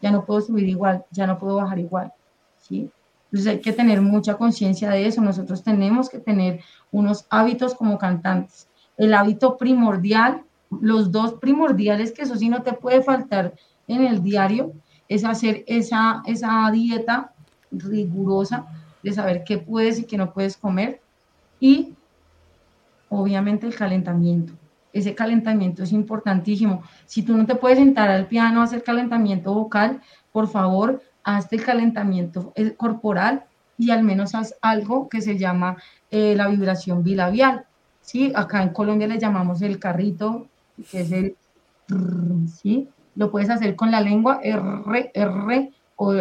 ya 0.00 0.10
no 0.10 0.24
puedo 0.24 0.40
subir 0.40 0.68
igual, 0.68 1.04
ya 1.10 1.26
no 1.26 1.38
puedo 1.38 1.56
bajar 1.56 1.78
igual, 1.78 2.12
¿sí? 2.58 2.90
Entonces 3.30 3.52
hay 3.52 3.60
que 3.60 3.72
tener 3.72 4.00
mucha 4.00 4.36
conciencia 4.36 4.90
de 4.90 5.06
eso. 5.06 5.20
Nosotros 5.20 5.62
tenemos 5.62 6.08
que 6.08 6.18
tener 6.18 6.60
unos 6.90 7.26
hábitos 7.28 7.74
como 7.74 7.98
cantantes. 7.98 8.68
El 8.96 9.12
hábito 9.12 9.58
primordial, 9.58 10.44
los 10.80 11.12
dos 11.12 11.34
primordiales, 11.34 12.12
que 12.12 12.22
eso 12.22 12.36
sí 12.36 12.48
no 12.48 12.62
te 12.62 12.72
puede 12.72 13.02
faltar 13.02 13.54
en 13.86 14.04
el 14.04 14.22
diario, 14.22 14.72
es 15.08 15.24
hacer 15.24 15.64
esa, 15.66 16.22
esa 16.26 16.70
dieta 16.70 17.32
rigurosa 17.70 18.66
de 19.02 19.12
saber 19.12 19.44
qué 19.44 19.58
puedes 19.58 19.98
y 19.98 20.04
qué 20.04 20.16
no 20.16 20.32
puedes 20.32 20.56
comer. 20.56 21.00
Y 21.60 21.94
obviamente 23.08 23.66
el 23.66 23.74
calentamiento. 23.74 24.52
Ese 24.92 25.14
calentamiento 25.14 25.82
es 25.82 25.92
importantísimo. 25.92 26.82
Si 27.06 27.22
tú 27.22 27.36
no 27.36 27.46
te 27.46 27.54
puedes 27.54 27.78
sentar 27.78 28.10
al 28.10 28.26
piano 28.26 28.60
a 28.60 28.64
hacer 28.64 28.82
calentamiento 28.82 29.52
vocal, 29.52 30.00
por 30.32 30.48
favor, 30.48 31.02
hazte 31.24 31.56
el 31.56 31.64
calentamiento 31.64 32.52
eh, 32.56 32.74
corporal 32.74 33.44
y 33.76 33.90
al 33.90 34.02
menos 34.02 34.34
haz 34.34 34.54
algo 34.60 35.08
que 35.08 35.20
se 35.20 35.38
llama 35.38 35.76
eh, 36.10 36.34
la 36.36 36.48
vibración 36.48 37.02
bilabial. 37.02 37.66
¿sí? 38.00 38.32
Acá 38.34 38.62
en 38.62 38.70
Colombia 38.70 39.06
le 39.06 39.18
llamamos 39.18 39.62
el 39.62 39.78
carrito, 39.78 40.46
que 40.90 41.00
es 41.00 41.12
el... 41.12 41.36
¿sí? 42.46 42.88
Lo 43.18 43.32
puedes 43.32 43.50
hacer 43.50 43.74
con 43.74 43.90
la 43.90 44.00
lengua 44.00 44.38
R, 44.44 45.10
R 45.12 45.72
o 45.96 46.14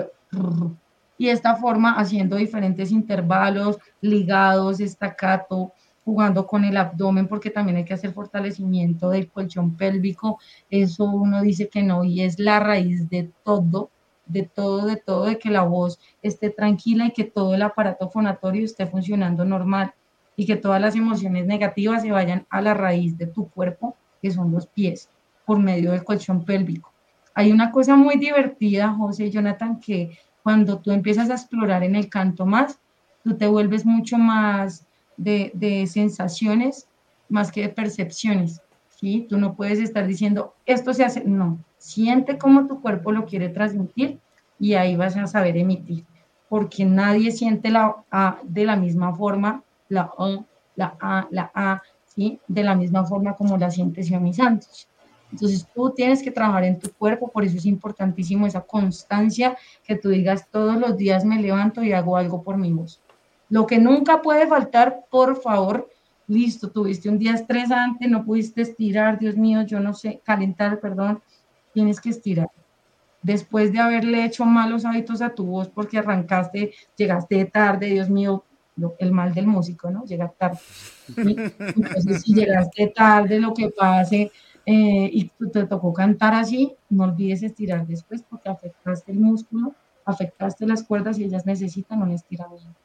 Y 1.20 1.30
esta 1.30 1.56
forma 1.56 1.94
haciendo 1.94 2.38
diferentes 2.38 2.92
intervalos, 2.92 3.78
ligados, 4.02 4.80
estacato, 4.80 5.74
jugando 6.04 6.48
con 6.48 6.66
el 6.66 6.76
abdomen, 6.76 7.28
porque 7.28 7.52
también 7.52 7.78
hay 7.78 7.86
que 7.86 7.94
hacer 7.94 8.14
fortalecimiento 8.14 9.12
del 9.12 9.30
colchón 9.30 9.78
pélvico. 9.78 10.40
Eso 10.72 11.04
uno 11.04 11.44
dice 11.44 11.70
que 11.70 11.84
no, 11.84 12.04
y 12.04 12.22
es 12.22 12.40
la 12.40 12.60
raíz 12.60 13.08
de 13.12 13.32
todo, 13.44 13.92
de 14.26 14.42
todo, 14.42 14.88
de 14.88 14.96
todo, 14.96 15.26
de 15.26 15.38
que 15.38 15.52
la 15.52 15.62
voz 15.62 16.00
esté 16.24 16.50
tranquila 16.50 17.06
y 17.06 17.12
que 17.12 17.26
todo 17.26 17.54
el 17.54 17.62
aparato 17.62 18.10
fonatorio 18.10 18.66
esté 18.66 18.88
funcionando 18.88 19.46
normal 19.46 19.94
y 20.36 20.48
que 20.48 20.56
todas 20.56 20.82
las 20.82 20.96
emociones 20.96 21.46
negativas 21.46 22.02
se 22.02 22.12
vayan 22.12 22.48
a 22.50 22.60
la 22.60 22.74
raíz 22.74 23.20
de 23.20 23.28
tu 23.28 23.48
cuerpo, 23.50 23.96
que 24.20 24.32
son 24.32 24.52
los 24.52 24.66
pies, 24.66 25.12
por 25.46 25.60
medio 25.60 25.92
del 25.92 26.04
colchón 26.04 26.44
pélvico. 26.44 26.87
Hay 27.38 27.52
una 27.52 27.72
cosa 27.72 27.96
muy 27.96 28.18
divertida, 28.18 28.92
José 28.94 29.28
y 29.28 29.30
Jonathan, 29.30 29.80
que 29.80 30.18
cuando 30.42 30.80
tú 30.80 30.90
empiezas 30.90 31.30
a 31.30 31.36
explorar 31.36 31.84
en 31.84 31.96
el 31.96 32.10
canto 32.10 32.48
más, 32.48 32.80
tú 33.24 33.38
te 33.38 33.46
vuelves 33.46 33.86
mucho 33.86 34.18
más 34.18 34.88
de, 35.18 35.88
sensaciones 35.88 36.88
más 37.30 37.52
que 37.52 37.62
de 37.62 37.70
percepciones. 37.70 38.60
¿sí? 38.90 39.28
Tú 39.30 39.38
no 39.38 39.54
puedes 39.54 39.78
estar 39.78 40.08
diciendo, 40.08 40.56
esto 40.66 40.96
se 40.96 41.06
hace, 41.06 41.26
no, 41.26 41.60
siente 41.78 42.40
cómo 42.40 42.66
tu 42.66 42.82
cuerpo 42.82 43.12
lo 43.12 43.28
quiere 43.28 43.50
transmitir 43.50 44.18
y 44.58 44.74
ahí 44.74 44.96
vas 44.96 45.16
a 45.16 45.28
saber 45.28 45.58
emitir, 45.58 46.06
porque 46.50 46.86
nadie 46.86 47.32
siente 47.32 47.70
la 47.70 47.98
A 48.10 48.40
de 48.42 48.66
la 48.66 48.78
misma 48.78 49.16
forma 49.16 49.62
la 49.90 50.12
O, 50.18 50.44
la 50.76 50.98
A, 51.00 51.28
la 51.30 51.52
A, 51.54 51.84
¿sí? 52.04 52.40
De 52.48 52.64
la 52.64 52.74
misma 52.74 53.06
forma 53.06 53.36
como 53.36 53.60
la 53.60 53.70
siente 53.70 54.02
Xiaomi 54.02 54.34
Santos. 54.34 54.88
Entonces 55.32 55.68
tú 55.74 55.92
tienes 55.92 56.24
que 56.24 56.32
trabajar 56.32 56.64
en 56.64 56.80
tu 56.80 56.92
cuerpo, 56.92 57.30
por 57.30 57.44
eso 57.44 57.58
es 57.58 57.66
importantísimo 57.66 58.48
esa 58.48 58.62
constancia, 58.62 59.58
que 59.84 59.96
tú 59.96 60.10
digas 60.10 60.48
todos 60.50 60.78
los 60.78 60.98
días 60.98 61.26
me 61.26 61.42
levanto 61.42 61.84
y 61.84 61.92
hago 61.92 62.18
algo 62.18 62.44
por 62.44 62.58
mi 62.58 62.72
voz. 62.72 63.02
Lo 63.50 63.66
que 63.66 63.78
nunca 63.78 64.22
puede 64.22 64.48
faltar, 64.48 65.06
por 65.10 65.42
favor, 65.42 65.90
listo, 66.28 66.70
tuviste 66.70 67.10
un 67.10 67.18
día 67.18 67.34
estresante, 67.34 68.08
no 68.08 68.24
pudiste 68.26 68.62
estirar, 68.62 69.20
Dios 69.20 69.36
mío, 69.36 69.62
yo 69.64 69.80
no 69.80 69.94
sé, 69.94 70.22
calentar, 70.24 70.80
perdón, 70.80 71.22
tienes 71.74 72.02
que 72.02 72.10
estirar. 72.10 72.50
Después 73.22 73.72
de 73.74 73.80
haberle 73.80 74.26
hecho 74.26 74.46
malos 74.46 74.86
hábitos 74.86 75.22
a 75.22 75.34
tu 75.34 75.46
voz 75.46 75.70
porque 75.70 75.98
arrancaste, 75.98 76.74
llegaste 76.96 77.46
tarde, 77.46 77.88
Dios 77.88 78.10
mío, 78.10 78.44
el 79.00 79.12
mal 79.12 79.34
del 79.34 79.48
músico, 79.48 79.90
¿no? 79.90 80.06
Llegar 80.06 80.34
tarde. 80.38 80.60
Entonces, 81.18 82.22
si 82.22 82.34
llegaste 82.34 82.94
tarde, 82.96 83.40
lo 83.40 83.54
que 83.54 83.70
pase 83.70 84.32
eh, 84.70 85.10
y 85.14 85.32
te 85.54 85.66
tocó 85.66 85.94
cantar 85.94 86.34
así, 86.34 86.76
no 86.90 87.06
olvides 87.06 87.42
estirar 87.42 87.88
después 87.88 88.22
porque 88.30 88.50
afectaste 88.50 89.14
el 89.14 89.20
músculo, 89.20 89.74
afectaste 90.04 90.68
las 90.68 90.84
cuerdas 90.84 91.18
y 91.18 91.24
ellas 91.24 91.46
necesitan 91.46 92.02
un 92.02 92.12
estiramiento. 92.12 92.78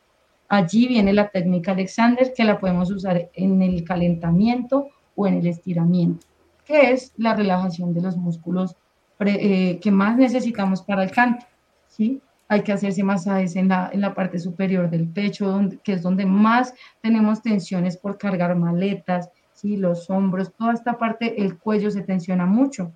Allí 0.49 0.87
viene 0.87 1.13
la 1.13 1.31
técnica 1.31 1.73
Alexander 1.73 2.33
que 2.33 2.45
la 2.45 2.61
podemos 2.61 2.89
usar 2.93 3.31
en 3.35 3.63
el 3.63 3.83
calentamiento 3.83 4.91
o 5.17 5.27
en 5.27 5.39
el 5.39 5.47
estiramiento, 5.49 6.25
que 6.65 6.93
es 6.93 7.15
la 7.17 7.35
relajación 7.35 7.93
de 7.93 8.03
los 8.03 8.17
músculos 8.17 8.77
eh, 9.19 9.81
que 9.81 9.91
más 9.91 10.17
necesitamos 10.17 10.83
para 10.83 11.03
el 11.03 11.11
canto, 11.11 11.45
¿sí? 11.89 12.23
hay 12.47 12.63
que 12.63 12.73
hacerse 12.73 13.03
masajes 13.03 13.57
en 13.57 13.69
la, 13.69 13.91
en 13.93 14.03
la 14.03 14.15
parte 14.15 14.39
superior 14.39 14.89
del 14.89 15.09
pecho, 15.09 15.49
donde, 15.49 15.79
que 15.79 15.95
es 15.95 16.03
donde 16.03 16.27
más 16.27 16.75
tenemos 17.01 17.43
tensiones 17.43 17.97
por 17.97 18.19
cargar 18.19 18.55
maletas, 18.55 19.31
¿sí? 19.63 19.77
los 19.77 20.11
hombros, 20.11 20.53
toda 20.53 20.75
esta 20.75 20.99
parte, 20.99 21.43
el 21.43 21.59
cuello 21.59 21.91
se 21.91 22.03
tensiona 22.03 22.45
mucho 22.45 22.93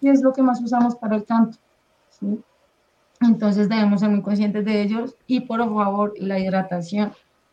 y 0.00 0.08
es 0.08 0.22
lo 0.22 0.32
que 0.32 0.42
más 0.42 0.62
usamos 0.62 0.94
para 0.96 1.16
el 1.16 1.24
canto. 1.24 1.58
¿sí? 2.10 2.40
Entonces 3.20 3.68
debemos 3.68 4.00
ser 4.00 4.10
muy 4.10 4.22
conscientes 4.22 4.64
de 4.64 4.82
ellos 4.82 5.16
y 5.26 5.40
por 5.40 5.58
favor 5.58 6.14
la 6.18 6.38
hidratación. 6.38 7.12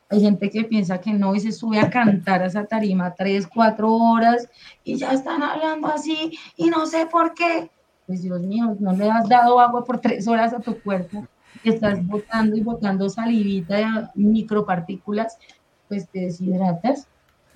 Hay 0.10 0.22
gente 0.22 0.49
que 0.49 0.64
piensa 0.64 1.02
que 1.02 1.11
no 1.11 1.35
y 1.35 1.39
se 1.39 1.52
sube 1.52 1.80
a 1.80 1.89
cantar 1.89 2.41
a 2.41 2.45
esa 2.45 2.65
tarima 2.65 3.15
tres, 3.15 3.48
cuatro 3.48 3.91
horas 3.91 4.48
y 4.84 4.95
ya 4.95 5.11
están 5.11 5.41
hablando 5.41 5.88
así 5.88 6.38
y 6.56 6.69
no 6.69 6.85
sé 6.85 7.07
por 7.07 7.34
qué. 7.34 7.72
Pues 8.06 8.22
Dios 8.22 8.41
mío, 8.41 8.77
no 8.80 8.94
le 8.94 9.10
has 9.10 9.27
dado 9.27 9.60
agua 9.60 9.84
por 9.84 9.99
tres 9.99 10.27
horas 10.27 10.53
a 10.53 10.60
tu 10.60 10.80
cuerpo 10.81 11.27
estás 11.69 12.06
botando 12.06 12.56
y 12.56 12.61
botando 12.61 13.10
salivita 13.10 13.77
de 13.77 13.85
micropartículas, 14.15 15.38
pues 15.88 16.07
te 16.10 16.22
deshidratas. 16.22 17.07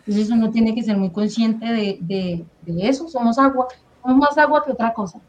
Entonces 0.06 0.30
uno 0.30 0.52
tiene 0.52 0.74
que 0.74 0.84
ser 0.84 0.98
muy 0.98 1.12
consciente 1.12 1.66
de, 1.66 1.98
de, 2.02 2.46
de 2.62 2.88
eso, 2.88 3.08
somos 3.08 3.38
agua, 3.38 3.68
somos 4.02 4.18
más 4.18 4.38
agua 4.38 4.64
que 4.66 4.72
otra 4.72 4.94
cosa. 4.94 5.20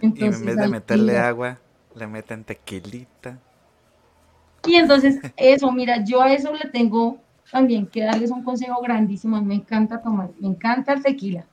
Entonces, 0.00 0.38
y 0.38 0.40
en 0.40 0.46
vez 0.46 0.56
de 0.56 0.68
meterle 0.68 1.18
agua, 1.18 1.58
le 1.94 2.06
meten 2.06 2.44
tequilita. 2.44 3.38
Y 4.66 4.74
entonces 4.74 5.20
eso, 5.36 5.72
mira, 5.72 6.04
yo 6.04 6.22
a 6.22 6.32
eso 6.32 6.52
le 6.52 6.70
tengo 6.70 7.18
también 7.50 7.86
que 7.86 8.02
darles 8.02 8.30
un 8.30 8.44
consejo 8.44 8.80
grandísimo, 8.80 9.40
me 9.42 9.54
encanta 9.54 10.00
tomar, 10.00 10.30
me 10.38 10.48
encanta 10.48 10.92
el 10.92 11.02
tequila. 11.02 11.46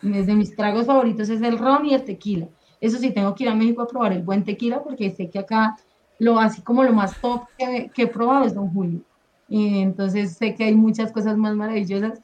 Desde 0.00 0.34
mis 0.34 0.54
tragos 0.54 0.86
favoritos 0.86 1.28
es 1.28 1.42
el 1.42 1.58
ron 1.58 1.84
y 1.86 1.94
el 1.94 2.04
tequila. 2.04 2.46
Eso 2.80 2.98
sí, 2.98 3.10
tengo 3.10 3.34
que 3.34 3.44
ir 3.44 3.50
a 3.50 3.54
México 3.54 3.82
a 3.82 3.88
probar 3.88 4.12
el 4.12 4.22
buen 4.22 4.44
tequila 4.44 4.82
porque 4.82 5.10
sé 5.10 5.28
que 5.28 5.40
acá 5.40 5.76
lo 6.18 6.38
así 6.38 6.62
como 6.62 6.84
lo 6.84 6.92
más 6.92 7.20
top 7.20 7.42
que, 7.56 7.90
he 7.96 8.06
probado 8.06 8.44
es 8.44 8.54
Don 8.54 8.70
Julio. 8.72 9.00
Y 9.48 9.78
entonces 9.80 10.36
sé 10.36 10.54
que 10.54 10.64
hay 10.64 10.74
muchas 10.74 11.12
cosas 11.12 11.36
más 11.36 11.54
maravillosas, 11.54 12.20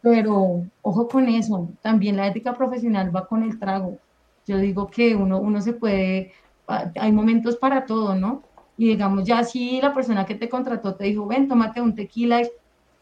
pero 0.00 0.64
ojo 0.82 1.08
con 1.08 1.28
eso. 1.28 1.68
También 1.82 2.16
la 2.16 2.26
ética 2.28 2.54
profesional 2.54 3.14
va 3.14 3.26
con 3.26 3.42
el 3.42 3.58
trago. 3.58 3.98
Yo 4.46 4.58
digo 4.58 4.88
que 4.88 5.14
uno, 5.14 5.38
uno 5.38 5.60
se 5.60 5.72
puede, 5.72 6.32
hay 6.66 7.12
momentos 7.12 7.56
para 7.56 7.84
todo, 7.84 8.14
¿no? 8.14 8.42
Y 8.76 8.88
digamos, 8.88 9.24
ya 9.24 9.42
si 9.42 9.80
la 9.80 9.92
persona 9.92 10.24
que 10.24 10.36
te 10.36 10.48
contrató 10.48 10.94
te 10.94 11.04
dijo, 11.04 11.26
ven, 11.26 11.48
tómate 11.48 11.80
un 11.80 11.94
tequila, 11.94 12.42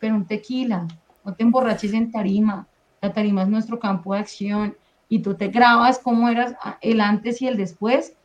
pero 0.01 0.15
un 0.15 0.27
tequila, 0.27 0.87
no 1.25 1.35
te 1.35 1.43
emborraches 1.43 1.93
en 1.93 2.11
tarima. 2.11 2.67
La 3.03 3.13
tarima 3.13 3.43
es 3.43 3.49
nuestro 3.49 3.79
campo 3.79 4.15
de 4.15 4.21
acción 4.21 4.77
y 5.09 5.21
tú 5.21 5.35
te 5.35 5.49
grabas 5.49 5.99
cómo 5.99 6.29
eras 6.29 6.55
el 6.81 7.01
antes 7.01 7.43
y 7.43 7.47
el 7.47 7.57
después 7.57 8.17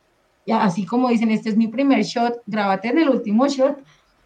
así 0.49 0.85
como 0.85 1.09
dicen, 1.09 1.31
este 1.31 1.49
es 1.49 1.57
mi 1.57 1.67
primer 1.67 2.03
shot, 2.03 2.41
grábate 2.47 2.89
en 2.89 2.99
el 2.99 3.09
último 3.09 3.47
shot, 3.47 3.77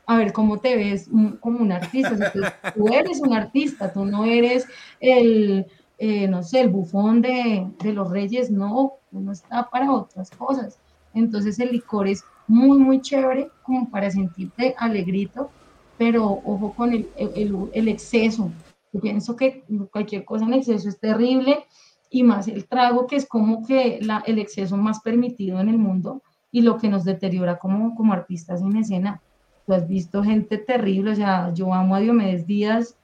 a 0.07 0.17
ver 0.17 0.33
cómo 0.33 0.59
te 0.59 0.75
ves 0.75 1.09
como 1.39 1.59
un 1.59 1.71
artista. 1.71 2.31
tú 2.75 2.87
eres 2.87 3.19
un 3.21 3.33
artista, 3.33 3.91
tú 3.91 4.05
no 4.05 4.25
eres 4.25 4.67
el, 4.99 5.65
eh, 5.97 6.27
no 6.27 6.43
sé, 6.43 6.61
el 6.61 6.69
bufón 6.69 7.21
de, 7.21 7.67
de, 7.79 7.93
los 7.93 8.09
reyes, 8.09 8.51
no, 8.51 8.93
uno 9.11 9.31
está 9.31 9.69
para 9.69 9.91
otras 9.91 10.29
cosas. 10.31 10.77
Entonces 11.13 11.59
el 11.59 11.71
licor 11.71 12.07
es 12.07 12.23
muy, 12.47 12.77
muy 12.77 13.01
chévere 13.01 13.49
como 13.63 13.89
para 13.89 14.11
sentirte 14.11 14.75
alegrito, 14.77 15.49
pero 15.97 16.23
ojo 16.25 16.73
con 16.75 16.93
el, 16.93 17.09
el, 17.17 17.55
el 17.73 17.87
exceso. 17.87 18.51
Yo 18.91 19.01
pienso 19.01 19.35
que 19.35 19.63
cualquier 19.91 20.23
cosa 20.25 20.45
en 20.45 20.53
exceso 20.53 20.89
es 20.89 20.99
terrible 20.99 21.65
y 22.09 22.23
más 22.23 22.47
el 22.47 22.65
trago, 22.67 23.07
que 23.07 23.15
es 23.15 23.27
como 23.27 23.65
que 23.65 23.99
la, 24.01 24.23
el 24.25 24.39
exceso 24.39 24.77
más 24.77 25.01
permitido 25.01 25.59
en 25.59 25.69
el 25.69 25.77
mundo 25.77 26.21
y 26.51 26.61
lo 26.61 26.77
que 26.77 26.87
nos 26.87 27.03
deteriora 27.03 27.57
como, 27.57 27.95
como 27.95 28.13
artistas 28.13 28.61
en 28.61 28.77
escena. 28.77 29.21
Tú 29.65 29.73
has 29.73 29.87
visto 29.87 30.23
gente 30.23 30.57
terrible, 30.57 31.11
o 31.11 31.15
sea, 31.15 31.51
yo 31.53 31.73
amo 31.73 31.95
a 31.95 31.99
Diomedes 31.99 32.45
Díaz, 32.45 32.95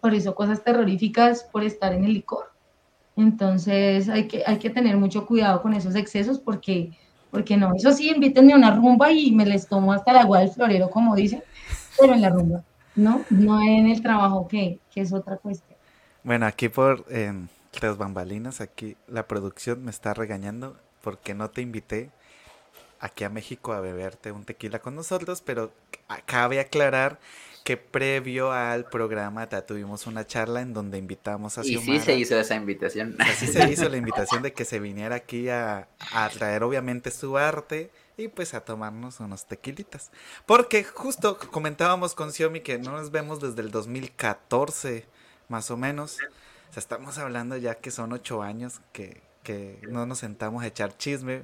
por 0.00 0.14
eso 0.14 0.34
cosas 0.34 0.64
terroríficas 0.64 1.44
por 1.44 1.62
estar 1.62 1.92
en 1.92 2.04
el 2.04 2.14
licor. 2.14 2.50
Entonces 3.16 4.08
hay 4.08 4.26
que, 4.26 4.42
hay 4.46 4.58
que 4.58 4.70
tener 4.70 4.96
mucho 4.96 5.26
cuidado 5.26 5.62
con 5.62 5.74
esos 5.74 5.94
excesos 5.94 6.38
porque, 6.38 6.92
porque 7.30 7.56
no, 7.56 7.74
eso 7.74 7.92
sí, 7.92 8.10
invítenme 8.10 8.54
a 8.54 8.56
una 8.56 8.74
rumba 8.74 9.12
y 9.12 9.30
me 9.32 9.46
les 9.46 9.68
tomo 9.68 9.92
hasta 9.92 10.10
el 10.12 10.16
agua 10.18 10.40
del 10.40 10.50
florero, 10.50 10.90
como 10.90 11.14
dicen, 11.14 11.42
pero 12.00 12.14
en 12.14 12.22
la 12.22 12.30
rumba, 12.30 12.64
¿no? 12.96 13.22
No 13.30 13.62
en 13.62 13.86
el 13.86 14.02
trabajo, 14.02 14.48
que, 14.48 14.80
que 14.92 15.02
es 15.02 15.12
otra 15.12 15.36
cuestión. 15.36 15.78
Bueno, 16.24 16.46
aquí 16.46 16.68
por... 16.68 17.04
Eh 17.08 17.32
las 17.80 17.96
bambalinas 17.96 18.60
aquí, 18.60 18.96
la 19.08 19.26
producción 19.26 19.84
me 19.84 19.90
está 19.90 20.12
regañando 20.14 20.76
porque 21.00 21.34
no 21.34 21.50
te 21.50 21.62
invité 21.62 22.10
aquí 23.02 23.24
a 23.24 23.28
México 23.28 23.72
a 23.72 23.80
beberte 23.80 24.32
un 24.32 24.44
tequila 24.44 24.78
con 24.78 24.94
nosotros, 24.94 25.42
pero 25.42 25.72
cabe 26.24 26.60
aclarar 26.60 27.18
que 27.64 27.76
previo 27.76 28.52
al 28.52 28.86
programa 28.86 29.48
tuvimos 29.48 30.06
una 30.06 30.26
charla 30.26 30.62
en 30.62 30.72
donde 30.72 30.98
invitamos 30.98 31.58
a 31.58 31.62
Xiomara. 31.62 31.92
Y 31.92 31.98
sí 31.98 32.04
se 32.04 32.16
hizo 32.16 32.38
esa 32.38 32.54
invitación. 32.54 33.16
Así 33.20 33.46
se 33.46 33.70
hizo 33.70 33.88
la 33.88 33.96
invitación 33.98 34.42
de 34.42 34.52
que 34.52 34.64
se 34.64 34.80
viniera 34.80 35.16
aquí 35.16 35.48
a, 35.48 35.88
a 36.12 36.28
traer 36.30 36.62
obviamente 36.62 37.10
su 37.10 37.36
arte 37.36 37.90
y 38.16 38.28
pues 38.28 38.54
a 38.54 38.64
tomarnos 38.64 39.20
unos 39.20 39.46
tequilitas. 39.46 40.10
Porque 40.46 40.82
justo 40.82 41.38
comentábamos 41.38 42.14
con 42.14 42.32
Xiomi 42.32 42.60
que 42.60 42.78
no 42.78 42.92
nos 42.92 43.10
vemos 43.10 43.40
desde 43.40 43.62
el 43.62 43.70
2014 43.70 45.06
más 45.48 45.70
o 45.70 45.76
menos 45.76 46.18
estamos 46.78 47.18
hablando 47.18 47.56
ya 47.56 47.74
que 47.74 47.90
son 47.90 48.12
ocho 48.12 48.42
años 48.42 48.80
que, 48.92 49.20
que 49.42 49.78
no 49.88 50.06
nos 50.06 50.20
sentamos 50.20 50.62
a 50.62 50.66
echar 50.66 50.96
chisme 50.96 51.42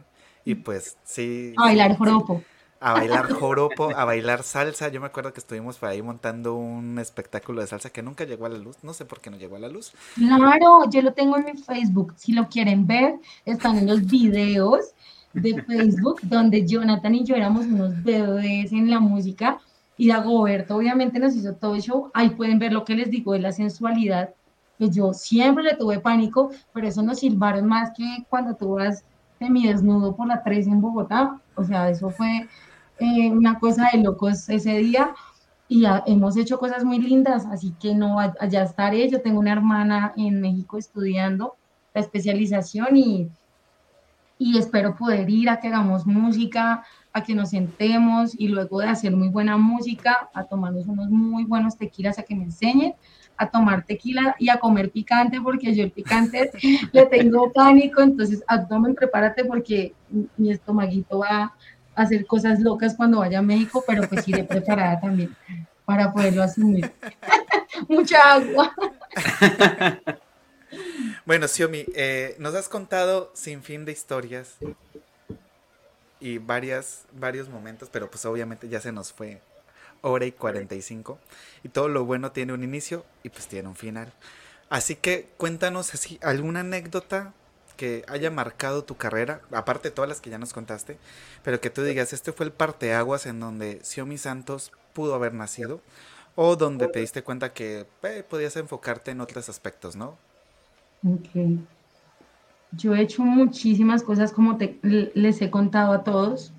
y 0.49 0.55
pues 0.55 0.97
sí. 1.05 1.53
A 1.59 1.65
bailar 1.65 1.95
joropo. 1.99 2.43
A 2.81 2.95
bailar 2.95 3.31
joropo, 3.31 3.95
a 3.95 4.07
bailar 4.07 4.43
salsa. 4.43 4.89
Yo 4.89 4.99
me 4.99 5.09
acuerdo 5.09 5.31
que 5.35 5.41
estuvimos 5.41 5.77
por 5.77 5.91
ahí 5.91 6.01
montando 6.01 6.55
un 6.55 6.99
espectáculo 6.99 7.61
de 7.61 7.67
salsa 7.67 7.91
que 7.91 8.03
nunca 8.03 8.25
llegó 8.25 8.47
a 8.47 8.49
la 8.49 8.57
luz. 8.57 8.77
No 8.83 8.95
sé 8.95 9.05
por 9.05 9.21
qué 9.21 9.29
no 9.29 9.37
llegó 9.37 9.57
a 9.57 9.59
la 9.59 9.69
luz. 9.69 9.93
Claro, 10.15 10.89
yo 10.89 11.03
lo 11.03 11.13
tengo 11.13 11.37
en 11.37 11.45
mi 11.45 11.53
Facebook. 11.63 12.15
Si 12.17 12.33
lo 12.33 12.49
quieren 12.49 12.87
ver, 12.87 13.17
están 13.45 13.77
en 13.77 13.89
los 13.89 14.07
videos. 14.07 14.95
de 15.35 15.63
Facebook, 15.63 16.21
donde 16.23 16.67
Jonathan 16.67 17.15
y 17.15 17.25
yo 17.25 17.37
éramos 17.37 17.67
unos 17.67 18.03
bebés 18.03 18.73
en 18.73 18.91
la 18.91 18.99
música 18.99 19.59
y 19.99 20.09
Dagoberto 20.09 20.77
obviamente 20.77 21.19
nos 21.19 21.35
hizo 21.37 21.55
todo 21.57 21.75
el 21.75 21.83
show. 21.83 22.11
Ahí 22.15 22.31
pueden 22.31 22.59
ver 22.59 22.73
lo 22.73 22.87
que 22.87 22.95
les 22.95 23.11
digo 23.11 23.35
de 23.35 23.41
la 23.41 23.53
sensualidad, 23.53 24.31
que 24.79 24.89
yo 24.89 25.13
siempre 25.13 25.63
le 25.63 25.77
tuve 25.77 26.01
pánico, 26.01 26.51
pero 26.73 26.89
eso 26.89 27.03
nos 27.03 27.19
silbaron 27.19 27.67
más 27.67 27.91
que 27.95 28.25
cuando 28.31 28.57
tú 28.57 28.77
vas 28.77 29.05
desnudo 29.39 30.15
por 30.15 30.29
la 30.29 30.43
3 30.43 30.67
en 30.67 30.81
Bogotá. 30.81 31.41
O 31.55 31.65
sea, 31.65 31.91
eso 31.91 32.11
fue 32.11 32.49
eh, 32.99 33.31
una 33.31 33.59
cosa 33.59 33.89
de 33.93 34.03
locos 34.03 34.49
ese 34.49 34.79
día 34.79 35.15
y 35.69 35.85
hemos 36.07 36.37
hecho 36.37 36.59
cosas 36.59 36.83
muy 36.83 36.99
lindas, 36.99 37.45
así 37.47 37.75
que 37.79 37.95
no, 37.95 38.19
allá 38.19 38.63
estaré. 38.63 39.09
Yo 39.09 39.21
tengo 39.21 39.39
una 39.39 39.53
hermana 39.53 40.15
en 40.17 40.41
México 40.41 40.79
estudiando 40.79 41.57
la 41.95 42.01
especialización 42.01 42.97
y, 42.97 43.29
y 44.39 44.57
espero 44.57 44.97
poder 44.97 45.29
ir 45.29 45.51
a 45.51 45.61
que 45.61 45.69
hagamos 45.69 46.07
música, 46.07 46.85
a 47.13 47.23
que 47.23 47.35
nos 47.35 47.51
sentemos 47.51 48.35
y 48.39 48.49
luego 48.49 48.81
de 48.81 48.87
hacer 48.87 49.15
muy 49.15 49.29
buena 49.29 49.59
música, 49.59 50.31
a 50.33 50.45
tomarnos 50.45 50.87
unos 50.87 51.11
muy 51.11 51.45
buenos 51.45 51.77
tequilas, 51.77 52.19
a 52.19 52.23
que 52.23 52.35
me 52.35 52.45
enseñen 52.45 52.95
a 53.39 53.49
tomar 53.49 53.85
tequila 53.85 54.35
y 54.39 54.51
a 54.51 54.59
comer 54.59 54.91
picante, 54.91 55.41
porque 55.41 55.75
yo 55.75 55.85
el 55.85 55.93
picante 55.93 56.51
le 56.93 57.07
tengo 57.07 57.53
pánico, 57.53 58.03
entonces 58.03 58.43
abdomen, 58.47 58.95
prepárate 58.95 59.45
porque 59.45 59.95
mi 60.37 60.51
estomaguito 60.51 61.21
va 61.21 61.55
a 61.95 62.03
hacer 62.03 62.27
cosas 62.27 62.61
locas 62.61 62.95
cuando 62.97 63.21
vaya 63.21 63.39
a 63.39 63.43
México, 63.43 63.83
pero 63.87 64.07
pues 64.09 64.27
iré 64.29 64.45
preparada 64.45 65.01
también 65.01 65.35
para 65.85 66.13
poderlo 66.13 66.43
asumir. 66.43 66.93
Mucha 67.89 68.35
agua. 68.35 68.75
Bueno, 71.25 71.47
Xiomi, 71.47 71.85
eh, 71.95 72.37
nos 72.39 72.55
has 72.55 72.69
contado 72.69 73.31
sin 73.35 73.63
fin 73.63 73.85
de 73.85 73.93
historias 73.93 74.57
y 76.21 76.39
varias, 76.39 77.05
varios 77.13 77.49
momentos, 77.49 77.89
pero 77.93 78.11
pues 78.11 78.25
obviamente 78.25 78.69
ya 78.69 78.81
se 78.81 78.93
nos 78.93 79.13
fue 79.13 79.41
hora 80.03 80.27
y 80.27 80.33
45 80.33 81.19
y 81.65 81.69
todo 81.69 81.89
lo 81.89 82.05
bueno 82.05 82.33
tiene 82.33 82.53
un 82.53 82.63
inicio 82.63 83.05
y 83.23 83.31
pues 83.31 83.49
tiene 83.49 83.69
un 83.69 83.77
final. 83.77 84.13
Así 84.71 84.97
que 84.97 85.29
cuéntanos 85.37 85.95
así 85.95 86.19
alguna 86.23 86.61
anécdota 86.61 87.33
que 87.77 88.05
haya 88.09 88.31
marcado 88.31 88.83
tu 88.85 88.97
carrera, 88.97 89.41
aparte 89.53 89.89
de 89.89 89.95
todas 89.95 90.09
las 90.09 90.21
que 90.21 90.31
ya 90.31 90.39
nos 90.39 90.53
contaste, 90.53 90.99
pero 91.45 91.61
que 91.61 91.71
tú 91.71 91.83
digas, 91.83 92.13
este 92.13 92.33
fue 92.33 92.47
el 92.47 92.53
parteaguas 92.53 93.25
en 93.27 93.39
donde 93.39 93.81
Xiomi 93.85 94.19
Santos 94.19 94.73
pudo 94.93 95.15
haber 95.15 95.33
nacido 95.33 95.81
o 96.35 96.57
donde 96.57 96.89
te 96.89 97.01
diste 97.01 97.23
cuenta 97.23 97.53
que 97.53 97.87
eh, 98.03 98.25
podías 98.29 98.57
enfocarte 98.57 99.13
en 99.13 99.21
otros 99.21 99.49
aspectos, 99.49 99.97
¿no? 99.97 100.19
Ok. 101.05 101.61
Yo 102.73 102.95
he 102.95 103.01
hecho 103.01 103.23
muchísimas 103.23 104.03
cosas 104.03 104.33
como 104.33 104.57
te, 104.59 104.79
les 104.83 105.41
he 105.41 105.51
contado 105.51 105.93
a 105.93 106.05
todos, 106.05 106.53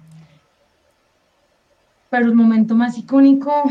pero 2.10 2.26
el 2.26 2.36
momento 2.36 2.76
más 2.76 2.98
icónico 2.98 3.64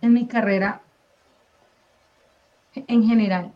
en 0.00 0.12
mi 0.12 0.26
carrera 0.26 0.82
en 2.74 3.04
general 3.04 3.52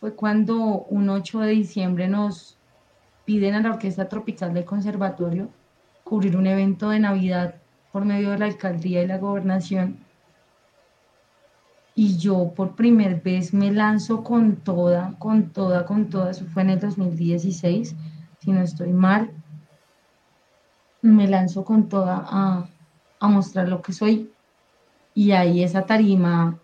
fue 0.00 0.14
cuando 0.14 0.56
un 0.88 1.08
8 1.08 1.40
de 1.40 1.50
diciembre 1.50 2.08
nos 2.08 2.58
piden 3.24 3.54
a 3.54 3.60
la 3.60 3.70
Orquesta 3.70 4.08
Tropical 4.08 4.54
del 4.54 4.64
Conservatorio 4.64 5.48
cubrir 6.04 6.36
un 6.36 6.46
evento 6.46 6.90
de 6.90 7.00
Navidad 7.00 7.56
por 7.92 8.04
medio 8.04 8.30
de 8.30 8.38
la 8.38 8.46
alcaldía 8.46 9.02
y 9.02 9.06
la 9.06 9.18
gobernación. 9.18 9.98
Y 11.94 12.18
yo 12.18 12.52
por 12.54 12.76
primera 12.76 13.18
vez 13.24 13.54
me 13.54 13.72
lanzo 13.72 14.22
con 14.22 14.56
toda, 14.56 15.14
con 15.18 15.50
toda, 15.50 15.86
con 15.86 16.10
toda, 16.10 16.30
eso 16.30 16.44
fue 16.44 16.62
en 16.62 16.70
el 16.70 16.80
2016, 16.80 17.96
si 18.38 18.52
no 18.52 18.60
estoy 18.60 18.92
mal, 18.92 19.30
me 21.00 21.26
lanzo 21.26 21.64
con 21.64 21.88
toda 21.88 22.22
a, 22.26 22.68
a 23.20 23.28
mostrar 23.28 23.68
lo 23.68 23.82
que 23.82 23.92
soy 23.92 24.30
y 25.14 25.32
ahí 25.32 25.62
esa 25.62 25.82
tarima 25.86 26.58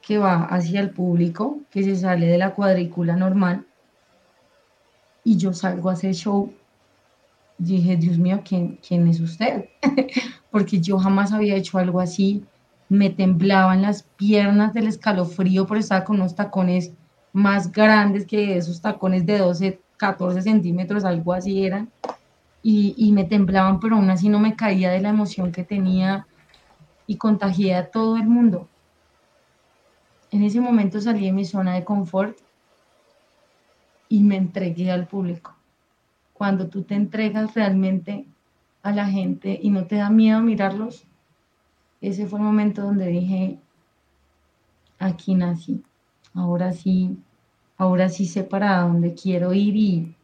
que 0.00 0.18
va 0.18 0.44
hacia 0.44 0.80
el 0.80 0.90
público, 0.90 1.60
que 1.70 1.82
se 1.82 1.96
sale 1.96 2.26
de 2.26 2.38
la 2.38 2.54
cuadrícula 2.54 3.16
normal 3.16 3.66
y 5.24 5.36
yo 5.36 5.52
salgo 5.52 5.90
a 5.90 5.94
hacer 5.94 6.14
show. 6.14 6.52
dije, 7.58 7.96
Dios 7.96 8.18
mío, 8.18 8.42
¿quién, 8.44 8.78
quién 8.86 9.08
es 9.08 9.20
usted? 9.20 9.66
Porque 10.50 10.80
yo 10.80 10.98
jamás 10.98 11.32
había 11.32 11.56
hecho 11.56 11.78
algo 11.78 12.00
así 12.00 12.46
me 12.88 13.10
temblaban 13.10 13.82
las 13.82 14.02
piernas 14.02 14.72
del 14.72 14.86
escalofrío 14.86 15.66
por 15.66 15.78
estar 15.78 16.04
con 16.04 16.16
unos 16.16 16.34
tacones 16.34 16.92
más 17.32 17.72
grandes 17.72 18.26
que 18.26 18.56
esos 18.56 18.80
tacones 18.80 19.26
de 19.26 19.38
12, 19.38 19.80
14 19.96 20.42
centímetros, 20.42 21.04
algo 21.04 21.32
así 21.32 21.64
eran, 21.64 21.90
y, 22.68 22.96
y 22.96 23.12
me 23.12 23.22
temblaban, 23.22 23.78
pero 23.78 23.94
aún 23.94 24.10
así 24.10 24.28
no 24.28 24.40
me 24.40 24.56
caía 24.56 24.90
de 24.90 25.00
la 25.00 25.10
emoción 25.10 25.52
que 25.52 25.62
tenía 25.62 26.26
y 27.06 27.16
contagié 27.16 27.76
a 27.76 27.92
todo 27.92 28.16
el 28.16 28.26
mundo. 28.26 28.66
En 30.32 30.42
ese 30.42 30.60
momento 30.60 31.00
salí 31.00 31.26
de 31.26 31.32
mi 31.32 31.44
zona 31.44 31.74
de 31.74 31.84
confort 31.84 32.36
y 34.08 34.18
me 34.18 34.36
entregué 34.36 34.90
al 34.90 35.06
público. 35.06 35.54
Cuando 36.32 36.66
tú 36.66 36.82
te 36.82 36.96
entregas 36.96 37.54
realmente 37.54 38.26
a 38.82 38.90
la 38.90 39.06
gente 39.06 39.56
y 39.62 39.70
no 39.70 39.86
te 39.86 39.94
da 39.94 40.10
miedo 40.10 40.40
mirarlos, 40.40 41.04
ese 42.00 42.26
fue 42.26 42.40
el 42.40 42.46
momento 42.46 42.82
donde 42.82 43.06
dije, 43.06 43.60
aquí 44.98 45.36
nací, 45.36 45.84
ahora 46.34 46.72
sí, 46.72 47.16
ahora 47.76 48.08
sí 48.08 48.26
sé 48.26 48.42
para 48.42 48.80
dónde 48.80 49.14
quiero 49.14 49.52
ir 49.52 49.76
y, 49.76 50.16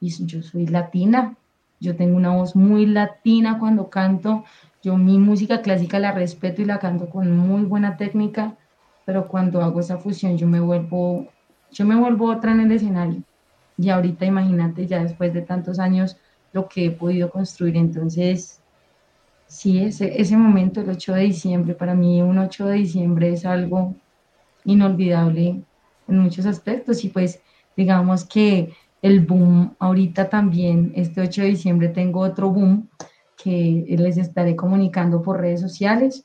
yo 0.00 0.40
soy 0.40 0.68
latina, 0.68 1.36
yo 1.80 1.96
tengo 1.96 2.16
una 2.16 2.34
voz 2.34 2.54
muy 2.54 2.86
latina 2.86 3.58
cuando 3.58 3.90
canto, 3.90 4.44
yo 4.82 4.96
mi 4.96 5.18
música 5.18 5.62
clásica 5.62 5.98
la 5.98 6.12
respeto 6.12 6.62
y 6.62 6.66
la 6.66 6.78
canto 6.78 7.08
con 7.10 7.36
muy 7.36 7.62
buena 7.62 7.96
técnica, 7.96 8.56
pero 9.04 9.28
cuando 9.28 9.62
hago 9.62 9.80
esa 9.80 9.98
fusión 9.98 10.38
yo 10.38 10.46
me 10.46 10.60
vuelvo, 10.60 11.28
yo 11.72 11.84
me 11.86 11.96
vuelvo 11.96 12.30
otra 12.30 12.52
en 12.52 12.60
el 12.60 12.72
escenario. 12.72 13.22
Y 13.76 13.88
ahorita 13.88 14.26
imagínate 14.26 14.86
ya 14.86 15.02
después 15.02 15.32
de 15.32 15.42
tantos 15.42 15.78
años 15.78 16.16
lo 16.52 16.68
que 16.68 16.86
he 16.86 16.90
podido 16.90 17.30
construir, 17.30 17.76
entonces 17.76 18.60
sí, 19.50 19.82
ese, 19.82 20.20
ese 20.20 20.36
momento, 20.36 20.80
el 20.80 20.90
8 20.90 21.14
de 21.14 21.22
diciembre, 21.22 21.74
para 21.74 21.94
mí 21.94 22.22
un 22.22 22.38
8 22.38 22.66
de 22.66 22.76
diciembre 22.76 23.32
es 23.32 23.44
algo 23.44 23.94
inolvidable 24.64 25.62
en 26.08 26.18
muchos 26.18 26.46
aspectos. 26.46 27.04
Y 27.04 27.08
pues 27.08 27.40
digamos 27.76 28.24
que 28.24 28.72
el 29.02 29.20
boom 29.20 29.74
ahorita 29.78 30.28
también, 30.28 30.92
este 30.94 31.20
8 31.20 31.42
de 31.42 31.48
diciembre 31.48 31.88
tengo 31.88 32.20
otro 32.20 32.50
boom 32.50 32.88
que 33.42 33.84
les 33.88 34.18
estaré 34.18 34.54
comunicando 34.54 35.22
por 35.22 35.40
redes 35.40 35.60
sociales 35.60 36.24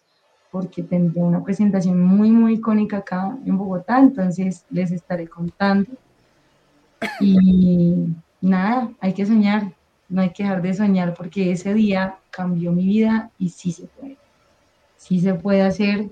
porque 0.56 0.84
tendré 0.84 1.22
una 1.22 1.44
presentación 1.44 2.02
muy, 2.02 2.32
muy 2.32 2.54
icónica 2.54 3.00
acá 3.00 3.38
en 3.46 3.58
Bogotá, 3.58 4.00
entonces 4.00 4.66
les 4.70 4.90
estaré 4.90 5.28
contando. 5.28 5.92
Y 7.20 8.08
nada, 8.40 8.90
hay 9.02 9.14
que 9.14 9.26
soñar, 9.26 9.74
no 10.08 10.22
hay 10.22 10.30
que 10.30 10.44
dejar 10.44 10.62
de 10.62 10.74
soñar 10.74 11.14
porque 11.14 11.52
ese 11.52 11.74
día 11.74 12.20
cambió 12.30 12.72
mi 12.72 12.86
vida 12.86 13.32
y 13.38 13.50
sí 13.50 13.74
se 13.74 13.88
puede. 13.88 14.18
Sí 14.96 15.20
se 15.20 15.34
puede 15.34 15.62
hacer. 15.62 16.10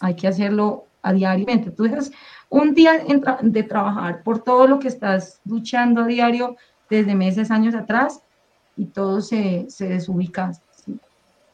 Hay 0.00 0.14
que 0.14 0.28
hacerlo 0.28 0.84
a 1.02 1.12
diariamente. 1.12 1.70
Tú 1.70 1.84
dejas 1.84 2.10
un 2.48 2.74
día 2.74 2.92
de 3.42 3.62
trabajar 3.62 4.22
por 4.22 4.40
todo 4.40 4.66
lo 4.66 4.78
que 4.78 4.88
estás 4.88 5.40
luchando 5.44 6.02
a 6.02 6.06
diario 6.06 6.56
desde 6.90 7.14
meses, 7.14 7.50
años 7.50 7.74
atrás 7.74 8.22
y 8.76 8.86
todo 8.86 9.20
se, 9.20 9.66
se 9.68 9.88
desubica. 9.88 10.52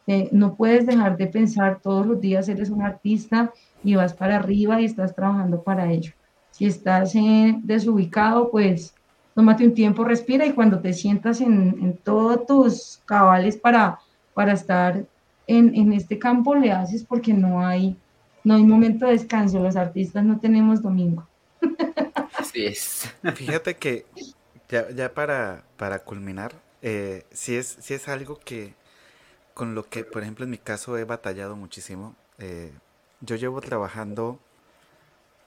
Eh, 0.07 0.29
no 0.33 0.55
puedes 0.55 0.87
dejar 0.87 1.17
de 1.17 1.27
pensar 1.27 1.81
todos 1.81 2.07
los 2.07 2.21
días, 2.21 2.49
eres 2.49 2.69
un 2.69 2.83
artista 2.83 3.53
y 3.83 3.95
vas 3.95 4.13
para 4.13 4.37
arriba 4.37 4.81
y 4.81 4.85
estás 4.85 5.15
trabajando 5.15 5.63
para 5.63 5.91
ello. 5.91 6.13
Si 6.51 6.67
estás 6.67 7.15
eh, 7.15 7.59
desubicado, 7.63 8.51
pues 8.51 8.95
tómate 9.35 9.67
un 9.67 9.75
tiempo, 9.75 10.05
respira 10.05 10.47
y 10.47 10.53
cuando 10.53 10.81
te 10.81 10.93
sientas 10.93 11.41
en, 11.41 11.99
todos 12.05 12.47
tus 12.47 13.03
cabales 13.07 13.57
para, 13.57 13.99
para 14.35 14.53
estar 14.53 15.05
en, 15.47 15.93
este 15.93 16.19
campo, 16.19 16.55
le 16.55 16.71
haces 16.71 17.03
porque 17.05 17.33
no 17.33 17.67
hay, 17.67 17.97
no 18.45 18.55
hay 18.55 18.63
momento 18.63 19.07
de 19.07 19.13
descanso. 19.13 19.59
Los 19.59 19.77
artistas 19.77 20.25
no 20.25 20.39
tenemos 20.39 20.83
domingo. 20.83 21.27
Así 22.37 22.67
es. 22.67 23.13
Fíjate 23.35 23.77
que 23.77 24.07
ya, 24.69 25.13
para, 25.15 25.65
para 25.77 26.01
culminar, 26.01 26.55
eh, 26.83 27.25
si, 27.33 27.57
es, 27.57 27.79
si 27.81 27.95
es 27.95 28.09
algo 28.09 28.39
que 28.39 28.75
con 29.55 29.75
lo 29.75 29.89
que, 29.89 30.05
por 30.05 30.23
ejemplo, 30.23 30.45
en 30.45 30.51
mi 30.51 30.59
caso 30.59 30.99
he 30.99 31.05
batallado 31.05 31.57
muchísimo. 31.57 32.15
Eh, 32.39 32.73
yo 33.21 33.37
llevo 33.37 33.61
trabajando 33.61 34.39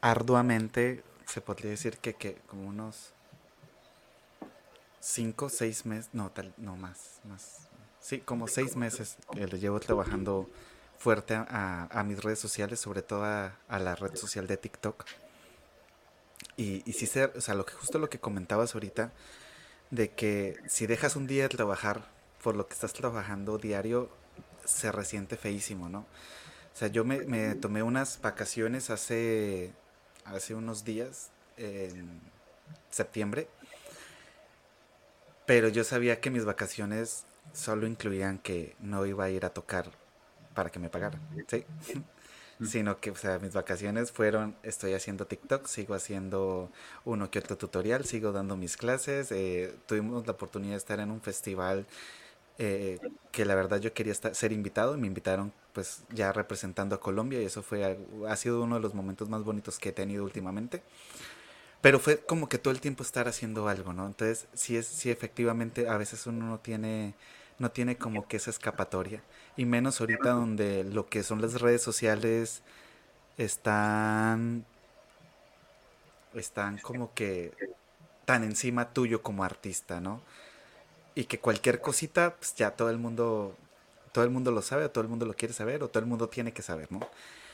arduamente, 0.02 1.04
se 1.26 1.42
podría 1.42 1.72
decir 1.72 1.98
que, 1.98 2.14
que 2.14 2.36
como 2.48 2.68
unos 2.68 3.12
cinco, 5.00 5.50
seis 5.50 5.86
meses, 5.86 6.10
no, 6.14 6.32
tal, 6.32 6.54
no 6.58 6.76
más, 6.76 7.20
más, 7.26 7.68
sí, 8.00 8.20
como 8.20 8.48
seis 8.48 8.76
meses 8.76 9.18
le 9.36 9.48
llevo 9.60 9.80
trabajando 9.80 10.50
fuerte 10.98 11.36
a, 11.36 12.04
mis 12.06 12.24
redes 12.24 12.40
sociales, 12.40 12.80
sobre 12.80 13.02
todo 13.02 13.24
a, 13.24 13.54
la 13.70 13.96
red 13.96 14.16
social 14.16 14.48
de 14.48 14.58
TikTok. 14.58 15.06
Y, 16.56 16.84
y 16.90 16.94
sí, 16.94 17.06
ser, 17.06 17.34
o 17.36 17.42
sea, 17.42 17.56
lo 17.56 17.66
que, 17.66 17.74
justo 17.74 18.00
lo 18.00 18.10
que 18.10 18.20
comentabas 18.20 18.74
ahorita, 18.74 19.12
de 19.92 20.12
que 20.12 20.58
si 20.68 20.88
dejas 20.88 21.16
un 21.16 21.28
día 21.28 21.44
de 21.44 21.50
trabajar 21.50 22.06
por 22.44 22.56
lo 22.56 22.68
que 22.68 22.74
estás 22.74 22.94
trabajando 22.94 23.58
diario, 23.58 24.10
se 24.66 24.92
resiente 24.92 25.38
feísimo, 25.38 25.90
¿no? 25.90 26.00
O 26.00 26.80
sea, 26.80 26.90
yo 26.90 27.06
me, 27.06 27.22
me 27.22 27.56
tomé 27.56 27.84
unas 27.84 28.22
vacaciones 28.22 28.90
hace, 28.90 29.74
hace 30.26 30.56
unos 30.56 30.84
días, 30.84 31.32
en 31.58 32.22
septiembre, 32.90 33.48
pero 35.46 35.70
yo 35.70 35.84
sabía 35.84 36.22
que 36.22 36.30
mis 36.30 36.46
vacaciones 36.46 37.26
solo 37.54 37.88
incluían 37.88 38.38
que 38.38 38.76
no 38.80 39.06
iba 39.06 39.26
a 39.26 39.30
ir 39.30 39.46
a 39.46 39.50
tocar 39.50 39.92
para 40.58 40.72
que 40.72 40.80
me 40.80 40.90
pagaran, 40.90 41.22
¿sí? 41.48 41.64
Sino 42.66 43.00
que, 43.00 43.12
o 43.12 43.16
sea, 43.16 43.38
mis 43.38 43.54
vacaciones 43.54 44.12
fueron, 44.12 44.56
estoy 44.64 44.94
haciendo 44.94 45.28
TikTok, 45.28 45.68
sigo 45.68 45.94
haciendo 45.94 46.72
uno 47.06 47.30
que 47.30 47.38
otro 47.38 47.56
tutorial, 47.56 48.06
sigo 48.06 48.32
dando 48.32 48.58
mis 48.58 48.76
clases, 48.76 49.32
eh, 49.32 49.72
tuvimos 49.86 50.26
la 50.26 50.34
oportunidad 50.34 50.72
de 50.72 50.78
estar 50.78 51.00
en 51.00 51.12
un 51.12 51.22
festival 51.22 51.86
eh, 52.58 52.98
que 53.32 53.46
la 53.46 53.54
verdad 53.54 53.80
yo 53.80 53.94
quería 53.94 54.12
estar, 54.12 54.34
ser 54.34 54.52
invitado 54.52 54.96
y 54.96 55.00
me 55.00 55.06
invitaron 55.06 55.54
pues 55.74 56.02
ya 56.10 56.34
representando 56.34 56.96
a 56.96 57.00
Colombia 57.00 57.40
y 57.40 57.46
eso 57.46 57.62
fue, 57.62 58.00
ha 58.28 58.36
sido 58.36 58.64
uno 58.64 58.78
de 58.78 58.82
los 58.82 58.96
momentos 58.96 59.30
más 59.30 59.44
bonitos 59.44 59.78
que 59.78 59.90
he 59.90 59.92
tenido 59.92 60.24
últimamente. 60.24 60.82
Pero 61.82 62.00
fue 62.00 62.18
como 62.18 62.50
que 62.50 62.58
todo 62.58 62.74
el 62.74 62.82
tiempo 62.82 63.04
estar 63.04 63.28
haciendo 63.28 63.68
algo, 63.68 63.94
¿no? 63.94 64.08
Entonces, 64.08 64.48
sí, 64.54 64.76
es, 64.76 64.88
sí 64.88 65.12
efectivamente, 65.12 65.88
a 65.88 65.98
veces 65.98 66.26
uno 66.26 66.48
no 66.48 66.60
tiene 66.60 67.14
no 67.60 67.72
tiene 67.72 67.98
como 67.98 68.28
que 68.28 68.38
esa 68.38 68.50
escapatoria. 68.50 69.22
Y 69.56 69.66
menos 69.66 70.00
ahorita 70.00 70.30
donde 70.30 70.84
lo 70.84 71.08
que 71.08 71.24
son 71.24 71.42
las 71.42 71.62
redes 71.62 71.82
sociales 71.82 72.62
están, 73.38 74.66
están 76.34 76.78
como 76.80 77.14
que 77.14 77.52
tan 78.26 78.44
encima 78.44 78.94
tuyo 78.94 79.22
como 79.22 79.44
artista, 79.44 80.00
¿no? 80.00 80.22
Y 81.16 81.26
que 81.26 81.40
cualquier 81.40 81.82
cosita, 81.82 82.36
pues 82.36 82.54
ya 82.56 82.72
todo 82.72 82.90
el 82.90 82.98
mundo, 82.98 83.56
todo 84.12 84.24
el 84.24 84.30
mundo 84.30 84.52
lo 84.52 84.62
sabe, 84.62 84.86
o 84.86 84.92
todo 84.92 85.04
el 85.04 85.10
mundo 85.10 85.26
lo 85.26 85.34
quiere 85.34 85.54
saber, 85.54 85.82
o 85.82 85.88
todo 85.88 86.02
el 86.02 86.10
mundo 86.10 86.28
tiene 86.28 86.52
que 86.52 86.62
saber, 86.62 86.92
¿no? 86.92 87.00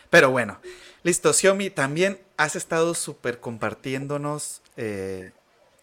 Pero 0.09 0.29
bueno, 0.29 0.59
listo, 1.03 1.33
Xiaomi, 1.33 1.69
también 1.69 2.19
has 2.37 2.55
estado 2.55 2.93
súper 2.93 3.39
compartiéndonos 3.39 4.61
eh, 4.77 5.31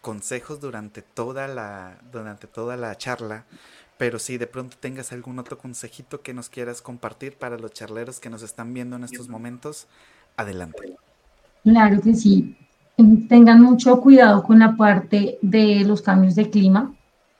consejos 0.01 0.59
durante 0.59 1.01
toda 1.01 1.47
la, 1.47 1.97
durante 2.11 2.47
toda 2.47 2.77
la 2.77 2.97
charla. 2.97 3.45
Pero 4.01 4.17
si 4.17 4.39
de 4.39 4.47
pronto 4.47 4.77
tengas 4.79 5.11
algún 5.11 5.37
otro 5.37 5.59
consejito 5.59 6.23
que 6.23 6.33
nos 6.33 6.49
quieras 6.49 6.81
compartir 6.81 7.37
para 7.37 7.59
los 7.59 7.71
charleros 7.71 8.19
que 8.19 8.31
nos 8.31 8.41
están 8.41 8.73
viendo 8.73 8.95
en 8.95 9.03
estos 9.03 9.29
momentos, 9.29 9.87
adelante. 10.35 10.95
Claro 11.63 12.01
que 12.01 12.15
sí. 12.15 12.57
Tengan 13.29 13.61
mucho 13.61 14.01
cuidado 14.01 14.41
con 14.41 14.57
la 14.57 14.75
parte 14.75 15.37
de 15.43 15.83
los 15.85 16.01
cambios 16.01 16.33
de 16.33 16.49
clima. 16.49 16.95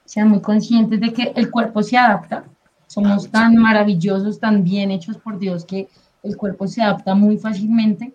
Sean 0.05 0.27
muy 0.27 0.39
conscientes 0.39 0.99
de 0.99 1.11
que 1.11 1.33
el 1.35 1.49
cuerpo 1.49 1.81
se 1.81 1.97
adapta. 1.97 2.43
Somos 2.85 3.31
tan 3.31 3.55
maravillosos, 3.55 4.39
tan 4.39 4.63
bien 4.63 4.91
hechos 4.91 5.17
por 5.17 5.39
Dios 5.39 5.65
que 5.65 5.89
el 6.21 6.38
cuerpo 6.38 6.67
se 6.67 6.83
adapta 6.83 7.15
muy 7.15 7.39
fácilmente. 7.39 8.13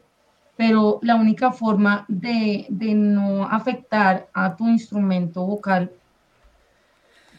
Pero 0.56 1.00
la 1.02 1.16
única 1.16 1.50
forma 1.50 2.04
de, 2.06 2.66
de 2.68 2.94
no 2.94 3.42
afectar 3.42 4.28
a 4.32 4.54
tu 4.54 4.68
instrumento 4.68 5.44
vocal 5.44 5.90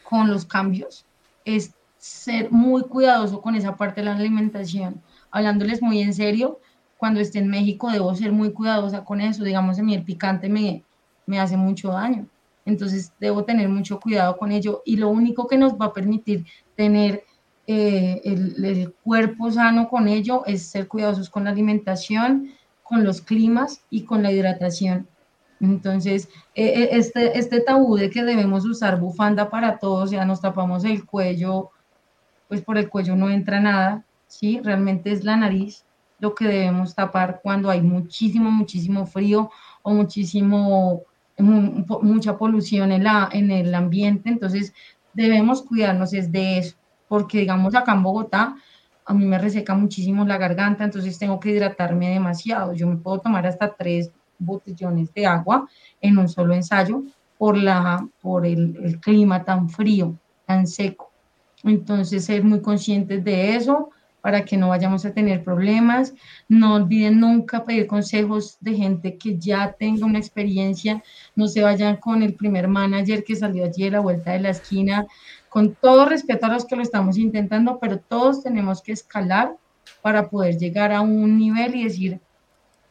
con 0.08 0.30
los 0.30 0.46
cambios 0.46 1.04
es 1.44 1.74
ser 1.98 2.50
muy 2.50 2.82
cuidadoso 2.82 3.42
con 3.42 3.54
esa 3.54 3.76
parte 3.76 4.00
de 4.00 4.06
la 4.06 4.16
alimentación. 4.16 5.02
Hablándoles 5.30 5.82
muy 5.82 6.00
en 6.00 6.14
serio, 6.14 6.60
cuando 6.96 7.20
esté 7.20 7.40
en 7.40 7.48
México 7.48 7.90
debo 7.90 8.14
ser 8.14 8.32
muy 8.32 8.52
cuidadosa 8.52 9.04
con 9.04 9.20
eso. 9.20 9.44
Digamos, 9.44 9.78
a 9.78 9.82
mí 9.82 9.98
picante 9.98 10.48
me, 10.48 10.82
me 11.26 11.38
hace 11.38 11.58
mucho 11.58 11.88
daño. 11.88 12.26
Entonces 12.64 13.12
debo 13.20 13.44
tener 13.44 13.68
mucho 13.68 14.00
cuidado 14.00 14.38
con 14.38 14.50
ello. 14.50 14.82
Y 14.86 14.96
lo 14.96 15.10
único 15.10 15.46
que 15.46 15.58
nos 15.58 15.74
va 15.74 15.86
a 15.86 15.92
permitir 15.92 16.46
tener 16.74 17.24
eh, 17.66 18.22
el, 18.24 18.64
el, 18.64 18.94
cuerpo 19.04 19.50
sano 19.50 19.90
con 19.90 20.08
ello 20.08 20.42
es 20.46 20.62
ser 20.70 20.88
cuidadosos 20.88 21.28
con 21.28 21.44
la 21.44 21.50
alimentación, 21.50 22.50
con 22.82 23.04
los 23.04 23.20
climas 23.20 23.82
y 23.90 24.04
con 24.04 24.22
la 24.22 24.32
hidratación. 24.32 25.06
Entonces, 25.60 26.28
e, 26.54 26.64
e, 26.64 26.96
este, 26.96 27.38
este 27.38 27.60
tabú 27.60 27.96
de 27.96 28.10
que 28.10 28.22
debemos 28.22 28.64
usar 28.64 29.00
bufanda 29.00 29.50
para 29.50 29.78
todos, 29.78 30.10
ya 30.10 30.24
nos 30.24 30.40
tapamos 30.40 30.84
el 30.84 31.04
cuello, 31.04 31.70
pues 32.48 32.62
por 32.62 32.78
el 32.78 32.88
cuello 32.88 33.16
no 33.16 33.30
entra 33.30 33.60
nada, 33.60 34.04
¿sí? 34.26 34.60
Realmente 34.62 35.12
es 35.12 35.24
la 35.24 35.36
nariz 35.36 35.84
lo 36.20 36.34
que 36.34 36.46
debemos 36.46 36.94
tapar 36.94 37.40
cuando 37.42 37.70
hay 37.70 37.80
muchísimo, 37.80 38.50
muchísimo 38.50 39.06
frío 39.06 39.50
o 39.82 39.92
muchísimo, 39.92 41.02
mucha 41.38 42.36
polución 42.36 42.90
en, 42.92 43.04
la, 43.04 43.28
en 43.32 43.50
el 43.50 43.74
ambiente. 43.74 44.28
Entonces, 44.28 44.74
debemos 45.12 45.62
cuidarnos 45.62 46.12
es 46.12 46.32
de 46.32 46.58
eso, 46.58 46.76
porque 47.08 47.38
digamos 47.38 47.74
acá 47.74 47.92
en 47.92 48.02
Bogotá, 48.02 48.56
a 49.04 49.14
mí 49.14 49.24
me 49.24 49.38
reseca 49.38 49.74
muchísimo 49.74 50.26
la 50.26 50.36
garganta, 50.36 50.84
entonces 50.84 51.18
tengo 51.18 51.40
que 51.40 51.50
hidratarme 51.50 52.10
demasiado. 52.10 52.74
Yo 52.74 52.86
me 52.86 52.96
puedo 52.96 53.20
tomar 53.20 53.46
hasta 53.46 53.74
tres 53.74 54.10
botellones 54.38 55.12
de 55.14 55.26
agua 55.26 55.68
en 56.00 56.18
un 56.18 56.28
solo 56.28 56.54
ensayo 56.54 57.02
por, 57.36 57.56
la, 57.56 58.06
por 58.20 58.46
el, 58.46 58.78
el 58.82 59.00
clima 59.00 59.44
tan 59.44 59.68
frío, 59.68 60.14
tan 60.46 60.66
seco. 60.66 61.10
Entonces, 61.64 62.24
ser 62.24 62.44
muy 62.44 62.60
conscientes 62.60 63.22
de 63.24 63.56
eso 63.56 63.90
para 64.20 64.44
que 64.44 64.56
no 64.56 64.68
vayamos 64.68 65.04
a 65.04 65.12
tener 65.12 65.42
problemas. 65.42 66.14
No 66.48 66.74
olviden 66.74 67.20
nunca 67.20 67.64
pedir 67.64 67.86
consejos 67.86 68.58
de 68.60 68.74
gente 68.74 69.16
que 69.16 69.38
ya 69.38 69.72
tenga 69.72 70.06
una 70.06 70.18
experiencia. 70.18 71.02
No 71.34 71.48
se 71.48 71.62
vayan 71.62 71.96
con 71.96 72.22
el 72.22 72.34
primer 72.34 72.68
manager 72.68 73.24
que 73.24 73.36
salió 73.36 73.64
allí 73.64 73.84
de 73.84 73.92
la 73.92 74.00
vuelta 74.00 74.32
de 74.32 74.40
la 74.40 74.50
esquina. 74.50 75.06
Con 75.48 75.74
todo 75.74 76.04
respeto 76.06 76.46
a 76.46 76.50
los 76.50 76.64
que 76.64 76.76
lo 76.76 76.82
estamos 76.82 77.16
intentando, 77.16 77.78
pero 77.78 77.98
todos 77.98 78.42
tenemos 78.42 78.82
que 78.82 78.92
escalar 78.92 79.56
para 80.02 80.28
poder 80.28 80.58
llegar 80.58 80.92
a 80.92 81.00
un 81.00 81.38
nivel 81.38 81.74
y 81.74 81.84
decir, 81.84 82.20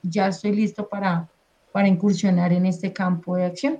ya 0.01 0.27
estoy 0.27 0.53
listo 0.53 0.87
para, 0.87 1.27
para 1.71 1.87
incursionar 1.87 2.53
en 2.53 2.65
este 2.65 2.93
campo 2.93 3.35
de 3.35 3.45
acción. 3.45 3.79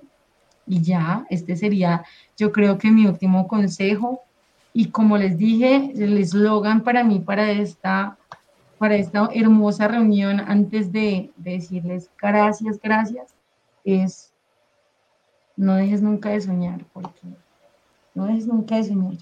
Y 0.66 0.82
ya, 0.82 1.26
este 1.30 1.56
sería, 1.56 2.04
yo 2.38 2.52
creo 2.52 2.78
que 2.78 2.92
mi 2.92 3.06
último 3.06 3.48
consejo. 3.48 4.22
Y 4.74 4.90
como 4.90 5.18
les 5.18 5.38
dije, 5.38 5.92
el 5.96 6.18
eslogan 6.18 6.82
para 6.82 7.04
mí, 7.04 7.20
para 7.20 7.52
esta, 7.52 8.18
para 8.78 8.96
esta 8.96 9.30
hermosa 9.34 9.88
reunión, 9.88 10.40
antes 10.40 10.92
de, 10.92 11.32
de 11.38 11.52
decirles 11.52 12.12
gracias, 12.22 12.80
gracias, 12.80 13.34
es 13.84 14.34
no 15.56 15.76
dejes 15.76 16.02
nunca 16.02 16.30
de 16.30 16.42
soñar, 16.42 16.86
porque 16.94 17.22
no 18.14 18.26
dejes 18.26 18.46
nunca 18.46 18.76
de 18.76 18.84
soñar. 18.84 19.18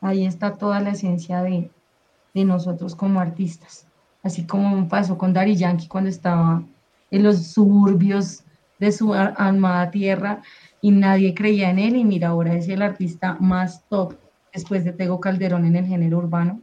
Ahí 0.00 0.26
está 0.26 0.58
toda 0.58 0.80
la 0.80 0.90
esencia 0.90 1.42
de, 1.42 1.70
de 2.34 2.44
nosotros 2.44 2.94
como 2.94 3.20
artistas. 3.20 3.86
Así 4.22 4.46
como 4.46 4.86
pasó 4.88 5.16
con 5.16 5.32
Dari 5.32 5.56
Yankee 5.56 5.88
cuando 5.88 6.10
estaba 6.10 6.62
en 7.14 7.22
los 7.22 7.46
suburbios 7.46 8.42
de 8.80 8.90
su 8.90 9.14
amada 9.14 9.88
tierra 9.92 10.42
y 10.80 10.90
nadie 10.90 11.32
creía 11.32 11.70
en 11.70 11.78
él 11.78 11.94
y 11.94 12.04
mira, 12.04 12.28
ahora 12.28 12.54
es 12.54 12.68
el 12.68 12.82
artista 12.82 13.36
más 13.38 13.84
top 13.88 14.16
después 14.52 14.84
de 14.84 14.92
Tego 14.92 15.20
Calderón 15.20 15.64
en 15.64 15.76
el 15.76 15.86
género 15.86 16.18
urbano. 16.18 16.60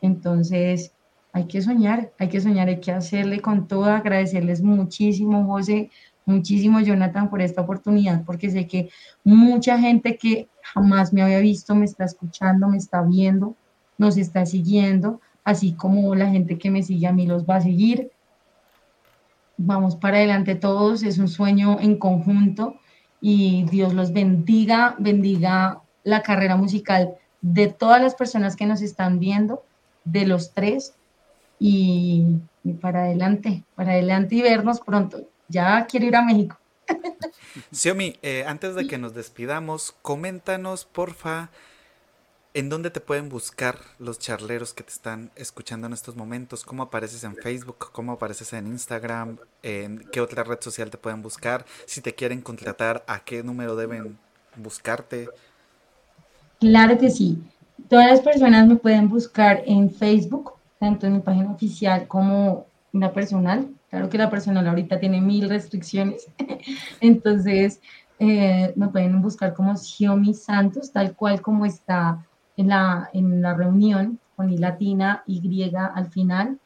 Entonces, 0.00 0.94
hay 1.34 1.44
que 1.44 1.60
soñar, 1.60 2.12
hay 2.18 2.30
que 2.30 2.40
soñar, 2.40 2.68
hay 2.68 2.80
que 2.80 2.92
hacerle 2.92 3.40
con 3.40 3.68
todo, 3.68 3.84
agradecerles 3.84 4.62
muchísimo, 4.62 5.44
José, 5.44 5.90
muchísimo, 6.24 6.80
Jonathan, 6.80 7.28
por 7.28 7.42
esta 7.42 7.60
oportunidad, 7.60 8.24
porque 8.24 8.48
sé 8.48 8.66
que 8.66 8.88
mucha 9.22 9.78
gente 9.78 10.16
que 10.16 10.48
jamás 10.62 11.12
me 11.12 11.20
había 11.20 11.40
visto 11.40 11.74
me 11.74 11.84
está 11.84 12.06
escuchando, 12.06 12.68
me 12.68 12.78
está 12.78 13.02
viendo, 13.02 13.54
nos 13.98 14.16
está 14.16 14.46
siguiendo, 14.46 15.20
así 15.44 15.74
como 15.74 16.14
la 16.14 16.30
gente 16.30 16.56
que 16.56 16.70
me 16.70 16.82
sigue 16.82 17.06
a 17.06 17.12
mí 17.12 17.26
los 17.26 17.44
va 17.44 17.56
a 17.56 17.60
seguir 17.60 18.10
vamos 19.62 19.96
para 19.96 20.16
adelante 20.16 20.54
todos, 20.54 21.02
es 21.02 21.18
un 21.18 21.28
sueño 21.28 21.78
en 21.80 21.98
conjunto 21.98 22.76
y 23.20 23.64
Dios 23.64 23.92
los 23.92 24.12
bendiga, 24.12 24.96
bendiga 24.98 25.80
la 26.02 26.22
carrera 26.22 26.56
musical 26.56 27.14
de 27.42 27.68
todas 27.68 28.00
las 28.00 28.14
personas 28.14 28.56
que 28.56 28.66
nos 28.66 28.80
están 28.80 29.18
viendo, 29.18 29.62
de 30.04 30.26
los 30.26 30.52
tres, 30.52 30.94
y, 31.58 32.38
para 32.80 33.04
adelante, 33.04 33.62
para 33.74 33.92
adelante 33.92 34.34
y 34.34 34.42
vernos 34.42 34.80
pronto. 34.80 35.20
Ya 35.48 35.86
quiero 35.86 36.06
ir 36.06 36.16
a 36.16 36.22
México. 36.22 36.56
Xiaomi, 37.72 38.16
eh, 38.22 38.44
antes 38.46 38.74
de 38.74 38.86
que 38.86 38.96
nos 38.98 39.14
despidamos, 39.14 39.94
coméntanos, 40.00 40.86
porfa, 40.86 41.50
¿En 42.52 42.68
dónde 42.68 42.90
te 42.90 43.00
pueden 43.00 43.28
buscar 43.28 43.76
los 44.00 44.18
charleros 44.18 44.74
que 44.74 44.82
te 44.82 44.90
están 44.90 45.30
escuchando 45.36 45.86
en 45.86 45.92
estos 45.92 46.16
momentos? 46.16 46.64
¿Cómo 46.64 46.82
apareces 46.82 47.22
en 47.22 47.36
Facebook? 47.36 47.90
¿Cómo 47.92 48.12
apareces 48.12 48.52
en 48.52 48.66
Instagram? 48.66 49.36
¿En 49.62 50.04
qué 50.10 50.20
otra 50.20 50.42
red 50.42 50.58
social 50.60 50.90
te 50.90 50.98
pueden 50.98 51.22
buscar? 51.22 51.64
Si 51.86 52.00
te 52.00 52.14
quieren 52.14 52.40
contratar, 52.40 53.04
¿a 53.06 53.20
qué 53.20 53.44
número 53.44 53.76
deben 53.76 54.18
buscarte? 54.56 55.28
Claro 56.58 56.98
que 56.98 57.10
sí. 57.10 57.40
Todas 57.88 58.10
las 58.10 58.20
personas 58.20 58.66
me 58.66 58.76
pueden 58.76 59.08
buscar 59.08 59.62
en 59.64 59.88
Facebook, 59.88 60.54
tanto 60.80 61.06
en 61.06 61.14
mi 61.14 61.20
página 61.20 61.52
oficial 61.52 62.08
como 62.08 62.66
una 62.92 63.12
personal, 63.12 63.68
Claro 63.90 64.08
que 64.08 64.18
la 64.18 64.30
personal 64.30 64.66
ahorita 64.68 65.00
tiene 65.00 65.20
mil 65.20 65.48
restricciones, 65.48 66.28
entonces 67.00 67.80
eh, 68.20 68.72
me 68.76 68.86
pueden 68.86 69.20
buscar 69.20 69.52
como 69.52 69.76
Xiomi 69.76 70.32
Santos, 70.32 70.92
tal 70.92 71.16
cual 71.16 71.40
como 71.40 71.66
está 71.66 72.24
en 72.60 72.68
la, 72.68 73.10
en 73.12 73.42
la 73.42 73.54
reunión 73.54 74.18
con 74.36 74.50
I 74.50 74.58
latina, 74.58 75.22
Y 75.26 75.40
al 75.74 76.06
final. 76.10 76.58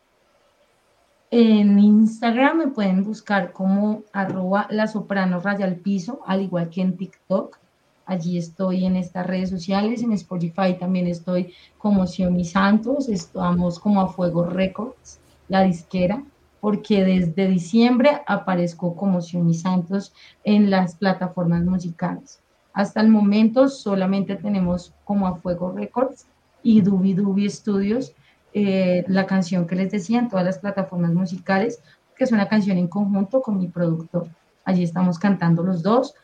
En 1.31 1.79
Instagram 1.79 2.59
me 2.59 2.69
pueden 2.69 3.03
buscar 3.03 3.53
como 3.53 4.03
arroba 4.13 4.67
la 4.71 4.87
soprano 4.87 5.41
raya 5.41 5.65
al 5.65 5.77
piso, 5.77 6.21
al 6.27 6.43
igual 6.43 6.71
que 6.71 6.83
en 6.83 6.97
TikTok. 6.97 7.59
Allí 8.07 8.39
estoy 8.39 8.85
en 8.85 8.97
estas 8.97 9.27
redes 9.27 9.51
sociales, 9.51 10.03
en 10.03 10.13
Spotify 10.13 10.77
también 10.79 11.07
estoy 11.07 11.53
como 11.79 12.07
Xiomi 12.07 12.45
Santos, 12.45 13.09
estamos 13.09 13.81
como 13.81 14.01
a 14.01 14.09
Fuego 14.09 14.45
Records, 14.45 15.19
la 15.49 15.63
disquera 15.63 16.23
porque 16.65 17.05
desde 17.05 17.47
diciembre 17.47 18.23
aparezco 18.27 18.97
como 18.97 19.21
Xioni 19.21 19.53
Santos 19.53 20.15
en 20.45 20.71
las 20.71 20.97
plataformas 20.97 21.63
musicales. 21.63 22.41
Hasta 22.75 23.01
el 23.01 23.09
momento 23.09 23.69
solamente 23.69 24.35
tenemos 24.35 24.93
como 25.05 25.29
a 25.29 25.37
Fuego 25.37 25.73
Records 25.73 26.27
y 26.63 26.81
Dubi 26.81 27.15
Dubi 27.15 27.49
Studios 27.49 28.13
eh, 28.53 29.05
la 29.09 29.27
canción 29.27 29.67
que 29.67 29.77
les 29.77 29.91
decía 29.91 30.19
en 30.19 30.29
todas 30.29 30.45
las 30.45 30.59
plataformas 30.59 31.13
musicales, 31.13 31.81
que 32.17 32.25
es 32.25 32.33
una 32.33 32.49
canción 32.49 32.77
en 32.79 32.89
conjunto 32.89 33.43
con 33.43 33.59
mi 33.59 33.69
productor. 33.69 34.29
Allí 34.65 34.83
estamos 34.83 35.19
cantando 35.19 35.63
los 35.63 35.83
dos. 35.83 36.15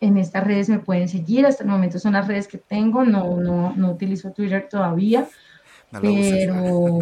En 0.00 0.18
estas 0.18 0.44
redes 0.44 0.68
me 0.68 0.80
pueden 0.80 1.08
seguir, 1.08 1.46
hasta 1.46 1.62
el 1.62 1.70
momento 1.70 1.98
son 1.98 2.14
las 2.14 2.26
redes 2.26 2.48
que 2.48 2.58
tengo, 2.58 3.04
no, 3.04 3.36
no, 3.36 3.72
no 3.76 3.90
utilizo 3.90 4.32
Twitter 4.32 4.68
todavía, 4.68 5.28
pero, 6.00 6.98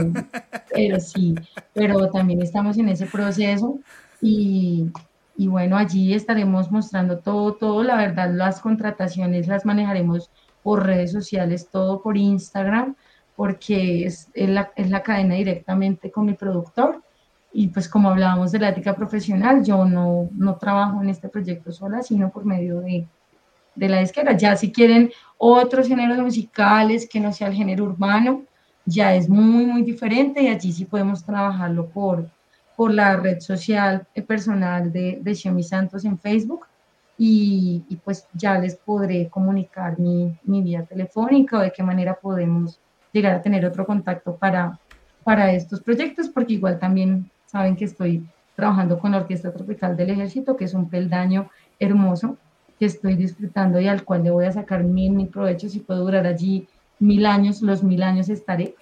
pero 0.70 1.00
sí, 1.00 1.34
pero 1.72 2.10
también 2.10 2.42
estamos 2.42 2.76
en 2.76 2.90
ese 2.90 3.06
proceso 3.06 3.78
y, 4.20 4.90
y, 5.40 5.48
bueno, 5.48 5.78
allí 5.78 6.12
estaremos 6.12 6.70
mostrando 6.70 7.18
todo, 7.18 7.54
todo, 7.54 7.82
la 7.82 7.96
verdad, 7.96 8.30
las 8.30 8.60
contrataciones 8.60 9.48
las 9.48 9.64
manejaremos 9.64 10.30
por 10.62 10.84
redes 10.84 11.12
sociales, 11.12 11.70
todo 11.70 12.02
por 12.02 12.18
Instagram, 12.18 12.94
porque 13.36 14.04
es, 14.04 14.28
es, 14.34 14.50
la, 14.50 14.70
es 14.76 14.90
la 14.90 15.02
cadena 15.02 15.36
directamente 15.36 16.10
con 16.10 16.26
mi 16.26 16.34
productor. 16.34 17.02
Y 17.54 17.68
pues 17.68 17.88
como 17.88 18.10
hablábamos 18.10 18.52
de 18.52 18.58
la 18.58 18.68
ética 18.68 18.94
profesional, 18.94 19.64
yo 19.64 19.86
no, 19.86 20.28
no 20.32 20.56
trabajo 20.56 21.00
en 21.02 21.08
este 21.08 21.30
proyecto 21.30 21.72
sola, 21.72 22.02
sino 22.02 22.28
por 22.28 22.44
medio 22.44 22.82
de, 22.82 23.06
de 23.74 23.88
la 23.88 24.00
disquera. 24.00 24.36
Ya 24.36 24.54
si 24.56 24.70
quieren 24.70 25.10
otros 25.38 25.88
géneros 25.88 26.18
musicales 26.18 27.08
que 27.08 27.18
no 27.18 27.32
sea 27.32 27.48
el 27.48 27.54
género 27.54 27.84
urbano, 27.84 28.42
ya 28.84 29.14
es 29.14 29.26
muy, 29.26 29.64
muy 29.64 29.84
diferente 29.84 30.42
y 30.42 30.48
allí 30.48 30.70
sí 30.70 30.84
podemos 30.84 31.24
trabajarlo 31.24 31.86
por, 31.88 32.28
por 32.80 32.94
la 32.94 33.14
red 33.14 33.40
social 33.40 34.06
personal 34.26 34.90
de, 34.90 35.18
de 35.20 35.34
Xiaomi 35.34 35.62
Santos 35.62 36.02
en 36.06 36.18
Facebook 36.18 36.64
y, 37.18 37.84
y, 37.90 37.96
pues 37.96 38.26
ya 38.32 38.58
les 38.58 38.74
podré 38.74 39.28
comunicar 39.28 39.98
mi, 39.98 40.34
mi 40.44 40.62
vía 40.62 40.84
telefónica 40.84 41.58
o 41.58 41.60
de 41.60 41.72
qué 41.72 41.82
manera 41.82 42.14
podemos 42.14 42.80
llegar 43.12 43.34
a 43.34 43.42
tener 43.42 43.66
otro 43.66 43.84
contacto 43.84 44.34
para, 44.34 44.78
para 45.22 45.52
estos 45.52 45.82
proyectos, 45.82 46.30
porque 46.30 46.54
igual 46.54 46.78
también 46.78 47.30
saben 47.44 47.76
que 47.76 47.84
estoy 47.84 48.26
trabajando 48.56 48.98
con 48.98 49.10
la 49.10 49.18
Orquesta 49.18 49.52
Tropical 49.52 49.94
del 49.94 50.08
Ejército, 50.08 50.56
que 50.56 50.64
es 50.64 50.72
un 50.72 50.88
peldaño 50.88 51.50
hermoso 51.78 52.38
que 52.78 52.86
estoy 52.86 53.14
disfrutando 53.14 53.78
y 53.78 53.88
al 53.88 54.04
cual 54.04 54.22
le 54.22 54.30
voy 54.30 54.46
a 54.46 54.52
sacar 54.52 54.84
mil, 54.84 55.12
mil 55.12 55.28
provechos 55.28 55.74
y 55.74 55.80
puedo 55.80 56.00
durar 56.00 56.26
allí 56.26 56.66
mil 56.98 57.26
años, 57.26 57.60
los 57.60 57.82
mil 57.82 58.02
años 58.02 58.30
estaré, 58.30 58.74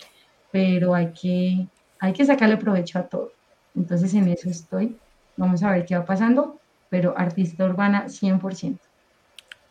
pero 0.52 0.94
hay 0.94 1.08
que, 1.20 1.66
hay 1.98 2.12
que 2.12 2.24
sacarle 2.24 2.58
provecho 2.58 3.00
a 3.00 3.02
todo. 3.02 3.37
Entonces 3.74 4.14
en 4.14 4.28
eso 4.28 4.48
estoy. 4.48 4.96
Vamos 5.36 5.62
a 5.62 5.70
ver 5.70 5.86
qué 5.86 5.96
va 5.96 6.04
pasando, 6.04 6.58
pero 6.88 7.14
artista 7.16 7.64
urbana 7.64 8.06
100%. 8.06 8.78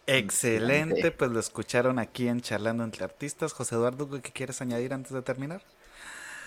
Excelente, 0.10 1.12
pues 1.12 1.32
lo 1.32 1.40
escucharon 1.40 2.00
aquí 2.00 2.30
en 2.30 2.40
Charlando 2.40 2.86
entre 2.86 3.04
Artistas. 3.04 3.52
José 3.52 3.76
Eduardo, 3.76 4.10
¿qué 4.22 4.32
quieres 4.32 4.62
añadir 4.62 4.94
antes 4.94 5.12
de 5.12 5.22
terminar? 5.22 5.62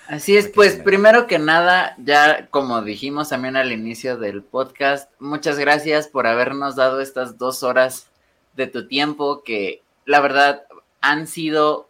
Así 0.09 0.37
es, 0.37 0.49
pues 0.49 0.77
primero 0.77 1.27
que 1.27 1.39
nada, 1.39 1.95
ya 1.99 2.49
como 2.49 2.83
dijimos 2.83 3.29
también 3.29 3.57
al 3.57 3.71
inicio 3.71 4.17
del 4.17 4.43
podcast, 4.43 5.09
muchas 5.21 5.59
gracias 5.59 6.09
por 6.09 6.27
habernos 6.27 6.75
dado 6.75 7.01
estas 7.01 7.39
dos 7.39 7.63
horas 7.63 8.09
de 8.57 8.67
tu 8.67 8.89
tiempo 8.89 9.45
que 9.45 9.83
la 10.07 10.21
verdad 10.21 10.65
han 11.01 11.27
sido 11.27 11.89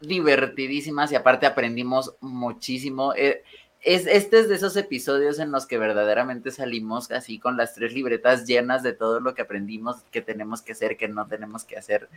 divertidísimas 0.00 1.10
y 1.10 1.16
aparte 1.16 1.46
aprendimos 1.46 2.14
muchísimo. 2.20 3.14
Eh, 3.16 3.42
es, 3.86 4.08
este 4.08 4.40
es 4.40 4.48
de 4.48 4.56
esos 4.56 4.76
episodios 4.76 5.38
en 5.38 5.52
los 5.52 5.64
que 5.64 5.78
verdaderamente 5.78 6.50
salimos 6.50 7.12
así 7.12 7.38
con 7.38 7.56
las 7.56 7.74
tres 7.74 7.94
libretas 7.94 8.44
llenas 8.44 8.82
de 8.82 8.92
todo 8.92 9.20
lo 9.20 9.32
que 9.34 9.42
aprendimos, 9.42 10.02
que 10.10 10.20
tenemos 10.20 10.60
que 10.60 10.72
hacer, 10.72 10.96
que 10.96 11.06
no 11.06 11.28
tenemos 11.28 11.62
que 11.62 11.78
hacer, 11.78 12.08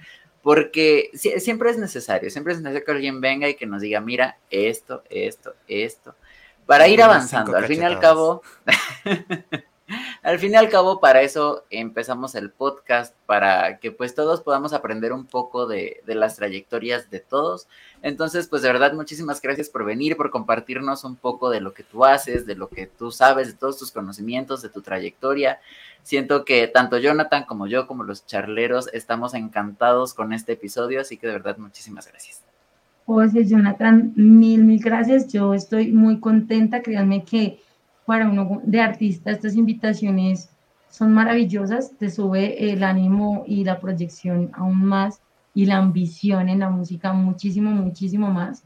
porque 0.41 1.11
siempre 1.13 1.69
es 1.69 1.77
necesario, 1.77 2.31
siempre 2.31 2.53
es 2.53 2.59
necesario 2.59 2.83
que 2.83 2.91
alguien 2.91 3.21
venga 3.21 3.47
y 3.47 3.53
que 3.53 3.67
nos 3.67 3.83
diga, 3.83 4.01
mira, 4.01 4.39
esto, 4.49 5.03
esto, 5.11 5.53
esto, 5.67 6.15
para 6.65 6.87
ir 6.87 7.03
avanzando. 7.03 7.55
Al 7.55 7.65
fin 7.65 7.83
y 7.83 7.85
al 7.85 7.99
cabo, 7.99 8.41
al 10.23 10.39
fin 10.39 10.53
y 10.53 10.55
al 10.55 10.69
cabo, 10.69 10.99
para 10.99 11.21
eso 11.21 11.63
empezamos 11.69 12.35
el 12.35 12.51
podcast, 12.51 13.15
para 13.25 13.79
que 13.79 13.91
pues 13.91 14.15
todos 14.15 14.41
podamos 14.41 14.73
aprender 14.73 15.13
un 15.13 15.25
poco 15.25 15.67
de, 15.67 16.01
de, 16.05 16.15
las 16.15 16.35
trayectorias 16.35 17.09
de 17.09 17.19
todos. 17.19 17.67
Entonces, 18.01 18.47
pues 18.47 18.61
de 18.61 18.69
verdad, 18.69 18.93
muchísimas 18.93 19.41
gracias 19.41 19.69
por 19.69 19.85
venir, 19.85 20.17
por 20.17 20.31
compartirnos 20.31 21.03
un 21.03 21.15
poco 21.15 21.49
de 21.49 21.61
lo 21.61 21.73
que 21.73 21.83
tú 21.83 22.05
haces, 22.05 22.45
de 22.45 22.55
lo 22.55 22.69
que 22.69 22.87
tú 22.87 23.11
sabes, 23.11 23.47
de 23.47 23.53
todos 23.53 23.77
tus 23.77 23.91
conocimientos, 23.91 24.61
de 24.61 24.69
tu 24.69 24.81
trayectoria. 24.81 25.59
Siento 26.03 26.45
que 26.45 26.67
tanto 26.67 26.97
Jonathan 26.97 27.43
como 27.45 27.67
yo, 27.67 27.87
como 27.87 28.03
los 28.03 28.25
charleros, 28.25 28.89
estamos 28.93 29.33
encantados 29.33 30.13
con 30.13 30.33
este 30.33 30.53
episodio, 30.53 31.01
así 31.01 31.17
que 31.17 31.27
de 31.27 31.33
verdad, 31.33 31.57
muchísimas 31.57 32.07
gracias. 32.07 32.41
José, 33.05 33.45
Jonathan, 33.45 34.13
mil, 34.15 34.63
mil 34.63 34.79
gracias. 34.79 35.27
Yo 35.27 35.53
estoy 35.55 35.91
muy 35.91 36.19
contenta, 36.19 36.83
créanme 36.83 37.23
que 37.23 37.59
para 38.09 38.27
uno 38.27 38.59
de 38.63 38.81
artista 38.81 39.29
estas 39.29 39.55
invitaciones 39.55 40.49
son 40.89 41.13
maravillosas, 41.13 41.95
te 41.95 42.09
sube 42.09 42.71
el 42.71 42.83
ánimo 42.83 43.43
y 43.45 43.63
la 43.63 43.79
proyección 43.79 44.49
aún 44.53 44.83
más 44.83 45.21
y 45.53 45.67
la 45.67 45.77
ambición 45.77 46.49
en 46.49 46.61
la 46.61 46.71
música 46.71 47.13
muchísimo, 47.13 47.69
muchísimo 47.69 48.31
más. 48.31 48.63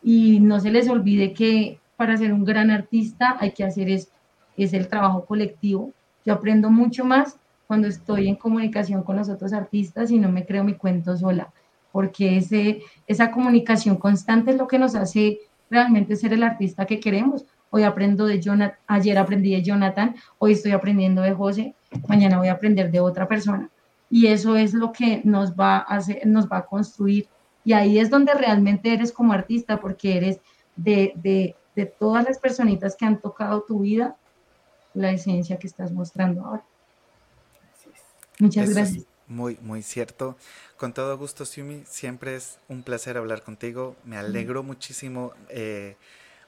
Y 0.00 0.38
no 0.38 0.60
se 0.60 0.70
les 0.70 0.88
olvide 0.88 1.32
que 1.32 1.80
para 1.96 2.16
ser 2.16 2.32
un 2.32 2.44
gran 2.44 2.70
artista 2.70 3.36
hay 3.40 3.50
que 3.50 3.64
hacer 3.64 3.90
es, 3.90 4.12
es 4.56 4.72
el 4.72 4.86
trabajo 4.86 5.24
colectivo. 5.24 5.90
Yo 6.24 6.34
aprendo 6.34 6.70
mucho 6.70 7.04
más 7.04 7.36
cuando 7.66 7.88
estoy 7.88 8.28
en 8.28 8.36
comunicación 8.36 9.02
con 9.02 9.16
los 9.16 9.28
otros 9.28 9.52
artistas 9.52 10.12
y 10.12 10.20
no 10.20 10.30
me 10.30 10.46
creo 10.46 10.62
mi 10.62 10.74
cuento 10.74 11.16
sola, 11.16 11.52
porque 11.90 12.36
ese, 12.36 12.82
esa 13.08 13.32
comunicación 13.32 13.96
constante 13.96 14.52
es 14.52 14.56
lo 14.56 14.68
que 14.68 14.78
nos 14.78 14.94
hace 14.94 15.40
realmente 15.68 16.14
ser 16.14 16.32
el 16.32 16.44
artista 16.44 16.86
que 16.86 17.00
queremos 17.00 17.44
hoy 17.74 17.82
aprendo 17.82 18.26
de 18.26 18.40
Jonathan, 18.40 18.78
ayer 18.86 19.18
aprendí 19.18 19.50
de 19.50 19.60
Jonathan, 19.60 20.14
hoy 20.38 20.52
estoy 20.52 20.70
aprendiendo 20.70 21.22
de 21.22 21.32
José, 21.34 21.74
mañana 22.06 22.38
voy 22.38 22.46
a 22.46 22.52
aprender 22.52 22.88
de 22.92 23.00
otra 23.00 23.26
persona. 23.26 23.68
Y 24.08 24.28
eso 24.28 24.56
es 24.56 24.74
lo 24.74 24.92
que 24.92 25.22
nos 25.24 25.54
va 25.54 25.78
a 25.78 25.96
hacer, 25.96 26.24
nos 26.24 26.46
va 26.46 26.58
a 26.58 26.66
construir. 26.66 27.26
Y 27.64 27.72
ahí 27.72 27.98
es 27.98 28.10
donde 28.10 28.32
realmente 28.32 28.92
eres 28.92 29.10
como 29.10 29.32
artista, 29.32 29.80
porque 29.80 30.16
eres 30.16 30.38
de, 30.76 31.14
de, 31.16 31.56
de 31.74 31.86
todas 31.86 32.22
las 32.24 32.38
personitas 32.38 32.94
que 32.94 33.06
han 33.06 33.20
tocado 33.20 33.64
tu 33.66 33.80
vida, 33.80 34.14
la 34.92 35.10
esencia 35.10 35.58
que 35.58 35.66
estás 35.66 35.90
mostrando 35.90 36.44
ahora. 36.44 36.62
Muchas 38.38 38.66
eso 38.66 38.74
gracias. 38.74 39.04
muy, 39.26 39.58
muy 39.60 39.82
cierto. 39.82 40.36
Con 40.76 40.92
todo 40.92 41.18
gusto, 41.18 41.44
Sumi, 41.44 41.82
siempre 41.88 42.36
es 42.36 42.56
un 42.68 42.84
placer 42.84 43.16
hablar 43.16 43.42
contigo. 43.42 43.96
Me 44.04 44.16
alegro 44.16 44.62
muchísimo. 44.62 45.32
Eh, 45.48 45.96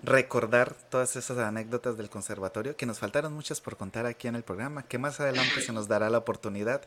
recordar 0.03 0.75
todas 0.91 1.17
esas 1.17 1.39
anécdotas 1.39 1.97
del 1.97 2.11
conservatorio, 2.11 2.77
que 2.77 2.87
nos 2.87 2.99
faltaron 2.99 3.33
muchas 3.33 3.61
por 3.61 3.77
contar 3.77 4.07
aquí 4.07 4.29
en 4.29 4.37
el 4.37 4.43
programa, 4.43 4.85
que 4.85 4.99
más 4.99 5.21
adelante 5.21 5.61
se 5.61 5.73
nos 5.73 5.89
dará 5.89 6.11
la 6.11 6.19
oportunidad. 6.19 6.83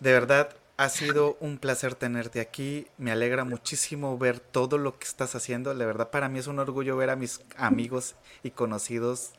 De 0.00 0.12
verdad, 0.12 0.50
ha 0.76 0.88
sido 0.88 1.36
un 1.40 1.58
placer 1.58 1.96
tenerte 1.96 2.40
aquí. 2.40 2.86
Me 2.98 3.10
alegra 3.10 3.44
muchísimo 3.44 4.16
ver 4.16 4.38
todo 4.38 4.78
lo 4.78 4.98
que 4.98 5.06
estás 5.06 5.34
haciendo. 5.34 5.74
De 5.74 5.84
verdad, 5.84 6.10
para 6.10 6.28
mí 6.28 6.38
es 6.38 6.46
un 6.46 6.60
orgullo 6.60 6.96
ver 6.96 7.10
a 7.10 7.16
mis 7.16 7.40
amigos 7.56 8.14
y 8.44 8.52
conocidos 8.52 9.32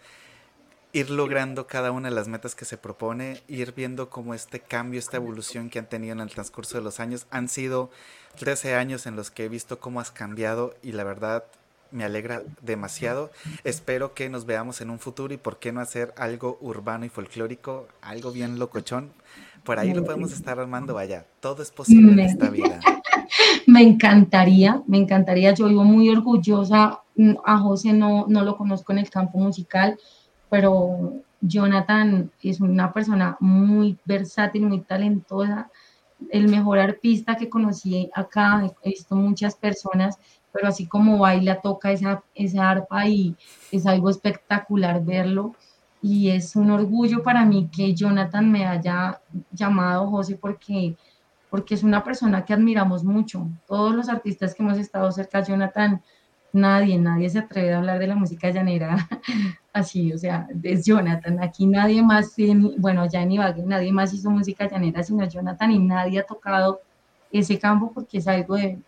ir 0.92 1.12
logrando 1.12 1.68
cada 1.68 1.92
una 1.92 2.10
de 2.10 2.16
las 2.16 2.28
metas 2.28 2.56
que 2.56 2.66
se 2.66 2.78
propone, 2.78 3.44
ir 3.48 3.74
viendo 3.74 4.10
cómo 4.10 4.34
este 4.34 4.60
cambio, 4.60 5.00
esta 5.00 5.18
evolución 5.18 5.70
que 5.70 5.80
han 5.80 5.88
tenido 5.88 6.14
en 6.14 6.20
el 6.20 6.32
transcurso 6.32 6.78
de 6.78 6.84
los 6.84 7.00
años. 7.00 7.28
Han 7.30 7.48
sido 7.48 7.92
13 8.38 8.76
años 8.76 9.06
en 9.06 9.16
los 9.16 9.32
que 9.32 9.46
he 9.46 9.50
visto 9.50 9.80
cómo 9.80 10.02
has 10.02 10.12
cambiado 10.12 10.76
y 10.82 10.94
la 10.94 11.04
verdad 11.04 11.46
me 11.92 12.04
alegra 12.04 12.44
demasiado. 12.62 13.32
Espero 13.64 14.14
que 14.14 14.30
nos 14.30 14.46
veamos 14.46 14.82
en 14.82 14.90
un 14.90 15.00
futuro 15.00 15.34
y 15.34 15.38
por 15.38 15.60
qué 15.60 15.72
no 15.72 15.82
hacer 15.82 16.14
algo 16.18 16.58
urbano 16.62 17.06
y 17.06 17.10
folclórico, 17.10 17.88
algo 18.02 18.32
bien 18.32 18.60
locochón. 18.60 19.12
Por 19.64 19.78
ahí 19.80 19.94
lo 19.94 20.04
podemos 20.04 20.32
estar 20.32 20.60
armando, 20.60 20.94
vaya, 20.94 21.26
todo 21.42 21.62
es 21.62 21.72
posible 21.72 22.12
en 22.12 22.20
esta 22.20 22.50
vida. 22.50 22.80
Me 23.68 23.84
encantaría, 23.84 24.82
me 24.88 24.98
encantaría. 24.98 25.54
Yo 25.54 25.68
vivo 25.68 25.84
muy 25.84 26.10
orgullosa. 26.10 27.02
A 27.46 27.58
José 27.60 27.94
no, 27.94 28.26
no 28.28 28.44
lo 28.44 28.58
conozco 28.58 28.92
en 28.92 29.00
el 29.00 29.10
campo 29.10 29.38
musical, 29.38 30.00
pero 30.50 31.14
Jonathan 31.42 32.32
es 32.42 32.60
una 32.62 32.92
persona 32.92 33.38
muy 33.40 33.98
versátil, 34.06 34.66
muy 34.66 34.82
talentosa, 34.82 35.70
el 36.32 36.50
mejor 36.50 36.80
artista 36.80 37.36
que 37.36 37.50
conocí 37.50 38.10
acá, 38.14 38.70
he 38.84 38.90
visto 38.90 39.16
muchas 39.16 39.56
personas, 39.56 40.18
pero 40.52 40.68
así 40.68 40.88
como 40.88 41.18
baila, 41.20 41.62
toca 41.62 41.92
esa, 41.92 42.24
esa 42.36 42.70
arpa 42.70 43.08
y 43.08 43.36
es 43.72 43.86
algo 43.86 44.10
espectacular 44.10 45.04
verlo. 45.04 45.56
Y 46.02 46.30
es 46.30 46.56
un 46.56 46.72
orgullo 46.72 47.24
para 47.24 47.46
mí 47.46 47.70
que 47.76 47.94
Jonathan 47.94 48.50
me 48.52 48.66
haya 48.66 49.22
llamado 49.52 50.10
José 50.10 50.38
porque, 50.40 50.96
porque 51.50 51.76
es 51.76 51.84
una 51.84 52.04
persona 52.04 52.46
que 52.46 52.54
admiramos 52.54 53.04
mucho. 53.04 53.48
Todos 53.68 53.94
los 53.94 54.10
artistas 54.10 54.56
que 54.56 54.64
hemos 54.64 54.78
estado 54.78 55.12
cerca 55.12 55.42
de 55.42 55.50
Jonathan, 55.50 56.02
nadie, 56.54 56.98
nadie 56.98 57.30
se 57.30 57.40
atreve 57.40 57.74
a 57.74 57.80
hablar 57.80 58.00
de 58.00 58.08
la 58.08 58.16
música 58.16 58.50
llanera 58.50 59.08
así, 59.74 60.14
o 60.14 60.18
sea, 60.18 60.48
es 60.64 60.86
Jonathan. 60.86 61.44
Aquí 61.44 61.68
nadie 61.68 62.02
más, 62.02 62.34
bueno, 62.78 63.06
ya 63.08 63.22
en 63.22 63.34
Ibagué, 63.34 63.64
nadie 63.64 63.92
más 63.92 64.14
hizo 64.14 64.30
música 64.30 64.70
llanera 64.70 65.04
sino 65.04 65.28
Jonathan 65.28 65.72
y 65.72 65.80
nadie 65.80 66.20
ha 66.20 66.26
tocado 66.26 66.82
ese 67.32 67.60
campo 67.60 67.92
porque 67.94 68.20
es 68.20 68.28
algo 68.28 68.56
de, 68.56 68.80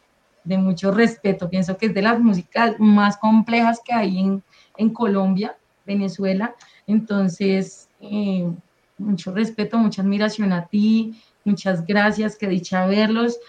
de 0.43 0.57
mucho 0.57 0.91
respeto. 0.91 1.49
Pienso 1.49 1.77
que 1.77 1.87
es 1.87 1.93
de 1.93 2.01
las 2.01 2.19
músicas 2.19 2.75
más 2.79 3.17
complejas 3.17 3.81
que 3.83 3.93
hay 3.93 4.19
en, 4.19 4.43
en 4.77 4.89
Colombia, 4.89 5.57
Venezuela. 5.85 6.55
Entonces, 6.87 7.89
eh, 7.99 8.49
mucho 8.97 9.31
respeto, 9.33 9.77
mucha 9.77 10.01
admiración 10.01 10.53
a 10.53 10.67
ti, 10.67 11.21
muchas 11.43 11.85
gracias, 11.85 12.37
que 12.37 12.47
dicha 12.47 12.85
verlos. 12.85 13.39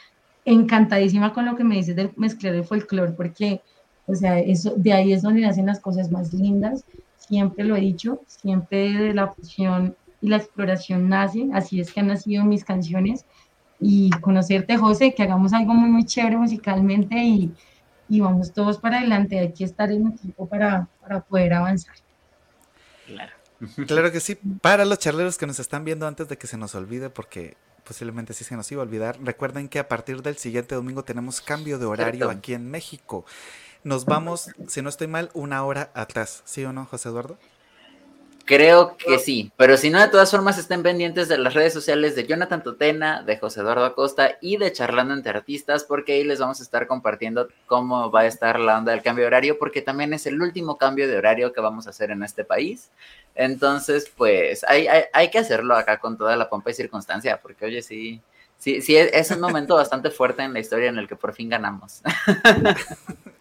Encantadísima 0.45 1.33
con 1.33 1.47
lo 1.47 1.57
que 1.57 1.65
me 1.65 1.77
dices 1.77 1.95
del 1.95 2.13
mezclar 2.17 2.55
el 2.55 2.65
folclore, 2.65 3.13
porque 3.13 3.63
o 4.07 4.15
sea, 4.15 4.39
eso, 4.41 4.75
de 4.77 4.93
ahí 4.93 5.13
es 5.13 5.23
donde 5.23 5.43
nacen 5.43 5.67
las 5.67 5.81
cosas 5.81 6.11
más 6.11 6.33
lindas. 6.33 6.85
Siempre 7.17 7.65
lo 7.65 7.77
he 7.77 7.81
dicho, 7.81 8.21
siempre 8.27 8.93
de 8.93 9.15
la 9.15 9.29
fusión 9.29 9.97
y 10.21 10.29
la 10.29 10.37
exploración 10.37 11.09
nace. 11.09 11.49
Así 11.53 11.81
es 11.81 11.93
que 11.93 12.01
han 12.01 12.09
nacido 12.09 12.45
mis 12.45 12.65
canciones. 12.65 13.25
Y 13.83 14.11
conocerte, 14.21 14.77
José, 14.77 15.13
que 15.13 15.25
hagamos 15.25 15.53
algo 15.53 15.75
muy, 15.75 15.91
muy 15.91 16.05
chévere 16.05 16.37
musicalmente 16.37 17.17
y, 17.17 17.53
y 18.09 18.21
vamos 18.21 18.53
todos 18.53 18.79
para 18.79 18.99
adelante. 18.99 19.39
Hay 19.39 19.53
que 19.53 19.65
estar 19.65 19.91
en 19.91 20.07
equipo 20.07 20.47
para, 20.47 20.89
para 21.01 21.21
poder 21.21 21.55
avanzar. 21.55 21.97
Claro. 23.07 23.33
Claro 23.87 24.13
que 24.13 24.21
sí. 24.21 24.37
Para 24.61 24.85
los 24.85 24.99
charleros 24.99 25.37
que 25.37 25.47
nos 25.47 25.59
están 25.59 25.85
viendo 25.85 26.07
antes 26.07 26.29
de 26.29 26.39
que 26.39 26.47
se 26.47 26.57
nos 26.57 26.75
olvide, 26.75 27.11
porque 27.11 27.57
posiblemente 27.85 28.35
sí 28.35 28.45
se 28.45 28.57
nos 28.57 28.71
iba 28.71 28.83
a 28.83 28.85
olvidar, 28.85 29.19
recuerden 29.21 29.69
que 29.69 29.81
a 29.81 29.89
partir 29.89 30.23
del 30.23 30.37
siguiente 30.37 30.75
domingo 30.77 31.03
tenemos 31.03 31.41
cambio 31.41 31.79
de 31.79 31.87
horario 31.87 32.31
aquí 32.31 32.55
en 32.55 32.71
México 32.71 33.25
nos 33.85 34.05
vamos, 34.05 34.51
si 34.69 34.83
no 34.83 34.89
estoy 34.89 35.09
mal, 35.09 35.31
una 35.35 35.65
hora 35.65 35.91
atrás, 35.95 36.43
¿sí 36.45 36.65
o 36.65 36.73
no, 36.73 36.87
José 36.87 37.09
Eduardo? 37.09 37.39
Creo 38.45 38.97
que 38.97 39.19
sí, 39.19 39.53
pero 39.57 39.77
si 39.77 39.89
no, 39.91 40.01
de 40.01 40.09
todas 40.09 40.31
formas 40.31 40.59
estén 40.59 40.83
pendientes 40.83 41.29
de 41.29 41.39
las 41.39 41.55
redes 41.55 41.73
sociales 41.73 42.17
de 42.17 42.27
Jonathan 42.27 42.63
Totena, 42.63 43.23
de 43.23 43.39
José 43.39 43.61
Eduardo 43.61 43.85
Acosta 43.85 44.37
y 44.41 44.57
de 44.57 44.73
Charlando 44.73 45.15
entre 45.15 45.31
Artistas, 45.31 45.85
porque 45.85 46.15
ahí 46.15 46.25
les 46.25 46.41
vamos 46.41 46.59
a 46.59 46.63
estar 46.65 46.87
compartiendo 46.87 47.49
cómo 47.67 48.11
va 48.11 48.21
a 48.21 48.27
estar 48.27 48.59
la 48.59 48.79
onda 48.79 48.93
del 48.93 49.03
cambio 49.03 49.23
de 49.25 49.29
horario, 49.29 49.59
porque 49.59 49.81
también 49.81 50.13
es 50.13 50.27
el 50.27 50.41
último 50.43 50.77
cambio 50.77 51.07
de 51.07 51.17
horario 51.17 51.53
que 51.53 51.61
vamos 51.61 51.87
a 51.87 51.91
hacer 51.91 52.11
en 52.11 52.25
este 52.25 52.45
país. 52.45 52.91
Entonces, 53.35 54.11
pues 54.15 54.65
hay, 54.65 54.87
hay, 55.13 55.31
que 55.31 55.39
hacerlo 55.39 55.77
acá 55.77 55.99
con 55.99 56.19
toda 56.19 56.37
la 56.37 56.49
pompa 56.49 56.71
y 56.71 56.75
circunstancia, 56.75 57.41
porque 57.41 57.67
oye, 57.67 57.81
sí, 57.81 58.21
sí, 58.59 58.83
sí, 58.83 58.97
es 58.97 59.31
un 59.31 59.41
momento 59.41 59.77
bastante 59.77 60.11
fuerte 60.11 60.43
en 60.43 60.53
la 60.53 60.61
historia 60.61 60.89
en 60.89 60.99
el 60.99 61.07
que 61.07 61.17
por 61.17 61.33
fin 61.33 61.49
ganamos. 61.49 62.03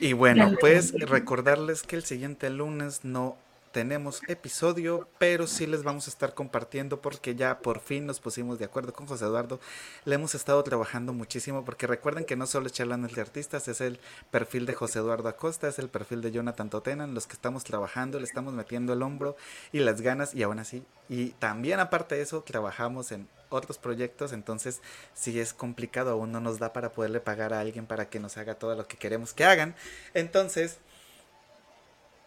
Y 0.00 0.14
bueno, 0.14 0.52
pues 0.58 0.92
recordarles 0.92 1.82
que 1.82 1.96
el 1.96 2.04
siguiente 2.04 2.48
lunes 2.48 3.04
no 3.04 3.36
tenemos 3.72 4.20
episodio, 4.26 5.08
pero 5.18 5.46
sí 5.46 5.66
les 5.66 5.82
vamos 5.82 6.06
a 6.06 6.10
estar 6.10 6.34
compartiendo 6.34 7.00
porque 7.00 7.34
ya 7.34 7.60
por 7.60 7.80
fin 7.80 8.06
nos 8.06 8.20
pusimos 8.20 8.58
de 8.58 8.64
acuerdo 8.64 8.92
con 8.92 9.06
José 9.06 9.24
Eduardo. 9.24 9.60
Le 10.04 10.16
hemos 10.16 10.34
estado 10.34 10.62
trabajando 10.64 11.12
muchísimo 11.12 11.64
porque 11.64 11.86
recuerden 11.86 12.24
que 12.24 12.36
no 12.36 12.46
solo 12.46 12.66
es 12.66 12.72
charlando 12.72 13.08
de 13.08 13.20
artistas, 13.20 13.68
es 13.68 13.80
el 13.80 14.00
perfil 14.30 14.66
de 14.66 14.74
José 14.74 14.98
Eduardo 14.98 15.28
Acosta, 15.28 15.68
es 15.68 15.78
el 15.78 15.88
perfil 15.88 16.20
de 16.20 16.32
Jonathan 16.32 16.70
Totenan, 16.70 17.14
los 17.14 17.26
que 17.26 17.34
estamos 17.34 17.64
trabajando, 17.64 18.18
le 18.18 18.24
estamos 18.24 18.54
metiendo 18.54 18.92
el 18.92 19.02
hombro 19.02 19.36
y 19.72 19.78
las 19.80 20.00
ganas 20.00 20.34
y 20.34 20.42
aún 20.42 20.58
así. 20.58 20.82
Y 21.08 21.30
también 21.30 21.80
aparte 21.80 22.16
de 22.16 22.22
eso, 22.22 22.42
trabajamos 22.42 23.12
en 23.12 23.28
otros 23.50 23.78
proyectos, 23.78 24.32
entonces 24.32 24.80
si 25.12 25.38
es 25.38 25.52
complicado, 25.52 26.10
aún 26.10 26.32
no 26.32 26.40
nos 26.40 26.58
da 26.58 26.72
para 26.72 26.92
poderle 26.92 27.20
pagar 27.20 27.52
a 27.52 27.60
alguien 27.60 27.86
para 27.86 28.08
que 28.08 28.20
nos 28.20 28.36
haga 28.36 28.54
todo 28.54 28.74
lo 28.74 28.86
que 28.86 28.96
queremos 28.96 29.34
que 29.34 29.44
hagan. 29.44 29.74
Entonces, 30.14 30.78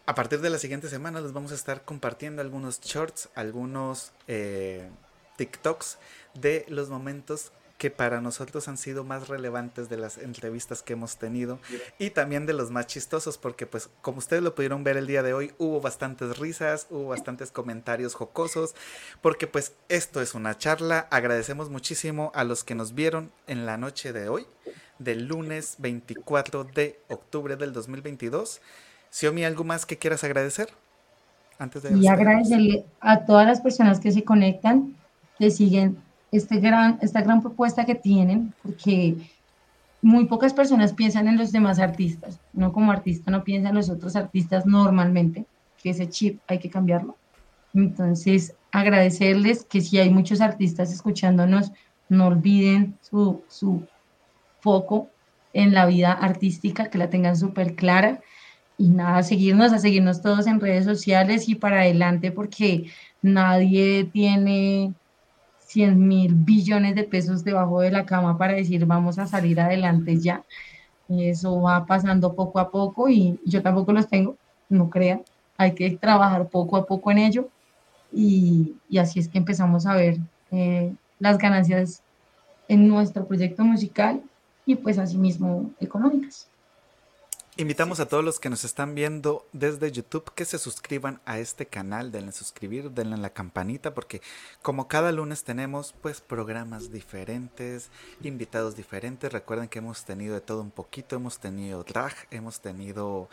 a 0.06 0.16
partir 0.16 0.42
de 0.42 0.50
la 0.50 0.58
siguiente 0.58 0.90
semana 0.90 1.22
les 1.22 1.34
vamos 1.34 1.52
a 1.52 1.56
estar 1.56 1.84
compartiendo 1.86 2.42
algunos 2.42 2.82
shorts, 2.82 3.30
algunos 3.36 4.12
eh, 4.28 4.90
TikToks 5.38 5.98
de 6.34 6.66
los 6.68 6.90
momentos 6.90 7.52
que 7.78 7.90
para 7.90 8.22
nosotros 8.22 8.68
han 8.68 8.78
sido 8.78 9.04
más 9.04 9.28
relevantes 9.28 9.90
de 9.90 9.98
las 9.98 10.18
entrevistas 10.18 10.82
que 10.82 10.94
hemos 10.94 11.18
tenido 11.18 11.60
y 12.00 12.12
también 12.12 12.46
de 12.46 12.54
los 12.54 12.72
más 12.72 12.88
chistosos 12.88 13.38
porque 13.38 13.66
pues 13.66 13.90
como 14.02 14.20
ustedes 14.20 14.44
lo 14.44 14.56
pudieron 14.56 14.84
ver 14.84 14.96
el 14.96 15.08
día 15.08 15.24
de 15.24 15.34
hoy 15.34 15.54
hubo 15.58 15.82
bastantes 15.82 16.38
risas, 16.38 16.88
hubo 16.90 17.10
bastantes 17.10 17.52
comentarios 17.52 18.14
jocosos 18.14 18.76
porque 19.22 19.48
pues 19.48 19.74
esto 19.90 20.22
es 20.22 20.34
una 20.34 20.58
charla, 20.58 21.08
agradecemos 21.12 21.70
muchísimo 21.70 22.32
a 22.36 22.44
los 22.44 22.64
que 22.64 22.76
nos 22.76 22.94
vieron 22.94 23.32
en 23.48 23.66
la 23.66 23.78
noche 23.78 24.14
de 24.14 24.30
hoy 24.30 24.46
del 25.00 25.26
lunes 25.26 25.76
24 25.80 26.64
de 26.64 27.00
octubre 27.10 27.56
del 27.56 27.74
2022. 27.74 28.62
Xiaomi, 29.14 29.44
¿algo 29.44 29.64
más 29.64 29.86
que 29.86 30.00
quieras 30.00 30.24
agradecer? 30.24 30.70
Antes 31.60 31.84
de 31.84 31.96
y 31.96 32.08
agradecerle 32.08 32.84
a 33.00 33.26
todas 33.26 33.46
las 33.46 33.62
personas 33.62 34.00
que 34.00 34.12
se 34.12 34.24
conectan, 34.24 34.96
que 35.38 35.52
siguen 35.52 35.98
este 36.32 36.58
gran, 36.60 36.98
esta 37.00 37.22
gran 37.22 37.42
propuesta 37.42 37.86
que 37.86 37.94
tienen, 37.94 38.56
porque 38.64 39.16
muy 40.02 40.26
pocas 40.26 40.52
personas 40.52 40.94
piensan 40.94 41.28
en 41.28 41.38
los 41.38 41.52
demás 41.52 41.78
artistas, 41.78 42.40
no 42.54 42.74
como 42.74 42.92
artista, 42.92 43.30
no 43.30 43.44
piensan 43.44 43.70
en 43.70 43.76
los 43.76 43.90
otros 43.92 44.16
artistas 44.16 44.66
normalmente, 44.66 45.46
que 45.82 45.92
ese 45.92 46.10
chip 46.10 46.40
hay 46.48 46.58
que 46.58 46.72
cambiarlo. 46.72 47.16
Entonces, 47.76 48.56
agradecerles 48.72 49.64
que 49.64 49.82
si 49.82 50.00
hay 50.00 50.10
muchos 50.10 50.42
artistas 50.42 50.92
escuchándonos, 50.92 51.72
no 52.10 52.28
olviden 52.28 52.98
su, 53.02 53.44
su 53.48 53.86
foco 54.60 55.10
en 55.54 55.72
la 55.76 55.86
vida 55.86 56.14
artística, 56.14 56.90
que 56.90 56.98
la 56.98 57.12
tengan 57.12 57.38
súper 57.38 57.76
clara. 57.76 58.22
Y 58.78 58.90
nada, 58.90 59.24
seguirnos, 59.24 59.72
a 59.72 59.80
seguirnos 59.80 60.22
todos 60.22 60.48
en 60.48 60.60
redes 60.60 60.86
sociales 60.86 61.48
y 61.48 61.56
para 61.56 61.82
adelante, 61.82 62.32
porque 62.32 62.86
nadie 63.22 64.06
tiene 64.12 64.94
100 65.74 66.08
mil 66.08 66.34
billones 66.36 66.96
de 66.96 67.04
pesos 67.04 67.44
debajo 67.44 67.82
de 67.82 67.92
la 67.92 68.06
cama 68.06 68.38
para 68.38 68.54
decir 68.54 68.86
vamos 68.86 69.18
a 69.20 69.28
salir 69.28 69.60
adelante 69.60 70.20
ya. 70.20 70.44
Eso 71.10 71.62
va 71.62 71.86
pasando 71.86 72.34
poco 72.36 72.60
a 72.60 72.70
poco 72.72 73.10
y 73.10 73.40
yo 73.46 73.62
tampoco 73.62 73.92
los 73.94 74.08
tengo, 74.08 74.38
no 74.70 74.90
crean. 74.90 75.24
Hay 75.58 75.74
que 75.74 75.92
trabajar 75.92 76.48
poco 76.50 76.78
a 76.78 76.86
poco 76.86 77.12
en 77.12 77.20
ello 77.20 77.50
y, 78.12 78.76
y 78.90 78.98
así 78.98 79.20
es 79.20 79.28
que 79.28 79.38
empezamos 79.38 79.86
a 79.86 79.96
ver 79.96 80.18
eh, 80.52 80.94
las 81.20 81.38
ganancias 81.38 82.04
en 82.68 82.88
nuestro 82.88 83.26
proyecto 83.28 83.64
musical 83.64 84.22
y 84.66 84.76
pues 84.76 84.98
asimismo 84.98 85.72
económicas. 85.80 86.48
Invitamos 87.56 88.00
a 88.00 88.08
todos 88.08 88.26
los 88.26 88.40
que 88.40 88.50
nos 88.50 88.64
están 88.64 88.96
viendo 88.96 89.46
desde 89.54 89.92
YouTube 89.92 90.34
que 90.34 90.44
se 90.44 90.58
suscriban 90.58 91.22
a 91.24 91.38
este 91.38 91.68
canal, 91.68 92.12
denle 92.12 92.32
suscribir, 92.32 92.90
denle 92.90 93.16
la 93.18 93.30
campanita 93.30 93.94
porque 93.94 94.24
como 94.64 94.88
cada 94.88 95.12
lunes 95.12 95.44
tenemos 95.44 95.94
pues 96.02 96.20
programas 96.20 96.92
diferentes, 96.92 97.92
invitados 98.24 98.76
diferentes. 98.76 99.32
Recuerden 99.32 99.70
que 99.70 99.78
hemos 99.78 100.04
tenido 100.04 100.34
de 100.34 100.42
todo 100.42 100.62
un 100.62 100.72
poquito, 100.72 101.16
hemos 101.16 101.38
tenido 101.38 101.84
drag, 101.84 102.16
hemos 102.32 102.60
tenido 102.60 103.30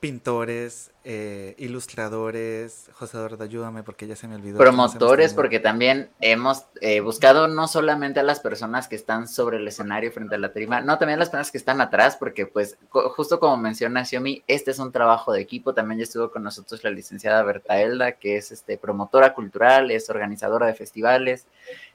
pintores, 0.00 0.92
eh, 1.04 1.54
ilustradores, 1.58 2.90
José 2.94 3.18
Eduardo, 3.18 3.44
ayúdame 3.44 3.82
porque 3.82 4.06
ya 4.06 4.16
se 4.16 4.26
me 4.26 4.34
olvidó. 4.34 4.56
Promotores, 4.56 5.34
porque 5.34 5.60
también 5.60 6.08
hemos 6.20 6.64
eh, 6.80 7.00
buscado 7.00 7.48
no 7.48 7.68
solamente 7.68 8.18
a 8.18 8.22
las 8.22 8.40
personas 8.40 8.88
que 8.88 8.96
están 8.96 9.28
sobre 9.28 9.58
el 9.58 9.68
escenario 9.68 10.10
frente 10.10 10.36
a 10.36 10.38
la 10.38 10.52
trima, 10.54 10.80
no, 10.80 10.98
también 10.98 11.18
a 11.18 11.20
las 11.20 11.28
personas 11.28 11.50
que 11.50 11.58
están 11.58 11.82
atrás, 11.82 12.16
porque 12.16 12.46
pues 12.46 12.78
justo 12.88 13.38
como 13.38 13.58
menciona 13.58 14.06
Xiomi, 14.06 14.42
este 14.46 14.70
es 14.70 14.78
un 14.78 14.90
trabajo 14.90 15.32
de 15.32 15.42
equipo, 15.42 15.74
también 15.74 15.98
ya 15.98 16.04
estuvo 16.04 16.30
con 16.30 16.42
nosotros 16.42 16.82
la 16.82 16.90
licenciada 16.90 17.42
Bertaelda, 17.42 18.12
que 18.12 18.38
es 18.38 18.52
este, 18.52 18.78
promotora 18.78 19.34
cultural, 19.34 19.90
es 19.90 20.08
organizadora 20.08 20.66
de 20.66 20.74
festivales, 20.74 21.46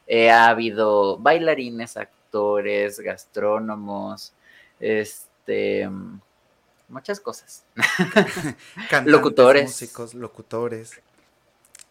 eh, 0.05 0.29
ha 0.29 0.49
habido 0.49 1.17
bailarines, 1.17 1.97
actores, 1.97 2.99
gastrónomos, 2.99 4.33
este 4.79 5.89
muchas 6.87 7.19
cosas. 7.19 7.65
locutores. 9.05 9.63
Músicos, 9.63 10.13
locutores, 10.13 11.01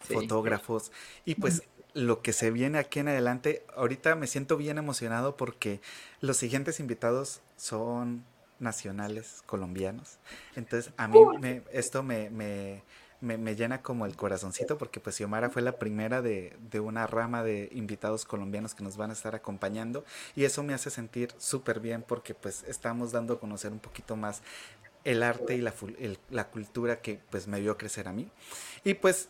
fotógrafos. 0.01 0.93
Y 1.25 1.35
pues 1.37 1.63
lo 1.95 2.23
que 2.23 2.33
se 2.33 2.51
viene 2.51 2.79
aquí 2.79 2.99
en 2.99 3.09
adelante, 3.09 3.65
ahorita 3.77 4.17
me 4.17 4.27
siento 4.27 4.57
bien 4.57 4.79
emocionado 4.79 5.37
porque 5.37 5.81
los 6.21 6.37
siguientes 6.37 6.81
invitados 6.81 7.41
son 7.57 8.25
nacionales 8.59 9.43
colombianos. 9.47 10.19
Entonces, 10.57 10.93
a 10.97 11.09
mí 11.09 11.19
me, 11.41 11.63
esto 11.73 12.03
me, 12.03 12.31
me, 12.31 12.83
me, 13.21 13.55
llena 13.55 13.83
como 13.83 14.07
el 14.07 14.17
corazoncito 14.17 14.77
porque 14.77 15.01
pues 15.01 15.17
Xiomara 15.17 15.51
fue 15.51 15.63
la 15.63 15.79
primera 15.79 16.21
de, 16.21 16.57
de, 16.71 16.81
una 16.81 17.07
rama 17.07 17.43
de 17.43 17.69
invitados 17.73 18.25
colombianos 18.25 18.75
que 18.75 18.85
nos 18.85 18.97
van 18.97 19.11
a 19.11 19.13
estar 19.13 19.35
acompañando 19.35 20.05
y 20.35 20.45
eso 20.45 20.63
me 20.63 20.75
hace 20.75 20.91
sentir 20.91 21.33
súper 21.39 21.81
bien 21.81 22.03
porque 22.03 22.35
pues 22.35 22.65
estamos 22.65 23.13
dando 23.13 23.35
a 23.35 23.41
conocer 23.41 23.73
un 23.73 23.81
poquito 23.81 24.17
más 24.17 24.43
el 25.05 25.23
arte 25.23 25.55
y 25.55 25.61
la, 25.61 25.75
la 26.31 26.49
cultura 26.49 27.01
que 27.01 27.21
pues 27.31 27.47
me 27.47 27.61
vio 27.61 27.77
crecer 27.77 28.09
a 28.09 28.13
mí. 28.13 28.31
Y 28.83 28.95
pues 28.95 29.29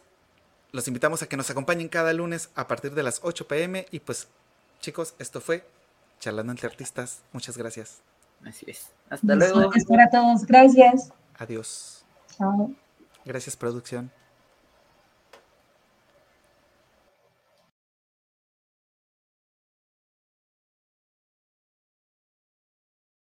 los 0.73 0.89
invitamos 0.89 1.23
a 1.23 1.29
que 1.29 1.37
nos 1.37 1.51
acompañen 1.51 1.89
cada 1.89 2.13
lunes 2.13 2.51
a 2.55 2.67
partir 2.67 2.95
de 2.95 3.03
las 3.03 3.21
8 3.23 3.47
pm 3.47 3.87
y 3.91 4.01
pues 4.01 4.29
chicos, 4.81 5.15
esto 5.19 5.41
fue 5.41 5.65
Charlando 6.21 6.53
entre 6.53 6.69
Artistas. 6.69 7.23
Muchas 7.33 7.57
gracias. 7.57 8.01
Así 8.45 8.67
es. 8.69 8.89
Hasta 9.11 9.35
luego. 9.35 9.61
Gracias 9.61 9.85
para 9.85 10.11
todos. 10.11 10.45
Gracias. 10.47 11.13
Adiós. 11.39 12.05
Chao. 12.37 12.71
Gracias, 13.25 13.57
producción. 13.57 14.11